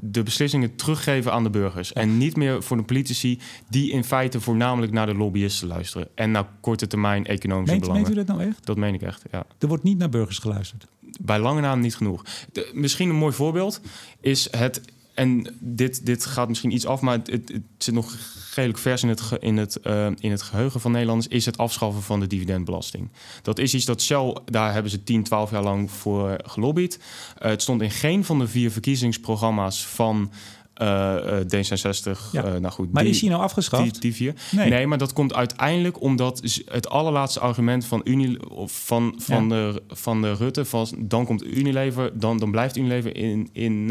de 0.00 0.22
beslissingen 0.22 0.76
teruggeven 0.76 1.32
aan 1.32 1.42
de 1.42 1.50
burgers. 1.50 1.92
En 1.92 2.18
niet 2.18 2.36
meer 2.36 2.62
voor 2.62 2.76
de 2.76 2.82
politici 2.82 3.38
die 3.68 3.90
in 3.90 4.04
feite 4.04 4.40
voornamelijk 4.40 4.92
naar 4.92 5.06
de 5.06 5.14
lobbyisten 5.14 5.68
luisteren. 5.68 6.08
En 6.14 6.30
naar 6.30 6.46
korte 6.60 6.86
termijn 6.86 7.26
economische 7.26 7.70
meent, 7.74 7.86
belangen. 7.86 8.02
meent 8.14 8.14
u 8.14 8.24
dat 8.26 8.36
nou 8.36 8.48
echt? 8.48 8.66
Dat 8.66 8.76
meen 8.76 8.94
ik 8.94 9.02
echt, 9.02 9.22
ja. 9.32 9.44
Er 9.58 9.68
wordt 9.68 9.82
niet 9.82 9.98
naar 9.98 10.08
burgers 10.08 10.38
geluisterd. 10.38 10.86
Bij 11.20 11.38
lange 11.38 11.60
naam 11.60 11.80
niet 11.80 11.96
genoeg. 11.96 12.24
De- 12.52 12.70
misschien 12.74 13.08
een 13.08 13.16
mooi 13.16 13.32
voorbeeld 13.34 13.80
is 14.20 14.48
het... 14.56 14.80
En 15.18 15.54
dit, 15.58 16.06
dit 16.06 16.24
gaat 16.26 16.48
misschien 16.48 16.70
iets 16.74 16.86
af, 16.86 17.00
maar 17.00 17.16
het, 17.18 17.30
het, 17.30 17.48
het 17.48 17.62
zit 17.78 17.94
nog 17.94 18.16
redelijk 18.54 18.78
vers 18.78 19.02
in 19.02 19.08
het, 19.08 19.20
ge- 19.20 19.38
in, 19.40 19.56
het, 19.56 19.80
eh, 19.80 20.06
in 20.20 20.30
het 20.30 20.42
geheugen 20.42 20.80
van 20.80 20.90
Nederlanders... 20.92 21.28
is 21.28 21.46
het 21.46 21.58
afschaffen 21.58 22.02
van 22.02 22.20
de 22.20 22.26
dividendbelasting. 22.26 23.10
Dat 23.42 23.58
is 23.58 23.74
iets 23.74 23.84
dat 23.84 24.02
Shell, 24.02 24.36
daar 24.44 24.72
hebben 24.72 24.90
ze 24.90 25.02
10, 25.02 25.22
12 25.22 25.50
jaar 25.50 25.62
lang 25.62 25.90
voor 25.90 26.38
gelobbyd. 26.44 26.98
Eh, 27.38 27.50
het 27.50 27.62
stond 27.62 27.82
in 27.82 27.90
geen 27.90 28.24
van 28.24 28.38
de 28.38 28.48
vier 28.48 28.70
verkiezingsprogramma's 28.70 29.86
van 29.86 30.30
eh, 30.74 31.40
eh, 31.40 31.46
D66. 31.46 32.30
Ja. 32.32 32.58
Nou 32.58 32.68
goed, 32.72 32.92
Maar 32.92 33.02
die, 33.02 33.12
is 33.12 33.20
hij 33.20 33.30
nou 33.30 33.42
afgeschaft? 33.42 33.92
die, 33.92 34.00
die 34.00 34.14
vier. 34.14 34.34
Nee. 34.50 34.68
Nee. 34.68 34.86
maar 34.86 34.98
dat 34.98 35.12
komt 35.12 35.34
uiteindelijk 35.34 36.00
omdat 36.00 36.42
het 36.64 36.88
allerlaatste 36.88 37.40
argument 37.40 37.84
van, 37.84 38.00
Uni, 38.04 38.36
of 38.36 38.84
van, 38.86 39.14
van, 39.18 39.48
de, 39.48 39.82
van 39.88 40.22
de 40.22 40.34
Rutte 40.34 40.64
was... 40.70 40.92
dan 40.98 41.24
komt 41.24 41.44
Unilever, 41.44 42.18
dan, 42.18 42.38
dan 42.38 42.50
blijft 42.50 42.76
Unilever 42.76 43.16
in, 43.16 43.48
in, 43.52 43.90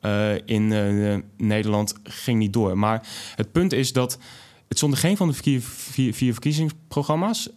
eh, 0.00 0.34
in 0.44 0.72
eh, 0.72 1.18
Nederland, 1.36 1.94
ging 2.02 2.38
niet 2.38 2.52
door. 2.52 2.78
Maar 2.78 3.06
het 3.34 3.52
punt 3.52 3.72
is 3.72 3.92
dat 3.92 4.18
het 4.68 4.78
in 4.78 4.96
geen 4.96 5.16
van 5.16 5.28
de 5.28 5.34
vier, 5.34 5.62
vier 6.14 6.32
verkiezingsprogramma's. 6.32 7.48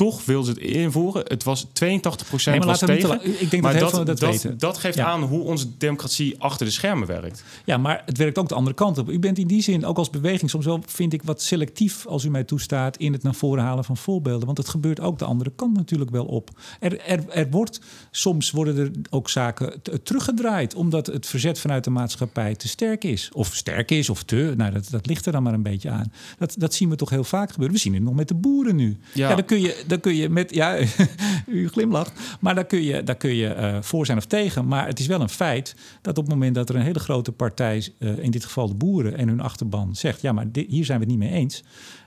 Toch 0.00 0.24
wil 0.24 0.42
ze 0.42 0.50
het 0.50 0.58
invoeren. 0.58 1.22
Het 1.26 1.44
was 1.44 1.64
82% 1.64 1.70
Nee, 1.74 2.58
maar 2.58 2.66
was 2.66 2.66
laten 2.66 2.86
we 2.86 2.92
niet 2.92 3.02
te 3.02 3.18
tegen. 3.18 3.40
Ik 3.42 3.50
denk 3.50 3.62
maar 3.62 3.72
dat 3.78 3.80
dat, 3.80 4.06
dat, 4.06 4.18
dat, 4.18 4.30
weten. 4.30 4.58
dat 4.58 4.78
geeft 4.78 4.96
Ja. 4.96 5.06
aan 5.06 5.22
hoe 5.22 5.42
onze 5.42 5.76
democratie 5.78 6.34
achter 6.42 6.66
de 6.66 6.72
schermen 6.72 7.06
werkt. 7.06 7.44
Ja, 7.64 7.76
maar 7.76 8.02
het 8.06 8.16
werkt 8.18 8.38
ook 8.38 8.48
de 8.48 8.54
andere 8.54 8.74
kant 8.76 8.98
op. 8.98 9.10
U 9.10 9.18
bent 9.18 9.38
in 9.38 9.46
die 9.46 9.62
zin, 9.62 9.84
ook 9.84 9.96
als 9.98 10.10
beweging, 10.10 10.50
soms 10.50 10.64
wel, 10.64 10.80
vind 10.86 11.12
ik, 11.12 11.22
wat 11.22 11.42
selectief 11.42 12.06
als 12.06 12.24
u 12.24 12.30
mij 12.30 12.44
toestaat 12.44 12.96
in 12.96 13.12
het 13.12 13.22
naar 13.22 13.34
voren 13.34 13.62
halen 13.64 13.84
van 13.84 13.96
voorbeelden. 13.96 14.46
Want 14.46 14.58
het 14.58 14.68
gebeurt 14.68 15.00
ook 15.00 15.18
de 15.18 15.24
andere 15.24 15.52
kant 15.56 15.76
natuurlijk 15.76 16.10
wel 16.10 16.24
op. 16.24 16.50
Er, 16.80 17.00
er, 17.00 17.28
er 17.28 17.50
wordt, 17.50 17.80
soms 18.10 18.50
worden 18.50 18.76
er 18.78 18.90
ook 19.10 19.28
zaken 19.30 19.82
teruggedraaid, 20.02 20.74
omdat 20.74 21.06
het 21.06 21.26
verzet 21.26 21.58
vanuit 21.58 21.84
de 21.84 21.90
maatschappij 21.90 22.54
te 22.54 22.68
sterk 22.68 23.04
is. 23.04 23.30
Of 23.32 23.54
sterk 23.54 23.90
is, 23.90 24.10
of 24.10 24.22
te. 24.22 24.52
Nou, 24.56 24.72
dat, 24.72 24.88
dat 24.90 25.06
ligt 25.06 25.26
er 25.26 25.32
dan 25.32 25.42
maar 25.42 25.54
een 25.54 25.62
beetje 25.62 25.90
aan. 25.90 26.12
Dat, 26.38 26.54
dat 26.58 26.74
zien 26.74 26.88
we 26.90 26.96
toch 26.96 27.10
heel 27.10 27.24
vaak 27.24 27.50
gebeuren. 27.50 27.74
We 27.76 27.82
zien 27.82 27.94
het 27.94 28.02
nog 28.02 28.14
met 28.14 28.28
de 28.28 28.34
boeren 28.34 28.76
nu. 28.76 28.98
Ja, 29.14 29.28
Ja. 29.28 29.34
dan 29.34 29.44
kun 29.44 29.60
je, 29.60 29.84
dan 29.90 30.00
kun 30.00 30.14
je 30.14 30.28
met, 30.28 30.54
ja, 30.54 30.78
u 31.46 31.68
glimlacht, 31.68 32.12
maar 32.40 32.54
daar 32.54 32.64
kun 32.66 32.82
je, 32.82 33.02
daar 33.02 33.16
kun 33.16 33.34
je 33.34 33.46
eh, 33.48 33.78
voor 33.82 34.06
zijn 34.06 34.18
of 34.18 34.24
tegen. 34.26 34.66
Maar 34.66 34.86
het 34.86 34.98
is 34.98 35.06
wel 35.06 35.20
een 35.20 35.28
feit 35.28 35.74
dat 36.02 36.18
op 36.18 36.24
het 36.24 36.32
moment 36.34 36.54
dat 36.54 36.68
er 36.68 36.74
een 36.74 36.82
hele 36.82 36.98
grote 36.98 37.32
partij, 37.32 37.88
eh, 37.98 38.18
in 38.18 38.30
dit 38.30 38.44
geval 38.44 38.68
de 38.68 38.74
boeren 38.74 39.16
en 39.16 39.28
hun 39.28 39.40
achterban, 39.40 39.96
zegt: 39.96 40.20
ja, 40.20 40.32
maar 40.32 40.52
di- 40.52 40.66
hier 40.68 40.84
zijn 40.84 40.98
we 41.00 41.04
het 41.04 41.12
niet 41.18 41.28
mee 41.30 41.38
eens. 41.38 41.62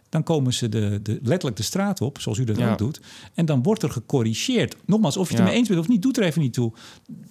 Dan 0.09 0.23
komen 0.23 0.53
ze 0.53 0.69
de, 0.69 0.99
de, 1.03 1.19
letterlijk 1.23 1.57
de 1.57 1.63
straat 1.63 2.01
op, 2.01 2.19
zoals 2.21 2.37
u 2.37 2.43
dat 2.43 2.57
Ja. 2.57 2.71
ook 2.71 2.77
doet. 2.77 3.01
En 3.33 3.45
dan 3.45 3.63
wordt 3.63 3.83
er 3.83 3.89
gecorrigeerd. 3.89 4.75
Nogmaals, 4.85 5.17
of 5.17 5.23
je 5.29 5.29
het 5.29 5.37
Ja. 5.37 5.43
ermee 5.43 5.59
eens 5.59 5.67
bent 5.67 5.79
of 5.79 5.87
niet, 5.87 6.01
doet 6.01 6.17
er 6.17 6.23
even 6.23 6.41
niet 6.41 6.53
toe. 6.53 6.73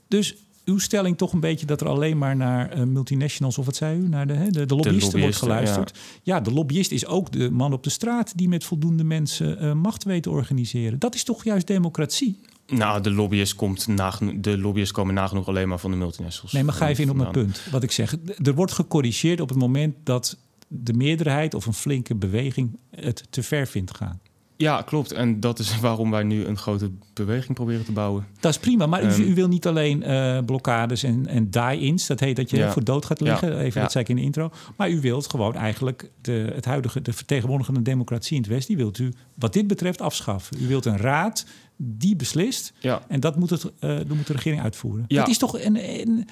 Dus 0.08 0.34
uw 0.64 0.78
stelling 0.78 1.18
toch 1.18 1.32
een 1.32 1.40
beetje 1.40 1.66
dat 1.66 1.80
er 1.80 1.88
alleen 1.88 2.18
maar 2.18 2.36
naar 2.36 2.70
eh, 2.70 2.82
multinationals, 2.82 3.58
of 3.58 3.64
wat 3.64 3.76
zei 3.76 3.98
u, 3.98 4.08
naar 4.08 4.26
de, 4.26 4.32
hè, 4.32 4.50
de, 4.50 4.66
de 4.66 4.74
lobbyisten 4.74 5.00
wordt 5.00 5.12
lobbyisten, 5.12 5.46
geluisterd. 5.46 5.98
Ja. 6.22 6.40
de 6.40 6.52
lobbyist 6.52 6.90
is 6.90 7.06
ook 7.06 7.32
de 7.32 7.50
man 7.50 7.72
op 7.72 7.82
de 7.82 7.90
straat 7.90 8.32
die 8.36 8.48
met 8.48 8.64
voldoende 8.64 9.04
mensen 9.04 9.58
eh, 9.58 9.72
macht 9.72 10.04
weet 10.04 10.22
te 10.22 10.30
organiseren. 10.30 10.98
Dat 10.98 11.14
is 11.14 11.24
toch 11.24 11.44
juist 11.44 11.66
democratie? 11.66 12.40
Nou, 12.66 13.00
de 13.00 13.10
lobbyist, 13.10 13.54
komt 13.54 13.86
nageno- 13.86 14.40
de 14.40 14.58
lobbyist 14.58 14.92
komen 14.92 15.14
nagenoeg 15.14 15.48
alleen 15.48 15.68
maar 15.68 15.78
van 15.78 15.90
de 15.90 15.96
multinationals. 15.96 16.52
Nee, 16.52 16.64
maar 16.64 16.74
ga 16.74 16.88
even 16.88 17.04
in 17.04 17.10
op 17.10 17.16
mijn 17.16 17.30
punt. 17.30 17.62
Wat 17.70 17.82
ik 17.82 17.90
zeg, 17.90 18.16
er 18.42 18.54
wordt 18.54 18.72
gecorrigeerd 18.72 19.40
op 19.40 19.48
het 19.48 19.58
moment 19.58 19.94
dat 20.02 20.36
de 20.68 20.92
meerderheid 20.92 21.54
of 21.54 21.66
een 21.66 21.74
flinke 21.74 22.14
beweging 22.14 22.78
het 22.90 23.26
te 23.30 23.42
ver 23.42 23.66
vindt 23.66 23.96
gaan. 23.96 24.20
Ja, 24.62 24.82
klopt. 24.82 25.12
En 25.12 25.40
dat 25.40 25.58
is 25.58 25.80
waarom 25.80 26.10
wij 26.10 26.22
nu 26.22 26.44
een 26.44 26.56
grote 26.58 26.90
beweging 27.12 27.54
proberen 27.54 27.84
te 27.84 27.92
bouwen. 27.92 28.26
Dat 28.40 28.52
is 28.52 28.58
prima, 28.58 28.86
maar 28.86 29.02
u, 29.04 29.06
Ehm. 29.06 29.20
u 29.22 29.34
wil 29.34 29.48
niet 29.48 29.66
alleen 29.66 30.02
eh, 30.02 30.38
blokkades 30.46 31.02
en, 31.02 31.26
en 31.26 31.50
die-ins, 31.50 32.06
dat 32.06 32.20
heet 32.20 32.36
dat 32.36 32.50
je 32.50 32.56
Ja. 32.56 32.72
voor 32.72 32.84
dood 32.84 33.04
gaat 33.04 33.20
liggen, 33.20 33.58
even 33.58 33.80
dat 33.80 33.92
zei 33.92 34.04
ik 34.04 34.10
in 34.10 34.16
de 34.16 34.22
intro, 34.22 34.50
maar 34.76 34.90
u 34.90 35.00
wilt 35.00 35.30
gewoon 35.30 35.54
eigenlijk 35.54 36.10
de, 36.20 36.50
het 36.54 36.64
huidige, 36.64 37.02
de 37.02 37.12
vertegenwoordigende 37.12 37.82
democratie 37.82 38.36
in 38.36 38.42
het 38.42 38.50
West, 38.50 38.66
die 38.66 38.76
wilt 38.76 38.98
u 38.98 39.12
wat 39.34 39.52
dit 39.52 39.66
betreft 39.66 40.00
afschaffen. 40.00 40.56
U 40.62 40.66
wilt 40.66 40.84
een 40.84 40.96
raad 40.98 41.46
die 41.76 42.16
beslist 42.16 42.72
Ja, 42.80 43.02
en 43.08 43.20
dat 43.20 43.36
moet, 43.36 43.50
het, 43.50 43.64
eh, 43.78 43.96
dat 43.96 44.08
moet 44.08 44.26
de 44.26 44.32
regering 44.32 44.62
uitvoeren. 44.62 45.04
Ja. 45.08 45.18
Dat 45.18 45.28
is 45.28 45.38
toch 45.38 45.58
een, 45.60 45.78
een 46.00 46.28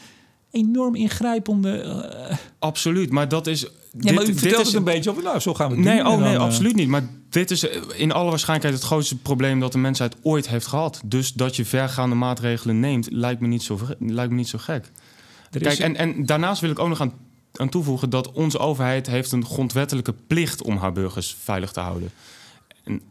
enorm 0.50 0.94
ingrijpende... 0.94 1.80
eh, 1.80 2.36
absoluut. 2.58 3.10
Maar 3.10 3.28
dat 3.28 3.46
is... 3.46 3.66
ja, 3.98 4.12
maar 4.12 4.28
u 4.28 4.34
vertelt 4.34 4.66
het 4.66 4.74
een 4.74 4.84
beetje 4.84 5.10
over, 5.10 5.22
nou, 5.22 5.38
zo 5.38 5.54
gaan 5.54 5.68
we 5.70 5.74
het 5.76 5.84
Nee, 5.84 5.96
doen. 6.02 6.06
oh 6.06 6.18
nee, 6.20 6.34
eh, 6.34 6.40
absoluut 6.40 6.74
niet. 6.74 6.88
Maar 6.88 7.02
dit 7.28 7.50
is 7.50 7.68
eh, 7.68 7.80
in 7.96 8.12
alle 8.12 8.30
waarschijnlijkheid 8.30 8.80
het 8.82 8.90
grootste 8.92 9.16
probleem 9.18 9.60
dat 9.60 9.72
de 9.72 9.78
mensheid 9.78 10.16
ooit 10.22 10.48
heeft 10.48 10.66
gehad. 10.66 11.00
Dus 11.04 11.32
dat 11.32 11.56
je 11.56 11.64
vergaande 11.64 12.14
maatregelen 12.14 12.80
neemt, 12.80 13.08
lijkt 13.10 13.40
me 13.40 13.46
niet 13.46 13.62
zo, 13.62 13.78
lijkt 13.98 14.30
me 14.30 14.36
niet 14.36 14.48
zo 14.48 14.58
gek. 14.58 14.84
er 15.50 15.60
Kijk, 15.60 15.72
is- 15.72 15.78
en, 15.78 15.96
en 15.96 16.26
daarnaast 16.26 16.60
wil 16.60 16.70
ik 16.70 16.78
ook 16.78 16.88
nog 16.88 17.00
aan, 17.00 17.12
aan 17.52 17.68
toevoegen 17.68 18.10
dat 18.10 18.32
onze 18.32 18.58
overheid 18.58 19.06
heeft 19.06 19.32
een 19.32 19.44
grondwettelijke 19.46 20.14
plicht 20.26 20.62
om 20.62 20.76
haar 20.76 20.92
burgers 20.92 21.36
veilig 21.42 21.72
te 21.72 21.80
houden. 21.80 22.10
En, 22.84 23.02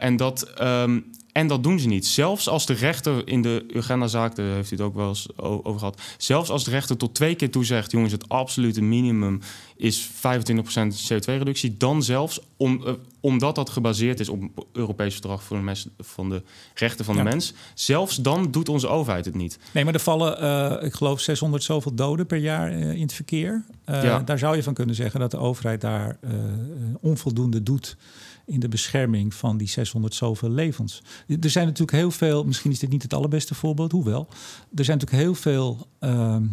en, 0.00 0.16
dat, 0.16 0.42
ehm, 0.42 1.00
en 1.32 1.46
dat 1.46 1.62
doen 1.62 1.78
ze 1.78 1.86
niet. 1.88 2.06
Zelfs 2.06 2.48
als 2.48 2.66
de 2.66 2.72
rechter 2.72 3.28
in 3.28 3.42
de 3.42 3.64
Urgenda-zaak, 3.74 4.34
daar 4.36 4.46
heeft 4.46 4.70
u 4.70 4.76
het 4.76 4.84
ook 4.84 4.94
wel 4.94 5.08
eens 5.08 5.28
over 5.38 5.78
gehad. 5.78 6.00
Zelfs 6.18 6.50
als 6.50 6.64
de 6.64 6.70
rechter 6.70 6.96
tot 6.96 7.14
twee 7.14 7.34
keer 7.34 7.50
toe 7.50 7.64
zegt: 7.64 7.90
jongens, 7.90 8.12
het 8.12 8.28
absolute 8.28 8.82
minimum 8.82 9.40
is 9.76 10.08
25% 10.08 11.12
CO2-reductie. 11.12 11.76
Dan 11.76 12.02
zelfs, 12.02 12.40
om, 12.56 12.86
eh, 12.86 12.92
omdat 13.20 13.54
dat 13.54 13.70
gebaseerd 13.70 14.20
is 14.20 14.28
op 14.28 14.42
Europees 14.72 15.12
verdrag 15.12 15.42
voor 15.42 15.56
de, 15.56 15.62
mes- 15.62 15.86
van 15.98 16.28
de 16.28 16.42
rechten 16.74 17.04
van 17.04 17.16
Ja. 17.16 17.22
de 17.22 17.28
mens. 17.28 17.52
Zelfs 17.74 18.16
dan 18.16 18.50
doet 18.50 18.68
onze 18.68 18.88
overheid 18.88 19.24
het 19.24 19.34
niet. 19.34 19.58
Nee, 19.72 19.84
maar 19.84 19.94
er 19.94 20.00
vallen, 20.00 20.38
eh, 20.40 20.86
ik 20.86 20.92
geloof, 20.94 21.20
600 21.20 21.62
zoveel 21.62 21.94
doden 21.94 22.26
per 22.26 22.38
jaar 22.38 22.70
eh, 22.72 22.92
in 22.92 23.02
het 23.02 23.12
verkeer. 23.12 23.64
Ja. 23.86 24.18
Daar 24.18 24.38
zou 24.38 24.56
je 24.56 24.62
van 24.62 24.74
kunnen 24.74 24.94
zeggen 24.94 25.20
dat 25.20 25.30
de 25.30 25.36
overheid 25.38 25.80
daar 25.80 26.18
onvoldoende 27.00 27.62
doet 27.62 27.96
in 28.46 28.60
de 28.60 28.68
bescherming 28.68 29.34
van 29.34 29.56
die 29.56 29.68
600 29.68 30.14
zoveel 30.14 30.50
levens. 30.50 31.02
Er 31.40 31.50
zijn 31.50 31.64
natuurlijk 31.66 31.96
heel 31.96 32.10
veel, 32.10 32.44
misschien 32.44 32.70
is 32.70 32.78
dit 32.78 32.90
niet 32.90 33.02
het 33.02 33.14
allerbeste 33.14 33.54
voorbeeld, 33.54 33.92
hoewel. 33.92 34.26
Er 34.74 34.84
zijn 34.84 34.98
natuurlijk 34.98 35.22
heel 35.24 35.34
veel 35.34 35.86
ehm, 35.98 36.44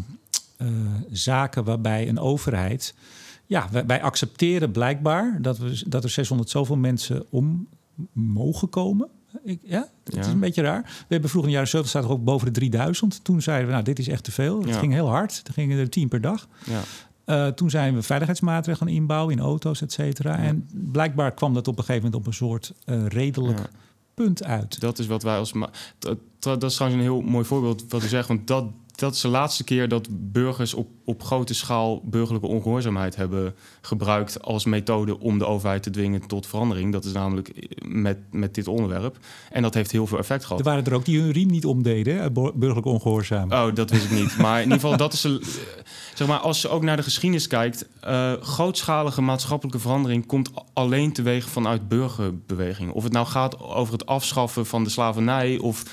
eh, 0.58 0.68
zaken 1.12 1.64
waarbij 1.64 2.08
een 2.10 2.20
overheid... 2.20 2.96
Ja, 3.46 3.68
wij, 3.72 3.86
wij 3.86 4.02
accepteren 4.02 4.72
blijkbaar 4.72 5.38
dat, 5.42 5.58
we, 5.58 5.84
dat 5.88 6.04
er 6.04 6.10
600 6.10 6.50
zoveel 6.50 6.76
mensen 6.78 7.26
om 7.30 7.68
mogen 8.12 8.70
komen. 8.70 9.08
Ik, 9.44 9.60
ja, 9.64 9.90
het 10.04 10.14
Ja. 10.16 10.20
is 10.20 10.28
een 10.28 10.40
beetje 10.40 10.62
raar. 10.62 10.82
We 10.82 11.06
hebben 11.08 11.30
vroeger 11.30 11.52
in 11.52 11.58
de 11.58 11.66
jaren 11.66 11.68
70 11.70 11.90
staat 11.90 12.04
er 12.04 12.10
ook 12.18 12.24
boven 12.24 12.46
de 12.54 12.60
3000. 12.60 13.24
Toen 13.24 13.42
zeiden 13.42 13.66
we, 13.68 13.72
nou, 13.72 13.84
dit 13.84 14.00
is 14.00 14.08
echt 14.08 14.24
te 14.24 14.32
veel. 14.32 14.60
Het 14.60 14.70
Ja. 14.70 14.80
ging 14.80 14.94
heel 14.94 15.08
hard. 15.10 15.42
Er 15.48 15.54
gingen 15.54 15.78
er 15.80 15.90
tien 15.90 16.08
per 16.08 16.22
dag. 16.22 16.48
Ja. 16.66 16.82
Eh, 17.30 17.48
toen 17.48 17.70
zijn 17.70 17.94
we 17.96 18.02
veiligheidsmaatregelen 18.02 18.88
gaan 18.88 18.98
inbouwen 18.98 19.34
in 19.38 19.42
auto's, 19.42 19.82
et 19.82 19.92
cetera. 19.92 20.38
En 20.38 20.68
blijkbaar 20.92 21.32
kwam 21.34 21.54
dat 21.54 21.68
op 21.68 21.78
een 21.78 21.84
gegeven 21.84 22.04
moment 22.04 22.22
op 22.22 22.28
een 22.28 22.34
soort 22.38 22.74
eh, 22.86 23.06
redelijk 23.06 23.60
Ja. 23.60 23.66
punt 24.14 24.44
uit. 24.44 24.80
Dat 24.80 25.00
is 25.00 25.08
wat 25.08 25.24
wij 25.24 25.38
als. 25.38 25.54
dat 26.40 26.64
is 26.64 26.76
trouwens 26.76 27.02
een 27.04 27.10
heel 27.10 27.22
mooi 27.22 27.46
voorbeeld 27.46 27.86
wat 27.90 28.04
u 28.04 28.08
zegt. 28.08 28.28
Want 28.28 28.48
dat, 28.48 28.66
dat 29.00 29.14
is 29.14 29.22
de 29.22 29.28
laatste 29.28 29.64
keer 29.64 29.88
dat 29.88 30.08
burgers 30.12 30.74
op, 30.74 30.88
op 31.06 31.24
grote 31.24 31.54
schaal 31.54 32.02
burgerlijke 32.04 32.48
ongehoorzaamheid 32.48 33.16
hebben 33.16 33.56
gebruikt 33.82 34.42
als 34.42 34.66
methode 34.66 35.20
om 35.20 35.38
de 35.38 35.46
overheid 35.46 35.84
te 35.84 35.90
dwingen 35.90 36.28
tot 36.28 36.48
verandering. 36.48 36.92
Dat 36.92 37.06
is 37.06 37.12
namelijk 37.12 37.70
met, 37.86 38.18
met 38.32 38.56
dit 38.56 38.68
onderwerp. 38.68 39.18
En 39.52 39.62
dat 39.62 39.74
heeft 39.74 39.92
heel 39.92 40.08
veel 40.08 40.18
effect 40.18 40.44
gehad. 40.44 40.60
Er 40.60 40.66
waren 40.66 40.86
er 40.86 40.94
ook 40.94 41.06
die 41.06 41.20
hun 41.20 41.32
riem 41.32 41.50
niet 41.50 41.66
omdeden, 41.66 42.34
burgerlijk 42.34 42.86
ongehoorzaam. 42.86 43.52
Oh, 43.52 43.74
dat 43.74 43.90
wist 43.90 44.06
ik 44.06 44.12
niet. 44.12 44.38
Maar 44.38 44.58
in 44.58 44.64
ieder 44.64 44.80
geval, 44.80 44.98
dat 44.98 45.14
is 45.14 45.24
een, 45.24 45.44
zeg 46.14 46.28
maar, 46.28 46.40
als 46.40 46.62
je 46.62 46.70
ook 46.70 46.84
naar 46.84 46.98
de 46.98 47.04
geschiedenis 47.04 47.48
kijkt, 47.48 47.88
uh, 48.08 48.34
grootschalige 48.42 49.22
maatschappelijke 49.22 49.80
verandering 49.80 50.26
komt 50.26 50.50
alleen 50.74 51.14
teweeg 51.14 51.50
vanuit 51.50 51.88
burgerbewegingen. 51.88 52.94
Of 52.94 53.04
het 53.04 53.14
nou 53.14 53.26
gaat 53.26 53.60
over 53.60 53.94
het 53.94 54.06
afschaffen 54.06 54.66
van 54.66 54.84
de 54.84 54.90
slavernij 54.90 55.58
of 55.58 55.84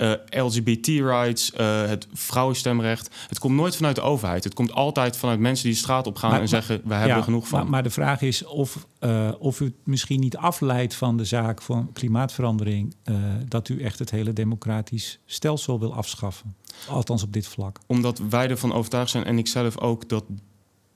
uh, 0.00 0.12
eh, 0.12 0.44
LGBT-rights, 0.44 1.52
uh, 1.60 1.86
het 1.86 2.08
vrouwenstemrecht. 2.12 3.14
Het 3.28 3.38
komt 3.38 3.54
nooit 3.54 3.76
vanuit 3.76 3.94
de 3.94 4.00
overheid. 4.00 4.44
Het 4.44 4.54
komt 4.54 4.72
altijd 4.72 5.16
vanuit 5.16 5.38
mensen 5.38 5.64
die 5.64 5.74
de 5.74 5.80
straat 5.80 6.06
op 6.06 6.16
gaan 6.16 6.40
en 6.40 6.48
zeggen: 6.48 6.80
we 6.84 6.94
hebben 6.94 7.16
er 7.16 7.22
genoeg 7.22 7.48
van. 7.48 7.60
Maar, 7.60 7.70
maar, 7.70 7.82
de 7.82 7.90
vraag 7.90 8.22
is 8.22 8.44
of, 8.44 8.86
uh, 9.00 9.30
of 9.38 9.60
u 9.60 9.64
het 9.64 9.74
misschien 9.84 10.20
niet 10.20 10.36
afleidt 10.36 10.94
van 10.94 11.16
de 11.16 11.24
zaak 11.24 11.62
van 11.62 11.92
klimaatverandering, 11.92 12.94
dat 13.48 13.68
u 13.68 13.82
echt 13.82 13.98
het 13.98 14.10
hele 14.10 14.32
democratisch 14.32 15.18
stelsel 15.26 15.78
wil 15.80 15.94
afschaffen. 15.94 16.54
Althans 16.88 17.22
op 17.22 17.32
dit 17.32 17.46
vlak. 17.46 17.78
Omdat 17.86 18.18
wij 18.30 18.48
ervan 18.48 18.72
overtuigd 18.72 19.10
zijn 19.10 19.24
en 19.24 19.38
ik 19.38 19.46
zelf 19.46 19.78
ook 19.78 20.08
dat 20.08 20.24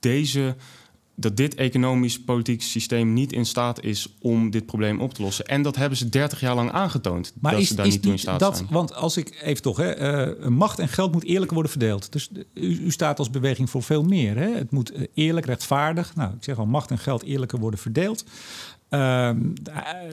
deze 0.00 0.56
dat 1.14 1.36
dit 1.36 1.54
economisch-politiek 1.54 2.62
systeem 2.62 3.12
niet 3.12 3.32
in 3.32 3.46
staat 3.46 3.82
is 3.82 4.14
om 4.20 4.50
dit 4.50 4.66
probleem 4.66 5.00
op 5.00 5.14
te 5.14 5.22
lossen. 5.22 5.44
En 5.44 5.62
dat 5.62 5.76
hebben 5.76 5.98
ze 5.98 6.08
30 6.08 6.40
jaar 6.40 6.54
lang 6.54 6.70
aangetoond. 6.70 7.32
Maar 7.40 7.52
dat 7.52 7.60
is, 7.60 7.68
ze 7.68 7.74
daar 7.74 7.86
niet 7.86 8.02
toe 8.02 8.12
in 8.12 8.18
staat 8.18 8.40
dat, 8.40 8.56
zijn. 8.56 8.68
Want 8.70 8.94
als 8.94 9.16
ik 9.16 9.40
even 9.42 9.62
toch, 9.62 9.76
hè, 9.76 10.28
uh, 10.40 10.48
macht 10.48 10.78
en 10.78 10.88
geld 10.88 11.12
moet 11.12 11.24
eerlijk 11.24 11.52
worden 11.52 11.70
verdeeld. 11.70 12.12
Dus 12.12 12.30
u, 12.54 12.78
u, 12.84 12.90
staat 12.90 13.18
als 13.18 13.30
beweging 13.30 13.70
voor 13.70 13.82
veel 13.82 14.02
meer. 14.02 14.36
Hè? 14.36 14.54
Het 14.54 14.70
moet 14.70 14.92
eh, 14.92 15.06
eerlijk, 15.14 15.46
rechtvaardig. 15.46 16.14
Nou, 16.14 16.32
ik 16.34 16.44
zeg 16.44 16.58
al, 16.58 16.66
macht 16.66 16.90
en 16.90 16.98
geld 16.98 17.22
eerlijker 17.22 17.58
worden 17.58 17.80
verdeeld. 17.80 18.24
Uh, 18.90 19.30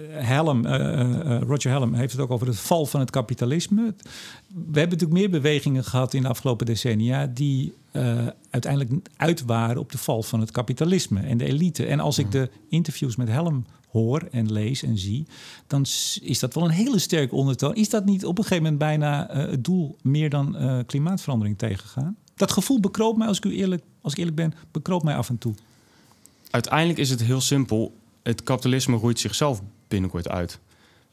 Helm, 0.09 0.65
uh, 0.65 1.41
Roger 1.41 1.71
Helm 1.71 1.93
heeft 1.93 2.11
het 2.11 2.21
ook 2.21 2.31
over 2.31 2.47
het 2.47 2.59
val 2.59 2.85
van 2.85 2.99
het 2.99 3.09
kapitalisme. 3.09 3.93
We 4.47 4.79
hebben 4.79 4.97
natuurlijk 4.97 5.19
meer 5.19 5.29
bewegingen 5.29 5.83
gehad 5.83 6.13
in 6.13 6.21
de 6.21 6.27
afgelopen 6.27 6.65
decennia 6.65 7.27
die 7.27 7.73
uh, 7.91 8.27
uiteindelijk 8.49 9.09
uit 9.15 9.45
waren 9.45 9.77
op 9.77 9.91
de 9.91 9.97
val 9.97 10.23
van 10.23 10.39
het 10.39 10.51
kapitalisme 10.51 11.19
en 11.19 11.37
de 11.37 11.45
elite. 11.45 11.85
En 11.85 11.99
als 11.99 12.17
ik 12.17 12.23
hmm. 12.23 12.31
de 12.31 12.49
interviews 12.69 13.15
met 13.15 13.27
Helm 13.27 13.65
hoor 13.89 14.27
en 14.31 14.51
lees 14.51 14.83
en 14.83 14.97
zie, 14.97 15.25
dan 15.67 15.85
is 16.21 16.39
dat 16.39 16.53
wel 16.53 16.63
een 16.63 16.69
hele 16.69 16.99
sterke 16.99 17.35
ondertoon. 17.35 17.75
Is 17.75 17.89
dat 17.89 18.05
niet 18.05 18.25
op 18.25 18.37
een 18.37 18.43
gegeven 18.43 18.63
moment 18.63 18.81
bijna 18.81 19.35
uh, 19.35 19.51
het 19.51 19.63
doel 19.63 19.97
meer 20.01 20.29
dan 20.29 20.55
uh, 20.55 20.79
klimaatverandering 20.85 21.57
tegengaan? 21.57 22.17
Dat 22.35 22.51
gevoel 22.51 22.79
bekroopt 22.79 23.17
mij, 23.17 23.27
als 23.27 23.37
ik, 23.37 23.45
u 23.45 23.55
eerlijk, 23.55 23.83
als 24.01 24.13
ik 24.13 24.19
eerlijk 24.19 24.35
ben, 24.35 24.53
bekroopt 24.71 25.03
mij 25.03 25.15
af 25.15 25.29
en 25.29 25.37
toe. 25.37 25.53
Uiteindelijk 26.49 26.99
is 26.99 27.09
het 27.09 27.21
heel 27.23 27.41
simpel. 27.41 27.93
Het 28.23 28.43
kapitalisme 28.43 28.97
roeit 28.97 29.19
zichzelf 29.19 29.61
binnenkort 29.87 30.27
uit. 30.27 30.59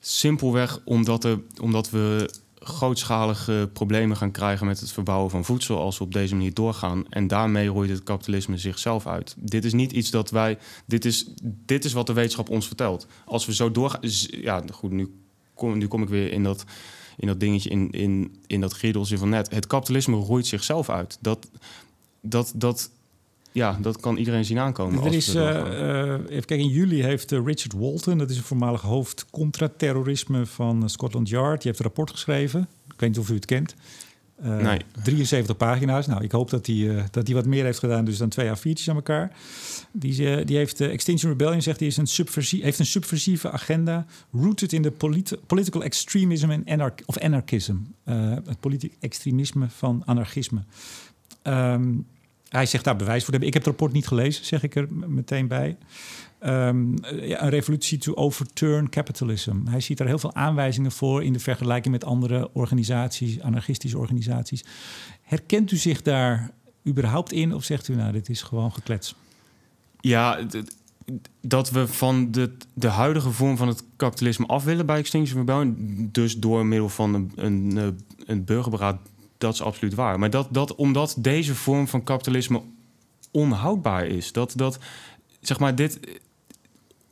Simpelweg 0.01 0.81
omdat, 0.85 1.25
er, 1.25 1.41
omdat 1.61 1.91
we 1.91 2.31
grootschalige 2.61 3.71
problemen 3.73 4.17
gaan 4.17 4.31
krijgen 4.31 4.67
met 4.67 4.81
het 4.81 4.93
verbouwen 4.93 5.31
van 5.31 5.45
voedsel 5.45 5.79
als 5.79 5.99
we 5.99 6.05
op 6.05 6.13
deze 6.13 6.35
manier 6.35 6.55
doorgaan. 6.55 7.05
En 7.09 7.27
daarmee 7.27 7.69
roeit 7.69 7.91
het 7.91 8.03
kapitalisme 8.03 8.59
zichzelf 8.59 9.07
uit. 9.07 9.35
Dit 9.39 9.65
is 9.65 9.73
niet 9.73 9.93
iets 9.93 10.11
dat 10.11 10.31
wij. 10.31 10.59
Dit 10.87 11.05
is, 11.05 11.27
dit 11.43 11.85
is 11.85 11.93
wat 11.93 12.07
de 12.07 12.13
wetenschap 12.13 12.51
ons 12.51 12.67
vertelt. 12.67 13.07
Als 13.25 13.47
we 13.47 13.55
zo 13.55 13.71
doorgaan. 13.71 14.01
Ja, 14.31 14.63
goed, 14.73 14.91
nu 14.91 15.15
kom, 15.55 15.79
nu 15.79 15.87
kom 15.87 16.03
ik 16.03 16.09
weer 16.09 16.33
in 16.33 16.43
dat, 16.43 16.65
in 17.17 17.27
dat 17.27 17.41
dingetje, 17.41 17.71
in, 17.71 17.91
in, 17.91 18.37
in 18.47 18.61
dat 18.61 18.73
griedeltje 18.73 19.19
van 19.19 19.29
net. 19.29 19.51
Het 19.51 19.67
kapitalisme 19.67 20.17
roeit 20.17 20.47
zichzelf 20.47 20.91
uit. 20.91 21.19
Dat, 21.21 21.51
dat, 22.21 22.53
dat, 22.55 22.91
ja, 23.53 23.79
dat 23.81 24.01
kan 24.01 24.17
iedereen 24.17 24.45
zien 24.45 24.59
aankomen. 24.59 25.05
Er 25.05 25.15
is, 25.15 25.35
uh, 25.35 25.45
even 26.29 26.29
kijken, 26.29 26.59
in 26.59 26.69
juli 26.69 27.03
heeft 27.03 27.33
uh, 27.33 27.45
Richard 27.45 27.73
Walton, 27.73 28.19
dat 28.19 28.31
is 28.31 28.37
een 28.37 28.43
voormalig 28.43 28.81
hoofd 28.81 29.27
contra-terrorisme 29.31 30.47
van 30.47 30.91
Scotland 30.91 31.29
Yard, 31.29 31.63
die 31.63 31.67
heeft 31.67 31.79
een 31.79 31.85
rapport 31.85 32.11
geschreven. 32.11 32.69
Ik 32.95 33.01
weet 33.01 33.11
niet 33.11 33.19
of 33.19 33.31
u 33.31 33.35
het 33.35 33.45
kent. 33.45 33.75
nee. 34.43 34.79
73 35.03 35.57
pagina's. 35.57 36.07
Nou, 36.07 36.25
ik 36.25 36.33
hoop 36.33 36.51
dat 36.51 36.67
hij 36.67 37.05
dat 37.11 37.29
wat 37.29 37.47
meer 37.47 37.65
heeft 37.65 37.79
gedaan, 37.79 38.05
dus 38.05 38.19
dan 38.19 38.29
twee 38.29 38.49
A4'tjes 38.49 38.89
aan 38.89 38.95
elkaar. 38.95 39.37
Die, 39.93 40.45
die 40.45 40.57
heeft 40.57 40.81
Extinction 40.81 41.31
Rebellion, 41.31 41.63
zegt 41.63 41.79
hij, 41.79 41.89
is 41.89 41.97
een 41.97 42.07
subversie, 42.07 42.63
heeft 42.63 42.79
een 42.79 42.87
subversieve 42.87 43.51
agenda, 43.51 44.07
rooted 44.33 44.73
in 44.73 44.83
de 44.83 44.93
political 45.47 45.83
extremism 45.83 46.51
en 46.51 46.63
anarch 46.67 46.95
of 47.07 47.19
anarchism. 47.19 47.77
het 48.05 48.61
politiek 48.61 48.93
extremisme 49.01 49.67
van 49.69 50.03
anarchisme. 50.05 50.63
Um, 51.43 52.07
hij 52.49 52.67
zegt 52.67 52.85
daar 52.85 52.97
bewijs 52.97 53.23
voor 53.23 53.31
hebben. 53.31 53.49
Ik 53.49 53.55
heb 53.55 53.65
het 53.65 53.73
rapport 53.73 53.93
niet 53.93 54.07
gelezen, 54.07 54.45
zeg 54.45 54.63
ik 54.63 54.75
er 54.75 54.87
meteen 54.91 55.49
bij. 55.49 55.77
Um, 56.47 56.95
ja, 57.21 57.43
een 57.43 57.49
revolutie 57.49 57.99
to 57.99 58.15
overturn 58.15 58.89
capitalism. 58.89 59.57
Hij 59.65 59.81
ziet 59.81 59.99
daar 59.99 60.07
heel 60.07 60.19
veel 60.19 60.35
aanwijzingen 60.35 60.93
voor 60.93 61.25
in 61.25 61.33
de 61.33 61.39
vergelijking 61.39 61.95
met 61.95 62.05
andere 62.05 62.51
organisaties, 62.53 63.41
anarchistische 63.41 63.99
organisaties. 63.99 64.65
Herkent 65.23 65.71
u 65.71 65.77
zich 65.77 66.03
daar 66.03 66.51
überhaupt 66.87 67.33
in 67.33 67.55
of 67.55 67.65
zegt 67.65 67.89
u 67.89 67.95
nou, 67.95 68.13
dit 68.13 68.29
is 68.29 68.43
gewoon 68.43 68.73
geklets? 68.73 69.15
Ja, 70.01 70.47
dat 71.41 71.71
we 71.71 71.87
van 71.87 72.31
de, 72.31 72.53
de 72.75 72.89
huidige 72.89 73.31
vorm 73.31 73.57
van 73.57 73.69
het 73.69 73.85
kapitalisme 73.97 74.47
af 74.47 74.65
willen 74.65 74.87
bij 74.87 74.99
Extinction 74.99 75.39
Rebellion, 75.39 76.09
dus 76.13 76.37
door 76.37 76.67
middel 76.67 76.89
van 76.89 77.15
een, 77.15 77.33
een, 77.35 77.99
een 78.27 78.45
burgerberaad 78.45 78.99
dat 79.39 79.55
is 79.55 79.63
absoluut 79.63 79.95
waar. 79.95 80.19
Maar 80.19 80.31
dat, 80.31 80.49
dat 80.51 80.75
omdat 80.75 81.17
deze 81.19 81.55
vorm 81.55 81.89
van 81.89 82.03
kapitalisme 82.03 82.63
onhoudbaar 83.31 84.07
is. 84.07 84.33
Dat, 84.33 84.53
dat 84.57 84.79
zeg 85.41 85.59
maar, 85.59 85.75
dit. 85.75 86.01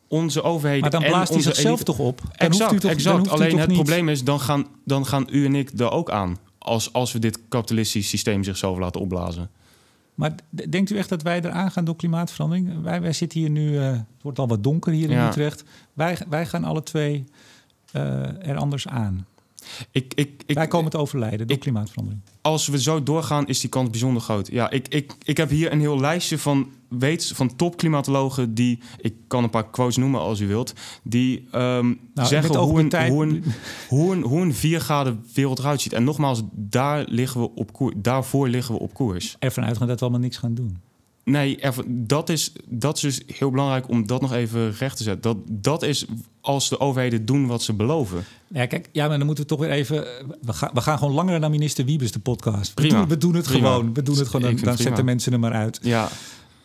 Onze 0.08 0.42
overheden. 0.42 0.80
Maar 0.80 0.90
dan 0.90 1.02
blaast 1.02 1.32
hij 1.32 1.42
zichzelf 1.42 1.82
toch 1.82 1.98
op? 1.98 2.20
Dan 2.20 2.30
exact, 2.48 2.72
u 2.72 2.78
toch, 2.78 2.90
exact. 2.90 3.28
Alleen 3.28 3.58
het 3.58 3.72
probleem 3.72 4.08
is, 4.08 4.24
dan 4.24 4.40
gaan, 4.40 4.66
dan 4.84 5.06
gaan 5.06 5.26
u 5.30 5.44
en 5.44 5.54
ik 5.54 5.70
er 5.78 5.90
ook 5.90 6.10
aan. 6.10 6.36
Als, 6.58 6.92
als 6.92 7.12
we 7.12 7.18
dit 7.18 7.38
kapitalistisch 7.48 8.08
systeem 8.08 8.44
zichzelf 8.44 8.78
laten 8.78 9.00
opblazen. 9.00 9.50
Maar 10.14 10.34
denkt 10.68 10.90
u 10.90 10.96
echt 10.96 11.08
dat 11.08 11.22
wij 11.22 11.40
eraan 11.40 11.70
gaan 11.70 11.84
door 11.84 11.96
klimaatverandering? 11.96 12.82
Wij, 12.82 13.00
wij 13.00 13.12
zitten 13.12 13.40
hier 13.40 13.50
nu, 13.50 13.70
uh, 13.70 13.90
het 13.90 14.22
wordt 14.22 14.38
al 14.38 14.48
wat 14.48 14.62
donker 14.62 14.92
hier 14.92 15.10
in 15.10 15.18
Utrecht. 15.18 15.64
Wij, 15.92 16.18
wij 16.28 16.46
gaan 16.46 16.64
alle 16.64 16.82
twee 16.82 17.24
uh, 17.96 18.48
er 18.48 18.56
anders 18.56 18.88
aan. 18.88 19.26
Ik, 19.90 20.12
ik, 20.14 20.42
ik, 20.46 20.54
Wij 20.56 20.66
komen 20.66 20.90
te 20.90 20.98
overlijden 20.98 21.46
door 21.46 21.58
klimaatverandering. 21.58 22.22
Als 22.40 22.66
we 22.66 22.80
zo 22.80 23.02
doorgaan, 23.02 23.46
is 23.46 23.60
die 23.60 23.70
kans 23.70 23.90
bijzonder 23.90 24.22
groot. 24.22 24.48
Ja, 24.50 24.70
ik, 24.70 24.88
ik, 24.88 25.12
ik 25.22 25.36
heb 25.36 25.50
hier 25.50 25.72
een 25.72 25.80
heel 25.80 26.00
lijstje 26.00 26.38
van, 26.38 26.70
weet, 26.88 27.32
van 27.34 27.56
topklimatologen... 27.56 28.54
die, 28.54 28.78
ik 29.00 29.14
kan 29.26 29.44
een 29.44 29.50
paar 29.50 29.70
quotes 29.70 29.96
noemen 29.96 30.20
als 30.20 30.40
u 30.40 30.46
wilt... 30.46 30.72
die 31.02 31.48
um, 31.52 32.00
zeggen 32.14 32.56
hoe 32.56 32.80
een, 32.80 32.88
tijd... 32.88 33.12
hoe, 33.12 33.24
een, 33.24 33.44
hoe, 33.88 34.14
een, 34.14 34.22
hoe 34.22 34.40
een 34.40 34.54
4 34.54 34.80
graden 34.80 35.24
wereld 35.34 35.58
eruit 35.58 35.80
ziet. 35.80 35.92
En 35.92 36.04
nogmaals, 36.04 36.42
daar 36.52 37.04
liggen 37.08 37.40
we 37.40 37.50
op 37.54 37.72
koers, 37.72 37.94
daarvoor 37.96 38.48
liggen 38.48 38.74
we 38.74 38.80
op 38.80 38.94
koers. 38.94 39.36
Ervan 39.38 39.64
uitgaan 39.64 39.86
dat 39.86 39.98
we 39.98 40.04
allemaal 40.04 40.24
niks 40.24 40.36
gaan 40.36 40.54
doen. 40.54 40.78
Nee, 41.30 41.58
dat 41.86 42.28
is, 42.28 42.52
dat 42.66 42.96
is 42.96 43.02
dus 43.02 43.36
heel 43.36 43.50
belangrijk 43.50 43.88
om 43.88 44.06
dat 44.06 44.20
nog 44.20 44.32
even 44.32 44.72
recht 44.72 44.96
te 44.96 45.02
zetten. 45.02 45.22
Dat, 45.22 45.36
dat 45.62 45.82
is 45.82 46.06
als 46.40 46.68
de 46.68 46.80
overheden 46.80 47.24
doen 47.24 47.46
wat 47.46 47.62
ze 47.62 47.72
beloven. 47.72 48.24
Ja, 48.46 48.66
kijk, 48.66 48.88
ja, 48.92 49.08
maar 49.08 49.16
dan 49.16 49.26
moeten 49.26 49.44
we 49.44 49.50
toch 49.50 49.60
weer 49.60 49.70
even. 49.70 50.06
We 50.42 50.52
gaan, 50.52 50.70
we 50.72 50.80
gaan 50.80 50.98
gewoon 50.98 51.14
langer 51.14 51.40
naar 51.40 51.50
minister 51.50 51.84
Wiebes, 51.84 52.12
de 52.12 52.18
podcast. 52.18 52.74
Prima. 52.74 52.92
We 52.92 52.98
doen, 52.98 53.08
we 53.08 53.16
doen 53.16 53.34
het 53.34 53.46
gewoon. 53.46 53.94
We 53.94 54.02
doen 54.02 54.18
het 54.18 54.28
gewoon. 54.28 54.54
Dan, 54.54 54.64
dan 54.64 54.76
zetten 54.76 55.04
mensen 55.04 55.32
er 55.32 55.38
maar 55.38 55.52
uit. 55.52 55.78
Ja. 55.82 56.08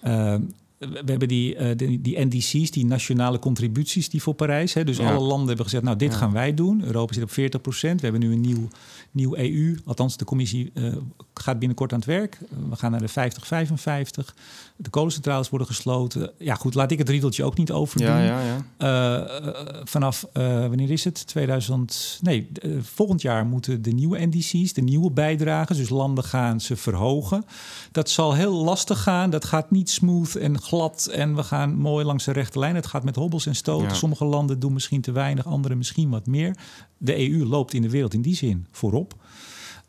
Uh, 0.03 0.35
we 0.77 1.01
hebben 1.05 1.27
die, 1.27 1.55
uh, 1.55 1.69
die, 1.75 2.01
die, 2.01 2.25
NDC's, 2.25 2.71
die 2.71 2.85
nationale 2.85 3.39
contributies 3.39 4.09
die 4.09 4.21
voor 4.21 4.33
Parijs. 4.33 4.73
Hè, 4.73 4.83
dus 4.83 4.99
alle 4.99 5.19
landen 5.19 5.47
hebben 5.47 5.65
gezegd, 5.65 5.83
nou 5.83 5.97
dit 5.97 6.15
gaan 6.15 6.31
wij 6.31 6.53
doen. 6.53 6.83
Europa 6.83 7.13
zit 7.13 7.23
op 7.23 7.31
40 7.31 7.61
procent. 7.61 8.01
We 8.01 8.07
hebben 8.07 8.27
nu 8.27 8.33
een 8.33 8.41
nieuw, 8.41 8.67
nieuw 9.11 9.35
EU. 9.35 9.77
Althans, 9.85 10.17
de 10.17 10.25
commissie 10.25 10.71
uh, 10.73 10.95
gaat 11.41 11.59
binnenkort 11.59 11.91
aan 11.93 11.99
het 11.99 12.07
werk. 12.07 12.39
we 12.69 12.75
gaan 12.75 12.91
naar 12.91 12.99
de 12.99 13.07
50, 13.07 13.47
55. 13.47 14.35
De 14.75 14.89
kolencentrales 14.89 15.49
worden 15.49 15.67
gesloten. 15.67 16.31
Ja 16.37 16.55
goed, 16.55 16.73
laat 16.73 16.91
ik 16.91 16.97
het 16.97 17.09
riedeltje 17.09 17.43
ook 17.43 17.57
niet 17.57 17.71
overdoen. 17.71 18.07
Ja, 18.07 18.19
ja, 18.19 18.41
ja. 18.77 19.19
Uh, 19.21 19.81
vanaf, 19.83 20.25
wanneer 20.33 20.91
is 20.91 21.03
het? 21.03 21.27
2000... 21.27 22.19
Nee, 22.21 22.51
volgend 22.81 23.21
jaar 23.21 23.45
moeten 23.45 23.81
de 23.81 23.91
nieuwe 23.91 24.25
NDC's, 24.25 24.73
de 24.73 24.81
nieuwe 24.81 25.11
bijdragen... 25.11 25.75
dus 25.75 25.89
landen 25.89 26.23
gaan 26.23 26.61
ze 26.61 26.75
verhogen. 26.75 27.45
Dat 27.91 28.09
zal 28.09 28.33
heel 28.33 28.63
lastig 28.63 29.03
gaan. 29.03 29.29
Dat 29.29 29.45
gaat 29.45 29.71
niet 29.71 29.89
smooth 29.89 30.35
en 30.35 30.61
glad 30.61 31.05
en 31.05 31.35
we 31.35 31.43
gaan 31.43 31.75
mooi 31.75 32.05
langs 32.05 32.25
de 32.25 32.31
rechte 32.31 32.59
lijn. 32.59 32.75
Het 32.75 32.85
gaat 32.85 33.03
met 33.03 33.15
hobbels 33.15 33.45
en 33.45 33.55
stoten. 33.55 33.95
Sommige 33.95 34.25
landen 34.25 34.59
doen 34.59 34.73
misschien 34.73 35.01
te 35.01 35.11
weinig, 35.11 35.45
andere 35.45 35.75
misschien 35.75 36.09
wat 36.09 36.25
meer. 36.25 36.57
De 36.97 37.29
EU 37.29 37.45
loopt 37.45 37.73
in 37.73 37.81
de 37.81 37.89
wereld 37.89 38.13
in 38.13 38.21
die 38.21 38.35
zin 38.35 38.65
voorop. 38.71 39.15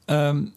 Um, 0.07 0.53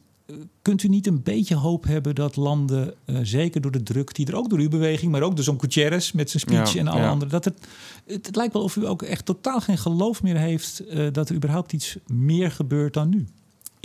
kunt 0.61 0.83
u 0.83 0.87
niet 0.87 1.07
een 1.07 1.23
beetje 1.23 1.55
hoop 1.55 1.85
hebben 1.85 2.15
dat 2.15 2.35
landen, 2.35 2.93
uh, 3.05 3.17
zeker 3.21 3.61
door 3.61 3.71
de 3.71 3.83
druk 3.83 4.15
die 4.15 4.27
er 4.27 4.35
ook 4.35 4.49
door 4.49 4.59
uw 4.59 4.69
beweging, 4.69 5.11
maar 5.11 5.21
ook 5.21 5.35
door 5.35 5.45
zo'n 5.45 5.59
Gutierrez 5.59 6.11
met 6.11 6.29
zijn 6.29 6.43
speech 6.43 6.75
en 6.75 6.87
alle 6.87 7.01
ja. 7.01 7.09
anderen, 7.09 7.29
dat 7.29 7.45
het, 7.45 7.67
het, 8.05 8.35
lijkt 8.35 8.53
wel 8.53 8.63
of 8.63 8.75
u 8.75 8.87
ook 8.87 9.01
echt 9.01 9.25
totaal 9.25 9.61
geen 9.61 9.77
geloof 9.77 10.23
meer 10.23 10.37
heeft 10.37 10.83
uh, 10.89 11.07
dat 11.11 11.29
er 11.29 11.35
überhaupt 11.35 11.73
iets 11.73 11.97
meer 12.07 12.51
gebeurt 12.51 12.93
dan 12.93 13.09
nu? 13.09 13.25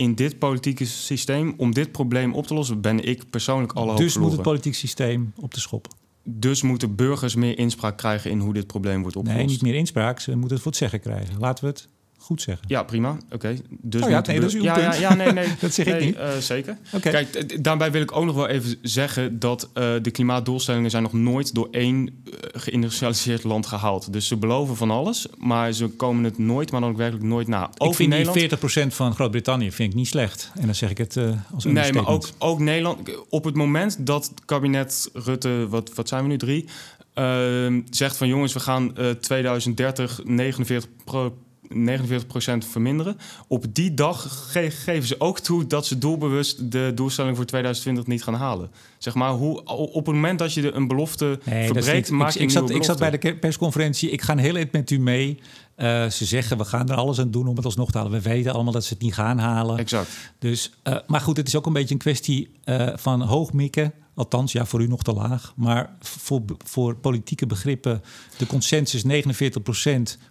in 0.01 0.15
dit 0.15 0.39
politieke 0.39 0.85
systeem, 0.85 1.53
om 1.57 1.73
dit 1.73 1.91
probleem 1.91 2.33
op 2.33 2.47
te 2.47 2.53
lossen, 2.53 2.81
ben 2.81 3.07
ik 3.07 3.29
persoonlijk 3.29 3.73
alle 3.73 3.89
hoop 3.89 3.97
Dus 3.97 4.17
moet 4.17 4.31
het 4.31 4.41
politiek 4.41 4.75
systeem 4.75 5.33
op 5.35 5.53
de 5.53 5.59
schop. 5.59 5.87
Dus 6.23 6.61
moeten 6.61 6.95
burgers 6.95 7.35
meer 7.35 7.57
inspraak 7.57 7.97
krijgen 7.97 8.31
in 8.31 8.39
hoe 8.39 8.53
dit 8.53 8.67
probleem 8.67 9.01
wordt 9.01 9.15
opgelost. 9.15 9.45
Nee, 9.45 9.51
niet 9.51 9.61
meer 9.61 9.75
inspraak. 9.75 10.19
Ze 10.19 10.31
moeten 10.31 10.49
het 10.49 10.61
voor 10.61 10.71
het 10.71 10.79
zeggen 10.79 10.99
krijgen. 10.99 11.39
Laten 11.39 11.63
we 11.63 11.69
het 11.69 11.87
goed 12.21 12.41
zeggen. 12.41 12.65
Ja, 12.67 12.83
prima. 12.83 13.17
Oké. 13.31 13.55
Dus 13.69 14.01
Oh 14.01 14.09
ja, 14.09 14.21
nee, 14.25 14.39
dat 14.39 14.49
is 14.49 14.55
uw 14.55 14.63
ja, 14.63 14.73
punt. 14.73 14.85
Ja, 14.85 14.99
ja, 14.99 15.13
nee, 15.13 15.31
nee. 15.31 15.47
Dat 15.59 15.73
zeg 15.73 15.85
ik 15.85 15.99
niet. 15.99 16.15
eh, 16.15 16.37
zeker. 16.37 16.77
Oké. 16.93 17.09
Kijk, 17.09 17.63
daarbij 17.63 17.91
wil 17.91 18.01
ik 18.01 18.15
ook 18.15 18.25
nog 18.25 18.35
wel 18.35 18.47
even 18.47 18.75
zeggen 18.81 19.39
dat 19.39 19.69
eh, 19.73 19.93
de 20.01 20.11
klimaatdoelstellingen 20.11 20.89
zijn 20.89 21.03
nog 21.03 21.13
nooit 21.13 21.53
door 21.53 21.67
één 21.71 22.07
eh, 22.07 22.33
geïndustrialiseerd 22.61 23.43
land 23.43 23.65
gehaald. 23.65 24.13
Dus 24.13 24.27
ze 24.27 24.37
beloven 24.37 24.75
van 24.75 24.91
alles, 24.91 25.27
maar 25.37 25.71
ze 25.71 25.87
komen 25.87 26.23
het 26.23 26.37
nooit, 26.37 26.71
maar 26.71 26.81
dan 26.81 26.89
ook 26.89 26.97
werkelijk 26.97 27.25
nooit 27.25 27.47
na. 27.47 27.63
Ook 27.63 27.71
ik 27.73 27.87
in 27.87 27.93
vind 27.93 28.09
Nederland. 28.09 28.71
die 28.71 28.89
40% 28.89 28.93
van 28.95 29.13
Groot-Brittannië 29.13 29.71
vind 29.71 29.89
ik 29.89 29.95
niet 29.95 30.07
slecht. 30.07 30.51
En 30.55 30.65
dan 30.65 30.75
zeg 30.75 30.89
ik 30.89 30.97
het 30.97 31.17
als 31.53 31.65
een 31.65 31.73
Nee, 31.73 31.93
maar 31.93 32.07
ook, 32.07 32.29
ook 32.37 32.59
Nederland. 32.59 32.99
Op 33.29 33.43
het 33.43 33.55
moment 33.55 34.05
dat 34.05 34.25
het 34.25 34.45
kabinet 34.45 35.09
Rutte, 35.13 35.67
wat, 35.69 35.93
wat 35.93 36.07
zijn 36.07 36.23
we 36.23 36.29
nu, 36.29 36.37
drie, 36.37 36.65
ehm, 37.13 37.81
zegt 37.89 38.17
van 38.17 38.27
jongens, 38.27 38.53
we 38.53 38.59
gaan 38.59 38.97
eh 38.97 39.09
2030 39.09 40.19
49 40.23 40.89
pro, 41.03 41.37
49% 41.73 42.67
verminderen. 42.69 43.17
Op 43.47 43.65
die 43.73 43.93
dag 43.93 44.47
ge- 44.51 44.71
geven 44.71 45.07
ze 45.07 45.15
ook 45.19 45.39
toe 45.39 45.67
dat 45.67 45.85
ze 45.85 45.97
doelbewust 45.97 46.71
de 46.71 46.91
doelstelling 46.95 47.35
voor 47.35 47.45
2020 47.45 48.05
niet 48.07 48.23
gaan 48.23 48.33
halen. 48.33 48.69
Zeg 48.97 49.13
maar, 49.15 49.31
hoe, 49.31 49.63
op 49.65 50.05
het 50.05 50.15
moment 50.15 50.39
dat 50.39 50.53
je 50.53 50.71
een 50.71 50.87
belofte 50.87 51.39
Nee, 51.45 51.65
verbreekt, 51.65 52.09
maak 52.11 52.27
ik, 52.29 52.33
je 52.37 52.39
ik, 52.43 52.49
zat, 52.49 52.69
ik 52.69 52.83
zat 52.83 52.99
bij 52.99 53.09
de 53.11 53.35
persconferentie. 53.35 54.09
Ik 54.09 54.21
ga 54.21 54.31
een 54.33 54.37
heel 54.39 54.55
eind 54.55 54.71
met 54.71 54.91
u 54.91 54.99
mee. 54.99 55.39
Eh, 55.75 56.07
ze 56.07 56.25
zeggen, 56.25 56.57
we 56.57 56.65
gaan 56.65 56.89
er 56.89 56.95
alles 56.95 57.19
aan 57.19 57.31
doen 57.31 57.47
om 57.47 57.55
het 57.55 57.65
alsnog 57.65 57.91
te 57.91 57.97
halen. 57.97 58.11
We 58.13 58.21
weten 58.21 58.53
allemaal 58.53 58.73
dat 58.73 58.83
ze 58.85 58.93
het 58.93 59.01
niet 59.01 59.13
gaan 59.13 59.37
halen. 59.39 59.77
Exact. 59.77 60.09
Dus, 60.39 60.71
eh, 60.83 60.95
maar 61.07 61.21
goed, 61.21 61.37
het 61.37 61.47
is 61.47 61.55
ook 61.55 61.65
een 61.65 61.73
beetje 61.73 61.93
een 61.93 61.99
kwestie 61.99 62.51
eh, 62.63 62.87
van 62.95 63.21
hoog 63.21 63.53
mikken. 63.53 63.93
Althans, 64.21 64.51
ja, 64.51 64.65
voor 64.65 64.81
u 64.81 64.87
nog 64.87 65.03
te 65.03 65.13
laag. 65.13 65.53
Maar 65.55 65.89
voor, 65.99 66.41
voor 66.65 66.95
politieke 66.95 67.45
begrippen, 67.45 68.01
de 68.37 68.45
consensus 68.47 69.03
49% 69.03 69.07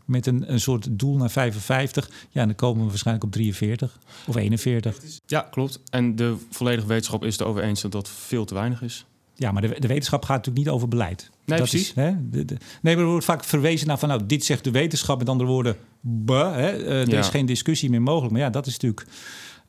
met 0.05 0.27
een, 0.27 0.53
een 0.53 0.61
soort 0.61 0.89
doel 0.91 1.17
naar 1.17 1.31
55. 1.31 2.11
Ja, 2.31 2.47
dan 2.47 2.55
komen 2.55 2.83
we 2.85 2.89
waarschijnlijk 2.89 3.27
op 3.27 3.33
43 3.33 3.99
of 4.27 4.37
41. 4.37 4.99
Ja, 5.27 5.41
klopt. 5.41 5.81
En 5.91 6.17
de 6.17 6.37
volledige 6.51 6.87
wetenschap 6.87 7.25
is 7.25 7.33
het 7.39 7.43
over 7.47 7.63
eens 7.63 7.81
dat 7.81 7.93
dat 7.93 8.09
veel 8.09 8.45
te 8.45 8.55
weinig 8.55 8.83
is. 8.83 9.05
Ja, 9.35 9.53
maar 9.53 9.63
de, 9.63 9.81
de 9.81 9.89
wetenschap 9.89 10.25
gaat 10.25 10.37
natuurlijk 10.37 10.65
niet 10.65 10.75
over 10.75 10.89
beleid. 10.89 11.31
Nee, 11.45 11.59
Dat 11.59 11.69
precies. 11.69 11.89
Is, 11.89 11.95
hè, 11.95 12.31
de, 12.31 12.45
de- 12.45 12.57
nee, 12.83 12.95
maar 12.95 13.05
er 13.05 13.11
wordt 13.11 13.25
vaak 13.25 13.45
verwezen 13.45 13.87
naar 13.87 13.99
van, 13.99 14.09
nou, 14.09 14.27
dit 14.27 14.45
zegt 14.45 14.65
de 14.65 14.71
wetenschap. 14.71 15.19
Met 15.19 15.29
andere 15.29 15.51
woorden, 15.51 15.77
bah, 16.01 16.55
hè, 16.55 16.69
eh, 16.71 17.01
er 17.01 17.09
Ja. 17.11 17.19
is 17.19 17.29
geen 17.29 17.47
discussie 17.47 17.91
meer 17.91 18.03
mogelijk. 18.03 18.33
Maar 18.33 18.41
ja, 18.43 18.51
dat 18.51 18.67
is 18.67 18.73
natuurlijk 18.73 19.07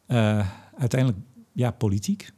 eh, 0.05 0.47
uiteindelijk 0.77 1.19
ja, 1.53 1.71
politiek. 1.71 2.31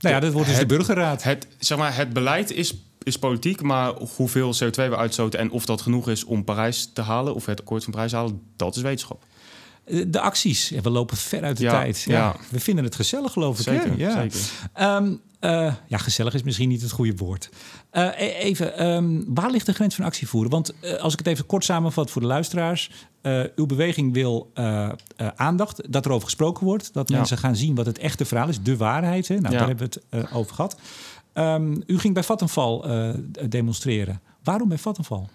Nou 0.00 0.14
ja, 0.14 0.20
dat 0.20 0.32
wordt 0.32 0.48
dus 0.48 0.58
de 0.58 0.66
burgerraad. 0.66 1.22
Het, 1.22 1.46
zeg 1.58 1.78
maar, 1.78 1.96
het 1.96 2.12
beleid 2.12 2.50
is, 2.52 2.74
is 3.02 3.18
politiek, 3.18 3.62
maar 3.62 3.92
hoeveel 4.16 4.54
CO2 4.54 4.70
we 4.74 4.96
uitstoten 4.96 5.38
en 5.40 5.50
of 5.50 5.64
dat 5.64 5.80
genoeg 5.80 6.08
is 6.08 6.24
om 6.24 6.44
Parijs 6.44 6.90
te 6.94 7.00
halen, 7.02 7.34
of 7.34 7.46
het 7.46 7.60
akkoord 7.60 7.82
van 7.84 7.92
Parijs 7.92 8.10
te 8.10 8.16
halen, 8.16 8.40
dat 8.56 8.76
is 8.76 8.82
wetenschap. 8.82 9.22
Eh, 9.84 10.04
De 10.06 10.20
acties, 10.20 10.70
we 10.82 10.90
lopen 10.90 11.16
ver 11.16 11.42
uit 11.42 11.56
de 11.56 11.62
Ja, 11.62 11.70
tijd. 11.70 12.02
Ja, 12.02 12.14
ja. 12.18 12.36
We 12.50 12.60
vinden 12.60 12.84
het 12.84 12.94
gezellig, 12.94 13.32
geloof 13.32 13.58
ik. 13.60 13.64
hè? 13.66 13.72
Zeker, 13.80 13.98
Ja. 13.98 14.20
zeker. 14.22 14.40
Ehm, 14.72 15.12
eh, 15.40 15.74
ja, 15.86 15.98
gezellig 15.98 16.34
is 16.34 16.42
misschien 16.42 16.68
niet 16.68 16.82
het 16.82 16.90
goede 16.90 17.16
woord. 17.16 17.50
Eh, 17.90 18.04
e- 18.04 18.32
even, 18.38 18.76
ehm, 18.76 19.20
waar 19.26 19.50
ligt 19.50 19.66
de 19.66 19.72
grens 19.72 19.94
van 19.94 20.04
actie 20.04 20.28
voeren? 20.28 20.50
Want 20.50 20.74
eh, 20.80 20.94
als 20.94 21.12
ik 21.12 21.18
het 21.18 21.28
even 21.28 21.46
kort 21.46 21.64
samenvat 21.64 22.10
voor 22.10 22.20
de 22.20 22.26
luisteraars. 22.28 22.90
uw 23.56 23.66
beweging 23.66 24.12
wil 24.12 24.50
aandacht, 25.36 25.92
dat 25.92 26.04
er 26.04 26.10
over 26.10 26.24
gesproken 26.24 26.64
wordt. 26.66 26.92
Dat 26.92 27.08
Ja. 27.08 27.16
mensen 27.16 27.38
gaan 27.38 27.56
zien 27.56 27.74
wat 27.74 27.86
het 27.86 27.98
echte 27.98 28.24
verhaal 28.24 28.48
is, 28.48 28.62
de 28.62 28.76
waarheid. 28.76 29.28
Hè? 29.28 29.34
Nou, 29.34 29.52
Ja. 29.52 29.58
daar 29.58 29.68
hebben 29.68 29.88
we 29.90 30.16
het 30.16 30.32
over 30.32 30.54
gehad. 30.54 30.78
Ehm, 31.32 31.76
u 31.86 31.98
ging 31.98 32.14
bij 32.14 32.22
Vattenval 32.22 32.86
demonstreren. 33.48 34.20
Waarom 34.42 34.68
bij 34.68 34.78
Vattenval? 34.78 35.28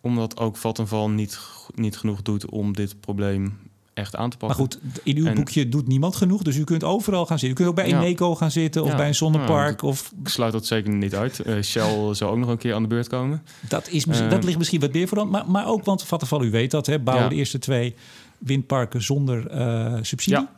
Omdat 0.00 0.38
ook 0.38 0.56
Vattenval 0.56 1.10
niet, 1.10 1.38
niet 1.74 1.96
genoeg 1.96 2.22
doet 2.22 2.50
om 2.50 2.72
dit 2.72 3.00
probleem 3.00 3.58
echt 3.96 4.16
aan 4.16 4.30
te 4.30 4.36
Maar 4.40 4.48
pakken. 4.56 4.80
goed, 4.82 5.00
in 5.02 5.16
uw 5.16 5.26
En- 5.26 5.34
boekje 5.34 5.68
doet 5.68 5.86
niemand 5.88 6.16
genoeg. 6.16 6.42
Dus 6.42 6.56
u 6.56 6.64
kunt 6.64 6.84
overal 6.84 7.26
gaan 7.26 7.38
zitten. 7.38 7.50
U 7.50 7.54
kunt 7.54 7.68
ook 7.68 7.84
bij 7.84 7.88
Ja. 7.94 8.02
Eneco 8.02 8.34
gaan 8.34 8.50
zitten 8.50 8.82
of 8.82 8.90
Ja. 8.90 8.96
bij 8.96 9.06
een 9.08 9.14
zonnepark. 9.14 9.82
Of 9.82 10.12
Ik 10.22 10.28
sluit 10.28 10.52
dat 10.52 10.66
zeker 10.66 10.92
niet 10.94 11.14
uit. 11.14 11.40
Eh, 11.40 11.62
Shell 11.62 12.14
zal 12.14 12.30
ook 12.30 12.36
nog 12.38 12.48
een 12.48 12.58
keer 12.58 12.74
aan 12.74 12.82
de 12.82 12.88
beurt 12.88 13.08
komen. 13.08 13.42
Dat, 13.68 13.88
is, 13.88 14.04
misschien- 14.04 14.28
Eh, 14.28 14.34
dat 14.34 14.44
ligt 14.44 14.58
misschien 14.58 14.80
wat 14.80 14.92
meer 14.92 15.08
voor 15.08 15.18
dan. 15.18 15.28
Maar, 15.30 15.50
maar 15.50 15.66
ook, 15.66 15.84
want 15.84 16.02
Vattenfall, 16.02 16.44
u 16.44 16.50
weet 16.50 16.70
dat, 16.70 16.86
hè, 16.86 16.98
bouwen 16.98 17.28
de 17.28 17.34
eerste 17.34 17.58
twee 17.58 17.94
windparken 18.38 19.02
zonder 19.02 19.46
eh, 19.50 19.98
subsidie. 20.02 20.38
Ja. 20.40 20.50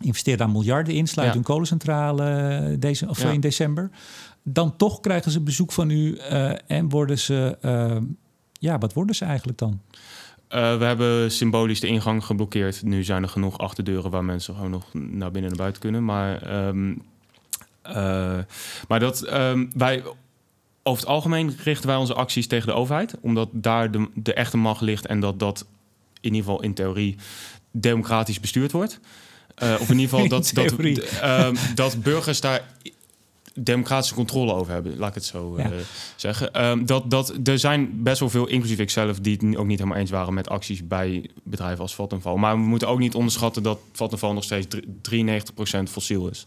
Investeert 0.00 0.38
daar 0.38 0.50
miljarden 0.50 0.94
in, 0.94 1.06
sluit 1.08 1.34
een 1.34 1.42
kolencentrale 1.42 2.76
deze, 2.78 3.08
of 3.08 3.24
in 3.24 3.40
december. 3.40 3.90
Dan 4.42 4.76
toch 4.76 5.00
krijgen 5.00 5.30
ze 5.30 5.40
bezoek 5.40 5.72
van 5.72 5.90
u 5.90 6.16
en 6.66 6.88
worden 6.88 7.18
ze... 7.18 7.56
ja, 8.52 8.78
wat 8.78 8.92
worden 8.92 9.14
ze 9.14 9.24
eigenlijk 9.24 9.58
dan? 9.58 9.80
Eh, 10.50 10.78
we 10.78 10.84
hebben 10.84 11.30
symbolisch 11.30 11.80
de 11.80 11.86
ingang 11.86 12.24
geblokkeerd. 12.24 12.82
Nu 12.82 13.04
zijn 13.04 13.22
er 13.22 13.28
genoeg 13.28 13.58
achterdeuren 13.58 14.10
waar 14.10 14.24
mensen 14.24 14.54
gewoon 14.54 14.70
nog 14.70 14.84
naar 14.92 15.30
binnen 15.30 15.50
en 15.50 15.56
naar 15.56 15.56
buiten 15.56 15.80
kunnen. 15.80 16.04
Maar, 16.04 16.42
ehm, 16.42 16.94
eh, 17.82 18.38
maar 18.88 19.00
dat 19.00 19.22
ehm, 19.22 19.66
wij 19.74 20.02
over 20.82 21.02
het 21.02 21.12
algemeen 21.12 21.56
richten 21.62 21.86
wij 21.86 21.96
onze 21.96 22.14
acties 22.14 22.46
tegen 22.46 22.66
de 22.66 22.72
overheid, 22.72 23.14
omdat 23.20 23.48
daar 23.52 23.90
de, 23.90 24.08
de 24.14 24.34
echte 24.34 24.56
macht 24.56 24.80
ligt 24.80 25.06
en 25.06 25.20
dat 25.20 25.38
dat 25.38 25.66
in 26.20 26.34
ieder 26.34 26.40
geval 26.40 26.62
in 26.62 26.74
theorie 26.74 27.16
democratisch 27.70 28.40
bestuurd 28.40 28.72
wordt. 28.72 29.00
Eh, 29.54 29.74
of 29.80 29.90
in 29.90 29.98
ieder 29.98 30.10
geval 30.10 30.28
dat, 30.38 30.50
dat, 30.54 30.72
ehm, 30.72 31.54
dat 31.74 32.02
burgers 32.02 32.40
daar 32.40 32.62
democratische 33.64 34.14
controle 34.14 34.52
over 34.52 34.72
hebben, 34.72 34.98
laat 34.98 35.08
ik 35.08 35.14
het 35.14 35.24
zo 35.24 35.56
eh, 35.56 35.66
zeggen. 36.16 36.52
Ehm, 36.54 36.84
dat, 36.84 37.10
dat, 37.10 37.34
er 37.44 37.58
zijn 37.58 38.02
best 38.02 38.20
wel 38.20 38.30
veel, 38.30 38.46
inclusief 38.46 38.78
ikzelf, 38.78 39.18
die 39.20 39.32
het 39.40 39.56
ook 39.56 39.66
niet 39.66 39.78
helemaal 39.78 39.98
eens 40.00 40.10
waren 40.10 40.34
met 40.34 40.48
acties 40.48 40.86
bij 40.86 41.30
bedrijven 41.42 41.80
als 41.80 41.94
Vattenfall. 41.94 42.36
Maar 42.36 42.54
we 42.56 42.62
moeten 42.62 42.88
ook 42.88 42.98
niet 42.98 43.14
onderschatten 43.14 43.62
dat 43.62 43.78
Vattenfall 43.92 44.32
nog 44.32 44.44
steeds 44.44 44.66
dr- 44.68 44.78
93% 45.02 45.90
fossiel 45.90 46.28
is. 46.28 46.46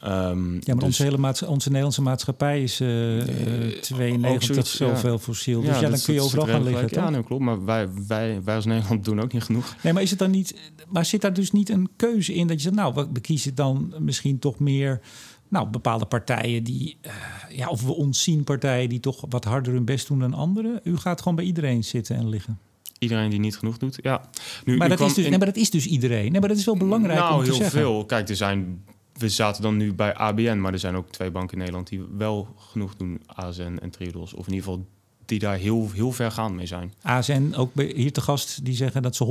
Ehm, 0.00 0.52
Ja, 0.52 0.60
maar 0.66 0.74
dus- 0.74 0.84
onze, 0.84 1.02
hele 1.02 1.34
onze 1.46 1.68
Nederlandse 1.68 2.02
maatschappij 2.02 2.62
is 2.62 2.80
eh, 2.80 3.20
eh, 3.20 3.66
ook 3.66 3.82
92 3.82 4.44
zoiets, 4.54 4.78
ja. 4.78 4.86
zoveel 4.88 5.18
fossiel. 5.18 5.60
Dus 5.60 5.74
ja, 5.74 5.80
dan 5.80 5.90
dat- 5.90 6.02
kun 6.04 6.14
je 6.14 6.20
overal 6.20 6.46
gaan 6.46 6.62
liggen. 6.62 6.88
Ja, 6.90 7.10
nee, 7.10 7.24
klopt. 7.24 7.42
Maar 7.42 7.64
wij, 7.64 7.88
wij, 8.06 8.40
wij 8.44 8.54
als 8.54 8.64
Nederland 8.64 9.04
doen 9.04 9.20
ook 9.20 9.32
niet 9.32 9.42
genoeg. 9.42 9.76
Nee, 9.82 9.92
maar 9.92 10.02
is 10.02 10.10
het 10.10 10.18
dan 10.18 10.30
niet. 10.30 10.54
Maar 10.88 11.04
zit 11.04 11.20
daar 11.20 11.32
dus 11.32 11.52
niet 11.52 11.68
een 11.68 11.88
keuze 11.96 12.34
in 12.34 12.46
dat 12.46 12.56
je 12.56 12.62
zegt, 12.62 12.74
nou, 12.74 12.94
we 12.94 13.06
we 13.12 13.20
kiezen 13.20 13.54
dan 13.54 13.94
misschien 13.98 14.38
toch 14.38 14.58
meer. 14.58 15.00
Nou, 15.48 15.68
bepaalde 15.68 16.04
partijen 16.04 16.64
die. 16.64 16.96
eh, 17.00 17.12
ja, 17.48 17.68
of 17.68 17.82
we 17.82 17.92
ontzien 17.94 18.44
partijen 18.44 18.88
die 18.88 19.00
toch 19.00 19.24
wat 19.28 19.44
harder 19.44 19.72
hun 19.72 19.84
best 19.84 20.06
doen 20.08 20.18
dan 20.18 20.34
anderen. 20.34 20.80
U 20.84 20.96
gaat 20.96 21.18
gewoon 21.20 21.34
bij 21.36 21.44
iedereen 21.44 21.84
zitten 21.84 22.16
en 22.16 22.28
liggen. 22.28 22.58
Iedereen 22.98 23.30
die 23.30 23.38
niet 23.40 23.56
genoeg 23.56 23.78
doet, 23.78 23.98
ja. 24.02 24.30
Nu, 24.64 24.76
Maar 24.76 24.88
dat, 24.88 25.00
is 25.00 25.06
dus, 25.14 25.24
in- 25.24 25.30
nee, 25.30 25.38
maar 25.38 25.46
dat 25.48 25.56
is 25.56 25.70
dus 25.70 25.86
iedereen. 25.86 26.30
Nee, 26.32 26.40
maar 26.40 26.48
dat 26.48 26.58
is 26.58 26.64
wel 26.64 26.76
belangrijk 26.76 27.18
nou, 27.18 27.32
om 27.34 27.38
te 27.38 27.44
heel 27.44 27.54
zeggen. 27.54 27.78
veel. 27.80 28.04
Kijk, 28.04 28.28
er 28.28 28.36
zijn... 28.36 28.84
We 29.12 29.28
zaten 29.28 29.62
dan 29.62 29.76
nu 29.76 29.94
bij 29.94 30.14
ABN, 30.14 30.58
maar 30.60 30.72
er 30.72 30.78
zijn 30.78 30.94
ook 30.96 31.10
twee 31.10 31.30
banken 31.30 31.52
in 31.52 31.58
Nederland... 31.58 31.88
die 31.88 32.02
wel 32.16 32.48
genoeg 32.56 32.96
doen, 32.96 33.20
ASN 33.26 33.78
en 33.82 33.90
Triodos. 33.90 34.34
Of 34.34 34.46
in 34.46 34.52
ieder 34.54 34.68
geval 34.68 34.86
die 35.24 35.38
daar 35.38 35.56
heel, 35.56 35.90
heel 35.92 36.12
ver 36.12 36.30
gaan 36.30 36.54
mee 36.54 36.66
zijn. 36.66 36.92
ASN, 37.02 37.52
ook 37.56 37.74
bij- 37.74 37.92
hier 37.96 38.12
te 38.12 38.20
gast, 38.20 38.64
die 38.64 38.74
zeggen 38.74 39.02
dat 39.02 39.16
ze 39.16 39.24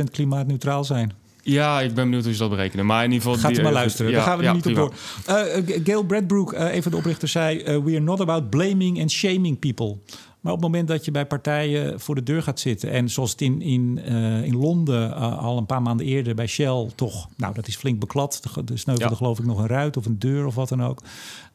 118% 0.00 0.10
klimaatneutraal 0.10 0.84
zijn. 0.84 1.12
Ja, 1.42 1.80
ik 1.80 1.94
ben 1.94 2.04
benieuwd 2.04 2.24
hoe 2.24 2.32
ze 2.32 2.38
dat 2.38 2.50
berekenen. 2.50 2.86
Maar 2.86 3.04
in 3.04 3.12
ieder 3.12 3.26
geval... 3.26 3.40
Gaat 3.40 3.50
u 3.50 3.54
die- 3.54 3.62
maar 3.62 3.72
eh, 3.72 3.78
luisteren, 3.78 4.10
ja, 4.10 4.16
daar 4.16 4.26
gaan 4.26 4.38
we 4.38 4.44
ja, 4.44 4.52
niet 4.52 4.62
prima. 4.62 4.82
op 4.82 4.94
door. 5.26 5.36
Eh, 5.36 5.56
eh, 5.76 5.80
Gail 5.84 6.02
Bradbrook, 6.04 6.52
eh, 6.52 6.74
een 6.74 6.82
van 6.82 6.90
de 6.92 6.96
oprichters, 6.98 7.32
zei... 7.32 7.58
we 7.64 7.90
are 7.90 8.00
not 8.00 8.20
about 8.20 8.50
blaming 8.50 9.00
and 9.00 9.10
shaming 9.10 9.58
people. 9.58 9.96
Maar 10.40 10.52
op 10.52 10.58
het 10.62 10.70
moment 10.70 10.88
dat 10.88 11.04
je 11.04 11.10
bij 11.10 11.26
partijen 11.26 12.00
voor 12.00 12.14
de 12.14 12.22
deur 12.22 12.42
gaat 12.42 12.60
zitten... 12.60 12.90
en 12.90 13.08
zoals 13.10 13.30
het 13.30 13.40
in, 13.40 13.62
in, 13.62 13.98
in 14.44 14.56
Londen 14.56 15.14
al 15.38 15.58
een 15.58 15.66
paar 15.66 15.82
maanden 15.82 16.06
eerder 16.06 16.34
bij 16.34 16.46
Shell 16.46 16.88
toch... 16.94 17.28
nou, 17.36 17.54
dat 17.54 17.66
is 17.68 17.76
flink 17.76 18.00
beklad. 18.00 18.40
Er- 18.44 18.72
Er 18.72 18.78
sneuvelde 18.78 19.10
Ja. 19.10 19.16
geloof 19.16 19.38
ik 19.38 19.44
nog 19.44 19.58
een 19.58 19.66
ruit 19.66 19.96
of 19.96 20.06
een 20.06 20.18
deur 20.18 20.46
of 20.46 20.54
wat 20.54 20.68
dan 20.68 20.82
ook. 20.82 21.02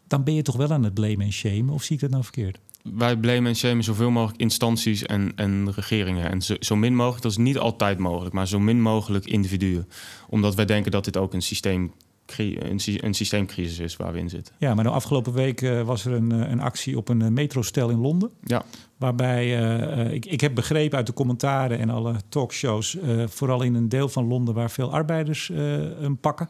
Dan 0.08 0.24
ben 0.24 0.34
je 0.34 0.42
toch 0.42 0.56
wel 0.56 0.72
aan 0.72 0.84
het 0.84 0.94
blamen 0.94 1.22
en 1.26 1.32
shamen? 1.34 1.70
Of 1.74 1.84
zie 1.84 1.96
ik 1.96 2.02
dat 2.02 2.10
nou 2.10 2.24
verkeerd? 2.24 2.58
Wij 2.94 3.18
blamen 3.18 3.46
en 3.46 3.56
shamen 3.56 3.84
zoveel 3.84 4.12
mogelijk 4.12 4.40
instanties 4.42 5.04
en, 5.04 5.32
en 5.36 5.74
regeringen. 5.76 6.30
En 6.30 6.42
zo, 6.42 6.56
zo 6.60 6.76
min 6.76 6.96
mogelijk, 6.96 7.22
dat 7.22 7.32
is 7.32 7.38
niet 7.38 7.58
altijd 7.58 7.98
mogelijk... 7.98 8.34
maar 8.34 8.48
zo 8.48 8.60
min 8.60 8.82
mogelijk 8.82 9.26
individuen. 9.26 9.88
Omdat 10.30 10.56
wij 10.56 10.66
denken 10.66 10.92
dat 10.92 11.06
dit 11.06 11.18
ook 11.18 11.34
een, 11.34 11.42
systeem, 11.42 11.92
een, 12.36 12.80
sy- 12.80 12.98
een 13.02 13.14
systeemcrisis 13.14 13.80
is 13.80 13.96
waar 13.96 14.14
we 14.14 14.20
in 14.20 14.30
zitten. 14.30 14.54
Ja, 14.58 14.74
maar 14.74 14.84
de 14.84 14.90
afgelopen 14.90 15.34
week 15.34 15.62
eh, 15.62 15.82
was 15.82 16.06
er 16.06 16.14
een, 16.14 16.32
eh, 16.32 16.50
een 16.52 16.60
actie 16.62 16.98
op 16.98 17.10
een 17.10 17.22
eh, 17.22 17.28
metrostel 17.28 17.90
in 17.90 18.00
Londen. 18.00 18.30
Ja, 18.44 18.64
Waarbij 18.98 19.50
ik, 20.14 20.26
ik 20.26 20.42
heb 20.42 20.56
begrepen 20.56 20.98
uit 20.98 21.08
de 21.08 21.14
commentaren 21.14 21.80
en 21.80 21.90
alle 21.90 22.16
talkshows, 22.30 22.98
vooral 23.26 23.62
in 23.62 23.76
een 23.76 23.90
deel 23.90 24.10
van 24.10 24.28
Londen 24.28 24.54
waar 24.54 24.72
veel 24.72 24.92
arbeiders 24.94 25.52
hem 26.00 26.18
pakken, 26.18 26.50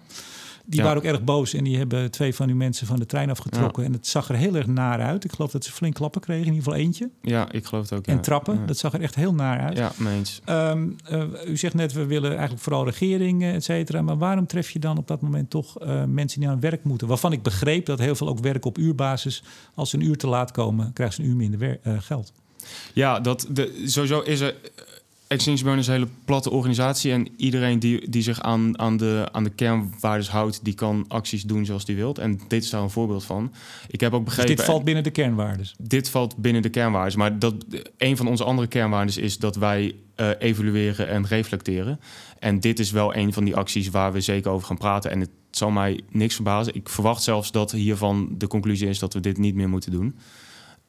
Die 0.68 0.80
Ja. 0.80 0.86
waren 0.86 0.98
ook 1.02 1.08
erg 1.08 1.24
boos 1.24 1.54
en 1.54 1.64
die 1.64 1.78
hebben 1.78 2.12
twee 2.12 2.36
van 2.36 2.50
uw 2.50 2.56
mensen 2.56 2.88
van 2.88 3.00
de 3.00 3.06
trein 3.06 3.30
afgetrokken. 3.30 3.84
En 3.84 3.94
het 3.94 4.08
zag 4.08 4.30
er 4.30 4.36
heel 4.36 4.56
erg 4.56 4.68
naar 4.68 5.02
uit. 5.02 5.24
Ik 5.24 5.32
geloof 5.32 5.52
dat 5.52 5.64
ze 5.64 5.72
flink 5.72 5.94
klappen 5.94 6.22
kregen, 6.22 6.46
in 6.46 6.54
ieder 6.54 6.64
geval 6.64 6.80
eentje. 6.86 7.10
Ja, 7.22 7.52
ik 7.52 7.66
geloof 7.66 7.90
het 7.90 8.00
ook. 8.00 8.06
En 8.08 8.22
trappen, 8.22 8.66
dat 8.66 8.78
zag 8.78 8.94
er 8.94 9.02
echt 9.02 9.16
heel 9.16 9.34
naar 9.34 9.60
uit. 9.60 9.78
ja 9.78 9.92
mee 9.98 10.18
eens. 10.18 10.42
Ehm, 10.46 10.88
eh, 11.06 11.24
u 11.48 11.58
zegt 11.58 11.74
net, 11.74 11.94
we 11.94 12.06
willen 12.06 12.32
eigenlijk 12.32 12.62
vooral 12.62 12.86
regeringen, 12.86 13.54
et 13.54 13.64
cetera. 13.64 14.02
Maar 14.02 14.18
waarom 14.18 14.48
tref 14.48 14.70
je 14.70 14.80
dan 14.80 14.98
op 14.98 15.08
dat 15.08 15.22
moment 15.22 15.50
toch 15.50 15.80
eh, 15.80 16.04
mensen 16.04 16.40
die 16.40 16.50
aan 16.50 16.60
werk 16.60 16.84
moeten? 16.84 17.08
Waarvan 17.08 17.32
ik 17.32 17.42
begreep 17.44 17.86
dat 17.86 18.00
heel 18.00 18.16
veel 18.16 18.28
ook 18.28 18.40
werken 18.40 18.70
op 18.70 18.78
uurbasis. 18.78 19.44
Als 19.76 19.90
ze 19.90 19.96
een 19.96 20.04
uur 20.06 20.18
te 20.18 20.28
laat 20.28 20.52
komen, 20.52 20.94
krijgen 20.94 21.16
ze 21.16 21.22
een 21.22 21.28
uur 21.30 21.36
minder 21.36 21.80
eh, 21.84 21.94
geld. 22.00 22.32
Ja, 22.94 23.20
dat, 23.20 23.48
de, 23.50 23.84
sowieso 23.86 24.20
is 24.20 24.40
er... 24.40 24.56
Extinction 25.28 25.68
Rebellion 25.68 25.80
is 25.80 25.88
een 25.88 25.94
hele 25.94 26.22
platte 26.26 26.50
organisatie... 26.50 27.12
en 27.12 27.28
iedereen 27.38 27.80
die, 27.80 28.10
die 28.10 28.22
zich 28.22 28.42
aan, 28.42 28.80
aan, 28.80 28.98
de, 28.98 29.28
aan 29.32 29.44
de 29.44 29.50
kernwaardes 29.50 30.30
houdt... 30.30 30.60
die 30.64 30.74
kan 30.74 31.06
acties 31.08 31.44
doen 31.44 31.66
zoals 31.66 31.86
die 31.86 31.96
wilt. 31.96 32.18
En 32.18 32.40
dit 32.48 32.64
is 32.64 32.70
daar 32.70 32.82
een 32.82 32.90
voorbeeld 32.90 33.24
van. 33.24 33.54
Ik 33.88 34.00
heb 34.00 34.14
ook 34.14 34.26
Dus 34.26 34.36
begrepen... 34.36 34.56
dit 34.56 34.66
valt 34.66 34.84
binnen 34.84 35.04
de 35.04 35.12
kernwaardes. 35.12 35.76
dit 35.78 36.10
valt 36.10 36.38
binnen 36.38 36.62
de 36.62 36.70
kernwaarden. 36.70 37.18
Maar 37.18 37.40
dat, 37.40 37.56
een 37.98 38.18
van 38.18 38.28
onze 38.28 38.44
andere 38.44 38.68
kernwaarden 38.68 39.22
is 39.22 39.38
dat 39.38 39.56
wij 39.56 39.96
eh, 40.16 40.30
evalueren 40.40 41.08
en 41.08 41.26
reflecteren. 41.28 42.00
En 42.40 42.60
dit 42.60 42.80
is 42.80 42.92
wel 42.92 43.16
een 43.16 43.34
van 43.34 43.44
die 43.44 43.56
acties 43.56 43.90
waar 43.90 44.14
we 44.14 44.22
zeker 44.22 44.52
over 44.52 44.68
gaan 44.68 44.78
praten. 44.78 45.12
En 45.12 45.20
het 45.20 45.30
zal 45.52 45.72
mij 45.72 46.02
niks 46.10 46.36
verbazen. 46.36 46.76
Ik 46.76 46.90
verwacht 46.90 47.24
zelfs 47.24 47.52
dat 47.52 47.72
hiervan 47.72 48.30
de 48.38 48.48
conclusie 48.48 48.90
is 48.90 49.00
dat 49.00 49.14
we 49.14 49.20
dit 49.20 49.38
niet 49.38 49.56
meer 49.56 49.70
moeten 49.70 49.92
doen. 49.92 50.16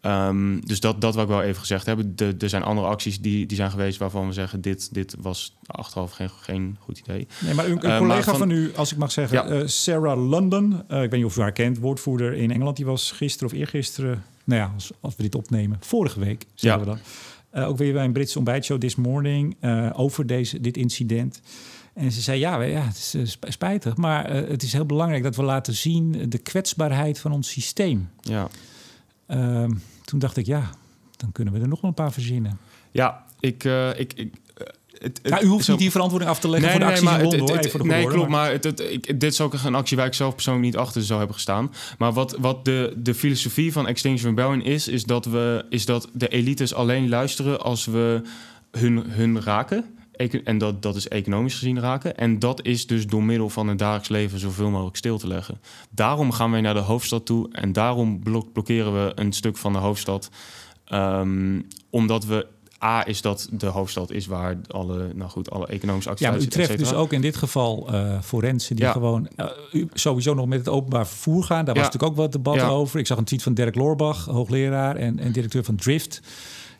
Ehm, 0.07 0.61
dus 0.61 0.80
dat, 0.80 1.00
dat 1.00 1.14
wil 1.14 1.22
ik 1.22 1.28
wel 1.28 1.42
even 1.42 1.61
gezegd 1.61 1.86
hebben. 1.86 2.16
De- 2.16 2.34
er 2.38 2.48
zijn 2.48 2.62
andere 2.62 2.86
acties 2.86 3.20
die, 3.20 3.46
die 3.46 3.57
zijn 3.57 3.70
geweest 3.70 3.98
waarvan 3.98 4.26
we 4.26 4.32
zeggen... 4.32 4.61
dit, 4.61 4.94
dit 4.94 5.14
was 5.20 5.57
achteraf 5.66 6.11
geen, 6.12 6.28
geen 6.40 6.76
goed 6.80 6.98
idee. 6.98 7.26
Nee, 7.44 7.54
maar 7.54 7.64
een, 7.64 7.70
een 7.72 7.90
Eh, 7.90 7.98
collega 7.98 8.22
van- 8.30 8.38
van, 8.38 8.50
u, 8.50 8.72
als 8.76 8.92
ik 8.92 8.98
mag 8.98 9.12
zeggen, 9.12 9.36
Ja. 9.38 9.44
eh, 9.61 9.66
Sarah 9.66 10.28
London. 10.28 10.72
eh, 10.88 11.02
ik 11.02 11.11
weet 11.11 11.20
niet 11.20 11.24
of 11.24 11.36
u 11.36 11.40
haar 11.40 11.52
kent, 11.52 11.78
woordvoerder 11.78 12.32
in 12.34 12.50
Engeland. 12.50 12.76
Die 12.76 12.86
was 12.86 13.11
gisteren 13.11 13.52
of 13.52 13.59
eergisteren, 13.59 14.22
nou 14.44 14.61
ja, 14.61 14.70
als, 14.74 14.90
als 15.00 15.16
we 15.16 15.22
dit 15.22 15.34
opnemen, 15.34 15.76
vorige 15.80 16.20
week, 16.20 16.44
zeggen 16.54 16.86
Ja. 16.86 16.92
we. 16.92 16.98
Eh, 17.61 17.68
ook 17.68 17.78
weer 17.78 17.92
bij 17.92 18.04
een 18.04 18.12
Britse 18.12 18.36
ontbijtshow 18.38 18.78
This 18.80 18.94
Morning 18.96 19.57
over 19.92 20.26
deze, 20.26 20.61
dit 20.61 20.76
incident. 20.76 21.40
En 21.94 22.12
ze 22.12 22.20
zei, 22.20 22.38
ja, 22.38 22.62
ja 22.62 22.80
het 22.86 22.96
is 22.96 23.30
sp- 23.32 23.46
spijtig, 23.48 23.96
maar 23.96 24.30
het 24.34 24.62
is 24.62 24.72
heel 24.72 24.86
belangrijk 24.86 25.22
dat 25.22 25.36
we 25.36 25.42
laten 25.42 25.74
zien 25.74 26.24
de 26.28 26.38
kwetsbaarheid 26.38 27.18
van 27.18 27.32
ons 27.32 27.50
systeem. 27.50 28.09
Ja, 28.20 28.48
Ehm, 29.26 29.70
toen 30.07 30.18
dacht 30.18 30.36
ik, 30.36 30.46
ja, 30.46 30.70
dan 31.16 31.32
kunnen 31.32 31.54
we 31.54 31.61
er 31.61 31.68
nog 31.68 31.80
wel 31.80 31.90
een 31.90 31.96
paar 31.96 32.12
verzinnen. 32.12 32.59
ja 32.90 33.24
ik... 33.40 33.64
eh, 33.64 33.88
ik, 34.00 34.12
ik 34.12 34.34
eh, 34.54 34.66
het, 34.98 35.20
Ja, 35.22 35.42
u 35.42 35.46
hoeft 35.46 35.64
zo- 35.64 35.70
niet 35.72 35.80
die 35.80 35.90
verantwoording 35.90 36.30
af 36.32 36.40
te 36.40 36.48
leggen 36.48 36.70
voor 36.70 36.80
de 36.80 36.86
acties 36.86 37.02
in 37.09 37.14
het- 37.14 37.22
Londen, 37.22 37.57
het- 37.57 37.72
hoor, 37.72 37.86
nee, 37.86 38.07
klopt. 38.07 38.28
Maar 38.28 38.52
ik, 38.52 39.20
dit 39.20 39.32
is 39.32 39.40
ook 39.40 39.54
een 39.54 39.74
actie 39.74 39.96
waar 39.96 40.07
ik 40.07 40.14
zelf 40.14 40.34
persoonlijk 40.34 40.64
niet 40.66 40.76
achter 40.76 41.02
zou 41.02 41.18
hebben 41.18 41.36
gestaan. 41.36 41.72
Maar 41.98 42.12
wat, 42.12 42.36
wat 42.40 42.64
de, 42.64 42.92
de 42.96 43.14
filosofie 43.14 43.72
van 43.72 43.86
Extinction 43.86 44.28
Rebellion 44.34 44.62
is, 44.62 44.88
is 44.88 45.04
dat, 45.04 45.24
we, 45.24 45.64
is 45.70 45.84
dat 45.84 46.09
de 46.12 46.28
elites 46.28 46.74
alleen 46.74 47.09
luisteren 47.09 47.61
als 47.61 47.84
we 47.84 48.22
hun, 48.70 49.04
hun 49.11 49.42
raken. 49.42 49.84
En 50.44 50.58
dat, 50.58 50.82
dat 50.82 50.96
is 50.96 51.08
economisch 51.08 51.54
gezien 51.54 51.80
raken. 51.80 52.16
En 52.16 52.38
dat 52.38 52.64
is 52.64 52.86
dus 52.86 53.06
door 53.06 53.22
middel 53.24 53.48
van 53.48 53.68
het 53.68 53.78
dagelijks 53.78 54.08
leven 54.08 54.38
zoveel 54.38 54.70
mogelijk 54.70 54.96
stil 54.96 55.18
te 55.18 55.26
leggen. 55.28 55.60
Daarom 55.90 56.32
gaan 56.32 56.50
wij 56.50 56.60
naar 56.60 56.74
de 56.74 56.80
hoofdstad 56.80 57.26
toe. 57.26 57.48
En 57.52 57.72
daarom 57.72 58.22
blok- 58.22 58.52
blokkeren 58.52 58.92
we 59.04 59.12
een 59.14 59.32
stuk 59.32 59.56
van 59.56 59.72
de 59.72 59.78
hoofdstad. 59.78 60.30
Ehm, 60.84 61.60
omdat 61.90 62.24
we. 62.24 62.46
A 62.84 63.06
is 63.06 63.20
dat 63.22 63.48
de 63.52 63.66
hoofdstad 63.66 64.10
is 64.10 64.26
waar 64.26 64.56
alle, 64.68 65.10
nou 65.14 65.30
goed, 65.30 65.50
alle 65.50 65.66
economische 65.66 66.12
Ja, 66.16 66.30
maar 66.30 66.40
u 66.40 66.46
treft 66.46 66.78
dus 66.78 66.92
ook 66.92 67.12
in 67.12 67.20
dit 67.20 67.36
geval 67.36 67.88
eh 67.92 68.20
forensen 68.22 68.76
die 68.76 68.84
Ja. 68.84 68.92
gewoon 68.92 69.28
eh, 69.36 69.46
sowieso 69.92 70.34
nog 70.34 70.46
met 70.46 70.58
het 70.58 70.68
openbaar 70.68 71.06
vervoer 71.06 71.42
gaan. 71.44 71.64
Daar 71.64 71.74
was 71.74 71.84
Ja. 71.84 71.90
natuurlijk 71.90 72.12
ook 72.12 72.18
wat 72.18 72.32
debat 72.32 72.54
Ja. 72.54 72.68
over. 72.68 72.98
Ik 72.98 73.06
zag 73.06 73.18
een 73.18 73.24
tweet 73.24 73.42
van 73.42 73.54
Dirk 73.54 73.74
Loorbach, 73.74 74.24
hoogleraar 74.24 74.96
en, 74.96 75.18
en 75.18 75.32
directeur 75.32 75.64
van 75.64 75.76
Drift. 75.76 76.20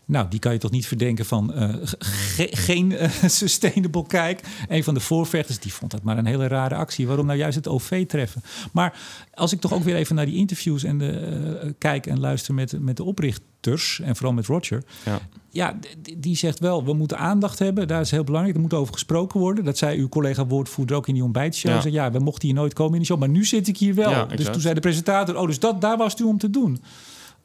Nou, 0.07 0.27
die 0.29 0.39
kan 0.39 0.53
je 0.53 0.59
toch 0.59 0.71
niet 0.71 0.87
verdenken 0.87 1.27
van 1.27 1.53
eh, 1.55 1.75
ge- 1.99 2.49
geen 2.51 2.93
eh, 2.97 3.11
sustainable 3.29 4.07
kijk. 4.07 4.41
Een 4.69 4.85
van 4.85 4.95
de 4.95 5.01
voorvechters, 5.01 5.59
die 5.59 5.73
vond 5.73 5.91
dat 5.91 6.03
maar 6.03 6.19
een 6.19 6.27
hele 6.27 6.47
rare 6.49 6.75
actie. 6.75 7.07
Waarom 7.07 7.27
nou 7.27 7.39
juist 7.39 7.57
het 7.57 7.69
OV 7.69 8.07
treffen? 8.07 8.43
Maar 8.73 8.99
als 9.35 9.53
ik 9.53 9.61
toch 9.61 9.73
ook 9.73 9.83
weer 9.85 9.95
even 9.97 10.15
naar 10.15 10.27
die 10.27 10.37
interviews 10.37 10.85
en 10.85 10.99
de, 10.99 11.11
eh, 11.11 11.71
kijk 11.79 12.07
en 12.07 12.21
luister 12.21 12.55
met, 12.55 12.81
met 12.81 12.97
de 12.97 13.05
oprichters... 13.05 14.01
en 14.01 14.17
vooral 14.17 14.33
met 14.35 14.47
Roger... 14.47 14.83
Ja. 15.05 15.19
Ja, 15.51 15.77
die 16.17 16.37
zegt 16.37 16.59
wel, 16.59 16.85
we 16.85 16.93
moeten 16.93 17.19
aandacht 17.19 17.59
hebben. 17.59 17.89
Daar 17.89 18.01
is 18.01 18.11
heel 18.11 18.25
belangrijk. 18.25 18.57
Er 18.57 18.63
moet 18.63 18.75
over 18.75 18.93
gesproken 18.93 19.41
worden. 19.41 19.65
Dat 19.65 19.79
zei 19.79 19.99
uw 19.99 20.09
collega 20.09 20.47
woordvoerder 20.47 20.97
ook 20.97 21.09
in 21.09 21.15
die 21.15 21.23
ontbijtshow. 21.25 21.71
Ja. 21.71 21.77
Ja. 21.77 21.83
Zei, 21.83 21.95
ja, 21.95 22.11
we 22.11 22.19
mochten 22.19 22.49
hier 22.49 22.57
nooit 22.57 22.73
komen 22.73 22.95
in 22.95 23.01
de 23.01 23.07
show. 23.07 23.19
Maar 23.19 23.29
nu 23.29 23.45
zit 23.45 23.69
ik 23.69 23.77
hier 23.79 23.95
wel. 23.95 24.11
Ja, 24.11 24.25
dus 24.25 24.45
toen 24.47 24.61
zei 24.61 24.75
de 24.75 24.81
presentator... 24.81 25.37
oh, 25.37 25.47
dus 25.47 25.59
dat, 25.59 25.81
daar 25.81 25.97
was 25.97 26.13
het 26.13 26.21
u 26.21 26.25
om 26.25 26.39
te 26.39 26.51
doen. 26.51 26.83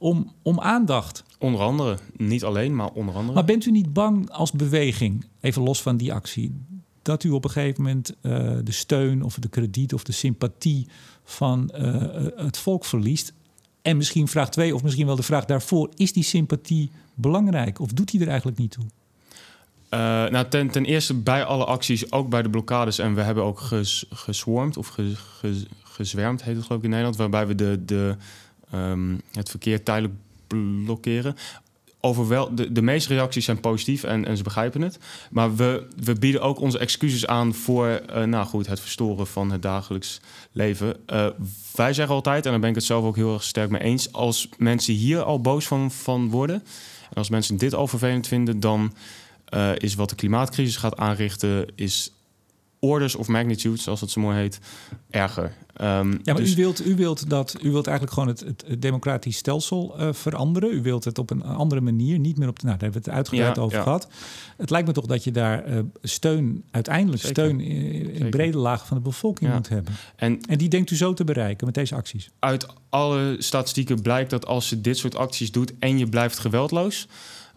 Om, 0.02 0.34
om 0.42 0.60
aandacht. 0.60 1.24
Onder 1.40 1.62
andere, 1.62 1.98
niet 2.18 2.44
alleen, 2.44 2.76
maar 2.76 2.90
onder 2.90 3.16
andere. 3.16 3.34
Maar 3.34 3.46
bent 3.46 3.66
u 3.66 3.72
niet 3.72 3.94
bang 3.94 4.30
als 4.30 4.52
beweging, 4.52 5.26
even 5.40 5.62
los 5.62 5.82
van 5.82 5.98
die 5.98 6.14
actie... 6.14 6.54
dat 7.02 7.24
u 7.24 7.30
op 7.30 7.44
een 7.44 7.50
gegeven 7.50 7.84
moment 7.84 8.16
eh, 8.22 8.32
de 8.64 8.72
steun 8.72 9.24
of 9.24 9.36
de 9.36 9.50
krediet 9.50 9.94
of 9.94 10.04
de 10.04 10.12
sympathie 10.12 10.88
van 11.24 11.70
eh, 11.70 12.46
het 12.46 12.58
volk 12.58 12.86
verliest? 12.86 13.34
En 13.82 13.98
misschien 13.98 14.28
vraag 14.28 14.50
twee, 14.50 14.76
of 14.76 14.84
misschien 14.84 15.06
wel 15.06 15.16
de 15.16 15.24
vraag 15.24 15.46
daarvoor... 15.46 15.90
is 15.96 16.14
die 16.14 16.24
sympathie 16.24 16.90
belangrijk 17.14 17.80
of 17.80 17.92
doet 17.94 18.12
die 18.12 18.22
er 18.22 18.28
eigenlijk 18.28 18.58
niet 18.58 18.72
toe? 18.72 18.86
Eh, 19.90 20.00
nou, 20.00 20.48
ten, 20.48 20.70
ten 20.70 20.86
eerste 20.86 21.14
bij 21.14 21.44
alle 21.44 21.66
acties, 21.66 22.12
ook 22.12 22.30
bij 22.30 22.42
de 22.42 22.50
blokkades. 22.50 23.00
En 23.00 23.16
we 23.16 23.22
hebben 23.22 23.44
ook 23.44 23.60
ges, 23.60 24.06
geswarmd, 24.10 24.78
of 24.78 24.88
ge, 24.88 25.16
ge- 25.16 25.66
gezwermd 25.84 26.44
heet 26.44 26.56
het 26.56 26.64
geloof 26.66 26.78
ik 26.78 26.84
in 26.84 26.90
Nederland. 26.90 27.18
Waarbij 27.18 27.48
we 27.48 27.56
de, 27.56 27.86
de, 27.86 28.16
ehm, 28.72 29.16
het 29.32 29.50
verkeer 29.50 29.84
tijdelijk 29.84 30.14
blokkeren. 30.48 31.36
Overwel, 32.04 32.56
de, 32.56 32.72
de 32.72 32.82
meeste 32.82 33.14
reacties 33.14 33.46
zijn 33.46 33.60
positief 33.60 34.04
en, 34.04 34.26
en 34.26 34.38
ze 34.38 34.44
begrijpen 34.44 34.82
het. 34.82 35.00
Maar 35.32 35.56
we, 35.56 35.88
we 36.04 36.14
bieden 36.14 36.42
ook 36.42 36.60
onze 36.60 36.80
excuses 36.80 37.28
aan 37.28 37.54
voor 37.54 37.88
eh, 37.88 38.24
nou 38.24 38.46
goed, 38.46 38.68
het 38.68 38.80
verstoren 38.80 39.28
van 39.28 39.52
het 39.52 39.62
dagelijks 39.62 40.20
leven. 40.52 40.96
Eh, 41.06 41.28
wij 41.76 41.94
zeggen 41.94 42.16
altijd, 42.16 42.46
en 42.46 42.52
daar 42.52 42.60
ben 42.60 42.70
ik 42.70 42.76
het 42.76 42.84
zelf 42.84 43.06
ook 43.06 43.16
heel 43.16 43.34
erg 43.34 43.44
sterk 43.44 43.70
mee 43.70 43.82
eens... 43.82 44.14
als 44.14 44.50
mensen 44.58 44.94
hier 44.94 45.24
al 45.24 45.42
boos 45.42 45.68
van, 45.68 45.92
van 45.92 46.30
worden... 46.30 46.64
en 47.10 47.16
als 47.16 47.30
mensen 47.30 47.58
dit 47.58 47.74
al 47.74 47.88
vervelend 47.88 48.28
vinden... 48.28 48.60
dan 48.60 48.94
eh, 49.46 49.72
is 49.78 49.96
wat 49.96 50.10
de 50.10 50.16
klimaatcrisis 50.16 50.76
gaat 50.76 50.98
aanrichten... 50.98 51.66
is 51.76 52.12
orders 52.84 53.16
of 53.16 53.28
magnitude, 53.28 53.78
zoals 53.78 54.02
het 54.02 54.12
zo 54.12 54.22
mooi 54.22 54.38
heet, 54.38 54.60
erger. 55.10 55.54
Ehm, 55.76 56.12
Ja, 56.12 56.18
maar 56.26 56.36
dus- 56.36 56.52
u, 56.52 56.56
wilt, 56.56 56.86
u, 56.86 56.96
wilt 56.96 57.30
dat, 57.30 57.58
u 57.62 57.72
wilt 57.72 57.88
eigenlijk 57.88 58.16
gewoon 58.18 58.30
het, 58.30 58.64
het, 58.68 58.82
democratisch 58.82 59.38
stelsel 59.38 59.98
eh, 60.00 60.08
veranderen. 60.14 60.74
U 60.74 60.82
wilt 60.82 61.04
het 61.04 61.18
op 61.18 61.30
een 61.30 61.44
andere 61.44 61.82
manier, 61.82 62.20
niet 62.20 62.38
meer 62.38 62.48
op 62.48 62.60
de... 62.60 62.66
Nou, 62.66 62.78
daar 62.78 62.90
hebben 62.92 63.04
we 63.04 63.10
het 63.10 63.18
uitgebreid 63.18 63.56
Ja, 63.56 63.62
over 63.62 63.78
ja. 63.78 63.84
gehad. 63.84 64.08
Het 64.58 64.70
lijkt 64.70 64.88
me 64.88 64.94
toch 64.94 65.06
dat 65.06 65.24
je 65.24 65.32
daar 65.32 65.64
eh, 65.64 65.80
steun, 66.02 66.64
uiteindelijk 66.72 67.22
Zeker. 67.22 67.44
steun 67.44 67.60
in, 67.60 68.14
in 68.14 68.30
brede 68.30 68.58
lagen 68.58 68.88
van 68.88 68.98
de 68.98 69.04
bevolking 69.04 69.50
Ja. 69.50 69.56
moet 69.56 69.70
hebben. 69.70 69.94
en 70.16 70.40
En 70.42 70.58
die 70.58 70.70
denkt 70.70 70.92
u 70.92 70.96
zo 70.96 71.14
te 71.14 71.24
bereiken 71.24 71.66
met 71.66 71.76
deze 71.76 71.96
acties. 71.96 72.30
uit 72.40 72.66
alle 72.90 73.36
statistieken 73.40 74.02
blijkt 74.02 74.30
dat 74.30 74.46
als 74.46 74.70
je 74.70 74.82
dit 74.82 74.98
soort 74.98 75.16
acties 75.16 75.52
doet 75.52 75.74
en 75.80 75.98
je 75.98 76.08
blijft 76.10 76.40
geweldloos, 76.40 77.08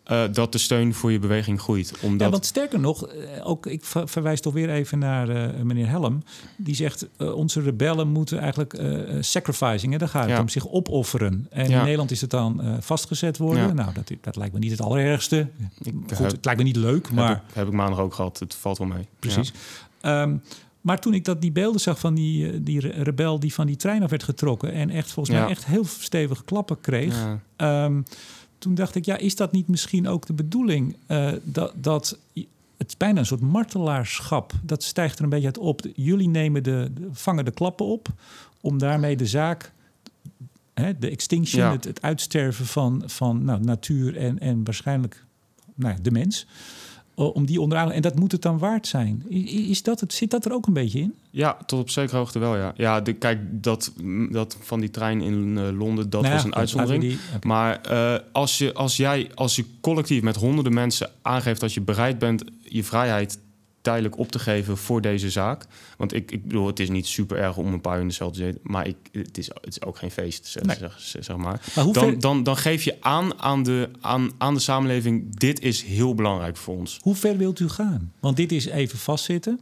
eh, 0.04 0.22
dat 0.32 0.52
de 0.52 0.58
steun 0.58 0.94
voor 0.94 1.12
je 1.12 1.18
beweging 1.18 1.60
groeit. 1.60 1.92
Omdat, 2.02 2.20
Ja, 2.20 2.30
want 2.30 2.46
sterker 2.46 2.80
nog, 2.80 3.06
eh, 3.06 3.48
ook, 3.48 3.66
ik 3.66 3.84
ver- 3.84 4.08
verwijs 4.08 4.40
toch 4.40 4.52
weer 4.52 4.70
even 4.70 4.98
naar 4.98 5.28
eh, 5.28 5.62
meneer 5.62 5.88
Helm. 5.88 6.22
Die 6.56 6.74
zegt, 6.74 7.08
onze 7.18 7.60
rebellen 7.60 8.08
moeten 8.08 8.38
eigenlijk 8.38 8.82
sacrificing, 9.20 9.92
hè, 9.92 9.98
daar 9.98 10.08
gaat 10.08 10.22
het 10.24 10.30
Ja. 10.32 10.40
om, 10.40 10.48
zich 10.48 10.68
opofferen. 10.68 11.46
En 11.50 11.68
Ja. 11.68 11.76
in 11.78 11.82
Nederland 11.84 12.10
is 12.10 12.20
het 12.20 12.30
dan 12.30 12.62
vastgezet 12.80 13.38
worden. 13.38 13.66
Ja. 13.66 13.72
Nou, 13.72 13.92
dat, 13.92 14.10
dat 14.20 14.36
lijkt 14.36 14.52
me 14.52 14.58
niet 14.58 14.70
het 14.70 14.80
allerergste. 14.80 15.48
Ik 15.82 15.92
Goed, 16.06 16.18
heb- 16.18 16.30
het 16.30 16.44
lijkt 16.44 16.60
me 16.60 16.66
niet 16.66 16.76
leuk, 16.76 17.10
maar... 17.12 17.28
heb, 17.28 17.36
ik, 17.48 17.54
heb 17.54 17.66
ik 17.66 17.72
maandag 17.72 17.98
ook 17.98 18.14
gehad. 18.14 18.38
Het 18.38 18.54
valt 18.54 18.78
wel 18.78 18.86
mee. 18.86 19.08
Precies. 19.18 19.52
Ehm, 20.00 20.36
maar 20.80 21.00
toen 21.00 21.14
ik 21.14 21.24
dat, 21.24 21.40
die 21.40 21.52
beelden 21.52 21.80
zag 21.80 21.98
van 21.98 22.14
die, 22.14 22.62
die 22.62 22.80
re- 22.80 23.02
rebel 23.02 23.40
die 23.40 23.54
van 23.54 23.66
die 23.66 23.76
trein 23.76 24.02
af 24.02 24.10
werd 24.10 24.22
getrokken... 24.22 24.72
en 24.72 24.90
echt 24.90 25.12
volgens 25.12 25.36
mij 25.36 25.48
echt 25.48 25.64
heel 25.66 25.84
stevige 25.84 26.44
klappen 26.44 26.80
kreeg... 26.80 27.14
Ja. 27.56 28.02
Toen 28.64 28.74
dacht 28.74 28.94
ik, 28.94 29.04
ja, 29.04 29.16
is 29.16 29.36
dat 29.36 29.52
niet 29.52 29.68
misschien 29.68 30.08
ook 30.08 30.26
de 30.26 30.32
bedoeling? 30.32 30.96
eh, 31.06 31.32
dat, 31.42 31.72
dat 31.76 32.18
het 32.76 32.88
is 32.88 32.96
bijna 32.96 33.18
een 33.18 33.26
soort 33.26 33.40
martelaarschap. 33.40 34.52
Dat 34.62 34.82
stijgt 34.82 35.18
er 35.18 35.24
een 35.24 35.30
beetje 35.30 35.46
uit 35.46 35.58
op. 35.58 35.80
Jullie 35.94 36.28
nemen 36.28 36.62
de, 36.62 36.90
de- 36.94 37.08
vangen 37.12 37.44
de 37.44 37.50
klappen 37.50 37.86
op 37.86 38.08
om 38.60 38.78
daarmee 38.78 39.16
de 39.16 39.26
zaak, 39.26 39.72
hè, 40.74 40.98
de 40.98 41.10
extinction, 41.10 41.62
Ja. 41.62 41.70
het, 41.72 41.84
het 41.84 42.02
uitsterven 42.02 42.66
van, 42.66 43.02
van 43.06 43.44
nou, 43.44 43.60
natuur 43.64 44.16
en, 44.16 44.38
en 44.38 44.64
waarschijnlijk 44.64 45.24
nou, 45.74 45.96
de 46.02 46.10
mens. 46.10 46.46
O- 47.14 47.26
Om 47.26 47.46
die 47.46 47.60
onderaan. 47.60 47.90
En 47.92 48.02
dat 48.02 48.18
moet 48.18 48.32
het 48.32 48.42
dan 48.42 48.58
waard 48.58 48.86
zijn. 48.86 49.24
Is 49.68 49.82
dat 49.82 50.00
het, 50.00 50.12
zit 50.12 50.30
dat 50.30 50.44
er 50.44 50.52
ook 50.52 50.66
een 50.66 50.72
beetje 50.72 51.00
in? 51.00 51.14
Ja, 51.30 51.56
tot 51.66 51.80
op 51.80 51.90
zekere 51.90 52.16
hoogte 52.16 52.38
wel, 52.38 52.56
ja. 52.56 52.72
Ja, 52.76 53.00
de, 53.00 53.12
kijk, 53.12 53.38
dat, 53.62 53.92
dat 54.30 54.56
van 54.60 54.80
die 54.80 54.90
trein 54.90 55.20
in 55.20 55.58
eh, 55.58 55.78
Londen, 55.78 56.10
dat 56.10 56.20
Nou 56.22 56.26
ja, 56.34 56.40
was 56.40 56.44
een 56.44 56.54
uitzondering. 56.54 57.02
die-. 57.02 57.18
Maar 57.42 57.80
eh, 57.80 58.14
als, 58.32 58.58
je, 58.58 58.72
als 58.74 58.96
jij, 58.96 59.30
als 59.34 59.56
je 59.56 59.64
collectief 59.80 60.22
met 60.22 60.36
honderden 60.36 60.74
mensen 60.74 61.10
aangeeft 61.22 61.60
dat 61.60 61.74
je 61.74 61.80
bereid 61.80 62.18
bent 62.18 62.44
je 62.62 62.84
vrijheid 62.84 63.38
tijdelijk 63.84 64.18
op 64.18 64.30
te 64.30 64.38
geven 64.38 64.76
voor 64.76 65.00
deze 65.00 65.30
zaak. 65.30 65.66
Want 65.96 66.12
ik, 66.14 66.30
ik 66.30 66.42
bedoel, 66.42 66.66
het 66.66 66.80
is 66.80 66.88
niet 66.88 67.06
super 67.06 67.36
erg 67.36 67.56
om 67.56 67.72
een 67.72 67.80
paar 67.80 67.94
uur 67.94 68.00
in 68.02 68.08
de 68.08 68.14
cel 68.14 68.30
te 68.30 68.38
zitten, 68.38 68.60
maar 68.62 68.86
ik, 68.86 68.96
het, 69.12 69.38
is, 69.38 69.46
het 69.46 69.66
is 69.66 69.82
ook 69.82 69.98
geen 69.98 70.10
feest, 70.10 70.46
zeg, 70.46 70.62
Nee. 70.62 70.76
zeg, 70.76 71.24
zeg 71.24 71.36
maar. 71.36 71.60
Dan, 71.92 72.18
dan, 72.18 72.42
dan 72.42 72.56
geef 72.56 72.82
je 72.82 72.96
aan 73.00 73.38
aan 73.40 73.62
de, 73.62 73.90
aan, 74.00 74.30
aan 74.38 74.54
de 74.54 74.60
samenleving, 74.60 75.36
dit 75.36 75.60
is 75.60 75.82
heel 75.82 76.14
belangrijk 76.14 76.56
voor 76.56 76.76
ons. 76.76 76.98
hoe 77.02 77.14
ver 77.14 77.36
wilt 77.36 77.60
u 77.60 77.68
gaan? 77.68 78.12
Want 78.20 78.36
dit 78.36 78.52
is 78.52 78.66
even 78.66 78.98
vastzitten. 78.98 79.60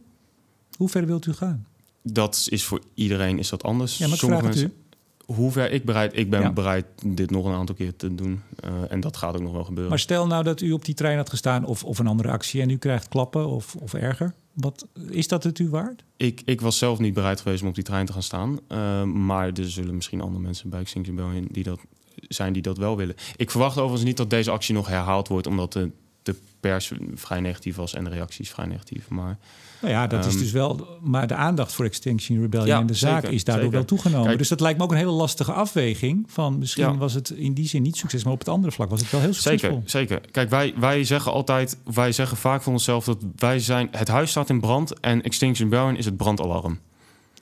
Hoe 0.77 0.89
ver 0.89 1.05
wilt 1.05 1.25
u 1.25 1.33
gaan? 1.33 1.65
Dat 2.03 2.47
is 2.49 2.63
voor 2.63 2.81
iedereen 2.93 3.39
is 3.39 3.49
dat 3.49 3.63
anders. 3.63 3.97
Ja, 3.97 4.05
maar 4.05 4.13
ik 4.13 4.19
Sommige 4.19 4.41
vraag 4.41 4.53
het 4.53 4.61
mensen, 4.61 4.82
hoe 5.25 5.51
ver 5.51 5.71
ik 5.71 5.85
bereid, 5.85 6.17
ik 6.17 6.29
ben 6.29 6.41
Ja. 6.41 6.51
bereid 6.51 6.85
dit 7.05 7.29
nog 7.31 7.45
een 7.45 7.53
aantal 7.53 7.75
keer 7.75 7.95
te 7.95 8.15
doen. 8.15 8.41
Eh, 8.59 8.71
en 8.89 8.99
dat 8.99 9.17
gaat 9.17 9.35
ook 9.35 9.41
nog 9.41 9.51
wel 9.51 9.63
gebeuren. 9.63 9.89
Maar 9.89 9.99
stel 9.99 10.27
nou 10.27 10.43
dat 10.43 10.61
u 10.61 10.71
op 10.71 10.85
die 10.85 10.93
trein 10.95 11.17
had 11.17 11.29
gestaan 11.29 11.65
of, 11.65 11.83
of 11.83 11.99
een 11.99 12.07
andere 12.07 12.29
actie 12.29 12.61
en 12.61 12.69
u 12.69 12.77
krijgt 12.77 13.07
klappen 13.07 13.47
of, 13.47 13.75
of 13.75 13.93
erger. 13.93 14.33
Wat, 14.53 14.87
is 15.09 15.27
dat 15.27 15.43
het 15.43 15.59
u 15.59 15.69
waard? 15.69 16.03
Ik, 16.17 16.41
ik 16.45 16.61
was 16.61 16.77
zelf 16.77 16.99
niet 16.99 17.13
bereid 17.13 17.41
geweest 17.41 17.61
om 17.61 17.67
op 17.67 17.75
die 17.75 17.83
trein 17.83 18.05
te 18.05 18.13
gaan 18.13 18.23
staan. 18.23 18.59
Eh, 18.67 19.03
maar 19.03 19.47
er 19.47 19.69
zullen 19.69 19.95
misschien 19.95 20.21
andere 20.21 20.41
mensen 20.43 20.69
bij 20.69 20.79
Extinction 20.79 21.17
Rebellion 21.17 21.47
die 21.51 21.63
dat 21.63 21.79
zijn 22.15 22.53
die 22.53 22.61
dat 22.61 22.77
wel 22.77 22.97
willen. 22.97 23.15
Ik 23.35 23.51
verwacht 23.51 23.77
overigens 23.77 24.03
niet 24.03 24.17
dat 24.17 24.29
deze 24.29 24.51
actie 24.51 24.75
nog 24.75 24.87
herhaald 24.87 25.27
wordt, 25.27 25.47
omdat 25.47 25.73
de, 25.73 25.91
de 26.23 26.35
pers 26.59 26.91
vrij 27.13 27.39
negatief 27.39 27.75
was 27.75 27.93
en 27.93 28.03
de 28.03 28.09
reacties 28.09 28.49
vrij 28.49 28.65
negatief. 28.65 29.09
Maar 29.09 29.37
Nou 29.83 29.95
ja, 29.95 30.07
dat 30.07 30.25
is 30.25 30.33
Ehm, 30.33 30.41
dus 30.43 30.51
wel. 30.51 30.87
Maar 31.01 31.27
de 31.27 31.35
aandacht 31.35 31.73
voor 31.73 31.85
Extinction 31.85 32.41
Rebellion 32.41 32.67
Ja, 32.67 32.79
en 32.79 32.85
de 32.85 32.93
zaak 32.93 33.21
zeker, 33.21 33.33
is 33.35 33.43
daardoor 33.43 33.63
zeker. 33.63 33.77
wel 33.77 33.87
toegenomen. 33.87 34.25
Kijk- 34.27 34.37
dus 34.37 34.47
dat 34.47 34.59
lijkt 34.59 34.77
me 34.77 34.83
ook 34.83 34.91
een 34.91 34.97
hele 34.97 35.11
lastige 35.11 35.51
afweging. 35.51 36.25
Van 36.27 36.57
misschien 36.57 36.83
Ja. 36.83 36.97
was 36.97 37.13
het 37.13 37.29
in 37.29 37.53
die 37.53 37.67
zin 37.67 37.81
niet 37.81 37.95
succes, 37.97 38.23
maar 38.23 38.33
op 38.33 38.39
het 38.39 38.49
andere 38.49 38.71
vlak 38.73 38.89
was 38.89 39.01
het 39.01 39.11
wel 39.11 39.21
heel 39.21 39.33
succesvol. 39.33 39.81
zeker, 39.85 39.89
zeker. 40.17 40.31
Kijk, 40.31 40.49
wij, 40.49 40.73
wij 40.77 41.03
zeggen 41.03 41.31
altijd, 41.31 41.77
wij 41.93 42.11
zeggen 42.11 42.37
vaak 42.37 42.61
voor 42.61 42.73
onszelf 42.73 43.05
dat 43.05 43.17
wij 43.35 43.59
zijn, 43.59 43.87
het 43.91 44.07
huis 44.07 44.29
staat 44.29 44.49
in 44.49 44.59
brand 44.59 44.99
en 44.99 45.21
Extinction 45.21 45.69
Rebellion 45.69 45.95
is 45.97 46.05
het 46.05 46.17
brandalarm. 46.17 46.79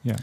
Ja. 0.01 0.15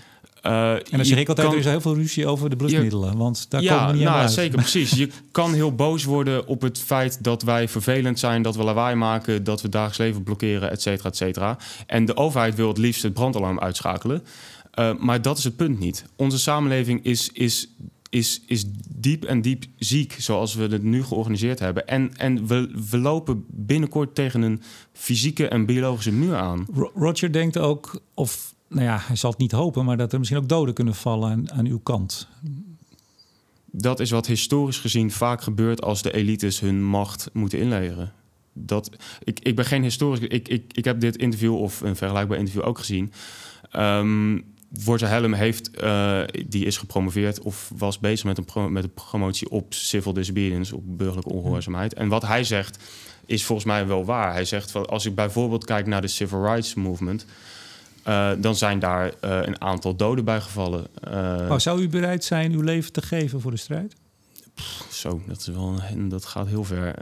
Eh, 0.43 0.73
En 0.73 0.81
dan 0.91 1.05
je 1.07 1.17
ik 1.17 1.29
altijd, 1.29 1.47
kan- 1.47 1.57
er 1.57 1.63
is 1.63 1.67
heel 1.71 1.81
veel 1.81 1.95
ruzie 1.95 2.27
over 2.27 2.51
de 2.51 2.57
blusmiddelen. 2.57 3.17
Want 3.17 3.51
daar 3.51 3.63
ja, 3.63 3.73
komen 3.75 3.87
we 3.91 3.93
niet 3.95 4.03
nou, 4.05 4.17
aan 4.17 4.23
uit. 4.23 4.33
zeker, 4.33 4.59
precies. 4.59 4.91
Je 4.91 5.09
kan 5.31 5.53
heel 5.55 5.75
boos 5.75 6.05
worden 6.05 6.47
op 6.47 6.61
het 6.63 6.79
feit 6.79 7.25
dat 7.25 7.43
wij 7.43 7.69
vervelend 7.69 8.19
zijn, 8.19 8.43
dat 8.43 8.57
we 8.57 8.63
lawaai 8.63 8.95
maken, 8.95 9.45
dat 9.45 9.63
we 9.63 9.69
dagelijks 9.69 9.99
leven 9.99 10.23
blokkeren, 10.23 10.71
et 10.71 10.83
cetera, 10.83 11.09
et 11.09 11.17
cetera. 11.17 11.59
En 11.87 12.05
de 12.05 12.17
overheid 12.17 12.55
wil 12.55 12.69
het 12.69 12.79
liefst 12.79 13.03
het 13.03 13.13
brandalarm 13.13 13.59
uitschakelen. 13.61 14.23
Eh, 14.71 14.91
maar 14.99 15.23
dat 15.23 15.39
is 15.39 15.45
het 15.45 15.57
punt 15.57 15.79
niet. 15.79 16.05
Onze 16.17 16.39
samenleving 16.39 17.05
is, 17.05 17.31
is, 17.33 17.69
is, 18.11 18.43
is 18.47 18.65
diep 18.89 19.25
en 19.25 19.43
diep 19.43 19.65
ziek, 19.77 20.17
zoals 20.19 20.55
we 20.55 20.63
het 20.67 20.83
nu 20.83 21.03
georganiseerd 21.05 21.59
hebben. 21.59 21.87
En, 21.87 22.17
en 22.17 22.47
we, 22.47 22.71
we 22.91 22.99
lopen 22.99 23.45
binnenkort 23.49 24.15
tegen 24.15 24.43
een 24.43 24.63
fysieke 24.93 25.49
en 25.49 25.67
biologische 25.67 26.13
muur 26.13 26.35
aan. 26.37 26.67
Ro- 26.75 26.93
Roger 26.95 27.33
denkt 27.33 27.59
ook, 27.59 28.01
of 28.15 28.55
nou 28.69 28.85
ja, 28.85 28.99
hij 29.03 29.17
zal 29.17 29.31
het 29.31 29.39
niet 29.39 29.53
hopen, 29.53 29.85
maar 29.85 29.97
dat 29.97 30.13
er 30.13 30.19
misschien 30.19 30.41
ook 30.41 30.49
doden 30.49 30.75
kunnen 30.75 30.95
vallen 30.95 31.31
aan, 31.31 31.53
aan 31.53 31.67
uw 31.67 31.79
kant. 31.79 32.29
Dat 33.71 34.01
is 34.01 34.11
wat 34.11 34.27
historisch 34.27 34.79
gezien 34.79 35.11
vaak 35.11 35.43
gebeurt 35.43 35.83
als 35.83 36.03
de 36.03 36.13
elites 36.13 36.61
hun 36.61 36.85
macht 36.85 37.31
moeten 37.33 37.59
inleveren. 37.59 38.13
Dat, 38.53 38.91
ik, 39.25 39.41
ik 39.41 39.57
ben 39.57 39.65
geen 39.65 39.83
historisch. 39.83 40.21
Ik, 40.21 40.49
ik, 40.49 40.73
ik 40.73 40.85
heb 40.85 41.01
dit 41.01 41.17
interview 41.17 41.55
of 41.55 41.81
een 41.81 41.97
vergelijkbaar 41.97 42.39
interview 42.39 42.65
ook 42.65 42.79
gezien. 42.79 43.13
Um, 43.77 44.45
Worza 44.85 45.07
Helm 45.07 45.33
heeft, 45.33 45.71
uh, 45.83 46.21
die 46.47 46.65
is 46.65 46.77
gepromoveerd 46.77 47.41
of 47.41 47.71
was 47.77 47.99
bezig 47.99 48.25
met 48.25 48.39
een, 48.39 48.73
met 48.73 48.85
een 48.85 48.95
promotie 48.95 49.51
op 49.51 49.75
civil 49.75 50.13
disobedience, 50.13 50.77
op 50.77 50.83
burgerlijke 50.85 51.33
ongehoorzaamheid. 51.33 51.95
En 51.95 52.09
wat 52.09 52.27
hij 52.27 52.45
zegt 52.45 52.79
is 53.27 53.45
volgens 53.45 53.67
mij 53.67 53.87
wel 53.87 54.05
waar. 54.05 54.33
Hij 54.33 54.45
zegt 54.45 54.71
van 54.71 54.87
als 54.87 55.07
ik 55.07 55.15
bijvoorbeeld 55.15 55.65
kijk 55.65 55.87
naar 55.87 56.01
de 56.01 56.09
civil 56.09 56.43
rights 56.43 56.75
movement. 56.75 57.27
Uh, 58.09 58.31
dan 58.39 58.57
zijn 58.57 58.79
daar 58.79 59.07
uh, 59.07 59.39
een 59.43 59.61
aantal 59.61 59.97
doden 59.97 60.25
bij 60.25 60.41
gevallen. 60.41 60.87
Uh, 61.09 61.47
oh, 61.51 61.59
zou 61.59 61.81
u 61.81 61.89
bereid 61.89 62.25
zijn 62.25 62.53
uw 62.53 62.61
leven 62.61 62.93
te 62.93 63.03
geven 63.03 63.41
voor 63.41 63.51
de 63.51 63.57
strijd? 63.57 63.95
Pff, 64.55 64.87
zo, 64.91 65.23
dat, 65.27 65.39
is 65.39 65.47
wel 65.47 65.75
een, 65.91 66.09
dat 66.09 66.25
gaat 66.25 66.47
heel 66.47 66.65
ver. 66.65 66.95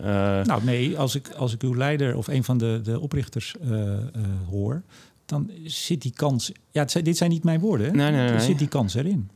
Nou 0.46 0.64
nee, 0.64 0.98
als 0.98 1.14
ik, 1.14 1.28
als 1.28 1.54
ik 1.54 1.62
uw 1.62 1.76
leider 1.76 2.16
of 2.16 2.26
een 2.26 2.44
van 2.44 2.58
de, 2.58 2.80
de 2.82 3.00
oprichters 3.00 3.54
hoor, 4.50 4.82
dan 5.26 5.50
zit 5.64 6.02
die 6.02 6.12
kans. 6.12 6.52
Ja, 6.70 6.84
dit 6.84 7.16
zijn 7.16 7.30
niet 7.30 7.44
mijn 7.44 7.60
woorden. 7.60 7.86
Hè? 7.86 7.92
Nee, 7.92 8.10
nee, 8.10 8.20
nee. 8.20 8.30
Dan 8.30 8.40
zit 8.40 8.58
die 8.58 8.68
kans 8.68 8.94
erin. 8.94 9.30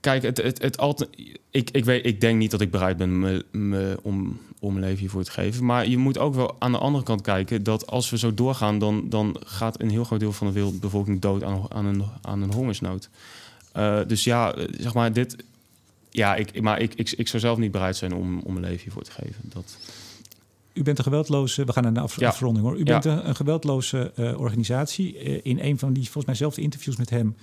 Kijk, 0.00 0.22
het, 0.22 0.36
het, 0.36 0.62
het 0.62 0.78
altijd, 0.78 1.10
ik, 1.50 1.70
ik, 1.70 1.84
weet, 1.84 2.06
ik 2.06 2.20
denk 2.20 2.38
niet 2.38 2.50
dat 2.50 2.60
ik 2.60 2.70
bereid 2.70 2.96
ben 2.96 3.18
me, 3.18 3.44
me, 3.50 3.98
om, 4.02 4.38
om 4.60 4.72
mijn 4.72 4.84
leven 4.84 4.98
hiervoor 4.98 5.24
te 5.24 5.30
geven. 5.30 5.64
Maar 5.64 5.88
je 5.88 5.96
moet 5.96 6.18
ook 6.18 6.34
wel 6.34 6.56
aan 6.58 6.72
de 6.72 6.78
andere 6.78 7.04
kant 7.04 7.20
kijken 7.20 7.62
dat 7.62 7.86
als 7.86 8.10
we 8.10 8.18
zo 8.18 8.34
doorgaan, 8.34 8.78
dan, 8.78 9.08
dan 9.08 9.36
gaat 9.44 9.80
een 9.80 9.90
heel 9.90 10.04
groot 10.04 10.20
deel 10.20 10.32
van 10.32 10.46
de 10.46 10.52
wereldbevolking 10.52 11.20
dood 11.20 11.42
aan, 11.42 11.62
aan, 11.68 11.84
een, 11.84 12.02
aan 12.22 12.42
een 12.42 12.52
hongersnood. 12.52 13.08
Uh, 13.76 14.00
dus 14.06 14.24
ja, 14.24 14.54
zeg 14.70 14.94
maar, 14.94 15.12
dit. 15.12 15.36
Ja, 16.10 16.34
ik, 16.34 16.60
maar 16.60 16.80
ik, 16.80 16.94
ik, 16.94 17.10
ik 17.10 17.28
zou 17.28 17.42
zelf 17.42 17.58
niet 17.58 17.72
bereid 17.72 17.96
zijn 17.96 18.14
om, 18.14 18.38
om 18.40 18.52
mijn 18.52 18.64
leven 18.64 18.82
hiervoor 18.82 19.02
te 19.02 19.10
geven. 19.10 19.42
Dat, 19.42 19.76
u 20.72 20.82
bent 20.82 20.98
een 20.98 21.04
geweldloze, 21.04 21.64
we 21.64 21.72
gaan 21.72 21.82
naar 21.82 21.94
de 21.94 22.00
af, 22.00 22.20
Ja. 22.20 22.28
afronding 22.28 22.66
hoor. 22.66 22.78
U 22.78 22.82
bent 22.84 23.04
Ja. 23.04 23.12
een, 23.12 23.28
een 23.28 23.36
geweldloze 23.36 24.12
uh, 24.16 24.40
organisatie. 24.40 25.24
Uh, 25.24 25.40
in 25.42 25.58
een 25.60 25.78
van 25.78 25.92
die, 25.92 26.02
volgens 26.02 26.24
mij 26.24 26.34
zelf 26.34 26.54
de 26.54 26.60
interviews 26.60 26.96
met 26.96 27.10
hem, 27.10 27.36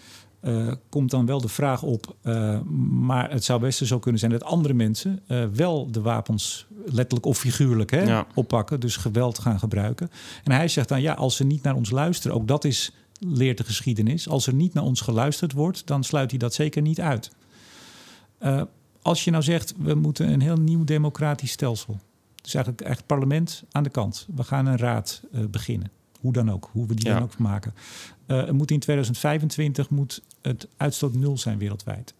uh, 0.45 0.71
komt 0.89 1.11
dan 1.11 1.25
wel 1.25 1.41
de 1.41 1.47
vraag 1.47 1.83
op. 1.83 2.15
uh, 2.23 2.59
maar 2.89 3.31
het 3.31 3.43
zou 3.43 3.59
best 3.59 3.85
zo 3.85 3.99
kunnen 3.99 4.19
zijn 4.19 4.31
dat 4.31 4.43
andere 4.43 4.73
mensen 4.73 5.19
uh, 5.27 5.45
wel 5.53 5.91
de 5.91 6.01
wapens, 6.01 6.65
letterlijk 6.85 7.25
of 7.25 7.37
figuurlijk, 7.37 7.91
hè, 7.91 8.01
Ja. 8.03 8.27
oppakken. 8.33 8.79
Dus 8.79 8.95
geweld 8.97 9.39
gaan 9.39 9.59
gebruiken. 9.59 10.09
En 10.43 10.51
hij 10.51 10.67
zegt 10.67 10.89
dan, 10.89 11.01
ja, 11.01 11.13
als 11.13 11.35
ze 11.35 11.43
niet 11.43 11.63
naar 11.63 11.75
ons 11.75 11.89
luisteren, 11.89 12.37
ook 12.37 12.47
dat 12.47 12.63
is, 12.63 12.91
leert 13.19 13.57
de 13.57 13.63
geschiedenis. 13.63 14.29
Als 14.29 14.47
er 14.47 14.53
niet 14.53 14.73
naar 14.73 14.83
ons 14.83 15.01
geluisterd 15.01 15.51
wordt, 15.51 15.87
dan 15.87 16.03
sluit 16.03 16.29
hij 16.29 16.39
dat 16.39 16.53
zeker 16.53 16.81
niet 16.81 17.01
uit. 17.01 17.31
Als 19.01 19.23
je 19.23 19.31
nou 19.31 19.43
zegt, 19.43 19.73
we 19.77 19.93
moeten 19.95 20.31
een 20.33 20.41
heel 20.41 20.57
nieuw 20.57 20.83
democratisch 20.83 21.51
stelsel. 21.51 21.99
Dus 22.41 22.53
eigenlijk 22.53 22.87
echt 22.87 23.05
parlement 23.05 23.63
aan 23.71 23.83
de 23.83 23.89
kant. 23.89 24.27
We 24.35 24.43
gaan 24.43 24.65
een 24.65 24.77
raad 24.77 25.21
beginnen. 25.49 25.91
Hoe 26.25 26.33
dan 26.33 26.51
ook, 26.51 26.69
hoe 26.71 26.87
we 26.87 26.93
die 26.93 27.05
Ja. 27.07 27.13
dan 27.13 27.23
ook 27.23 27.37
maken. 27.37 27.73
Uh, 28.27 28.47
er 28.47 28.55
moet 28.55 28.71
in 28.71 28.79
2025 28.79 29.89
moet 29.89 30.23
het 30.41 30.67
uitstoot 30.77 31.15
nul 31.15 31.37
zijn 31.37 31.57
wereldwijd. 31.57 32.13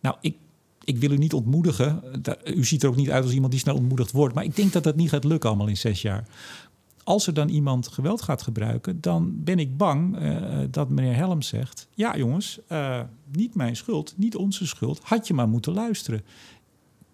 Nou, 0.00 0.16
ik, 0.20 0.36
ik 0.84 0.98
wil 0.98 1.10
u 1.10 1.16
niet 1.16 1.32
ontmoedigen. 1.32 2.02
U 2.44 2.64
ziet 2.64 2.82
er 2.82 2.88
ook 2.88 2.96
niet 2.96 3.10
uit 3.10 3.24
als 3.24 3.32
iemand 3.32 3.52
die 3.52 3.60
snel 3.60 3.74
ontmoedigd 3.74 4.12
wordt. 4.12 4.34
Maar 4.34 4.44
ik 4.44 4.56
denk 4.56 4.72
dat 4.72 4.82
dat 4.82 4.96
niet 4.96 5.08
gaat 5.08 5.24
lukken 5.24 5.48
allemaal 5.48 5.68
in 5.68 5.76
zes 5.76 6.02
jaar. 6.02 6.28
Als 7.04 7.26
er 7.26 7.34
dan 7.34 7.48
iemand 7.48 7.88
geweld 7.88 8.22
gaat 8.22 8.42
gebruiken, 8.42 9.00
dan 9.00 9.44
ben 9.44 9.58
ik 9.58 9.76
bang 9.76 10.22
uh, 10.22 10.58
dat 10.70 10.88
meneer 10.88 11.14
Helm 11.14 11.42
zegt: 11.42 11.88
Ja, 11.94 12.16
jongens, 12.16 12.58
uh, 12.72 13.00
niet 13.32 13.54
mijn 13.54 13.76
schuld, 13.76 14.14
niet 14.16 14.36
onze 14.36 14.66
schuld. 14.66 15.00
Had 15.02 15.26
je 15.26 15.34
maar 15.34 15.48
moeten 15.48 15.72
luisteren. 15.72 16.22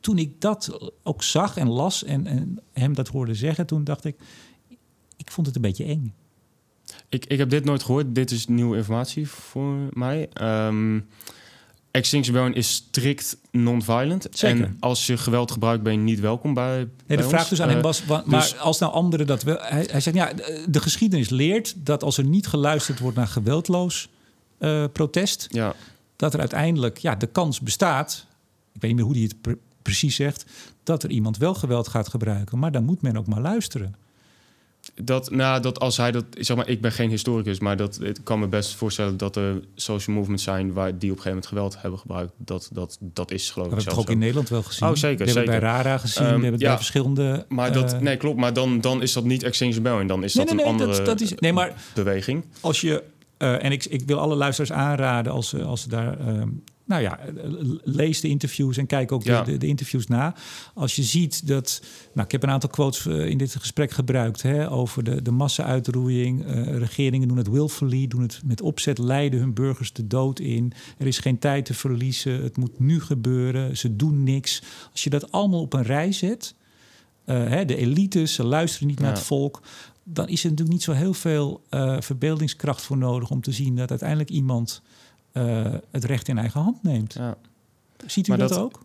Toen 0.00 0.18
ik 0.18 0.40
dat 0.40 0.90
ook 1.02 1.22
zag 1.22 1.56
en 1.56 1.68
las 1.68 2.04
en, 2.04 2.26
en 2.26 2.58
hem 2.72 2.94
dat 2.94 3.08
hoorde 3.08 3.34
zeggen, 3.34 3.66
toen 3.66 3.84
dacht 3.84 4.04
ik: 4.04 4.16
Ik 5.16 5.30
vond 5.30 5.46
het 5.46 5.56
een 5.56 5.62
beetje 5.62 5.84
eng. 5.84 6.14
Ik, 7.08 7.24
ik 7.26 7.38
heb 7.38 7.50
dit 7.50 7.64
nooit 7.64 7.82
gehoord. 7.82 8.14
Dit 8.14 8.30
is 8.30 8.46
nieuwe 8.46 8.76
informatie 8.76 9.28
voor 9.28 9.76
mij. 9.92 10.28
Um, 10.66 11.06
Extinction 11.90 12.34
Rebellion 12.34 12.58
is 12.58 12.74
strikt 12.74 13.36
non-violent. 13.50 14.42
En 14.42 14.76
als 14.80 15.06
je 15.06 15.16
geweld 15.16 15.50
gebruikt, 15.50 15.82
ben 15.82 15.92
je 15.92 15.98
niet 15.98 16.20
welkom 16.20 16.54
bij. 16.54 16.76
Nee, 16.76 16.88
bij 17.06 17.16
de 17.16 17.22
vraag 17.22 17.40
ons. 17.40 17.48
dus 17.48 17.60
aan 17.60 17.68
hem 17.68 17.82
was: 17.82 18.04
wa- 18.04 18.22
maar 18.26 18.40
dus- 18.40 18.58
als 18.58 18.78
nou 18.78 18.92
anderen 18.92 19.26
dat 19.26 19.42
wel. 19.42 19.56
Hij, 19.60 19.88
hij 19.90 20.00
zegt: 20.00 20.16
ja, 20.16 20.32
de 20.68 20.80
geschiedenis 20.80 21.28
leert 21.28 21.74
dat 21.76 22.02
als 22.02 22.18
er 22.18 22.24
niet 22.24 22.46
geluisterd 22.46 22.98
wordt 22.98 23.16
naar 23.16 23.26
geweldloos 23.26 24.08
uh, 24.58 24.84
protest, 24.92 25.46
Ja, 25.50 25.74
dat 26.16 26.34
er 26.34 26.40
uiteindelijk 26.40 26.98
ja, 26.98 27.14
de 27.14 27.26
kans 27.26 27.60
bestaat. 27.60 28.26
Ik 28.72 28.80
weet 28.80 28.90
niet 28.90 28.94
meer 28.94 29.04
hoe 29.04 29.14
hij 29.14 29.22
het 29.22 29.40
pre- 29.40 29.58
precies 29.82 30.16
zegt. 30.16 30.44
Dat 30.82 31.02
er 31.02 31.10
iemand 31.10 31.36
wel 31.36 31.54
geweld 31.54 31.88
gaat 31.88 32.08
gebruiken. 32.08 32.58
Maar 32.58 32.72
dan 32.72 32.84
moet 32.84 33.02
men 33.02 33.16
ook 33.16 33.26
maar 33.26 33.40
luisteren. 33.40 33.94
Dat, 35.02 35.30
nou, 35.30 35.60
dat 35.62 35.80
als 35.80 35.96
hij 35.96 36.10
dat. 36.12 36.24
Zeg 36.38 36.56
maar, 36.56 36.68
ik 36.68 36.80
ben 36.80 36.92
geen 36.92 37.10
historicus, 37.10 37.58
maar 37.60 37.76
dat, 37.76 37.98
ik 38.02 38.16
kan 38.22 38.38
me 38.38 38.46
best 38.46 38.74
voorstellen 38.74 39.16
dat 39.16 39.36
er 39.36 39.60
social 39.74 40.16
movements 40.16 40.42
zijn 40.44 40.72
waar 40.72 40.86
die 40.98 41.10
op 41.10 41.16
een 41.16 41.22
gegeven 41.22 41.28
moment 41.28 41.46
geweld 41.46 41.76
hebben 41.82 41.98
gebruikt. 42.00 42.32
Dat, 42.36 42.68
dat, 42.72 42.98
dat 43.00 43.30
is 43.30 43.50
geloof 43.50 43.68
We 43.68 43.74
ik 43.76 43.84
hebben 43.84 43.84
het 43.84 43.94
zelfs 43.94 43.98
ook 44.08 44.10
in. 44.14 44.18
Nederland 44.18 44.48
wel 44.48 44.62
gezien. 44.62 44.88
Oh, 44.88 44.94
zeker, 44.94 45.18
We 45.18 45.24
hebben 45.32 45.42
het 45.42 45.52
zeker. 45.52 45.60
bij 45.74 45.82
Rara 45.82 45.98
gezien. 45.98 46.24
We 46.24 46.30
hebben 46.30 46.60
ja, 46.60 46.66
bij 46.68 46.76
verschillende... 46.76 47.44
Maar 47.48 47.72
dat, 47.72 47.92
eh, 47.92 47.98
nee, 48.00 48.16
klopt. 48.16 48.38
Maar 48.38 48.52
dan, 48.52 48.80
dan 48.80 49.02
is 49.02 49.12
dat 49.12 49.24
niet 49.24 49.42
Extinction 49.42 49.84
Rebellion. 49.84 50.06
Dan 50.08 50.24
is 50.24 50.34
Nee, 50.34 50.46
dat 50.46 50.54
nee, 50.54 50.64
een 50.64 50.70
nee, 50.70 50.80
andere 50.80 51.04
dat- 51.04 51.06
dat 51.18 51.20
is- 51.20 51.34
nee, 51.34 51.52
maar- 51.52 51.72
beweging. 51.94 52.44
als 52.60 52.80
je... 52.80 53.02
eh, 53.36 53.64
en 53.64 53.72
ik, 53.72 53.84
ik 53.84 54.02
wil 54.06 54.18
alle 54.18 54.34
luisteraars 54.34 54.72
aanraden 54.72 55.32
als, 55.32 55.48
ze- 55.48 55.62
als 55.62 55.82
ze 55.82 55.88
daar... 55.88 56.18
ehm, 56.20 56.48
nou 56.84 57.02
ja, 57.02 57.18
eh, 57.18 57.32
lees 57.82 58.20
de 58.20 58.28
interviews 58.28 58.76
en 58.76 58.86
kijk 58.86 59.12
ook 59.12 59.22
Ja. 59.22 59.42
de, 59.42 59.56
de, 59.56 59.66
interviews 59.66 60.06
na. 60.06 60.34
Als 60.74 60.96
je 60.96 61.02
ziet 61.02 61.46
dat... 61.46 61.82
Nou, 62.12 62.26
ik 62.26 62.32
heb 62.32 62.42
een 62.42 62.50
aantal 62.50 62.70
quotes 62.70 63.06
eh, 63.06 63.26
in 63.26 63.38
dit 63.38 63.56
gesprek 63.56 63.90
gebruikt... 63.90 64.42
Hè, 64.42 64.70
over 64.70 65.04
de, 65.04 65.22
de 65.22 65.30
massa-uitroeiing. 65.30 66.46
Eh, 66.46 66.76
regeringen 66.76 67.28
doen 67.28 67.36
het 67.36 67.48
willfully, 67.48 68.06
doen 68.06 68.22
het 68.22 68.40
met 68.44 68.60
opzet... 68.60 68.98
leiden 68.98 69.40
hun 69.40 69.54
burgers 69.54 69.92
de 69.92 70.06
dood 70.06 70.38
in. 70.38 70.72
Er 70.98 71.06
is 71.06 71.18
geen 71.18 71.38
tijd 71.38 71.64
te 71.64 71.74
verliezen. 71.74 72.42
Het 72.42 72.56
moet 72.56 72.78
nu 72.78 73.00
gebeuren. 73.00 73.76
Ze 73.76 73.96
doen 73.96 74.22
niks. 74.22 74.62
Als 74.92 75.04
je 75.04 75.10
dat 75.10 75.32
allemaal 75.32 75.60
op 75.60 75.72
een 75.72 75.82
rij 75.82 76.12
zet... 76.12 76.54
eh, 77.24 77.48
hè, 77.48 77.64
de 77.64 77.76
elites, 77.76 78.34
ze 78.34 78.44
luisteren 78.44 78.88
niet 78.88 79.00
naar 79.00 79.12
het 79.12 79.22
volk... 79.22 79.62
dan 80.04 80.28
is 80.28 80.44
er 80.44 80.50
natuurlijk 80.50 80.76
niet 80.76 80.82
zo 80.82 80.92
heel 80.92 81.14
veel 81.14 81.62
uh, 81.70 81.96
verbeeldingskracht 82.00 82.82
voor 82.82 82.96
nodig 82.96 83.30
om 83.30 83.40
te 83.40 83.52
zien 83.52 83.76
dat 83.76 83.90
uiteindelijk 83.90 84.30
iemand 84.30 84.82
uh, 85.34 85.74
het 85.90 86.04
recht 86.04 86.28
in 86.28 86.38
eigen 86.38 86.60
hand 86.60 86.82
neemt. 86.82 87.12
Ja. 87.12 87.36
Ziet 88.06 88.28
u 88.28 88.36
dat, 88.36 88.58
ook? 88.58 88.84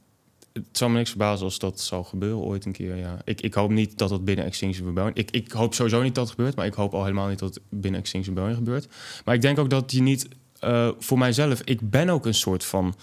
Het 0.53 0.77
zou 0.77 0.91
me 0.91 0.97
niks 0.97 1.09
verbazen 1.09 1.45
als 1.45 1.59
dat 1.59 1.79
zal 1.79 2.03
gebeuren 2.03 2.39
ooit 2.39 2.65
een 2.65 2.71
keer. 2.71 2.95
Ja. 2.95 3.17
Ik, 3.23 3.41
ik 3.41 3.53
hoop 3.53 3.69
niet 3.69 3.97
dat 3.97 4.09
dat 4.09 4.25
binnen 4.25 4.45
Extinction 4.45 4.87
Rebellion... 4.87 5.11
Ik, 5.15 5.31
ik 5.31 5.51
hoop 5.51 5.73
sowieso 5.73 6.01
niet 6.01 6.15
dat 6.15 6.23
het 6.23 6.35
gebeurt, 6.35 6.55
maar 6.55 6.65
ik 6.65 6.73
hoop 6.73 6.93
al 6.93 7.03
helemaal 7.03 7.27
niet 7.27 7.39
dat 7.39 7.53
het 7.53 7.63
binnen 7.69 7.99
Extinction 7.99 8.35
Rebellion 8.35 8.57
gebeurt. 8.57 8.87
Maar 9.25 9.35
ik 9.35 9.41
denk 9.41 9.59
ook 9.59 9.69
dat 9.69 9.91
je 9.91 10.01
niet... 10.01 10.27
Uh, 10.63 10.89
voor 10.99 11.17
mijzelf, 11.17 11.61
ik 11.61 11.89
ben 11.89 12.09
ook 12.09 12.25
een 12.25 12.33
soort 12.33 12.63
van 12.63 12.95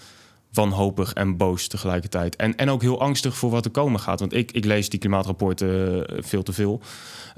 wanhopig 0.57 1.13
en 1.13 1.37
boos 1.37 1.67
tegelijkertijd. 1.67 2.35
En, 2.35 2.55
en 2.55 2.69
ook 2.69 2.81
heel 2.81 2.99
angstig 2.99 3.37
voor 3.37 3.49
wat 3.49 3.65
er 3.65 3.71
komen 3.71 3.99
gaat. 3.99 4.19
Want 4.19 4.33
ik, 4.33 4.51
ik 4.51 4.65
lees 4.65 4.89
die 4.89 4.99
klimaatrapporten 4.99 6.05
veel 6.23 6.43
te 6.43 6.53
veel. 6.53 6.81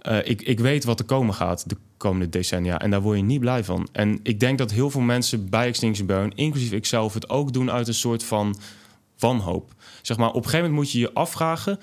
Uh, 0.08 0.18
ik, 0.24 0.42
ik 0.42 0.60
weet 0.60 0.84
wat 0.84 1.00
er 1.00 1.06
komen 1.06 1.34
gaat 1.34 1.70
de 1.70 1.78
komende 1.98 2.30
decennia. 2.30 2.80
En 2.80 2.90
daar 2.90 3.02
word 3.02 3.18
je 3.18 3.24
niet 3.24 3.40
blij 3.40 3.64
van. 3.64 3.88
En 3.92 4.20
ik 4.24 4.40
denk 4.40 4.58
dat 4.58 4.72
heel 4.72 4.90
veel 4.90 5.02
mensen 5.02 5.50
bij 5.50 5.68
Extinction 5.68 6.08
Rebellion, 6.08 6.36
inclusief 6.36 6.72
ikzelf, 6.72 7.14
het 7.14 7.30
ook 7.30 7.54
doen 7.54 7.72
uit 7.72 7.88
een 7.88 7.94
soort 7.94 8.24
van 8.24 8.56
wanhoop. 9.18 9.74
Zeg 10.02 10.18
maar, 10.18 10.30
op 10.30 10.36
een 10.36 10.44
gegeven 10.44 10.60
moment 10.60 10.84
moet 10.84 10.92
je 10.92 11.00
je 11.00 11.14
afvragen: 11.14 11.80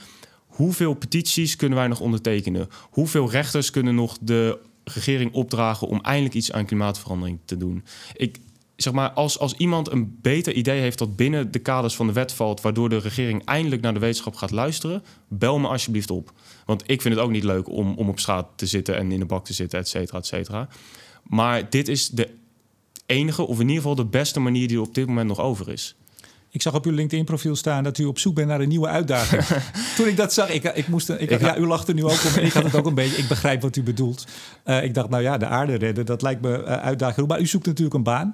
hoeveel 0.46 0.94
petities 0.94 1.56
kunnen 1.56 1.78
wij 1.78 1.88
nog 1.88 2.00
ondertekenen? 2.00 2.68
Hoeveel 2.90 3.30
rechters 3.30 3.70
kunnen 3.70 3.94
nog 3.94 4.18
de 4.20 4.58
regering 4.84 5.32
opdragen 5.32 5.88
om 5.88 6.00
eindelijk 6.00 6.34
iets 6.34 6.52
aan 6.52 6.66
klimaatverandering 6.66 7.38
te 7.44 7.56
doen? 7.56 7.84
Ik, 8.12 8.38
zeg 8.76 8.92
maar, 8.92 9.10
als, 9.10 9.38
als 9.38 9.54
iemand 9.54 9.90
een 9.90 10.18
beter 10.22 10.52
idee 10.52 10.80
heeft 10.80 10.98
dat 10.98 11.16
binnen 11.16 11.50
de 11.50 11.58
kaders 11.58 11.96
van 11.96 12.06
de 12.06 12.12
wet 12.12 12.32
valt, 12.32 12.60
waardoor 12.60 12.88
de 12.88 12.98
regering 12.98 13.44
eindelijk 13.44 13.82
naar 13.82 13.94
de 13.94 14.00
wetenschap 14.00 14.34
gaat 14.34 14.50
luisteren, 14.50 15.02
bel 15.28 15.58
me 15.58 15.68
alsjeblieft 15.68 16.10
op. 16.10 16.32
Want 16.64 16.82
ik 16.86 17.02
vind 17.02 17.14
het 17.14 17.22
ook 17.22 17.30
niet 17.30 17.44
leuk 17.44 17.68
om, 17.68 17.94
om 17.96 18.08
op 18.08 18.18
straat 18.18 18.46
te 18.56 18.66
zitten 18.66 18.96
en 18.96 19.12
in 19.12 19.18
de 19.18 19.26
bak 19.26 19.44
te 19.44 19.52
zitten, 19.52 19.78
et 19.78 19.88
cetera, 19.88 20.18
et 20.18 20.26
cetera. 20.26 20.68
Maar 21.22 21.70
dit 21.70 21.88
is 21.88 22.08
de 22.08 22.28
enige, 23.06 23.42
of 23.42 23.54
in 23.54 23.68
ieder 23.68 23.76
geval 23.76 23.94
de 23.94 24.04
beste 24.04 24.40
manier 24.40 24.68
die 24.68 24.76
er 24.76 24.82
op 24.82 24.94
dit 24.94 25.06
moment 25.06 25.28
nog 25.28 25.40
over 25.40 25.68
is. 25.68 25.96
Ik 26.50 26.62
zag 26.62 26.74
op 26.74 26.86
uw 26.86 26.92
LinkedIn-profiel 26.92 27.56
staan 27.56 27.84
dat 27.84 27.98
u 27.98 28.04
op 28.04 28.18
zoek 28.18 28.34
bent 28.34 28.48
naar 28.48 28.60
een 28.60 28.68
nieuwe 28.68 28.86
uitdaging. 28.86 29.42
Toen 29.96 30.06
ik 30.06 30.16
dat 30.16 30.32
zag, 30.32 30.50
ik, 30.50 30.64
ik 30.64 30.88
moest, 30.88 31.08
ik, 31.08 31.30
ik 31.30 31.40
ja, 31.40 31.56
u 31.56 31.66
lachte 31.66 31.94
nu 31.94 32.04
ook 32.04 32.24
om. 32.24 32.42
Ik 32.42 32.52
had 32.52 32.62
het 32.62 32.74
ook 32.74 32.86
een 32.86 32.94
beetje. 32.94 33.16
Ik 33.16 33.28
begrijp 33.28 33.62
wat 33.62 33.76
u 33.76 33.82
bedoelt. 33.82 34.26
Uh, 34.64 34.82
ik 34.82 34.94
dacht, 34.94 35.08
nou 35.08 35.22
ja, 35.22 35.38
de 35.38 35.46
aarde 35.46 35.74
redden, 35.74 36.06
dat 36.06 36.22
lijkt 36.22 36.40
me 36.40 36.58
uh, 36.58 36.64
uitdaging. 36.64 37.28
Maar 37.28 37.40
u 37.40 37.46
zoekt 37.46 37.66
natuurlijk 37.66 37.94
een 37.94 38.02
baan. 38.02 38.32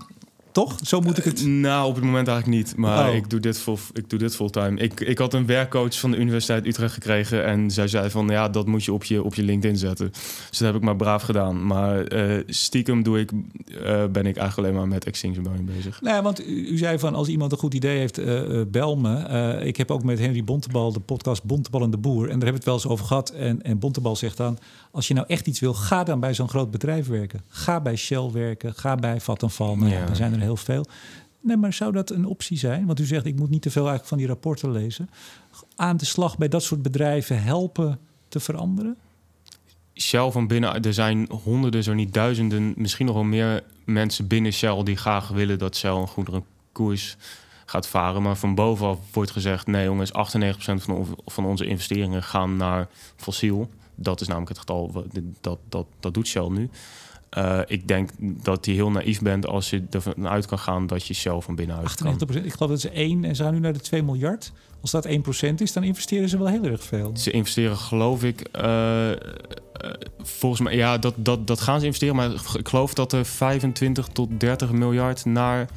Toch? 0.53 0.79
Zo 0.83 1.01
moet 1.01 1.19
ik 1.19 1.25
het. 1.25 1.41
Uh, 1.41 1.47
nou, 1.47 1.89
op 1.89 1.95
het 1.95 2.05
moment 2.05 2.29
eigenlijk 2.29 2.59
niet. 2.59 2.77
Maar 2.77 3.09
oh. 3.09 3.15
ik 3.15 3.31
doe 3.31 3.41
dit, 3.41 3.59
vol, 3.59 3.79
ik 3.93 4.11
doe 4.11 4.19
dit 4.19 4.37
fulltime. 4.37 4.81
Ik, 4.81 5.01
ik 5.01 5.19
had 5.19 5.35
een 5.35 5.47
werkcoach 5.47 5.99
van 5.99 6.11
de 6.11 6.17
Universiteit 6.17 6.67
Utrecht 6.67 6.95
gekregen. 6.95 7.45
En 7.45 7.71
zij 7.71 7.89
zei 7.89 8.11
van 8.11 8.29
ja, 8.29 8.49
dat 8.49 8.67
moet 8.67 8.85
je 8.85 8.93
op 8.93 9.05
je, 9.05 9.23
op 9.23 9.35
je 9.35 9.43
LinkedIn 9.43 9.77
zetten. 9.77 10.11
Dus 10.49 10.59
dat 10.59 10.67
heb 10.67 10.77
ik 10.77 10.83
maar 10.83 10.97
braaf 10.97 11.23
gedaan. 11.23 11.67
Maar 11.67 12.13
uh, 12.13 12.43
stiekem 12.47 13.03
doe 13.03 13.19
ik, 13.19 13.33
uh, 13.33 13.39
ben 13.87 14.27
ik 14.27 14.37
eigenlijk 14.37 14.59
alleen 14.59 14.75
maar 14.75 14.89
met 14.89 15.05
Extinction 15.05 15.45
Rebellion 15.45 15.77
bezig. 15.77 16.01
Nou, 16.01 16.23
want 16.23 16.47
u, 16.47 16.69
u, 16.69 16.77
zei 16.77 16.99
van 16.99 17.15
als 17.15 17.29
iemand 17.29 17.53
een 17.53 17.59
goed 17.59 17.75
idee 17.75 17.99
heeft, 17.99 18.21
bel 18.71 18.97
me. 18.97 19.61
ik 19.65 19.77
heb 19.77 19.91
ook 19.91 20.03
met 20.05 20.19
Henry 20.19 20.45
Bontebal 20.45 20.93
de 20.93 21.01
podcast 21.01 21.45
Bontebal 21.45 21.83
en 21.83 21.91
de 21.91 21.97
Boer. 21.97 22.23
En 22.23 22.39
daar 22.39 22.49
hebben 22.49 22.49
we 22.49 22.55
het 22.55 22.65
wel 22.65 22.75
eens 22.75 22.87
over 22.87 23.05
gehad. 23.05 23.31
En, 23.31 23.63
en 23.63 23.79
Bontebal 23.79 24.17
zegt 24.17 24.37
dan: 24.37 24.59
als 24.91 25.09
je 25.09 25.15
nou 25.15 25.27
echt 25.29 25.47
iets 25.47 25.61
wil, 25.61 25.75
ga 25.75 26.05
dan 26.05 26.21
bij 26.21 26.35
zo'n 26.35 26.49
groot 26.49 26.71
bedrijf 26.71 27.07
werken. 27.07 27.41
Ga 27.49 27.81
bij 27.81 27.97
Shell 27.97 28.31
werken. 28.33 28.75
Ga 28.75 28.95
bij 28.95 29.21
Vattenfall. 29.21 29.75
Nou, 29.75 29.91
ja. 29.91 30.09
er 30.09 30.17
zijn 30.17 30.33
er 30.33 30.42
heel 30.43 30.57
veel. 30.57 30.87
Nee, 31.41 31.57
maar 31.57 31.73
zou 31.73 31.93
dat 31.93 32.11
een 32.11 32.25
optie 32.25 32.59
zijn? 32.59 32.87
Want 32.87 33.01
u 33.01 33.05
zegt, 33.05 33.27
ik 33.27 33.39
moet 33.39 33.51
niet 33.51 33.63
te 33.63 33.71
veel 33.71 33.89
eigenlijk 33.89 34.09
van 34.09 34.19
die 34.19 34.27
rapporten 34.27 34.71
lezen. 34.71 35.11
Aan 35.77 35.97
de 35.97 36.05
slag 36.05 36.39
bij 36.39 36.49
dat 36.49 36.63
soort 36.63 36.83
bedrijven 36.83 37.43
helpen 37.43 37.99
te 38.29 38.41
veranderen? 38.41 38.97
Shell 39.95 40.31
van 40.31 40.47
binnen, 40.47 40.83
er 40.83 40.95
zijn 40.95 41.31
honderden, 41.31 41.83
zo 41.83 41.93
niet 41.93 42.15
duizenden, 42.15 42.73
misschien 42.77 43.07
nog 43.07 43.15
wel 43.15 43.25
meer 43.25 43.63
mensen 43.85 44.27
binnen 44.27 44.53
Shell 44.53 44.83
die 44.83 44.97
graag 44.97 45.29
willen 45.29 45.59
dat 45.59 45.77
Shell 45.77 45.91
een 45.91 46.09
goedere 46.09 46.43
koers 46.73 47.17
gaat 47.67 47.89
varen. 47.89 48.23
Maar 48.23 48.37
van 48.37 48.55
bovenaf 48.55 48.99
wordt 49.13 49.31
gezegd: 49.31 49.67
nee, 49.67 49.85
jongens, 49.85 50.13
98% 50.13 50.15
van, 50.57 51.19
van 51.25 51.45
onze 51.45 51.67
investeringen 51.67 52.23
gaan 52.23 52.57
naar 52.57 52.89
fossiel. 53.17 53.71
Dat 53.95 54.21
is 54.21 54.27
namelijk 54.27 54.51
het 54.51 54.59
getal, 54.59 55.05
dat, 55.41 55.59
dat, 55.69 55.87
dat 56.01 56.15
doet 56.15 56.27
Shell 56.27 56.49
nu. 56.49 56.71
Uh, 57.39 57.59
ik 57.67 57.89
denk 57.89 58.11
dat 58.19 58.67
je 58.67 58.73
heel 58.73 58.91
naïef 58.91 59.21
bent 59.21 59.47
als 59.47 59.71
je 59.71 59.83
ervan 59.91 60.29
uit 60.29 60.47
kan 60.47 60.59
gaan 60.59 60.87
dat 60.87 61.07
je 61.07 61.15
Shell 61.15 61.41
van 61.41 61.55
binnenuit 61.55 61.91
98%, 61.91 61.95
kan. 61.95 62.45
Ik 62.45 62.53
geloof 62.53 62.71
dat 62.71 62.81
ze 62.81 62.91
1 62.91 63.25
en 63.25 63.37
ze 63.37 63.43
gaan 63.43 63.55
nu 63.55 63.61
naar 63.61 63.73
de 63.73 63.81
2 63.81 64.03
miljard. 64.03 64.53
Als 64.81 64.91
dat 64.91 65.07
1% 65.07 65.11
is, 65.57 65.73
dan 65.73 65.83
investeren 65.83 66.29
ze 66.29 66.39
wel 66.39 66.47
heel 66.47 66.65
erg 66.65 66.85
veel. 66.85 67.11
Ze 67.17 67.31
investeren, 67.31 67.77
geloof 67.77 68.25
ik, 68.25 68.49
uh, 68.57 68.63
uh, 68.63 69.17
volgens 70.23 70.61
mij, 70.61 70.77
ja, 70.77 70.99
dat, 70.99 71.15
dat, 71.17 71.47
dat 71.47 71.61
gaan 71.61 71.79
ze 71.81 71.85
investeren. 71.85 72.17
Maar 72.17 72.31
ik 72.59 72.69
geloof 72.69 72.95
dat 72.95 73.13
er 73.13 73.25
25 73.25 74.07
tot 74.07 74.41
30 74.41 74.73
miljard 74.73 75.25
naar 75.25 75.69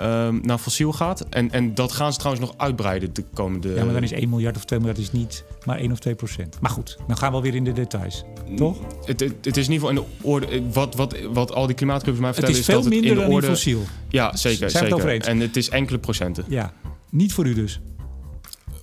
um, 0.00 0.40
naar 0.42 0.58
fossiel 0.58 0.92
gaat. 0.92 1.26
En, 1.30 1.50
en 1.50 1.74
dat 1.74 1.92
gaan 1.92 2.12
ze 2.12 2.18
trouwens 2.18 2.46
nog 2.46 2.58
uitbreiden 2.58 3.14
de 3.14 3.24
komende... 3.34 3.68
Ja, 3.68 3.84
maar 3.84 3.94
dan 3.94 4.02
is 4.02 4.12
1 4.12 4.28
miljard 4.28 4.56
of 4.56 4.64
2 4.64 4.78
miljard 4.78 5.00
is 5.00 5.12
niet 5.12 5.44
maar 5.64 5.78
1 5.78 5.92
of 5.92 5.98
2 5.98 6.14
procent. 6.14 6.56
Maar 6.60 6.70
goed, 6.70 6.96
dan 7.06 7.16
gaan 7.16 7.30
we 7.30 7.36
alweer 7.36 7.54
in 7.54 7.64
de 7.64 7.72
details, 7.72 8.24
toch? 8.56 8.78
Het, 9.04 9.20
het, 9.20 9.34
het, 9.42 9.56
is 9.56 9.66
in 9.66 9.72
ieder 9.72 9.88
geval 9.88 9.90
in 9.90 9.94
de 10.20 10.26
orde... 10.26 10.62
Wat, 10.72 10.94
wat, 10.94 11.16
wat 11.32 11.52
al 11.52 11.66
die 11.66 11.76
klimaatclubs 11.76 12.18
mij 12.18 12.32
vertellen 12.32 12.58
is, 12.58 12.68
is 12.68 12.74
dat 12.74 12.84
het 12.84 12.92
in 12.92 13.02
de 13.02 13.20
orde... 13.20 13.46
dan 13.46 13.56
fossiel. 13.56 13.82
Ja, 14.08 14.36
zeker. 14.36 14.70
Zijn 14.70 14.88
zeker. 14.88 15.10
het? 15.10 15.26
En 15.26 15.40
het 15.40 15.56
is 15.56 15.68
enkele 15.68 15.98
procenten. 15.98 16.44
Ja, 16.48 16.72
niet 17.10 17.32
voor 17.32 17.46
u 17.46 17.54
dus. 17.54 17.80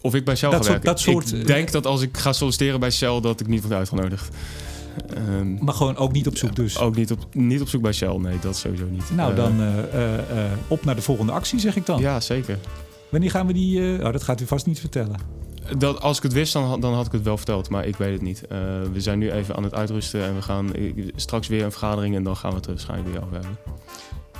Of 0.01 0.15
ik 0.15 0.25
bij 0.25 0.35
Shell 0.35 0.49
dat 0.49 0.57
ga 0.57 0.71
soort, 0.71 0.83
werken. 0.83 0.85
Dat 0.85 0.99
soort, 0.99 1.41
ik 1.41 1.47
denk 1.47 1.71
dat 1.71 1.85
als 1.85 2.01
ik 2.01 2.17
ga 2.17 2.33
solliciteren 2.33 2.79
bij 2.79 2.91
Shell... 2.91 3.19
dat 3.21 3.39
ik 3.39 3.47
niet 3.47 3.61
word 3.61 3.73
uitgenodigd. 3.73 4.35
Um, 5.17 5.57
maar 5.61 5.73
gewoon 5.73 5.95
ook 5.95 6.11
niet 6.11 6.27
op 6.27 6.37
zoek 6.37 6.55
dus? 6.55 6.79
Ook 6.79 6.95
niet 6.95 7.11
op, 7.11 7.19
niet 7.31 7.61
op 7.61 7.69
zoek 7.69 7.81
bij 7.81 7.93
Shell, 7.93 8.17
nee, 8.17 8.39
dat 8.41 8.57
sowieso 8.57 8.85
niet. 8.85 9.11
Nou, 9.15 9.31
uh, 9.31 9.37
dan 9.37 9.61
uh, 9.61 9.67
uh, 9.67 10.51
op 10.67 10.85
naar 10.85 10.95
de 10.95 11.01
volgende 11.01 11.31
actie, 11.31 11.59
zeg 11.59 11.75
ik 11.75 11.85
dan. 11.85 11.99
Ja, 11.99 12.19
zeker. 12.19 12.57
Wanneer 13.09 13.31
gaan 13.31 13.47
we 13.47 13.53
die... 13.53 14.03
oh, 14.03 14.11
dat 14.11 14.23
gaat 14.23 14.41
u 14.41 14.45
vast 14.45 14.65
niet 14.65 14.79
vertellen. 14.79 15.15
Dat, 15.77 16.01
als 16.01 16.17
ik 16.17 16.23
het 16.23 16.33
wist, 16.33 16.53
dan, 16.53 16.79
dan 16.79 16.93
had 16.93 17.05
ik 17.05 17.11
het 17.11 17.21
wel 17.21 17.37
verteld, 17.37 17.69
maar 17.69 17.85
ik 17.85 17.95
weet 17.95 18.13
het 18.13 18.21
niet. 18.21 18.43
we 18.93 19.01
zijn 19.01 19.19
nu 19.19 19.31
even 19.31 19.55
aan 19.55 19.63
het 19.63 19.73
uitrusten 19.73 20.23
en 20.23 20.35
we 20.35 20.41
gaan 20.41 20.71
straks 21.15 21.47
weer 21.47 21.63
een 21.63 21.71
vergadering... 21.71 22.15
en 22.15 22.23
dan 22.23 22.37
gaan 22.37 22.49
we 22.49 22.57
het 22.57 22.65
waarschijnlijk 22.65 23.09
weer 23.09 23.23
over 23.23 23.33
hebben. 23.33 23.57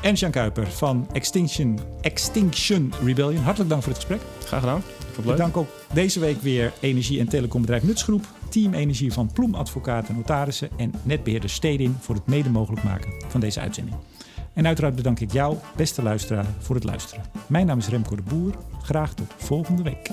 En 0.01 0.13
Jan 0.13 0.31
Kuiper 0.31 0.67
van 0.71 1.07
Extinction, 1.13 1.79
Extinction 2.01 2.93
Rebellion. 3.03 3.43
Hartelijk 3.43 3.69
dank 3.69 3.83
voor 3.83 3.93
het 3.93 4.01
gesprek. 4.01 4.21
Graag 4.45 4.59
gedaan. 4.59 4.83
Ik 5.23 5.37
dank 5.37 5.57
ook 5.57 5.67
deze 5.93 6.19
week 6.19 6.41
weer 6.41 6.73
energie- 6.79 7.19
en 7.19 7.27
telecombedrijf 7.27 7.83
Nutsgroep, 7.83 8.25
Team 8.51 8.73
Energie 8.73 9.13
van 9.13 9.31
Ploem 9.33 9.55
Advocaten 9.55 10.15
Notarissen 10.15 10.69
en 10.77 10.93
netbeheerder 11.03 11.49
Stedin 11.49 11.95
voor 11.99 12.15
het 12.15 12.27
mede 12.27 12.49
mogelijk 12.49 12.83
maken 12.83 13.13
van 13.27 13.39
deze 13.39 13.59
uitzending. 13.59 13.95
En 14.53 14.65
uiteraard 14.67 14.95
bedank 14.95 15.19
ik 15.19 15.31
jou, 15.31 15.57
beste 15.75 16.03
luisteraar, 16.03 16.45
voor 16.59 16.75
het 16.75 16.83
luisteren. 16.83 17.23
Mijn 17.47 17.65
naam 17.65 17.77
is 17.77 17.87
Remco 17.87 18.15
de 18.15 18.21
Boer. 18.21 18.53
Graag 18.81 19.13
tot 19.13 19.33
volgende 19.37 19.83
week. 19.83 20.09